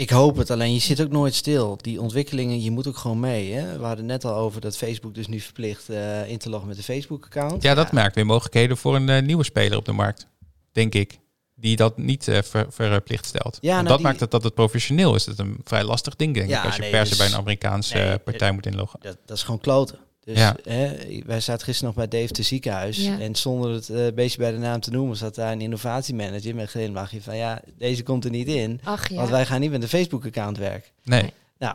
Ik 0.00 0.10
hoop 0.10 0.36
het, 0.36 0.50
alleen 0.50 0.72
je 0.72 0.80
zit 0.80 1.00
ook 1.02 1.10
nooit 1.10 1.34
stil. 1.34 1.76
Die 1.80 2.00
ontwikkelingen, 2.00 2.62
je 2.62 2.70
moet 2.70 2.86
ook 2.86 2.96
gewoon 2.96 3.20
mee. 3.20 3.52
Hè? 3.52 3.78
We 3.78 3.84
hadden 3.84 4.06
net 4.06 4.24
al 4.24 4.34
over 4.34 4.60
dat 4.60 4.76
Facebook 4.76 5.14
dus 5.14 5.26
nu 5.26 5.40
verplicht 5.40 5.88
eh, 5.88 6.28
in 6.28 6.38
te 6.38 6.50
loggen 6.50 6.68
met 6.68 6.76
de 6.76 6.82
Facebook-account. 6.82 7.62
ja 7.62 7.74
dat 7.74 7.92
maakt 7.92 8.14
weer 8.14 8.26
mogelijkheden 8.26 8.76
voor 8.76 8.96
een 8.96 9.08
eh, 9.08 9.22
nieuwe 9.22 9.44
speler 9.44 9.78
op 9.78 9.84
de 9.84 9.92
markt, 9.92 10.26
denk 10.72 10.94
ik. 10.94 11.18
Die 11.54 11.76
dat 11.76 11.98
niet 11.98 12.28
eh, 12.28 12.42
ver, 12.42 12.66
verplicht 12.68 13.26
stelt. 13.26 13.58
Ja, 13.60 13.74
nou, 13.74 13.86
dat 13.86 13.96
die- 13.96 14.06
maakt 14.06 14.20
het 14.20 14.30
dat 14.30 14.42
het 14.44 14.54
professioneel 14.54 15.14
is. 15.14 15.24
Dat 15.24 15.34
is 15.34 15.44
een 15.44 15.60
vrij 15.64 15.84
lastig 15.84 16.16
ding, 16.16 16.34
denk 16.34 16.48
Ja, 16.48 16.58
ik. 16.58 16.64
Als 16.64 16.76
je 16.76 16.80
nee, 16.82 16.90
per 16.90 17.02
se 17.04 17.08
dus- 17.08 17.18
bij 17.18 17.26
een 17.26 17.34
Amerikaanse 17.34 17.94
nee, 17.98 18.18
partij 18.18 18.52
moet 18.52 18.66
inloggen. 18.66 19.00
Dat, 19.02 19.16
dat 19.26 19.36
is 19.36 19.42
gewoon 19.42 19.60
kloten. 19.60 19.98
Dus 20.24 20.38
Ja. 20.38 20.56
hè, 20.62 20.96
wij 21.26 21.40
zaten 21.40 21.64
gisteren 21.64 21.94
nog 21.94 22.08
bij 22.08 22.20
Dave 22.20 22.32
te 22.32 22.42
ziekenhuis. 22.42 22.96
Ja. 22.96 23.18
En 23.20 23.34
zonder 23.34 23.70
het 23.72 23.90
eh 23.90 24.06
beestje 24.14 24.38
bij 24.38 24.50
de 24.52 24.58
naam 24.58 24.80
te 24.80 24.90
noemen, 24.90 25.16
zat 25.16 25.34
daar 25.34 25.52
een 25.52 25.60
innovatiemanager 25.60 26.54
met 26.54 26.62
een 26.64 26.68
glimlachje 26.68 27.22
van 27.22 27.36
ja, 27.36 27.62
deze 27.78 28.02
komt 28.02 28.24
er 28.24 28.30
niet 28.30 28.48
in. 28.48 28.80
Ach 28.84 29.08
ja. 29.08 29.16
Want 29.16 29.28
wij 29.28 29.46
gaan 29.46 29.60
niet 29.60 29.70
met 29.70 29.82
een 29.82 29.88
Facebook-account 29.88 30.58
werken. 30.58 30.90
Nee. 31.02 31.22
Nee. 31.22 31.32
Nou, 31.58 31.74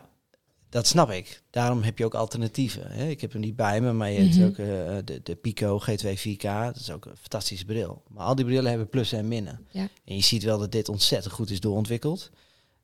dat 0.70 0.88
snap 0.88 1.12
ik. 1.12 1.41
Daarom 1.50 1.82
heb 1.84 1.98
je 1.98 2.06
ook 2.06 2.14
alternatieven. 2.14 2.91
Hè? 2.91 3.08
Ik 3.08 3.22
heb 3.22 3.32
hem 3.32 3.41
niet 3.41 3.56
bij 3.56 3.82
me, 3.82 3.91
maar 3.93 4.12
je 4.12 4.20
hebt 4.20 4.36
Mhm. 4.36 4.46
ook 4.46 4.58
eh, 4.58 4.66
de, 5.06 5.20
de 5.24 5.36
Pico 5.36 5.80
G2 5.80 6.18
4K. 6.20 6.41
Dat 6.66 6.76
is 6.76 6.91
ook 6.91 7.06
een 7.06 7.18
fantastische 7.18 7.66
bril. 7.66 8.04
Maar 8.08 8.26
al 8.26 8.36
die 8.36 8.46
brillen 8.46 8.70
hebben 8.70 8.89
plussen 8.89 9.18
en 9.20 9.28
minnen. 9.28 9.68
Ja. 9.72 9.88
En 10.06 10.16
je 10.16 10.22
ziet 10.24 10.43
wel 10.43 10.60
dat 10.60 10.72
dit 10.72 10.89
ontzettend 10.89 11.34
goed 11.34 11.50
is 11.50 11.60
doorontwikkeld. 11.60 12.30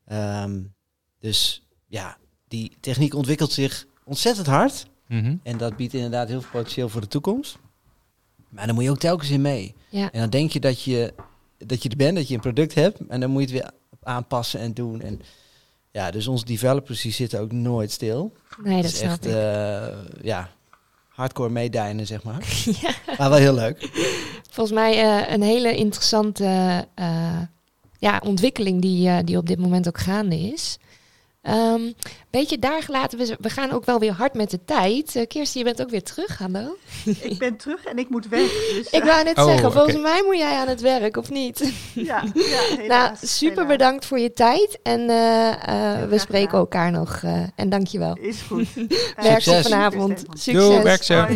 Ehm, 0.06 0.60
dus 1.18 1.66
ja, 1.86 2.16
die 2.48 2.72
techniek 2.80 3.14
ontwikkelt 3.14 3.52
zich 3.52 3.86
ontzettend 4.04 4.46
hard. 4.46 4.86
Mhm. 5.12 5.36
En 5.42 5.56
dat 5.56 5.76
biedt 5.76 5.94
inderdaad 5.94 6.28
heel 6.28 6.40
veel 6.40 6.50
potentieel 6.50 6.88
voor 6.88 7.00
de 7.00 7.08
toekomst. 7.08 7.58
Maar 8.48 8.66
dan 8.66 8.74
moet 8.74 8.84
je 8.84 8.90
ook 8.90 8.98
telkens 8.98 9.30
in 9.30 9.40
mee. 9.40 9.74
Ja. 9.88 10.10
En 10.12 10.20
dan 10.20 10.30
denk 10.30 10.50
je 10.50 10.60
dat 10.60 10.82
je, 10.82 11.14
dat 11.58 11.82
je 11.82 11.88
er 11.88 11.96
bent, 11.96 12.16
dat 12.16 12.28
je 12.28 12.34
een 12.34 12.40
product 12.40 12.74
hebt. 12.74 12.98
En 13.08 13.20
dan 13.20 13.30
moet 13.30 13.50
je 13.50 13.54
het 13.54 13.62
weer 13.62 13.70
aanpassen 14.02 14.60
en 14.60 14.72
doen. 14.72 15.00
En 15.00 15.20
ja, 15.90 16.10
dus 16.10 16.26
onze 16.26 16.44
developers 16.44 17.00
die 17.00 17.12
zitten 17.12 17.40
ook 17.40 17.52
nooit 17.52 17.90
stil. 17.90 18.32
Nee, 18.62 18.82
dat 18.82 18.90
is 18.90 18.98
snap 18.98 19.10
echt, 19.10 19.26
ik. 19.26 19.32
eh, 19.32 19.86
ja, 20.22 20.50
hardcore 21.08 21.50
meedijnen, 21.50 22.06
zeg 22.06 22.22
maar. 22.22 22.44
ja. 22.82 22.94
Maar 23.18 23.30
wel 23.30 23.38
heel 23.38 23.54
leuk. 23.54 23.90
Volgens 24.50 24.76
mij 24.76 24.92
eh, 25.02 25.32
een 25.32 25.42
hele 25.42 25.76
interessante 25.76 26.44
eh, 26.94 27.40
ja, 27.98 28.22
ontwikkeling 28.24 28.80
die, 28.82 29.08
eh, 29.08 29.18
die 29.24 29.36
op 29.36 29.46
dit 29.46 29.58
moment 29.58 29.88
ook 29.88 29.98
gaande 29.98 30.38
is. 30.38 30.78
Ehm 31.42 31.80
beetje 32.30 32.58
daar 32.58 32.82
gelaten, 32.82 33.18
we, 33.18 33.36
we 33.40 33.50
gaan 33.50 33.70
ook 33.70 33.84
wel 33.84 33.98
weer 33.98 34.12
hard 34.12 34.34
met 34.34 34.50
de 34.50 34.64
tijd. 34.64 35.16
Eh 35.16 35.26
Kirsten, 35.26 35.58
je 35.60 35.64
bent 35.66 35.82
ook 35.82 35.90
weer 35.90 36.02
terug, 36.02 36.38
hallo? 36.38 36.76
Ik 37.30 37.38
ben 37.38 37.56
terug 37.56 37.84
en 37.84 37.98
ik 37.98 38.08
moet 38.08 38.28
weg. 38.28 38.50
Dus, 38.74 38.90
Ik 38.90 39.02
wou 39.04 39.24
net 39.24 39.38
Oh, 39.38 39.44
zeggen, 39.44 39.72
volgens 39.72 39.96
mij 39.96 40.22
moet 40.26 40.36
jij 40.38 40.56
aan 40.56 40.68
het 40.68 40.80
werk, 40.80 41.16
of 41.16 41.30
niet? 41.30 41.72
ja, 41.94 42.02
ja, 42.34 42.76
helaas, 42.76 42.86
nou, 42.88 43.16
super 43.22 43.50
helaas. 43.50 43.66
bedankt 43.66 44.04
voor 44.06 44.18
je 44.18 44.32
tijd. 44.32 44.78
En 44.82 45.10
eh, 45.10 45.48
eh, 46.02 46.08
we 46.08 46.18
spreken 46.18 46.46
gedaan. 46.48 46.60
elkaar 46.60 46.90
nog. 46.90 47.20
eh, 47.22 47.42
en 47.56 47.68
dankjewel. 47.68 48.16
Is 48.20 48.40
goed. 48.40 48.66
Werk 49.16 49.40
Succes. 49.42 49.62
vanavond. 49.62 50.18
Succes. 50.18 50.54
Doei, 50.54 50.82
werk 50.82 51.02
zo. 51.02 51.26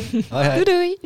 Doei. 0.65 0.97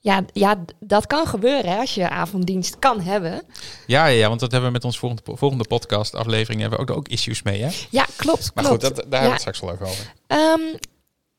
Ja, 0.00 0.24
ja, 0.32 0.64
dat 0.80 1.06
kan 1.06 1.26
gebeuren 1.26 1.70
hè, 1.70 1.76
als 1.78 1.94
je 1.94 2.08
avonddienst 2.08 2.78
kan 2.78 3.00
hebben. 3.00 3.42
Ja, 3.86 4.06
ja, 4.06 4.28
want 4.28 4.40
dat 4.40 4.50
hebben 4.50 4.68
we 4.68 4.74
met 4.76 4.84
onze 4.84 4.98
volgende, 4.98 5.22
volgende 5.24 5.64
podcast 5.68 6.14
aflevering 6.14 6.60
hebben 6.60 6.78
we 6.78 6.90
ook, 6.90 6.96
ook 6.98 7.08
issues 7.08 7.42
mee. 7.42 7.62
Hè? 7.62 7.68
Ja, 7.90 8.06
klopt. 8.16 8.50
Maar 8.54 8.64
klopt. 8.64 8.84
goed, 8.84 8.96
dat, 8.96 9.10
daar 9.10 9.20
hebben 9.20 9.20
we 9.20 9.28
het 9.32 9.40
straks 9.40 9.60
wel 9.60 9.72
even 9.72 9.86
over. 9.86 10.12
Ehm, 10.26 10.76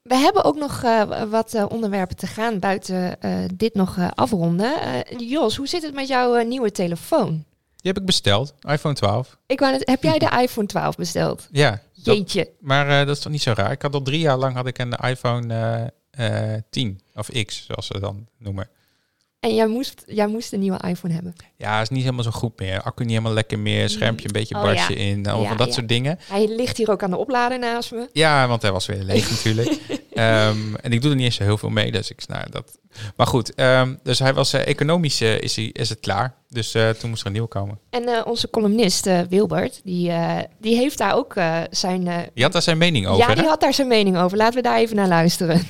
we 0.01 0.15
hebben 0.15 0.43
ook 0.43 0.55
nog 0.57 0.83
eh, 0.83 1.23
wat 1.29 1.53
eh, 1.53 1.65
onderwerpen 1.69 2.15
te 2.15 2.27
gaan 2.27 2.59
buiten 2.59 3.21
eh, 3.21 3.31
dit 3.55 3.73
nog 3.73 3.97
eh, 3.97 4.07
afronden. 4.15 4.81
Eh, 4.81 5.19
Jos, 5.29 5.55
hoe 5.55 5.67
zit 5.67 5.81
het 5.83 5.93
met 5.93 6.07
jouw 6.07 6.35
eh, 6.35 6.45
nieuwe 6.47 6.71
telefoon? 6.71 7.29
Die 7.75 7.91
heb 7.91 7.97
ik 7.97 8.05
besteld. 8.05 8.53
iPhone 8.61 8.95
12. 8.95 9.37
Ik 9.47 9.59
wou 9.59 9.71
net, 9.71 9.87
heb 9.89 10.03
jij 10.03 10.19
de 10.19 10.29
iPhone 10.43 10.67
12 10.67 10.95
besteld? 10.95 11.47
Ja. 11.51 11.69
dat- 12.03 12.15
Jeetje. 12.15 12.49
maar 12.59 12.89
eh, 12.99 13.05
dat 13.07 13.15
is 13.15 13.21
toch 13.21 13.31
niet 13.31 13.41
zo 13.41 13.53
raar? 13.55 13.71
Ik 13.71 13.81
had 13.81 13.93
al 13.93 14.01
drie 14.01 14.19
jaar 14.19 14.37
lang 14.37 14.55
had 14.55 14.67
ik 14.67 14.77
een 14.77 14.91
iPhone 14.93 15.53
eh, 16.19 16.53
eh, 16.53 16.61
10. 16.69 17.01
Of 17.15 17.29
X, 17.45 17.65
zoals 17.67 17.87
ze 17.87 17.99
dan 17.99 18.27
noemen. 18.37 18.69
En 19.39 19.55
jij 19.55 19.67
moest, 19.67 20.03
jij 20.05 20.27
moest 20.27 20.53
een 20.53 20.59
nieuwe 20.59 20.79
iPhone 20.87 21.13
hebben. 21.13 21.35
Ja, 21.57 21.81
is 21.81 21.89
niet 21.89 22.03
helemaal 22.03 22.23
zo 22.23 22.31
goed 22.31 22.59
meer. 22.59 22.81
Accu 22.81 23.03
niet 23.03 23.11
helemaal 23.11 23.33
lekker 23.33 23.59
meer. 23.59 23.89
Schermpje 23.89 24.25
een 24.25 24.31
beetje 24.31 24.55
Oh, 24.55 24.61
barstje 24.61 24.93
ja. 24.93 24.99
in. 24.99 25.23
Ja, 25.23 25.47
van 25.47 25.57
dat 25.57 25.67
ja. 25.67 25.73
soort 25.73 25.87
dingen. 25.87 26.19
Hij 26.27 26.47
ligt 26.47 26.77
hier 26.77 26.91
ook 26.91 27.03
aan 27.03 27.09
de 27.09 27.17
oplader 27.17 27.59
naast 27.59 27.91
me. 27.91 28.09
Ja, 28.13 28.47
want 28.47 28.61
hij 28.61 28.71
was 28.71 28.85
weer 28.85 29.03
leeg 29.03 29.29
natuurlijk. 29.35 29.79
Ehm, 30.13 30.75
en 30.81 30.91
ik 30.91 31.01
doe 31.01 31.09
er 31.09 31.15
niet 31.15 31.25
eens 31.25 31.35
zo 31.35 31.43
heel 31.43 31.57
veel 31.57 31.69
mee. 31.69 31.91
Dus 31.91 32.09
ik, 32.09 32.27
nou, 32.27 32.49
dat... 32.49 32.79
Maar 33.15 33.27
goed, 33.27 33.55
ehm, 33.55 33.95
dus 34.03 34.19
hij 34.19 34.33
was 34.33 34.53
eh, 34.53 34.67
economisch 34.67 35.21
eh, 35.21 35.41
is, 35.41 35.55
hij, 35.55 35.65
is 35.65 35.89
het 35.89 35.99
klaar. 35.99 36.33
Dus 36.49 36.71
toen 36.71 37.09
moest 37.09 37.21
er 37.21 37.27
een 37.27 37.33
nieuw 37.33 37.45
komen. 37.45 37.79
En 37.89 38.25
onze 38.25 38.49
columnist 38.49 39.09
Wilbert, 39.29 39.81
die, 39.83 40.11
die 40.59 40.75
heeft 40.75 40.97
daar 40.97 41.15
ook 41.15 41.33
zijn... 41.69 42.03
Die 42.33 42.43
had 42.43 42.51
daar 42.51 42.61
zijn 42.61 42.77
mening 42.77 43.07
over. 43.07 43.29
ja, 43.29 43.35
die 43.35 43.47
had 43.47 43.61
daar 43.61 43.73
zijn 43.73 43.87
mening 43.87 44.17
over. 44.17 44.37
Laten 44.37 44.55
we 44.55 44.61
daar 44.61 44.77
even 44.77 44.95
naar 44.95 45.07
luisteren. 45.07 45.67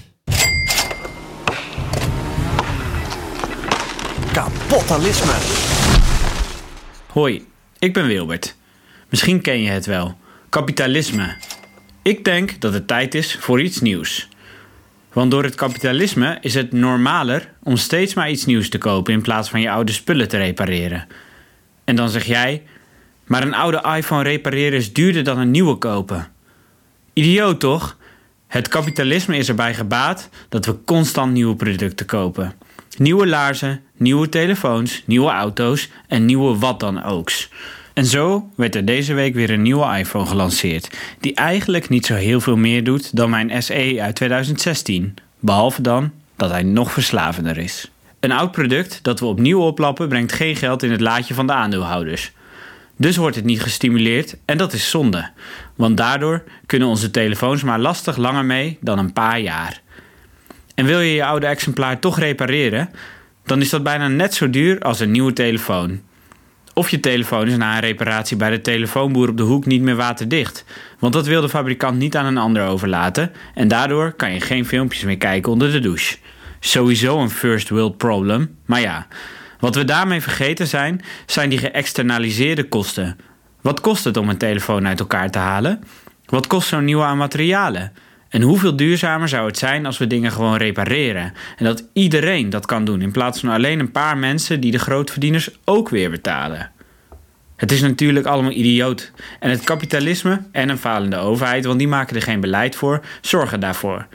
Kapotalisme. 4.70 5.34
Hoi, 7.08 7.48
ik 7.80 7.94
ben 7.94 8.06
Wilbert. 8.06 8.56
Misschien 9.10 9.42
ken 9.42 9.62
je 9.62 9.70
het 9.70 9.86
wel. 9.86 10.18
Kapitalisme. 10.50 11.36
Ik 12.02 12.26
denk 12.26 12.62
dat 12.62 12.74
het 12.74 12.88
tijd 12.88 13.16
is 13.16 13.38
voor 13.40 13.62
iets 13.62 13.82
nieuws. 13.82 14.28
Want 15.14 15.32
door 15.32 15.44
het 15.44 15.56
kapitalisme 15.56 16.38
is 16.42 16.54
het 16.54 16.72
normaler 16.72 17.52
om 17.64 17.78
steeds 17.78 18.14
maar 18.14 18.30
iets 18.30 18.46
nieuws 18.46 18.70
te 18.70 18.78
kopen 18.78 19.14
in 19.14 19.22
plaats 19.22 19.50
van 19.50 19.62
je 19.62 19.70
oude 19.70 19.92
spullen 19.92 20.28
te 20.28 20.38
repareren. 20.38 21.08
En 21.84 21.96
dan 21.96 22.10
zeg 22.10 22.26
jij, 22.26 22.64
maar 23.26 23.42
een 23.42 23.56
oude 23.56 23.96
iPhone 23.98 24.24
repareren 24.24 24.78
is 24.78 24.94
duurder 24.94 25.24
dan 25.24 25.38
een 25.38 25.52
nieuwe 25.52 25.76
kopen. 25.76 26.32
Idioot 27.14 27.60
toch? 27.60 27.98
Het 28.48 28.68
kapitalisme 28.68 29.38
is 29.38 29.50
erbij 29.50 29.74
gebaat 29.74 30.30
dat 30.50 30.66
we 30.66 30.84
constant 30.84 31.34
nieuwe 31.34 31.56
producten 31.56 32.06
kopen. 32.06 32.54
Nieuwe 32.98 33.28
laarzen, 33.28 33.82
nieuwe 33.98 34.30
telefoons, 34.30 35.04
nieuwe 35.06 35.30
auto's 35.30 35.90
en 36.08 36.26
nieuwe 36.26 36.58
wat 36.58 36.80
dan 36.80 37.04
ooks. 37.04 37.50
En 37.94 38.06
zo 38.06 38.50
werd 38.56 38.76
er 38.76 38.86
deze 38.86 39.14
week 39.14 39.34
weer 39.34 39.50
een 39.50 39.62
nieuwe 39.62 39.98
iPhone 39.98 40.26
gelanceerd, 40.26 40.98
die 41.20 41.34
eigenlijk 41.34 41.90
niet 41.90 42.06
zo 42.06 42.14
heel 42.14 42.42
veel 42.42 42.58
meer 42.58 42.84
doet 42.84 43.16
dan 43.16 43.30
mijn 43.30 43.64
SE 43.64 43.98
uit 44.02 44.16
2016. 44.16 45.16
Behalve 45.40 45.82
dan 45.82 46.12
dat 46.36 46.52
hij 46.52 46.64
nog 46.64 46.92
verslavender 46.92 47.58
is. 47.58 47.92
Een 48.20 48.32
oud 48.32 48.52
product 48.52 49.00
dat 49.02 49.20
we 49.20 49.26
opnieuw 49.26 49.62
oplappen 49.62 50.08
brengt 50.08 50.32
geen 50.32 50.56
geld 50.56 50.84
in 50.84 50.92
het 50.92 51.02
laadje 51.02 51.34
van 51.34 51.48
de 51.48 51.54
aandeelhouders. 51.54 52.32
Dus 52.96 53.18
wordt 53.18 53.36
het 53.36 53.46
niet 53.46 53.62
gestimuleerd 53.62 54.36
en 54.46 54.58
dat 54.58 54.74
is 54.74 54.90
zonde. 54.90 55.30
Want 55.76 55.98
daardoor 55.98 56.44
kunnen 56.66 56.88
onze 56.88 57.12
telefoons 57.12 57.64
maar 57.64 57.80
lastig 57.80 58.18
langer 58.18 58.46
mee 58.46 58.78
dan 58.82 59.00
een 59.00 59.14
paar 59.14 59.40
jaar. 59.40 59.82
En 60.80 60.86
wil 60.86 61.00
je 61.00 61.14
je 61.14 61.26
oude 61.26 61.46
exemplaar 61.46 62.00
toch 62.00 62.20
repareren, 62.20 62.90
dan 63.46 63.62
is 63.62 63.70
dat 63.70 63.84
bijna 63.84 64.08
net 64.08 64.34
zo 64.34 64.50
duur 64.50 64.80
als 64.80 65.00
een 65.00 65.12
nieuwe 65.12 65.34
telefoon. 65.34 66.02
Of 66.74 66.90
je 66.90 67.00
telefoon 67.00 67.48
is 67.48 67.58
na 67.58 67.74
een 67.74 67.80
reparatie 67.80 68.38
bij 68.38 68.50
de 68.50 68.62
telefoonboer 68.62 69.30
op 69.30 69.38
de 69.38 69.44
hoek 69.44 69.66
niet 69.66 69.82
meer 69.82 69.96
waterdicht. 69.96 70.66
Want 71.00 71.14
dat 71.14 71.28
wil 71.28 71.42
de 71.42 71.50
fabrikant 71.50 71.98
niet 71.98 72.16
aan 72.16 72.26
een 72.26 72.38
ander 72.38 72.68
overlaten 72.68 73.32
en 73.54 73.68
daardoor 73.68 74.12
kan 74.12 74.34
je 74.34 74.42
geen 74.42 74.66
filmpjes 74.66 75.04
meer 75.04 75.18
kijken 75.18 75.52
onder 75.52 75.72
de 75.72 75.80
douche. 75.80 76.18
Sowieso 76.60 77.20
een 77.20 77.30
first 77.30 77.70
world 77.70 77.98
problem, 77.98 78.58
maar 78.66 78.82
ja. 78.82 79.08
Wat 79.60 79.76
we 79.76 79.86
daarmee 79.86 80.22
vergeten 80.22 80.68
zijn, 80.68 81.02
zijn 81.26 81.50
die 81.50 81.60
geëxternaliseerde 81.60 82.64
kosten. 82.64 83.18
Wat 83.62 83.82
kost 83.82 84.04
het 84.04 84.18
om 84.18 84.30
een 84.30 84.38
telefoon 84.38 84.88
uit 84.88 85.00
elkaar 85.00 85.32
te 85.32 85.40
halen? 85.40 85.84
Wat 86.26 86.48
kost 86.48 86.68
zo'n 86.68 86.86
nieuwe 86.86 87.04
aan 87.04 87.18
materialen? 87.18 87.92
En 88.30 88.42
hoeveel 88.42 88.76
duurzamer 88.76 89.30
zou 89.30 89.48
het 89.48 89.58
zijn 89.58 89.86
als 89.86 89.98
we 89.98 90.08
dingen 90.08 90.32
gewoon 90.32 90.58
repareren? 90.58 91.34
En 91.58 91.66
dat 91.66 91.84
iedereen 91.94 92.50
dat 92.50 92.66
kan 92.66 92.86
doen 92.86 93.02
in 93.02 93.12
plaats 93.12 93.40
van 93.40 93.50
alleen 93.50 93.80
een 93.80 93.92
paar 93.92 94.18
mensen 94.18 94.60
die 94.60 94.72
de 94.72 94.80
grootverdieners 94.80 95.50
ook 95.66 95.90
weer 95.90 96.10
betalen. 96.10 96.72
Het 97.56 97.72
is 97.72 97.82
natuurlijk 97.82 98.26
allemaal 98.26 98.52
idioot. 98.52 99.12
En 99.40 99.50
het 99.50 99.64
kapitalisme 99.64 100.42
en 100.52 100.70
een 100.70 100.78
falende 100.78 101.18
overheid, 101.18 101.66
want 101.66 101.80
die 101.80 101.88
maken 101.88 102.16
er 102.16 102.22
geen 102.22 102.40
beleid 102.40 102.76
voor, 102.76 103.02
zorgen 103.22 103.60
daarvoor. 103.60 104.08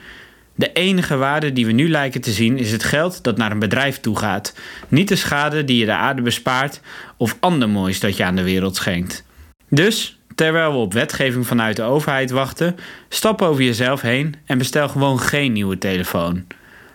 De 0.54 0.72
enige 0.72 1.16
waarde 1.16 1.52
die 1.52 1.66
we 1.66 1.72
nu 1.72 1.90
lijken 1.90 2.20
te 2.20 2.30
zien 2.30 2.58
is 2.58 2.72
het 2.72 2.84
geld 2.84 3.22
dat 3.22 3.36
naar 3.36 3.50
een 3.50 3.58
bedrijf 3.58 4.00
toe 4.00 4.18
gaat. 4.18 4.54
Niet 4.88 5.08
de 5.08 5.16
schade 5.16 5.64
die 5.64 5.78
je 5.78 5.84
de 5.84 5.92
aarde 5.92 6.22
bespaart 6.22 6.80
of 7.16 7.36
ander 7.40 7.68
moois 7.68 8.00
dat 8.00 8.16
je 8.16 8.24
aan 8.24 8.36
de 8.36 8.42
wereld 8.42 8.76
schenkt. 8.76 9.24
Dus, 9.68 10.18
terwijl 10.34 10.72
we 10.72 10.78
op 10.78 10.92
wetgeving 10.92 11.46
vanuit 11.46 11.76
de 11.76 11.82
overheid 11.82 12.30
wachten, 12.30 12.76
stap 13.08 13.42
over 13.42 13.62
jezelf 13.62 14.00
heen 14.00 14.34
en 14.44 14.58
bestel 14.58 14.88
gewoon 14.88 15.20
geen 15.20 15.52
nieuwe 15.52 15.78
telefoon. 15.78 16.44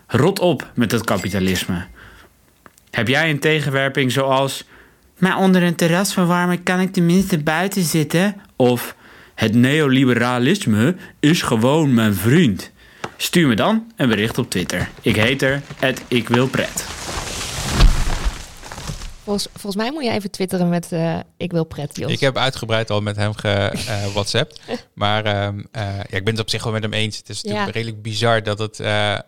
Rot 0.08 0.40
op 0.40 0.72
met 0.74 0.92
het 0.92 1.04
kapitalisme. 1.04 1.86
Heb 2.92 3.08
jij 3.08 3.30
een 3.30 3.40
tegenwerping 3.40 4.12
zoals. 4.12 4.64
Maar 5.18 5.38
onder 5.38 5.64
een 5.64 5.76
terrasverwarmer 5.76 6.60
kan 6.60 6.80
ik 6.80 6.94
tenminste 6.94 7.38
buiten 7.38 7.84
zitten? 7.84 8.36
Of. 8.56 8.96
Het 9.36 9.56
neoliberalisme 9.56 10.96
is 11.20 11.42
gewoon 11.42 11.94
mijn 11.94 12.14
vriend. 12.14 12.72
Stuur 13.18 13.48
me 13.48 13.56
dan 13.56 13.92
een 13.96 14.10
bericht 14.10 14.38
op 14.38 14.50
Twitter. 14.50 14.90
Ik 15.02 15.16
heet 15.16 15.42
er 15.42 15.62
ik 16.08 16.28
wil 16.28 16.48
pret. 16.48 16.99
Volgens, 19.30 19.50
volgens 19.54 19.76
mij 19.84 19.92
moet 19.92 20.04
je 20.04 20.12
even 20.12 20.32
twitteren 20.32 20.70
met 20.70 20.92
eh, 20.92 21.20
ik 21.38 21.52
wil 21.52 21.64
pret, 21.64 21.96
Jos. 21.98 22.12
Ik 22.12 22.20
heb 22.20 22.38
uitgebreid 22.38 22.90
al 22.90 23.02
met 23.02 23.16
hem 23.16 23.34
ge 23.36 23.50
eh, 23.50 24.06
WhatsApp. 24.14 24.54
Maar 24.94 25.26
ehm, 25.26 25.60
eh, 25.72 25.84
ja, 25.98 26.18
ik 26.18 26.24
ben 26.24 26.34
het 26.34 26.40
op 26.40 26.50
zich 26.50 26.64
wel 26.64 26.74
met 26.74 26.82
hem 26.84 26.94
eens. 26.94 27.18
Het 27.18 27.30
is 27.30 27.44
natuurlijk 27.44 27.68
Ja. 27.68 27.74
redelijk 27.74 28.02
bizar 28.02 28.44
dat 28.44 28.60
het, 28.60 28.78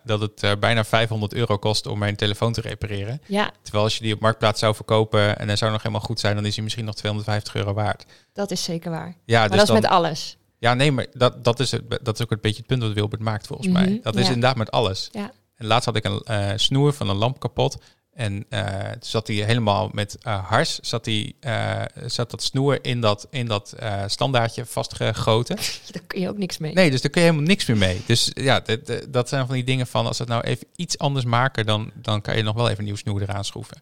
dat 0.04 0.20
het 0.20 0.60
bijna 0.60 0.84
500 0.84 1.34
euro 1.34 1.58
kost 1.58 1.86
om 1.86 1.98
mijn 1.98 2.16
telefoon 2.16 2.52
te 2.52 2.60
repareren. 2.60 3.20
Ja, 3.26 3.50
Terwijl 3.62 3.84
als 3.84 3.96
je 3.96 4.02
die 4.02 4.14
op 4.14 4.20
Marktplaats 4.20 4.60
zou 4.60 4.74
verkopen 4.74 5.38
en 5.38 5.46
hij 5.46 5.56
zou 5.56 5.72
nog 5.72 5.82
helemaal 5.82 6.04
goed 6.06 6.20
zijn, 6.20 6.34
dan 6.34 6.46
is 6.46 6.54
hij 6.54 6.64
misschien 6.64 6.84
nog 6.84 6.94
250 6.94 7.54
euro 7.54 7.72
waard. 7.72 8.04
dat 8.32 8.50
is 8.50 8.62
zeker 8.64 8.90
waar. 8.90 9.14
Ja, 9.24 9.38
maar 9.38 9.48
dus 9.48 9.58
dat 9.58 9.66
is 9.68 9.72
dan, 9.72 9.80
met 9.82 9.90
alles. 9.90 10.36
ja 10.58 10.74
nee, 10.74 10.92
maar 10.92 11.06
dat, 11.12 11.44
dat, 11.44 11.60
is 11.60 11.70
het, 11.70 11.82
dat 12.02 12.14
is 12.14 12.22
ook 12.22 12.30
een 12.30 12.38
beetje 12.40 12.58
het 12.58 12.66
punt 12.66 12.82
wat 12.82 12.92
Wilbert 12.92 13.22
maakt 13.22 13.46
volgens 13.46 13.68
Mhm, 13.68 13.78
mij. 13.84 14.00
Dat 14.02 14.14
is 14.16 14.22
ja. 14.26 14.32
inderdaad 14.32 14.56
met 14.56 14.70
alles. 14.70 15.08
Ja. 15.12 15.30
En 15.56 15.66
laatst 15.66 15.84
had 15.86 15.96
ik 15.96 16.04
een 16.04 16.60
snoer 16.60 16.92
van 16.92 17.08
een 17.08 17.16
lamp 17.16 17.40
kapot. 17.40 17.76
En 18.14 18.44
eh, 18.48 18.90
toen 18.90 18.96
zat 19.00 19.26
hij 19.26 19.36
helemaal 19.36 19.90
met 19.92 20.16
eh, 20.22 20.48
hars, 20.48 20.78
zat, 20.78 21.04
die, 21.04 21.36
eh, 21.40 21.82
zat 22.06 22.30
dat 22.30 22.42
snoer 22.42 22.84
in 22.84 23.00
dat, 23.00 23.26
in 23.30 23.46
dat 23.46 23.72
eh, 23.72 24.02
standaardje 24.06 24.66
vastgegoten. 24.66 25.56
Daar 25.92 26.02
kun 26.06 26.20
je 26.20 26.28
ook 26.28 26.38
niks 26.38 26.58
mee. 26.58 26.72
Nee, 26.72 26.90
dus 26.90 27.00
daar 27.00 27.10
kun 27.10 27.20
je 27.20 27.26
helemaal 27.26 27.48
niks 27.48 27.66
meer 27.66 27.76
mee. 27.76 28.02
Dus 28.06 28.30
ja, 28.34 28.62
dat- 29.08 29.28
zijn 29.28 29.46
van 29.46 29.54
die 29.54 29.64
dingen 29.64 29.86
van, 29.86 30.06
als 30.06 30.18
we 30.18 30.24
het 30.24 30.32
nou 30.32 30.44
even 30.44 30.66
iets 30.76 30.98
anders 30.98 31.24
maken, 31.24 31.66
dan, 31.66 31.90
dan 31.94 32.20
kan 32.20 32.36
je 32.36 32.42
nog 32.42 32.54
wel 32.54 32.66
even 32.68 32.78
een 32.78 32.84
nieuw 32.84 32.96
snoer 32.96 33.22
eraan 33.22 33.44
schroeven. 33.44 33.76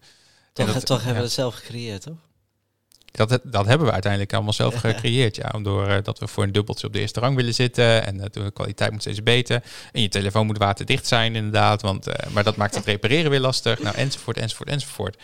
Toch, 0.53 0.67
En 0.67 0.73
dat- 0.73 0.87
toch 0.87 0.99
hebben 0.99 1.17
we 1.17 1.23
het 1.23 1.33
zelf 1.33 1.55
gecreëerd, 1.55 2.03
toch? 2.03 2.17
Dat, 3.11 3.41
dat 3.43 3.67
hebben 3.67 3.87
we 3.87 3.93
uiteindelijk 3.93 4.33
allemaal 4.33 4.53
zelf 4.53 4.75
gecreëerd. 4.81 5.37
Ja, 5.37 5.49
door 5.63 5.87
eh, 5.87 6.03
dat 6.03 6.19
we 6.19 6.27
voor 6.27 6.43
een 6.43 6.53
dubbeltje 6.53 6.87
op 6.87 6.93
de 6.93 7.01
eerste 7.01 7.21
rang 7.21 7.37
willen 7.37 7.55
zitten. 7.55 8.07
En 8.07 8.21
eh, 8.21 8.27
de 8.31 8.51
kwaliteit 8.51 8.91
moet 8.91 9.01
steeds 9.01 9.23
beter. 9.23 9.63
En 9.93 10.03
je 10.03 10.09
telefoon 10.09 10.47
moet 10.47 10.59
waterdicht 10.59 11.07
zijn, 11.07 11.35
inderdaad. 11.35 11.83
Want, 11.83 12.07
eh, 12.07 12.31
maar 12.31 12.45
dat 12.45 12.57
maakt 12.57 12.75
het 12.75 12.85
repareren 12.95 13.31
weer 13.31 13.41
lastig. 13.41 13.83
Nou, 13.83 13.97
enzovoort, 13.97 14.37
enzovoort, 14.37 14.69
enzovoort. 14.69 15.17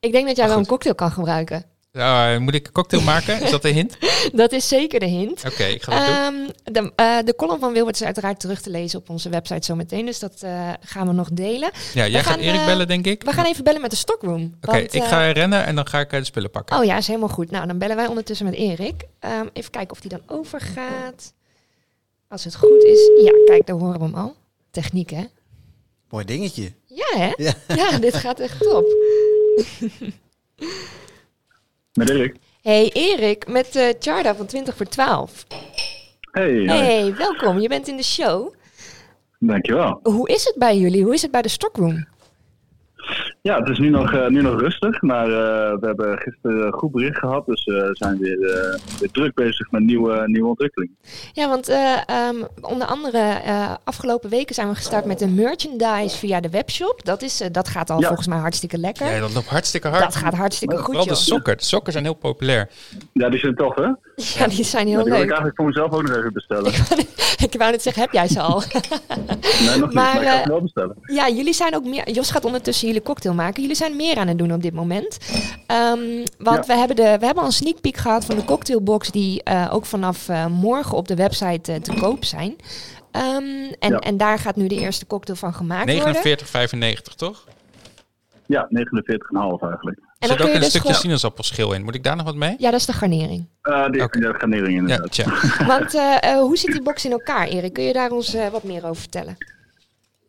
Ik 0.00 0.12
denk 0.12 0.26
dat 0.26 0.36
jij 0.36 0.48
wel 0.48 0.58
een 0.58 0.66
cocktail 0.66 0.94
kan 0.94 1.10
gebruiken. 1.10 1.64
Uh, 1.98 2.38
moet 2.38 2.54
ik 2.54 2.66
een 2.66 2.72
cocktail 2.72 3.02
maken? 3.02 3.42
Is 3.42 3.50
dat 3.50 3.62
de 3.62 3.68
hint? 3.68 3.96
Dat 4.32 4.52
is 4.52 4.68
zeker 4.68 5.00
de 5.00 5.06
hint. 5.06 5.44
Oké, 5.44 5.64
ik 5.64 5.82
ga 5.82 5.90
dat 5.90 6.06
doen. 6.06 6.52
Ehm, 6.64 6.72
de, 6.72 6.92
eh, 6.96 7.18
de 7.24 7.34
column 7.36 7.60
van 7.60 7.72
Wilbert 7.72 7.96
is 7.96 8.04
uiteraard 8.04 8.40
terug 8.40 8.60
te 8.60 8.70
lezen 8.70 8.98
op 8.98 9.10
onze 9.10 9.28
website 9.28 9.66
zometeen. 9.66 10.06
Dus 10.06 10.18
dat 10.18 10.42
eh, 10.42 10.70
gaan 10.80 11.06
we 11.06 11.12
nog 11.12 11.28
delen. 11.32 11.70
Ja, 11.94 12.06
jij 12.06 12.22
gaat 12.22 12.32
gaan, 12.32 12.42
Erik 12.42 12.64
bellen, 12.64 12.88
denk 12.88 13.06
ik. 13.06 13.22
We 13.22 13.32
gaan 13.32 13.44
even 13.44 13.64
bellen 13.64 13.80
met 13.80 13.90
de 13.90 13.96
stockroom. 13.96 14.54
Oké, 14.60 14.76
ik 14.76 15.02
ga 15.02 15.30
rennen 15.30 15.64
en 15.64 15.74
dan 15.74 15.86
ga 15.86 16.00
ik 16.00 16.10
de 16.10 16.24
spullen 16.24 16.50
pakken. 16.50 16.78
Oh 16.78 16.84
ja, 16.84 16.96
is 16.96 17.06
helemaal 17.06 17.28
goed. 17.28 17.50
Nou, 17.50 17.66
dan 17.66 17.78
bellen 17.78 17.96
wij 17.96 18.06
ondertussen 18.06 18.46
met 18.46 18.54
Erik. 18.54 19.04
Ehm, 19.20 19.46
even 19.52 19.70
kijken 19.70 19.90
of 19.90 20.00
die 20.00 20.10
dan 20.10 20.22
overgaat. 20.26 21.32
Als 22.28 22.44
het 22.44 22.56
goed 22.56 22.82
is. 22.82 23.10
Ja, 23.24 23.32
kijk, 23.44 23.66
daar 23.66 23.76
horen 23.76 23.98
we 23.98 24.04
hem 24.04 24.14
al. 24.14 24.36
Techniek, 24.70 25.10
hè? 25.10 25.24
Mooi 26.08 26.24
dingetje. 26.24 26.72
Ja, 26.86 27.18
hè? 27.18 27.32
Ja. 27.36 27.52
Ja, 27.76 27.98
dit 27.98 28.14
gaat 28.14 28.40
echt 28.40 28.60
top. 28.60 28.86
Met 31.98 32.10
Erik. 32.10 32.36
Hey 32.62 32.90
Erik, 32.92 33.48
met 33.48 33.76
eh 33.76 33.88
Charda 33.98 34.34
van 34.34 34.46
20 34.46 34.76
voor 34.76 34.86
12. 34.86 35.46
Hey, 36.30 36.50
hi. 36.50 36.66
Hey, 36.66 37.14
welkom. 37.14 37.58
Je 37.58 37.68
bent 37.68 37.88
in 37.88 37.96
de 37.96 38.02
show. 38.02 38.54
dankjewel. 39.38 40.00
Hoe 40.02 40.28
is 40.28 40.44
het 40.44 40.54
bij 40.58 40.78
jullie? 40.78 41.02
Hoe 41.02 41.14
is 41.14 41.22
het 41.22 41.30
bij 41.30 41.42
de 41.42 41.48
stockroom? 41.48 42.06
Ja, 43.48 43.58
het 43.58 43.68
is 43.68 43.78
nu 43.78 43.88
nog, 43.88 44.12
eh, 44.12 44.26
nu 44.26 44.42
nog 44.42 44.60
rustig, 44.60 45.02
maar 45.02 45.24
eh, 45.26 45.78
we 45.80 45.86
hebben 45.86 46.18
gisteren 46.18 46.66
een 46.66 46.72
goed 46.72 46.90
bericht 46.92 47.18
gehad. 47.18 47.46
Dus 47.46 47.64
eh, 47.64 47.74
we 47.74 47.90
zijn 47.92 48.18
weer, 48.18 48.40
eh, 48.42 48.78
weer 49.00 49.10
druk 49.10 49.34
bezig 49.34 49.70
met 49.70 49.82
nieuwe, 49.82 50.22
nieuwe 50.26 50.48
ontwikkelingen. 50.48 50.96
Ja, 51.32 51.48
want 51.48 51.68
eh, 51.68 51.92
ehm, 52.06 52.36
onder 52.60 52.86
andere 52.86 53.18
eh, 53.18 53.74
afgelopen 53.84 54.30
weken 54.30 54.54
zijn 54.54 54.68
we 54.68 54.74
gestart 54.74 55.04
met 55.04 55.20
een 55.20 55.34
merchandise 55.34 56.16
via 56.18 56.40
de 56.40 56.50
webshop. 56.50 57.00
Dat, 57.04 57.22
is, 57.22 57.40
eh, 57.40 57.48
dat 57.52 57.68
gaat 57.68 57.90
al 57.90 58.00
Ja. 58.00 58.06
volgens 58.06 58.26
mij 58.28 58.38
hartstikke 58.38 58.78
lekker. 58.78 59.06
Ja, 59.06 59.20
dat 59.20 59.34
loopt 59.34 59.48
hartstikke 59.48 59.88
hard. 59.88 60.02
dat 60.02 60.16
gaat 60.16 60.34
hartstikke 60.34 60.76
goed, 60.76 60.84
Vooral 60.84 61.06
de 61.06 61.14
sokken. 61.14 61.56
De 61.56 61.64
sokken 61.64 61.92
zijn 61.92 62.04
heel 62.04 62.14
populair. 62.14 62.68
Ja, 63.12 63.28
die 63.28 63.38
zijn 63.38 63.54
tof, 63.54 63.74
hè? 63.74 63.88
Ja, 64.38 64.46
die 64.46 64.64
zijn 64.64 64.86
heel 64.86 64.96
Ja, 64.98 65.02
die 65.04 65.12
wil 65.12 65.22
ik 65.22 65.28
leuk. 65.28 65.38
eigenlijk 65.38 65.56
voor 65.56 65.66
mezelf 65.66 65.92
ook 65.92 66.02
nog 66.02 66.16
even 66.16 66.32
bestellen. 66.32 66.72
Ik 67.48 67.54
wou 67.58 67.70
net 67.70 67.82
zeggen, 67.82 68.02
heb 68.02 68.12
jij 68.12 68.28
ze 68.28 68.40
al? 68.40 68.62
Nee, 69.66 69.76
nog 69.78 69.80
niet, 69.80 69.92
Maar, 69.92 69.92
maar 69.92 70.14
ik 70.22 70.28
ga 70.28 70.32
eh, 70.32 70.38
het 70.38 70.48
wel 70.48 70.60
bestellen. 70.62 70.96
Ja, 71.02 71.28
jullie 71.28 71.52
zijn 71.52 71.74
ook 71.74 71.84
meer. 71.84 72.10
Jos 72.10 72.30
gaat 72.30 72.44
ondertussen 72.44 72.86
jullie 72.86 73.02
cocktail 73.02 73.34
maken. 73.34 73.60
Jullie 73.60 73.76
zijn 73.76 73.96
meer 73.96 74.16
aan 74.16 74.26
het 74.28 74.38
doen 74.38 74.52
op 74.52 74.62
dit 74.62 74.72
moment. 74.74 75.18
Ehm, 75.66 75.98
want 76.38 76.66
Ja. 76.66 76.72
we, 76.72 76.78
hebben 76.78 76.96
de, 76.96 77.02
we 77.02 77.08
hebben 77.26 77.36
al 77.36 77.44
een 77.44 77.52
sneak 77.52 77.80
peek 77.80 77.96
gehad 77.96 78.24
van 78.24 78.36
de 78.36 78.44
cocktailbox, 78.44 79.10
die 79.10 79.42
eh, 79.42 79.68
ook 79.72 79.86
vanaf 79.86 80.28
eh, 80.28 80.46
morgen 80.46 80.96
op 80.96 81.08
de 81.08 81.14
website 81.16 81.80
te 81.80 81.92
koop 82.00 82.24
zijn. 82.24 82.56
Ehm, 83.10 83.24
en, 83.78 83.90
Ja. 83.90 83.98
en 83.98 84.16
daar 84.16 84.38
gaat 84.38 84.56
nu 84.56 84.66
de 84.66 84.78
eerste 84.78 85.06
cocktail 85.06 85.38
van 85.38 85.54
gemaakt 85.54 85.92
worden. 85.94 86.14
49,95 86.14 87.14
toch? 87.16 87.44
Ja, 88.46 88.66
49,5 88.70 89.62
eigenlijk. 89.62 89.98
En 90.18 90.28
Er 90.28 90.36
zit 90.36 90.46
ook 90.46 90.52
een 90.54 90.60
dus 90.60 90.68
stukje 90.68 90.88
gewoon- 90.88 91.00
sinaasappelschil 91.02 91.72
in. 91.72 91.84
Moet 91.84 91.94
ik 91.94 92.04
daar 92.04 92.16
nog 92.16 92.24
wat 92.24 92.34
mee? 92.34 92.54
Ja, 92.58 92.70
dat 92.70 92.80
is 92.80 92.86
de 92.86 92.92
garnering. 92.92 93.48
Eh 93.62 93.88
die 93.90 94.02
Oké. 94.02 94.18
de 94.20 94.34
garnering 94.38 94.72
Ja, 94.74 94.78
inderdaad. 94.80 95.14
check. 95.14 95.26
Want 95.76 95.94
eh, 95.94 96.16
eh, 96.32 96.38
hoe 96.40 96.56
zit 96.56 96.72
die 96.72 96.82
box 96.82 97.04
in 97.04 97.10
elkaar, 97.10 97.46
Erik? 97.46 97.72
Kun 97.72 97.84
je 97.84 97.92
daar 97.92 98.10
ons 98.10 98.34
eh, 98.34 98.48
wat 98.48 98.62
meer 98.62 98.84
over 98.84 98.96
vertellen? 99.00 99.36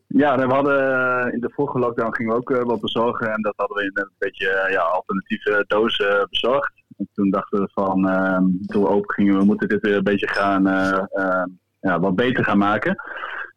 Ja, 0.07 0.37
we 0.47 0.53
hadden 0.53 1.33
in 1.33 1.39
de 1.39 1.51
vorige 1.55 1.79
lockdown 1.79 2.15
gingen 2.15 2.31
we 2.33 2.37
ook 2.37 2.65
wat 2.65 2.79
bezorgen. 2.81 3.33
En 3.33 3.41
dat 3.41 3.53
hadden 3.55 3.77
we 3.77 3.83
in 3.83 3.91
een 3.93 4.11
beetje 4.17 4.67
ja, 4.71 4.81
alternatieve 4.81 5.63
dozen 5.67 6.27
bezorgd. 6.29 6.71
En 6.97 7.09
toen 7.13 7.29
dachten 7.29 7.59
we 7.61 7.69
van, 7.73 8.09
ehm, 8.09 8.43
toen 8.65 8.81
we 8.83 8.89
open 8.89 9.13
gingen, 9.13 9.37
we 9.37 9.43
moeten 9.45 9.67
dit 9.67 9.81
weer 9.81 9.95
een 9.95 10.03
beetje 10.03 10.27
gaan, 10.27 10.67
eh, 10.67 10.97
eh, 11.11 11.43
ja, 11.79 11.99
wat 11.99 12.15
beter 12.15 12.43
gaan 12.43 12.57
maken. 12.57 12.95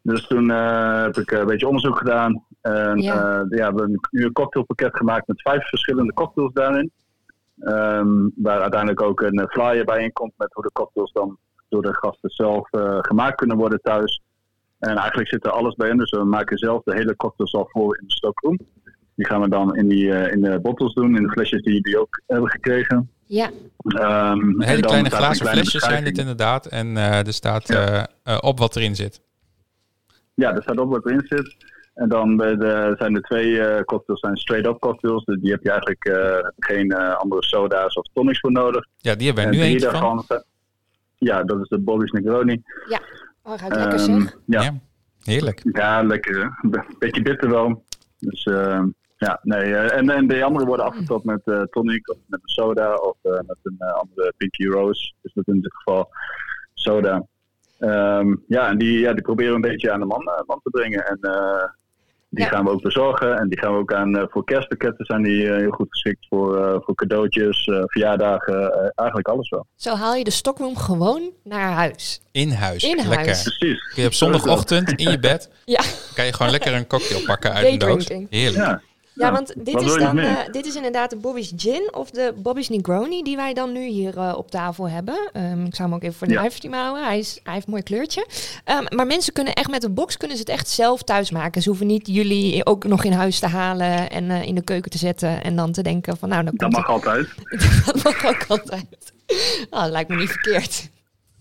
Dus 0.01 0.27
toen 0.27 0.51
eh, 0.51 1.01
heb 1.01 1.17
ik 1.17 1.31
een 1.31 1.45
beetje 1.45 1.67
onderzoek 1.67 1.97
gedaan. 1.97 2.43
En 2.63 3.01
Ja. 3.01 3.13
ja. 3.13 3.37
ja, 3.37 3.45
we 3.47 3.55
hebben 3.61 3.99
nu 4.11 4.23
een 4.25 4.31
cocktailpakket 4.31 4.95
gemaakt 4.97 5.27
met 5.27 5.41
vijf 5.41 5.67
verschillende 5.67 6.13
cocktails 6.13 6.53
daarin. 6.53 6.91
Ehm, 7.59 8.29
waar 8.35 8.61
uiteindelijk 8.61 9.01
ook 9.01 9.21
een 9.21 9.39
eh, 9.39 9.47
flyer 9.47 9.85
bij 9.85 10.03
in 10.03 10.11
komt 10.13 10.33
met 10.37 10.53
hoe 10.53 10.63
de 10.63 10.71
cocktails 10.71 11.11
dan 11.11 11.37
door 11.69 11.81
de 11.81 11.93
gasten 11.93 12.29
zelf 12.29 12.71
eh, 12.71 12.97
gemaakt 13.01 13.35
kunnen 13.35 13.57
worden 13.57 13.79
thuis. 13.81 14.21
En 14.79 14.95
eigenlijk 14.97 15.29
zit 15.29 15.45
er 15.45 15.51
alles 15.51 15.75
bij 15.75 15.89
in. 15.89 15.97
Dus 15.97 16.11
we 16.11 16.23
maken 16.23 16.57
zelf 16.57 16.83
de 16.83 16.93
hele 16.93 17.15
cocktails 17.15 17.53
al 17.53 17.67
voor 17.71 17.97
in 17.97 18.07
de 18.07 18.13
stockroom. 18.13 18.57
Die 19.15 19.25
gaan 19.25 19.41
we 19.41 19.49
dan 19.49 19.75
in, 19.75 19.87
die, 19.87 20.13
eh, 20.13 20.31
in 20.33 20.41
de 20.41 20.59
bottles 20.61 20.93
doen, 20.93 21.15
in 21.15 21.23
de 21.23 21.31
flesjes 21.31 21.61
die 21.61 21.73
jullie 21.73 21.99
ook 21.99 22.21
hebben 22.27 22.49
gekregen. 22.49 23.09
Ja, 23.25 23.49
Ehm, 23.83 24.61
hele 24.61 24.81
kleine 24.81 25.09
glazen 25.09 25.41
kleine 25.41 25.61
flesjes 25.61 25.83
zijn 25.83 26.03
dit 26.03 26.17
inderdaad. 26.17 26.65
En 26.65 26.97
eh, 26.97 27.27
er 27.27 27.33
staat 27.33 27.67
Ja. 27.67 27.85
eh, 27.85 28.03
eh, 28.33 28.37
op 28.41 28.59
wat 28.59 28.75
erin 28.75 28.95
zit. 28.95 29.21
Ja, 30.33 30.55
er 30.55 30.61
staat 30.61 30.77
op 30.79 30.89
wat 30.89 31.05
erin 31.05 31.25
zit. 31.27 31.55
En 31.93 32.09
dan 32.09 32.37
bij 32.37 32.55
de, 32.55 32.95
zijn 32.97 33.15
er 33.15 33.21
twee 33.21 33.59
eh, 33.61 33.83
cocktails, 33.83 34.19
zijn 34.19 34.37
straight-up 34.37 34.79
cocktails. 34.79 35.23
Dus 35.25 35.37
die 35.41 35.51
heb 35.51 35.63
je 35.63 35.69
eigenlijk 35.69 36.05
eh, 36.05 36.49
geen 36.57 36.91
eh, 36.91 37.15
andere 37.15 37.43
soda's 37.43 37.95
of 37.95 38.05
tonics 38.13 38.39
voor 38.39 38.51
nodig. 38.51 38.85
Ja, 38.97 39.15
die 39.15 39.25
hebben 39.27 39.43
we 39.45 39.49
En 39.49 39.55
nu 39.57 39.63
eentje 39.63 39.89
van. 39.89 39.91
daarvan 39.99 40.23
zijn- 40.27 40.43
Ja, 41.17 41.43
dat 41.43 41.59
is 41.61 41.67
de 41.67 41.79
Bobby's 41.79 42.11
Negroni. 42.11 42.61
oh, 43.43 43.53
ruikt 43.57 43.75
lekker 43.75 43.99
Ehm, 43.99 44.21
zeg. 44.21 44.37
ja. 44.45 44.61
Ja, 44.61 44.73
heerlijk. 45.23 45.61
Ja, 45.71 46.03
lekker. 46.03 46.59
beetje 46.99 47.21
bitter 47.21 47.49
wel. 47.49 47.83
Dus 48.19 48.43
eh, 48.43 48.83
ja, 49.17 49.39
nee. 49.43 49.75
eh, 49.75 49.97
en, 49.97 50.09
en 50.09 50.27
de 50.27 50.43
andere 50.43 50.65
worden 50.65 50.85
afgetopt 50.85 51.25
met 51.25 51.41
eh, 51.45 51.61
tonic 51.61 52.09
of 52.09 52.17
met 52.27 52.39
een 52.43 52.49
soda 52.49 52.93
of 52.95 53.17
eh, 53.21 53.31
met 53.31 53.57
een 53.63 53.75
eh, 53.79 53.93
andere 53.93 54.33
Pinky 54.37 54.65
Rose. 54.67 55.13
Dus 55.21 55.33
dat 55.33 55.47
in 55.47 55.61
dit 55.61 55.73
geval 55.75 56.09
soda. 56.73 57.25
Ehm, 57.79 58.35
ja, 58.47 58.69
en 58.69 58.77
die, 58.77 58.99
ja, 58.99 59.13
die 59.13 59.21
proberen 59.21 59.49
we 59.49 59.55
een 59.55 59.71
beetje 59.71 59.91
aan 59.91 59.99
de 59.99 60.05
man, 60.05 60.23
man 60.45 60.59
te 60.63 60.69
brengen. 60.69 61.05
En 61.07 61.17
eh, 61.21 61.63
die 62.33 62.43
Ja. 62.43 62.49
gaan 62.49 62.63
we 62.63 62.69
ook 62.71 62.81
bezorgen. 62.81 63.37
En 63.37 63.49
die 63.49 63.59
gaan 63.59 63.73
we 63.73 63.79
ook 63.79 63.93
aan 63.93 64.17
eh, 64.17 64.23
voor 64.29 64.43
kerstpakketten 64.43 65.05
zijn 65.05 65.23
die 65.23 65.49
eh, 65.49 65.57
heel 65.57 65.71
goed 65.71 65.87
geschikt 65.89 66.25
voor, 66.29 66.57
eh, 66.65 66.75
voor 66.79 66.95
cadeautjes, 66.95 67.65
eh, 67.65 67.81
verjaardagen, 67.85 68.71
eigenlijk 68.95 69.27
alles 69.27 69.49
wel. 69.49 69.65
Zo 69.75 69.95
haal 69.95 70.15
je 70.15 70.23
de 70.23 70.31
stockroom 70.31 70.77
gewoon 70.77 71.31
naar 71.43 71.71
huis. 71.71 72.21
In 72.31 72.51
huis. 72.51 72.83
In 72.83 72.95
lekker. 72.95 73.15
huis. 73.15 73.43
Precies. 73.43 73.93
Kun 73.93 74.01
je 74.01 74.07
op 74.07 74.13
zondagochtend 74.13 74.91
in 74.91 75.11
je 75.11 75.19
bed, 75.19 75.49
Ja. 75.65 75.81
kan 76.15 76.25
je 76.25 76.33
gewoon 76.33 76.51
lekker 76.51 76.73
een 76.73 76.87
cocktail 76.87 77.21
pakken 77.25 77.53
uit 77.53 77.65
een 77.67 77.77
doos. 77.77 78.07
Heerlijk. 78.29 78.65
Ja. 78.65 78.81
Ja, 79.15 79.31
want 79.31 79.53
dit 79.65 79.73
wat 79.73 79.83
is 79.83 79.93
dan 79.93 80.17
eh, 80.17 80.37
dit 80.51 80.65
is 80.65 80.75
inderdaad 80.75 81.09
de 81.09 81.15
Bobby's 81.17 81.53
Gin 81.55 81.89
of 81.93 82.09
de 82.09 82.33
Bobby's 82.37 82.69
Negroni 82.69 83.23
die 83.23 83.35
wij 83.35 83.53
dan 83.53 83.71
nu 83.71 83.87
hier 83.87 84.17
eh, 84.17 84.33
op 84.37 84.51
tafel 84.51 84.89
hebben. 84.89 85.29
Ehm, 85.33 85.65
ik 85.65 85.75
zou 85.75 85.87
hem 85.89 85.97
ook 85.97 86.03
even 86.03 86.15
voor 86.17 86.27
de 86.27 86.33
Ja. 86.33 86.41
livestream 86.41 86.73
houden. 86.73 87.05
Hij, 87.05 87.19
is, 87.19 87.39
hij 87.43 87.53
heeft 87.53 87.65
een 87.65 87.71
mooi 87.71 87.83
kleurtje. 87.83 88.27
Ehm, 88.63 88.83
maar 88.95 89.05
mensen 89.07 89.33
kunnen 89.33 89.53
echt 89.53 89.69
met 89.69 89.81
de 89.81 89.89
box 89.89 90.17
kunnen 90.17 90.37
ze 90.37 90.43
het 90.43 90.51
echt 90.51 90.69
zelf 90.69 91.03
thuis 91.03 91.31
maken. 91.31 91.61
Ze 91.61 91.69
hoeven 91.69 91.87
niet 91.87 92.07
jullie 92.07 92.65
ook 92.65 92.83
nog 92.83 93.03
in 93.03 93.11
huis 93.11 93.39
te 93.39 93.47
halen 93.47 94.09
en 94.09 94.29
eh, 94.31 94.43
in 94.47 94.55
de 94.55 94.63
keuken 94.63 94.91
te 94.91 94.97
zetten 94.97 95.43
en 95.43 95.55
dan 95.55 95.71
te 95.71 95.81
denken 95.83 96.17
van 96.17 96.29
nou 96.29 96.43
dan 96.43 96.53
Dat 96.55 96.61
komt 96.71 96.85
mag 96.87 96.89
altijd. 96.95 97.27
dat 97.85 98.03
mag 98.03 98.25
ook 98.25 98.45
altijd. 98.47 99.13
Ah, 99.69 99.81
dat 99.81 99.91
lijkt 99.91 100.09
me 100.09 100.15
niet 100.15 100.29
verkeerd. 100.31 100.89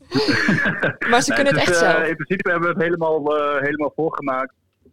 maar 1.11 1.23
ze 1.23 1.29
Nee, 1.33 1.43
kunnen 1.43 1.55
het 1.61 1.68
echt 1.68 1.79
zelf. 1.79 2.03
In 2.07 2.16
principe 2.16 2.51
hebben 2.51 2.68
we 2.68 2.75
het 2.75 2.83
helemaal, 2.85 3.23
helemaal 3.61 3.93
voorgemaakt. 3.97 4.53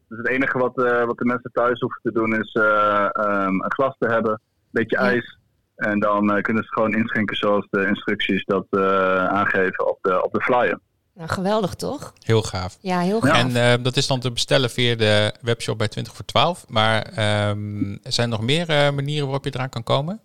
Dus 0.09 0.17
het 0.17 0.27
enige 0.27 0.57
wat, 0.57 0.77
eh, 0.83 1.05
wat 1.05 1.17
de 1.17 1.25
mensen 1.25 1.51
thuis 1.53 1.79
hoeven 1.79 2.01
te 2.03 2.11
doen 2.11 2.39
is 2.39 2.51
eh, 2.53 3.07
ehm, 3.11 3.53
een 3.63 3.71
glas 3.73 3.95
te 3.99 4.07
hebben, 4.07 4.31
een 4.31 4.39
beetje 4.71 4.97
Ja. 4.97 5.03
ijs. 5.03 5.37
En 5.75 5.99
dan 5.99 6.31
eh, 6.31 6.41
kunnen 6.41 6.63
ze 6.63 6.69
het 6.69 6.79
gewoon 6.79 6.93
inschenken 7.01 7.37
zoals 7.37 7.67
de 7.69 7.85
instructies 7.87 8.45
dat 8.45 8.65
eh, 8.69 9.25
aangeven 9.25 9.87
op 9.89 9.97
de, 10.01 10.23
op 10.23 10.33
de 10.33 10.41
flyer. 10.41 10.79
Nou, 11.13 11.29
geweldig 11.31 11.73
toch? 11.75 12.13
Heel 12.25 12.41
gaaf. 12.41 12.77
Ja, 12.81 12.99
heel 12.99 13.19
gaaf. 13.21 13.37
En 13.37 13.55
eh, 13.55 13.83
dat 13.83 13.95
is 13.97 14.07
dan 14.07 14.19
te 14.19 14.31
bestellen 14.31 14.69
via 14.69 14.95
de 14.95 15.33
webshop 15.41 15.77
bij 15.77 15.87
20 15.87 16.13
voor 16.15 16.25
12. 16.25 16.65
Maar 16.67 17.01
ehm, 17.01 17.95
zijn 18.03 18.31
er 18.31 18.37
nog 18.37 18.41
meer 18.41 18.69
eh, 18.69 18.91
manieren 18.91 19.25
waarop 19.25 19.43
je 19.45 19.51
eraan 19.53 19.69
kan 19.69 19.83
komen? 19.83 20.19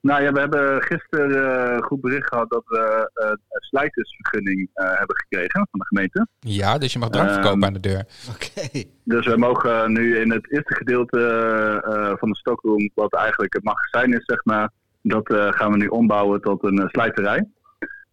Nou 0.00 0.22
ja, 0.22 0.32
we 0.32 0.38
hebben 0.40 0.82
gisteren 0.82 1.74
eh, 1.76 1.82
goed 1.82 2.00
bericht 2.00 2.28
gehad 2.28 2.50
dat 2.50 2.62
we 2.66 3.10
eh, 3.14 3.28
een 3.28 3.60
slijtersvergunning 3.60 4.70
eh, 4.72 4.84
hebben 4.98 5.16
gekregen 5.16 5.66
van 5.70 5.78
de 5.80 5.86
gemeente. 5.86 6.26
Ja, 6.38 6.78
dus 6.78 6.92
je 6.92 6.98
mag 6.98 7.08
drank 7.08 7.28
Ehm, 7.28 7.40
verkopen 7.40 7.64
aan 7.66 7.72
de 7.72 7.80
deur. 7.80 8.04
Oké. 8.34 8.82
Dus 9.04 9.26
we 9.26 9.36
mogen 9.36 9.92
nu 9.92 10.18
in 10.18 10.30
het 10.30 10.50
eerste 10.52 10.74
gedeelte 10.74 11.20
eh, 11.84 12.12
van 12.16 12.28
de 12.28 12.36
stockroom, 12.36 12.90
wat 12.94 13.14
eigenlijk 13.14 13.52
het 13.52 13.64
magazijn 13.64 14.12
is, 14.12 14.24
zeg 14.24 14.44
maar, 14.44 14.70
dat 15.02 15.30
eh, 15.30 15.52
gaan 15.52 15.70
we 15.70 15.76
nu 15.76 15.86
ombouwen 15.86 16.40
tot 16.40 16.64
een 16.64 16.88
slijterij. 16.88 17.48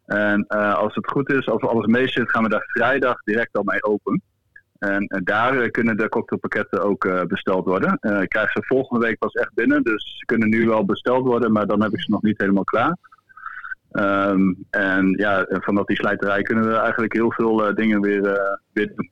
En 0.06 0.46
eh, 0.48 0.74
als 0.74 0.96
het 0.96 1.08
goed 1.10 1.32
is, 1.32 1.48
als 1.48 1.62
alles 1.62 1.86
mee 1.86 2.08
zit, 2.08 2.30
gaan 2.32 2.44
we 2.44 2.50
daar 2.50 2.66
vrijdag 2.68 3.24
direct 3.24 3.58
al 3.58 3.64
mee 3.64 3.84
open. 3.84 4.22
En 4.80 5.08
eh, 5.08 5.20
daar 5.24 5.60
eh, 5.62 5.72
kunnen 5.72 5.98
de 5.98 6.10
cocktailpakketten 6.10 6.84
ook 6.84 7.06
eh, 7.06 7.22
besteld 7.22 7.66
worden. 7.66 7.98
Eh, 8.00 8.22
ik 8.22 8.30
krijg 8.30 8.52
ze 8.52 8.64
volgende 8.66 9.06
week 9.06 9.18
pas 9.18 9.34
echt 9.34 9.54
binnen, 9.54 9.84
dus 9.84 10.18
ze 10.18 10.26
kunnen 10.26 10.50
nu 10.50 10.68
wel 10.68 10.86
besteld 10.86 11.26
worden, 11.26 11.52
maar 11.52 11.68
dan 11.68 11.82
heb 11.82 11.94
ik 11.94 12.02
ze 12.02 12.12
nog 12.12 12.22
niet 12.22 12.38
helemaal 12.38 12.64
klaar. 12.64 12.98
Ehm, 13.92 14.54
en 14.70 15.14
ja, 15.18 15.46
vanaf 15.50 15.86
die 15.86 15.96
slijterij 15.96 16.42
kunnen 16.42 16.68
we 16.68 16.76
eigenlijk 16.76 17.14
heel 17.14 17.32
veel 17.32 17.68
eh, 17.68 17.76
dingen 17.76 18.02
weer, 18.02 18.26
eh, 18.26 18.58
weer 18.74 18.96
doen. 18.96 19.10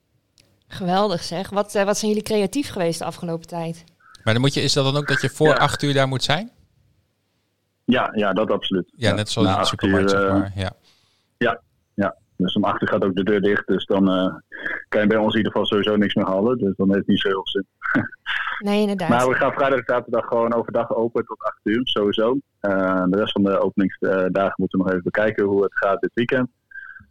Geweldig 0.68 1.24
zeg. 1.24 1.50
Wat, 1.50 1.76
eh, 1.76 1.84
wat 1.84 1.98
zijn 1.98 2.12
jullie 2.12 2.26
creatief 2.28 2.70
geweest 2.70 3.00
de 3.00 3.06
afgelopen 3.06 3.48
tijd? 3.48 3.84
Maar 4.24 4.34
dan 4.34 4.42
moet 4.42 4.54
je, 4.54 4.62
is 4.62 4.74
dat 4.74 4.86
dan 4.86 4.96
ook 4.98 5.08
dat 5.08 5.22
je 5.22 5.30
voor 5.30 5.48
Ja. 5.48 5.54
acht 5.56 5.84
uur 5.84 5.94
daar 5.94 6.08
moet 6.08 6.24
zijn? 6.24 6.52
Ja, 7.86 8.10
ja, 8.14 8.34
dat 8.34 8.52
absoluut. 8.52 8.92
Ja, 8.96 9.14
net 9.14 9.30
zoals 9.30 9.50
in 9.54 9.60
de 9.60 9.66
supermarkt, 9.66 10.14
uur, 10.14 10.20
zeg 10.20 10.30
maar. 10.30 10.52
Ja. 10.56 10.72
Dus 12.38 12.56
om 12.56 12.64
acht 12.64 12.82
uur 12.82 12.88
gaat 12.88 13.04
ook 13.04 13.16
de 13.16 13.24
deur 13.24 13.42
dicht. 13.42 13.68
Dus 13.68 13.86
dan 13.86 14.10
eh, 14.10 14.36
kan 14.90 15.02
je 15.02 15.08
bij 15.08 15.18
ons 15.18 15.32
in 15.32 15.38
ieder 15.38 15.52
geval 15.52 15.68
sowieso 15.68 15.96
niks 15.96 16.14
meer 16.14 16.26
halen. 16.26 16.58
Dus 16.58 16.74
dan 16.76 16.88
heeft 16.88 17.00
het 17.00 17.08
niet 17.08 17.20
zo 17.20 17.30
heel 17.30 17.48
zin. 17.48 17.66
Nee, 18.60 18.82
inderdaad. 18.82 19.10
Maar 19.10 19.28
we 19.28 19.34
gaan 19.34 19.54
vrijdag 19.54 19.80
en 19.80 19.84
zaterdag 19.86 20.26
gewoon 20.26 20.54
overdag 20.54 20.96
open 20.96 21.26
tot 21.26 21.44
acht 21.44 21.60
uur, 21.64 21.82
sowieso. 21.84 22.38
Eh, 22.60 23.04
de 23.10 23.18
rest 23.18 23.32
van 23.32 23.44
de 23.44 23.60
openingsdagen 23.60 24.54
moeten 24.56 24.80
we 24.80 24.84
nog 24.84 24.90
even 24.90 25.04
bekijken 25.04 25.46
hoe 25.46 25.64
het 25.64 25.78
gaat 25.78 26.02
dit 26.02 26.12
weekend. 26.14 26.48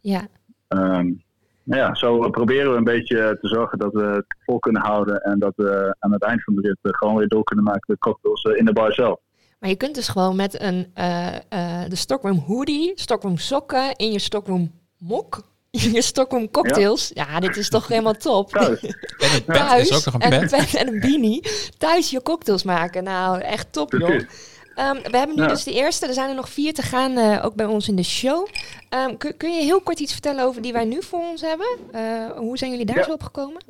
Ja, 0.01 0.27
Ehm, 0.67 1.11
nou 1.63 1.81
ja, 1.81 1.95
zo 1.95 2.29
proberen 2.29 2.71
we 2.71 2.77
een 2.77 2.83
beetje 2.83 3.37
te 3.41 3.47
zorgen 3.47 3.79
dat 3.79 3.93
we 3.93 4.01
het 4.01 4.25
vol 4.45 4.59
kunnen 4.59 4.81
houden. 4.81 5.21
En 5.21 5.39
dat 5.39 5.53
we 5.55 5.95
aan 5.99 6.11
het 6.11 6.23
eind 6.23 6.43
van 6.43 6.55
de 6.55 6.61
rit 6.61 6.77
eh, 6.81 6.91
gewoon 6.93 7.15
weer 7.15 7.27
door 7.27 7.43
kunnen 7.43 7.65
maken 7.65 7.83
met 7.87 7.99
cocktails 7.99 8.41
eh, 8.41 8.57
in 8.57 8.65
de 8.65 8.73
bar 8.73 8.93
zelf. 8.93 9.19
maar 9.59 9.69
je 9.69 9.75
kunt 9.75 9.95
dus 9.95 10.07
gewoon 10.07 10.35
met 10.35 10.61
een, 10.61 10.91
eh, 10.93 11.35
eh, 11.35 11.89
de 11.89 11.95
Stockroom 11.95 12.37
hoodie, 12.37 12.91
Stockroom 12.95 13.37
sokken, 13.37 13.95
in 13.95 14.11
je 14.11 14.19
Stockroom 14.19 14.71
mok, 14.99 15.41
in 15.71 15.91
je 15.97 16.01
Stockroom 16.01 16.51
cocktails. 16.51 17.11
Ja, 17.13 17.39
dit 17.39 17.57
is 17.57 17.69
toch 17.69 17.87
helemaal 17.87 18.13
top. 18.13 18.49
Thuis. 18.49 18.79
En 19.17 19.33
een 19.35 19.43
pet 19.45 19.55
Thuis 19.55 19.89
is 19.89 19.95
ook 20.07 20.13
nog 20.13 20.13
een 20.13 20.31
en, 20.31 20.49
pet 20.49 20.75
en 20.75 20.87
een 20.87 20.99
beanie. 20.99 21.41
Thuis 21.77 22.09
je 22.09 22.21
cocktails 22.21 22.63
maken. 22.63 23.03
Nou, 23.03 23.39
echt 23.41 23.73
top 23.73 23.91
joh. 23.91 24.19
Ehm, 24.75 24.95
we 25.11 25.17
hebben 25.17 25.35
nu 25.35 25.41
Ja. 25.41 25.47
dus 25.47 25.63
de 25.63 25.73
eerste. 25.73 26.07
Er 26.07 26.13
zijn 26.13 26.29
er 26.29 26.35
nog 26.35 26.49
vier 26.49 26.73
te 26.73 26.81
gaan, 26.81 27.17
eh, 27.17 27.45
ook 27.45 27.55
bij 27.55 27.65
ons 27.65 27.87
in 27.87 27.95
de 27.95 28.03
show. 28.03 28.47
Ehm, 28.89 29.17
kun, 29.17 29.37
kun 29.37 29.53
je 29.53 29.61
heel 29.63 29.81
kort 29.81 29.99
iets 29.99 30.11
vertellen 30.11 30.43
over 30.45 30.61
die 30.61 30.73
wij 30.73 30.85
nu 30.85 31.01
voor 31.03 31.19
ons 31.19 31.41
hebben? 31.41 31.67
Eh, 31.91 32.31
hoe 32.37 32.57
zijn 32.57 32.71
jullie 32.71 32.85
daar 32.85 32.97
Ja. 32.97 33.03
zo 33.03 33.11
op 33.11 33.23
gekomen? 33.23 33.61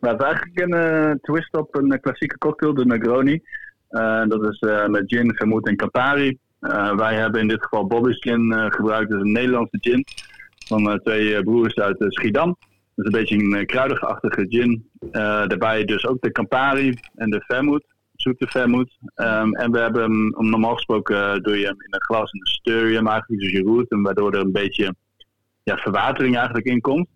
We 0.00 0.08
hebben 0.08 0.26
eigenlijk 0.26 0.60
een 0.60 0.72
eh, 0.74 1.10
twist 1.22 1.56
op 1.56 1.74
een 1.76 2.00
klassieke 2.00 2.38
cocktail, 2.38 2.74
de 2.74 2.86
Negroni. 2.86 3.42
Dat 4.28 4.42
is 4.52 4.58
eh, 4.58 4.86
met 4.86 5.02
gin, 5.06 5.34
vermoed 5.34 5.66
en 5.66 5.76
Campari. 5.76 6.38
Eh, 6.64 6.96
wij 6.96 7.14
hebben 7.14 7.40
in 7.40 7.48
dit 7.48 7.62
geval 7.62 7.86
Bobby's 7.86 8.20
Gin 8.20 8.52
eh, 8.52 8.66
gebruikt. 8.70 9.10
Dat 9.10 9.18
is 9.18 9.24
een 9.24 9.32
Nederlandse 9.32 9.78
gin 9.80 10.04
van 10.66 10.90
eh, 10.90 10.96
twee 10.96 11.36
eh, 11.36 11.42
broers 11.42 11.74
uit 11.74 12.04
Schiedam. 12.08 12.56
Dat 12.94 13.06
is 13.06 13.12
een 13.12 13.20
beetje 13.20 13.58
een 13.58 13.66
kruidige-achtige 13.66 14.46
gin. 14.48 14.90
Eh, 15.10 15.46
daarbij 15.46 15.84
dus 15.84 16.06
ook 16.06 16.20
de 16.20 16.32
Campari 16.32 16.98
en 17.14 17.30
de 17.30 17.44
vermoed, 17.46 17.84
zoete 18.14 18.46
vermoed. 18.46 18.98
Ehm, 19.14 19.52
en 19.52 19.72
we 19.72 19.78
hebben 19.78 20.02
hem, 20.02 20.34
om 20.34 20.50
normaal 20.50 20.74
gesproken 20.74 21.42
doe 21.42 21.58
je 21.58 21.66
hem 21.66 21.80
in 21.80 21.94
een 21.94 22.04
glas 22.04 22.30
en 22.30 22.38
dan 22.38 22.46
steur 22.46 22.88
je 22.88 22.96
hem 22.96 23.06
eigenlijk, 23.06 23.42
dus 23.42 23.52
je 23.52 23.62
roert 23.62 23.90
hem, 23.90 24.02
waardoor 24.02 24.32
er 24.32 24.40
een 24.40 24.52
beetje 24.52 24.94
ja, 25.62 25.76
verwatering 25.76 26.36
eigenlijk 26.36 26.66
in 26.66 26.80
komt. 26.80 27.08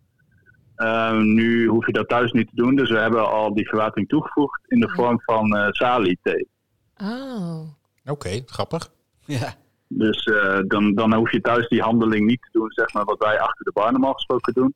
Ehm, 0.76 1.34
nu 1.34 1.66
hoef 1.66 1.86
je 1.86 1.92
dat 1.92 2.08
thuis 2.08 2.32
niet 2.32 2.48
te 2.48 2.54
doen, 2.54 2.76
dus 2.76 2.90
we 2.90 2.98
hebben 2.98 3.30
al 3.30 3.54
die 3.54 3.68
verwatering 3.68 4.08
toegevoegd 4.08 4.60
in 4.66 4.80
de 4.80 4.88
vorm 4.88 5.20
van 5.20 5.56
eh 5.56 5.68
sali-thee. 5.70 6.48
Oh. 6.96 7.60
Oké, 8.04 8.42
grappig. 8.46 8.97
Ja. 9.28 9.54
Dus 9.88 10.24
eh, 10.24 10.58
dan, 10.66 10.94
dan 10.94 11.14
hoef 11.14 11.32
je 11.32 11.40
thuis 11.40 11.68
die 11.68 11.82
handeling 11.82 12.26
niet 12.26 12.42
te 12.42 12.48
doen, 12.52 12.70
zeg 12.70 12.92
maar, 12.92 13.04
wat 13.04 13.18
wij 13.18 13.40
achter 13.40 13.64
de 13.64 13.70
bar 13.72 13.92
normaal 13.92 14.12
gesproken 14.12 14.52
doen. 14.52 14.74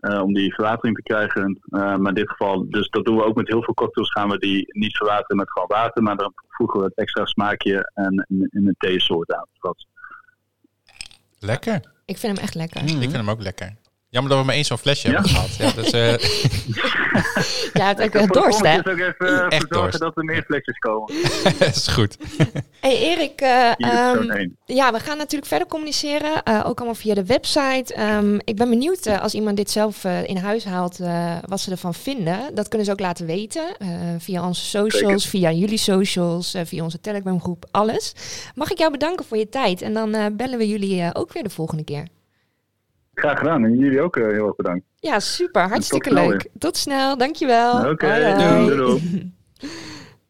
eh, 0.00 0.22
om 0.22 0.34
die 0.34 0.54
verwatering 0.54 0.96
te 0.96 1.02
krijgen. 1.02 1.58
Eh, 1.68 1.96
maar 1.96 2.08
in 2.08 2.14
dit 2.14 2.30
geval, 2.30 2.66
dus 2.70 2.88
dat 2.88 3.04
doen 3.04 3.16
we 3.16 3.24
ook 3.24 3.36
met 3.36 3.48
heel 3.48 3.62
veel 3.62 3.74
cocktails, 3.74 4.10
gaan 4.10 4.28
we 4.28 4.38
die 4.38 4.66
niet 4.78 4.96
verwateren 4.96 5.36
met 5.36 5.50
gewoon 5.52 5.68
water, 5.68 6.02
maar 6.02 6.16
dan 6.16 6.32
voegen 6.48 6.78
we 6.80 6.84
het 6.84 6.94
extra 6.96 7.24
smaakje 7.24 7.90
en 7.94 8.26
in, 8.28 8.48
in 8.50 8.66
een 8.66 8.74
theesoort 8.78 9.32
aan. 9.34 9.46
Lekker. 11.38 11.80
Ik 12.04 12.18
vind 12.18 12.36
hem 12.36 12.44
echt 12.44 12.54
lekker. 12.54 12.82
Ik 12.82 12.88
vind 12.88 13.12
hem 13.12 13.30
ook 13.30 13.42
lekker. 13.42 13.76
Jammer 14.14 14.32
dat 14.32 14.40
we 14.40 14.46
maar 14.46 14.54
één 14.54 14.64
zo'n 14.64 14.78
flesje 14.78 15.08
Ja? 15.08 15.14
hebben 15.14 15.30
gehad. 15.30 15.54
Ja, 15.56 15.70
dat 15.72 15.84
is, 15.84 15.92
eh, 15.92 16.12
Ja, 17.80 17.88
het 17.88 17.98
ook 17.98 18.04
Ik 18.06 18.14
echt 18.14 18.32
dorst, 18.32 18.60
hè? 18.66 18.78
ook 18.78 18.86
even 18.86 19.16
eh, 19.18 19.46
Echt 19.48 19.50
voor 19.50 19.50
zorgen 19.50 19.70
dorst. 19.70 19.98
dat 19.98 20.16
er 20.16 20.24
meer 20.24 20.42
flesjes 20.46 20.78
komen. 20.78 21.12
dat 21.58 21.76
is 21.76 21.86
goed. 21.86 22.16
Hey 22.80 22.96
Erik, 22.98 23.40
eh, 23.40 23.70
is 23.76 23.88
ehm, 23.88 24.48
ja, 24.64 24.92
we 24.92 24.98
gaan 25.00 25.16
natuurlijk 25.16 25.46
verder 25.50 25.68
communiceren, 25.68 26.42
eh, 26.42 26.62
ook 26.66 26.76
allemaal 26.76 26.94
via 26.94 27.14
de 27.14 27.24
website. 27.24 27.94
Ehm, 27.94 28.34
ik 28.44 28.56
ben 28.56 28.68
benieuwd 28.68 29.06
als 29.06 29.34
iemand 29.34 29.56
dit 29.56 29.70
zelf 29.70 30.04
eh, 30.04 30.24
in 30.28 30.36
huis 30.36 30.64
haalt, 30.64 31.00
eh, 31.00 31.36
wat 31.46 31.60
ze 31.60 31.70
ervan 31.70 31.94
vinden. 31.94 32.38
Dat 32.54 32.68
kunnen 32.68 32.86
ze 32.86 32.92
ook 32.92 33.00
laten 33.00 33.26
weten 33.26 33.76
eh, 33.78 33.88
via 34.18 34.46
onze 34.46 34.64
socials, 34.64 35.22
Zeker. 35.22 35.38
via 35.38 35.50
jullie 35.52 35.78
socials, 35.78 36.54
eh, 36.54 36.62
via 36.64 36.82
onze 36.82 37.00
Telegram 37.00 37.40
groep, 37.40 37.64
alles. 37.70 38.12
Mag 38.54 38.70
ik 38.70 38.78
jou 38.78 38.90
bedanken 38.92 39.24
voor 39.24 39.36
je 39.36 39.48
tijd 39.48 39.82
en 39.82 39.94
dan 39.94 40.14
eh, 40.14 40.26
bellen 40.32 40.58
we 40.58 40.68
jullie 40.68 41.00
eh, 41.02 41.10
ook 41.12 41.32
weer 41.32 41.42
de 41.42 41.50
volgende 41.50 41.84
keer. 41.84 42.06
Graag 43.14 43.38
gedaan 43.38 43.64
en 43.64 43.78
jullie 43.78 44.00
ook 44.00 44.16
eh, 44.16 44.26
heel 44.30 44.46
erg 44.46 44.56
bedankt. 44.56 44.84
Ja, 45.00 45.20
super. 45.20 45.68
Hartstikke 45.68 46.12
leuk. 46.12 46.48
Tot 46.58 46.76
snel. 46.76 47.18
Dankjewel. 47.18 47.90
Oké, 47.90 48.06
hoi. 48.34 48.64
doei, 48.66 48.76
doei. 48.76 49.32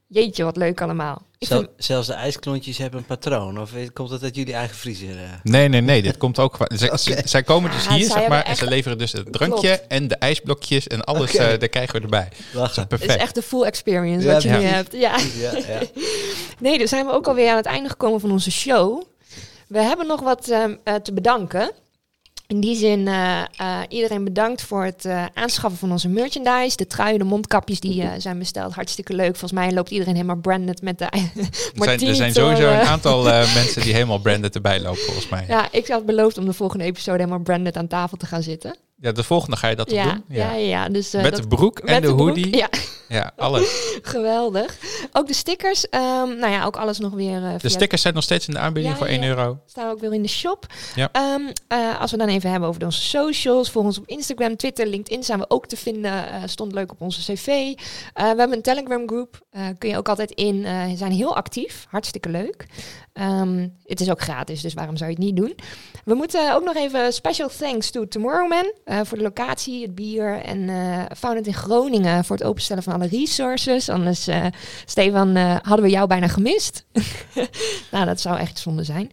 Jeetje, 0.07 0.45
wat 0.45 0.57
leuk 0.57 0.81
allemaal. 0.81 1.23
Ik 1.39 1.47
Zel- 1.47 1.59
vind- 1.59 1.71
zelfs 1.77 2.07
de 2.07 2.13
ijsklontjes 2.13 2.79
hebben 2.79 3.01
een 3.01 3.07
patroon. 3.07 3.61
Of 3.61 3.71
komt 3.93 4.11
dat 4.11 4.23
uit 4.23 4.37
jullie 4.37 4.55
eigen 4.55 4.77
vriezer? 4.77 5.09
eh? 5.17 5.23
Nee, 5.43 5.69
nee, 5.69 5.81
nee. 5.81 6.03
Dit 6.03 6.17
komt 6.17 6.39
ook. 6.39 6.57
Zij, 7.25 7.43
komen 7.43 7.71
dus 7.71 7.85
Ja, 7.85 7.93
hier, 7.95 8.05
zeg 8.11 8.29
maar, 8.29 8.43
en 8.43 8.57
ze 8.57 8.69
leveren 8.69 8.99
dus 8.99 9.13
het 9.13 9.33
drankje 9.33 9.69
Klopt. 9.69 9.87
en 9.87 10.09
de 10.09 10.17
ijsblokjes 10.17 10.87
en 10.87 11.05
alles. 11.05 11.37
Eh, 11.37 11.59
daar 11.59 11.69
krijgen 11.69 11.95
we 11.97 12.01
erbij. 12.03 12.29
Lachen. 12.53 12.81
Het 12.81 12.89
Perfect. 12.89 13.11
is 13.11 13.17
echt 13.17 13.35
de 13.35 13.43
full 13.43 13.63
experience 13.63 14.27
Ja, 14.27 14.33
wat 14.33 14.43
je 14.43 14.49
nu 14.49 14.55
precies. 14.55 14.75
hebt. 14.75 14.93
Ja. 14.93 15.17
Ja, 15.41 15.59
ja. 15.69 15.81
Nee, 16.59 16.79
dan 16.79 16.89
zijn 16.89 17.07
we 17.07 17.13
ook 17.13 17.27
alweer 17.27 17.51
aan 17.51 17.57
het 17.57 17.67
einde 17.67 17.89
gekomen 17.89 18.21
van 18.21 18.31
onze 18.31 18.51
show. 18.51 19.03
We 19.69 19.79
hebben 19.81 20.07
nog 20.07 20.21
wat 20.21 20.49
ehm, 20.49 20.75
eh, 20.85 20.95
te 20.95 21.13
bedanken. 21.13 21.71
In 22.47 22.61
die 22.61 22.77
zin, 22.77 23.09
eh, 23.09 23.41
eh, 23.57 23.79
iedereen 23.89 24.25
bedankt 24.25 24.63
voor 24.63 24.85
het 24.85 25.05
eh, 25.05 25.25
aanschaffen 25.35 25.79
van 25.79 25.91
onze 25.91 26.09
merchandise. 26.09 26.77
De 26.77 26.87
truien, 26.87 27.19
de 27.19 27.25
mondkapjes 27.25 27.81
die 27.81 28.05
zijn 28.19 28.39
besteld. 28.39 28.75
Hartstikke 28.75 29.15
leuk. 29.15 29.37
Volgens 29.37 29.53
mij 29.53 29.73
loopt 29.73 29.91
iedereen 29.91 30.15
helemaal 30.15 30.37
branded 30.37 30.83
met 30.83 30.99
de 30.99 31.07
zijn, 31.13 31.51
martini 31.75 32.11
er 32.11 32.17
zijn 32.17 32.33
sowieso 32.33 32.69
een 32.69 32.81
aantal 32.81 33.23
mensen 33.59 33.83
die 33.83 33.93
helemaal 33.93 34.19
branded 34.19 34.55
erbij 34.55 34.81
lopen, 34.81 35.01
volgens 35.03 35.29
mij. 35.29 35.45
Ja. 35.49 35.57
Ja, 35.59 35.69
ik 35.71 35.89
had 35.89 36.07
beloofd 36.07 36.39
om 36.39 36.45
de 36.45 36.53
volgende 36.53 36.85
episode 36.85 37.19
helemaal 37.19 37.39
branded 37.43 37.77
aan 37.77 37.87
tafel 37.87 38.17
te 38.17 38.27
gaan 38.27 38.43
zitten. 38.43 38.77
de 38.97 39.23
volgende 39.23 39.57
ga 39.57 39.69
je 39.69 39.77
dat 39.77 39.91
Ja, 39.91 40.05
doen. 40.05 40.25
ja, 40.29 40.53
ja, 40.53 40.57
ja. 40.57 40.89
Dus, 40.89 41.11
Met 41.13 41.23
dat- 41.25 41.37
de 41.37 41.47
broek 41.49 41.79
en 41.79 42.03
de, 42.03 42.07
broek. 42.09 42.19
hoodie. 42.21 42.57
Ja, 42.57 42.69
Ja, 43.09 43.33
alles. 43.37 43.69
geweldig. 44.03 44.77
Ook 45.13 45.27
de 45.27 45.35
stickers. 45.35 45.89
ehm, 45.89 46.39
nou 46.39 46.49
ja, 46.53 46.65
ook 46.65 46.77
alles 46.77 46.99
nog 46.99 47.13
weer 47.13 47.45
eh, 47.45 47.55
De 47.59 47.69
stickers 47.69 48.03
zijn 48.03 48.15
nog 48.15 48.23
steeds 48.23 48.49
in 48.49 48.55
de 48.55 48.61
aanbieding 48.61 48.93
Ja, 48.95 48.99
voor 48.99 49.09
ja, 49.09 49.13
1 49.13 49.23
ja. 49.23 49.29
euro. 49.29 49.59
staan 49.67 49.91
ook 49.91 50.01
weer 50.01 50.13
in 50.15 50.23
de 50.23 50.29
shop. 50.29 50.67
Ja. 50.95 51.09
Ehm, 51.13 51.41
eh, 51.69 52.01
als 52.01 52.11
we 52.11 52.17
dan 52.17 52.29
even 52.29 52.51
hebben 52.51 52.69
over 52.69 52.85
onze 52.85 53.01
socials. 53.03 53.71
Volg 53.71 53.85
ons 53.85 53.99
op 53.99 54.07
Instagram, 54.07 54.57
Twitter, 54.57 54.87
LinkedIn 54.87 55.23
zijn 55.25 55.39
we 55.39 55.45
ook 55.51 55.67
te 55.67 55.77
vinden. 55.77 56.29
Eh, 56.29 56.43
stond 56.47 56.73
leuk 56.73 56.91
op 56.93 57.01
onze 57.01 57.33
cv. 57.33 57.45
We 58.15 58.23
hebben 58.23 58.53
een 58.53 58.63
Telegram 58.63 59.07
groep. 59.09 59.43
Kun 59.79 59.89
je 59.89 59.97
ook 59.97 60.09
altijd 60.09 60.31
in. 60.31 60.63
We 60.63 60.93
zijn 60.97 61.13
heel 61.13 61.37
actief. 61.37 61.87
Hartstikke 61.91 62.29
leuk. 62.29 62.67
Ehm, 63.15 63.69
het 63.85 64.01
is 64.01 64.11
ook 64.11 64.21
gratis, 64.21 64.61
dus 64.61 64.75
waarom 64.75 64.97
zou 64.97 65.11
je 65.11 65.17
het 65.17 65.25
niet 65.25 65.37
doen? 65.37 65.55
We 66.05 66.15
moeten 66.15 66.55
ook 66.55 66.65
nog 66.65 66.77
even 66.77 67.13
special 67.13 67.49
thanks 67.59 67.91
to 67.91 68.09
Tomorrowman. 68.09 68.73
eh, 68.85 69.01
voor 69.05 69.19
de 69.19 69.23
locatie, 69.25 69.83
het 69.83 69.95
bier. 69.95 70.41
En 70.43 70.69
eh 70.69 71.05
Founded 71.17 71.47
in 71.47 71.55
Groningen 71.55 72.25
voor 72.25 72.37
het 72.37 72.45
openstellen 72.45 72.83
van 72.83 72.93
alle 72.93 73.07
resources. 73.07 73.89
Anders, 73.89 74.27
eh, 74.27 74.47
Stefan, 74.85 75.37
hadden 75.37 75.83
we 75.83 75.91
jou 75.91 76.07
bijna 76.07 76.29
gemist. 76.29 76.85
nou, 77.93 78.05
dat 78.05 78.21
zou 78.21 78.39
echt 78.39 78.59
zonde 78.59 78.85
zijn. 78.85 79.11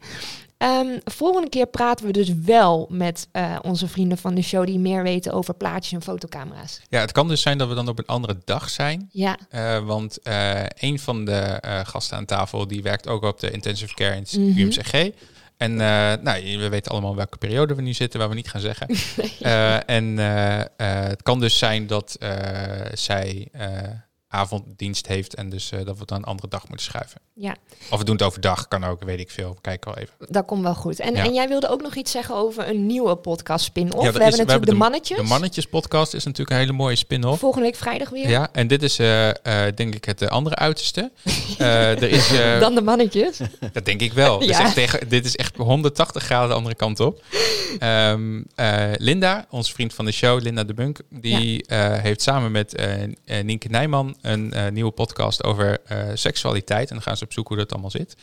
Ehm, 0.62 1.00
volgende 1.04 1.50
keer 1.50 1.66
praten 1.68 2.06
we 2.06 2.12
dus 2.12 2.34
wel 2.34 2.88
met 2.90 3.28
eh, 3.32 3.56
onze 3.62 3.88
vrienden 3.88 4.18
van 4.18 4.36
de 4.36 4.42
show 4.42 4.66
die 4.66 4.80
meer 4.80 5.04
weten 5.04 5.34
over 5.34 5.54
plaatjes 5.54 5.94
en 5.94 6.02
fotocamera's. 6.02 6.82
Ja, 6.90 7.00
het 7.00 7.12
kan 7.12 7.28
dus 7.28 7.42
zijn 7.42 7.58
dat 7.58 7.68
we 7.68 7.74
dan 7.76 7.88
op 7.88 8.00
een 8.00 8.06
andere 8.06 8.38
dag 8.46 8.70
zijn. 8.70 9.10
Ja, 9.12 9.38
Eh, 9.50 9.86
want 9.86 10.22
eh, 10.22 10.64
een 10.80 11.00
van 11.00 11.26
de 11.26 11.58
gasten 11.84 12.18
aan 12.18 12.26
tafel 12.26 12.68
die 12.68 12.82
werkt 12.82 13.08
ook 13.08 13.24
op 13.24 13.40
de 13.40 13.52
intensive 13.52 13.94
care 13.94 14.16
in 14.16 14.22
het 14.22 14.38
Mhm. 14.38 14.60
UMCG. 14.60 15.12
En 15.58 15.76
nou, 15.76 16.58
we 16.58 16.70
weten 16.70 16.92
allemaal 16.92 17.16
welke 17.16 17.38
periode 17.38 17.76
we 17.76 17.82
nu 17.82 17.94
zitten, 17.94 18.20
waar 18.20 18.30
we 18.30 18.36
niet 18.36 18.50
gaan 18.50 18.62
zeggen. 18.62 18.88
En 19.98 20.18
het 21.08 21.22
kan 21.22 21.40
dus 21.40 21.58
zijn 21.58 21.88
dat 21.88 22.18
zij 22.94 23.48
avonddienst 24.28 25.08
heeft 25.08 25.34
en 25.36 25.50
dus 25.50 25.70
dat 25.84 25.98
we 25.98 26.06
dan 26.06 26.18
een 26.18 26.24
andere 26.24 26.48
dag 26.48 26.68
moeten 26.68 26.86
schuiven. 26.86 27.22
Ja, 27.42 27.56
Of 27.92 28.00
we 28.00 28.06
doen 28.06 28.16
het 28.16 28.24
overdag, 28.24 28.68
kan 28.68 28.84
ook, 28.84 29.04
weet 29.04 29.20
ik 29.20 29.30
veel. 29.30 29.58
Kijk 29.62 29.86
wel 29.86 29.98
even. 29.98 30.14
dat 30.30 30.46
komt 30.46 30.62
wel 30.64 30.76
goed. 30.76 31.00
En, 31.00 31.14
Ja. 31.16 31.24
en 31.26 31.34
jij 31.34 31.48
wilde 31.48 31.70
ook 31.70 31.82
nog 31.82 31.96
iets 31.96 32.12
zeggen 32.12 32.36
over 32.36 32.70
een 32.70 32.86
nieuwe 32.86 33.16
podcast 33.16 33.66
spin-off. 33.66 33.94
Ja, 33.94 34.00
we 34.00 34.04
hebben 34.04 34.22
we 34.22 34.26
natuurlijk 34.30 34.50
hebben 34.50 34.70
de 34.70 34.76
mannetjes. 34.76 35.18
De 35.18 35.24
Mannetjes 35.24 35.66
podcast 35.66 36.14
is 36.14 36.24
natuurlijk 36.24 36.50
een 36.52 36.58
hele 36.58 36.72
mooie 36.72 36.96
spin-off. 36.96 37.40
Volgende 37.40 37.66
week 37.66 37.76
vrijdag 37.76 38.10
weer. 38.10 38.30
Ja, 38.30 38.50
en 38.52 38.68
dit 38.68 38.84
is 38.84 39.00
eh, 39.00 39.30
eh, 39.30 39.76
denk 39.76 39.96
ik 39.96 40.06
het 40.06 40.22
eh, 40.22 40.28
andere 40.30 40.56
uiterste. 40.56 41.12
Er 41.58 42.04
is, 42.04 42.30
Dan 42.60 42.76
de 42.76 42.82
mannetjes. 42.82 43.40
Dat 43.74 43.86
denk 43.86 44.02
ik 44.02 44.14
wel. 44.14 44.40
Dit, 44.40 44.50
is 44.50 44.58
Ja. 44.58 44.64
echt 44.64 44.74
tegen, 44.74 45.10
dit 45.10 45.26
is 45.26 45.36
echt 45.36 45.56
180 45.58 46.24
graden 46.24 46.50
de 46.50 46.56
andere 46.56 46.76
kant 46.76 47.00
op. 47.00 47.24
Ehm, 47.80 48.42
eh, 48.56 48.84
Linda, 48.98 49.46
onze 49.50 49.74
vriend 49.74 49.94
van 49.94 50.06
de 50.06 50.12
show, 50.12 50.42
Linda 50.42 50.64
de 50.64 50.74
Bunk, 50.74 51.00
die 51.10 51.66
heeft 52.02 52.22
samen 52.22 52.52
met 52.52 52.82
Nienke 53.44 53.68
Nijman 53.68 54.16
een 54.22 54.54
nieuwe 54.74 54.92
podcast 54.92 55.44
over 55.44 55.78
seksualiteit. 56.14 56.90
En 56.90 56.96
dan 56.96 57.04
gaan 57.04 57.18
ze 57.18 57.24
op 57.32 57.38
zoek 57.38 57.48
hoe 57.48 57.58
dat 57.58 57.72
allemaal 57.72 57.90
zit. 57.91 58.16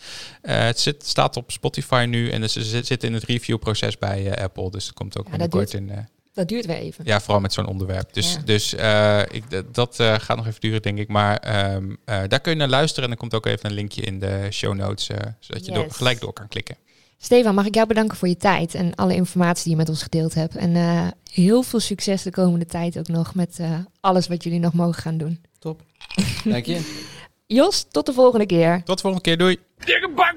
Eh, 0.42 0.58
het 0.58 0.80
zit, 0.80 1.06
staat 1.06 1.36
op 1.36 1.50
Spotify 1.52 2.06
nu 2.08 2.30
en 2.30 2.50
ze 2.50 2.64
zit, 2.64 2.86
zit 2.86 3.04
in 3.04 3.14
het 3.14 3.24
reviewproces 3.24 3.98
bij 3.98 4.30
eh, 4.30 4.42
Apple. 4.44 4.70
Dus 4.70 4.84
het 4.86 4.94
komt 4.94 5.18
ook 5.18 5.24
Ja, 5.24 5.30
dat 5.30 5.38
binnenkort 5.50 5.70
duurt- 5.70 5.90
in. 5.90 5.96
eh, 5.96 6.04
Dat 6.32 6.48
duurt 6.48 6.66
weer 6.66 6.76
even. 6.76 7.04
ja, 7.04 7.20
vooral 7.20 7.40
met 7.40 7.52
zo'n 7.52 7.66
onderwerp. 7.66 8.12
Dus, 8.12 8.32
Ja. 8.32 8.40
dus 8.44 8.74
eh, 8.74 9.20
ik, 9.30 9.44
dat 9.74 10.00
eh, 10.00 10.14
gaat 10.18 10.36
nog 10.36 10.46
even 10.46 10.60
duren, 10.60 10.82
denk 10.82 10.98
ik. 10.98 11.08
Maar 11.08 11.36
ehm, 11.36 11.94
eh, 12.04 12.20
daar 12.28 12.40
kun 12.40 12.52
je 12.52 12.58
naar 12.58 12.68
luisteren. 12.68 13.04
En 13.04 13.10
er 13.10 13.18
komt 13.20 13.34
ook 13.34 13.46
even 13.46 13.66
een 13.68 13.74
linkje 13.74 14.02
in 14.02 14.18
de 14.18 14.46
show 14.50 14.74
notes, 14.74 15.08
eh, 15.08 15.16
zodat 15.40 15.66
je 15.66 15.72
door, 15.72 15.86
gelijk 15.90 16.20
door 16.20 16.32
kan 16.32 16.48
klikken. 16.48 16.76
Stefan, 17.20 17.54
mag 17.54 17.66
ik 17.66 17.74
jou 17.74 17.86
bedanken 17.86 18.16
voor 18.16 18.28
je 18.28 18.36
tijd 18.36 18.74
en 18.74 18.94
alle 18.94 19.14
informatie 19.14 19.62
die 19.62 19.72
je 19.72 19.78
met 19.78 19.88
ons 19.88 20.02
gedeeld 20.02 20.34
hebt. 20.34 20.56
En 20.56 20.76
eh, 20.76 21.06
heel 21.32 21.62
veel 21.62 21.80
succes 21.80 22.22
de 22.22 22.30
komende 22.30 22.66
tijd 22.66 22.98
ook 22.98 23.08
nog 23.08 23.34
met 23.34 23.58
eh, 23.58 23.78
alles 24.00 24.28
wat 24.28 24.42
jullie 24.44 24.58
nog 24.58 24.72
mogen 24.72 25.02
gaan 25.02 25.18
doen. 25.18 25.40
Dank 26.44 26.66
je. 26.66 27.06
Jos, 27.50 27.86
tot 27.90 28.06
de 28.06 28.12
volgende 28.12 28.46
keer. 28.46 28.82
Tot 28.84 28.96
de 28.96 29.02
volgende 29.02 29.24
keer. 29.24 29.38
Doei. 29.38 29.56
Dikke 29.84 30.08
bak, 30.08 30.36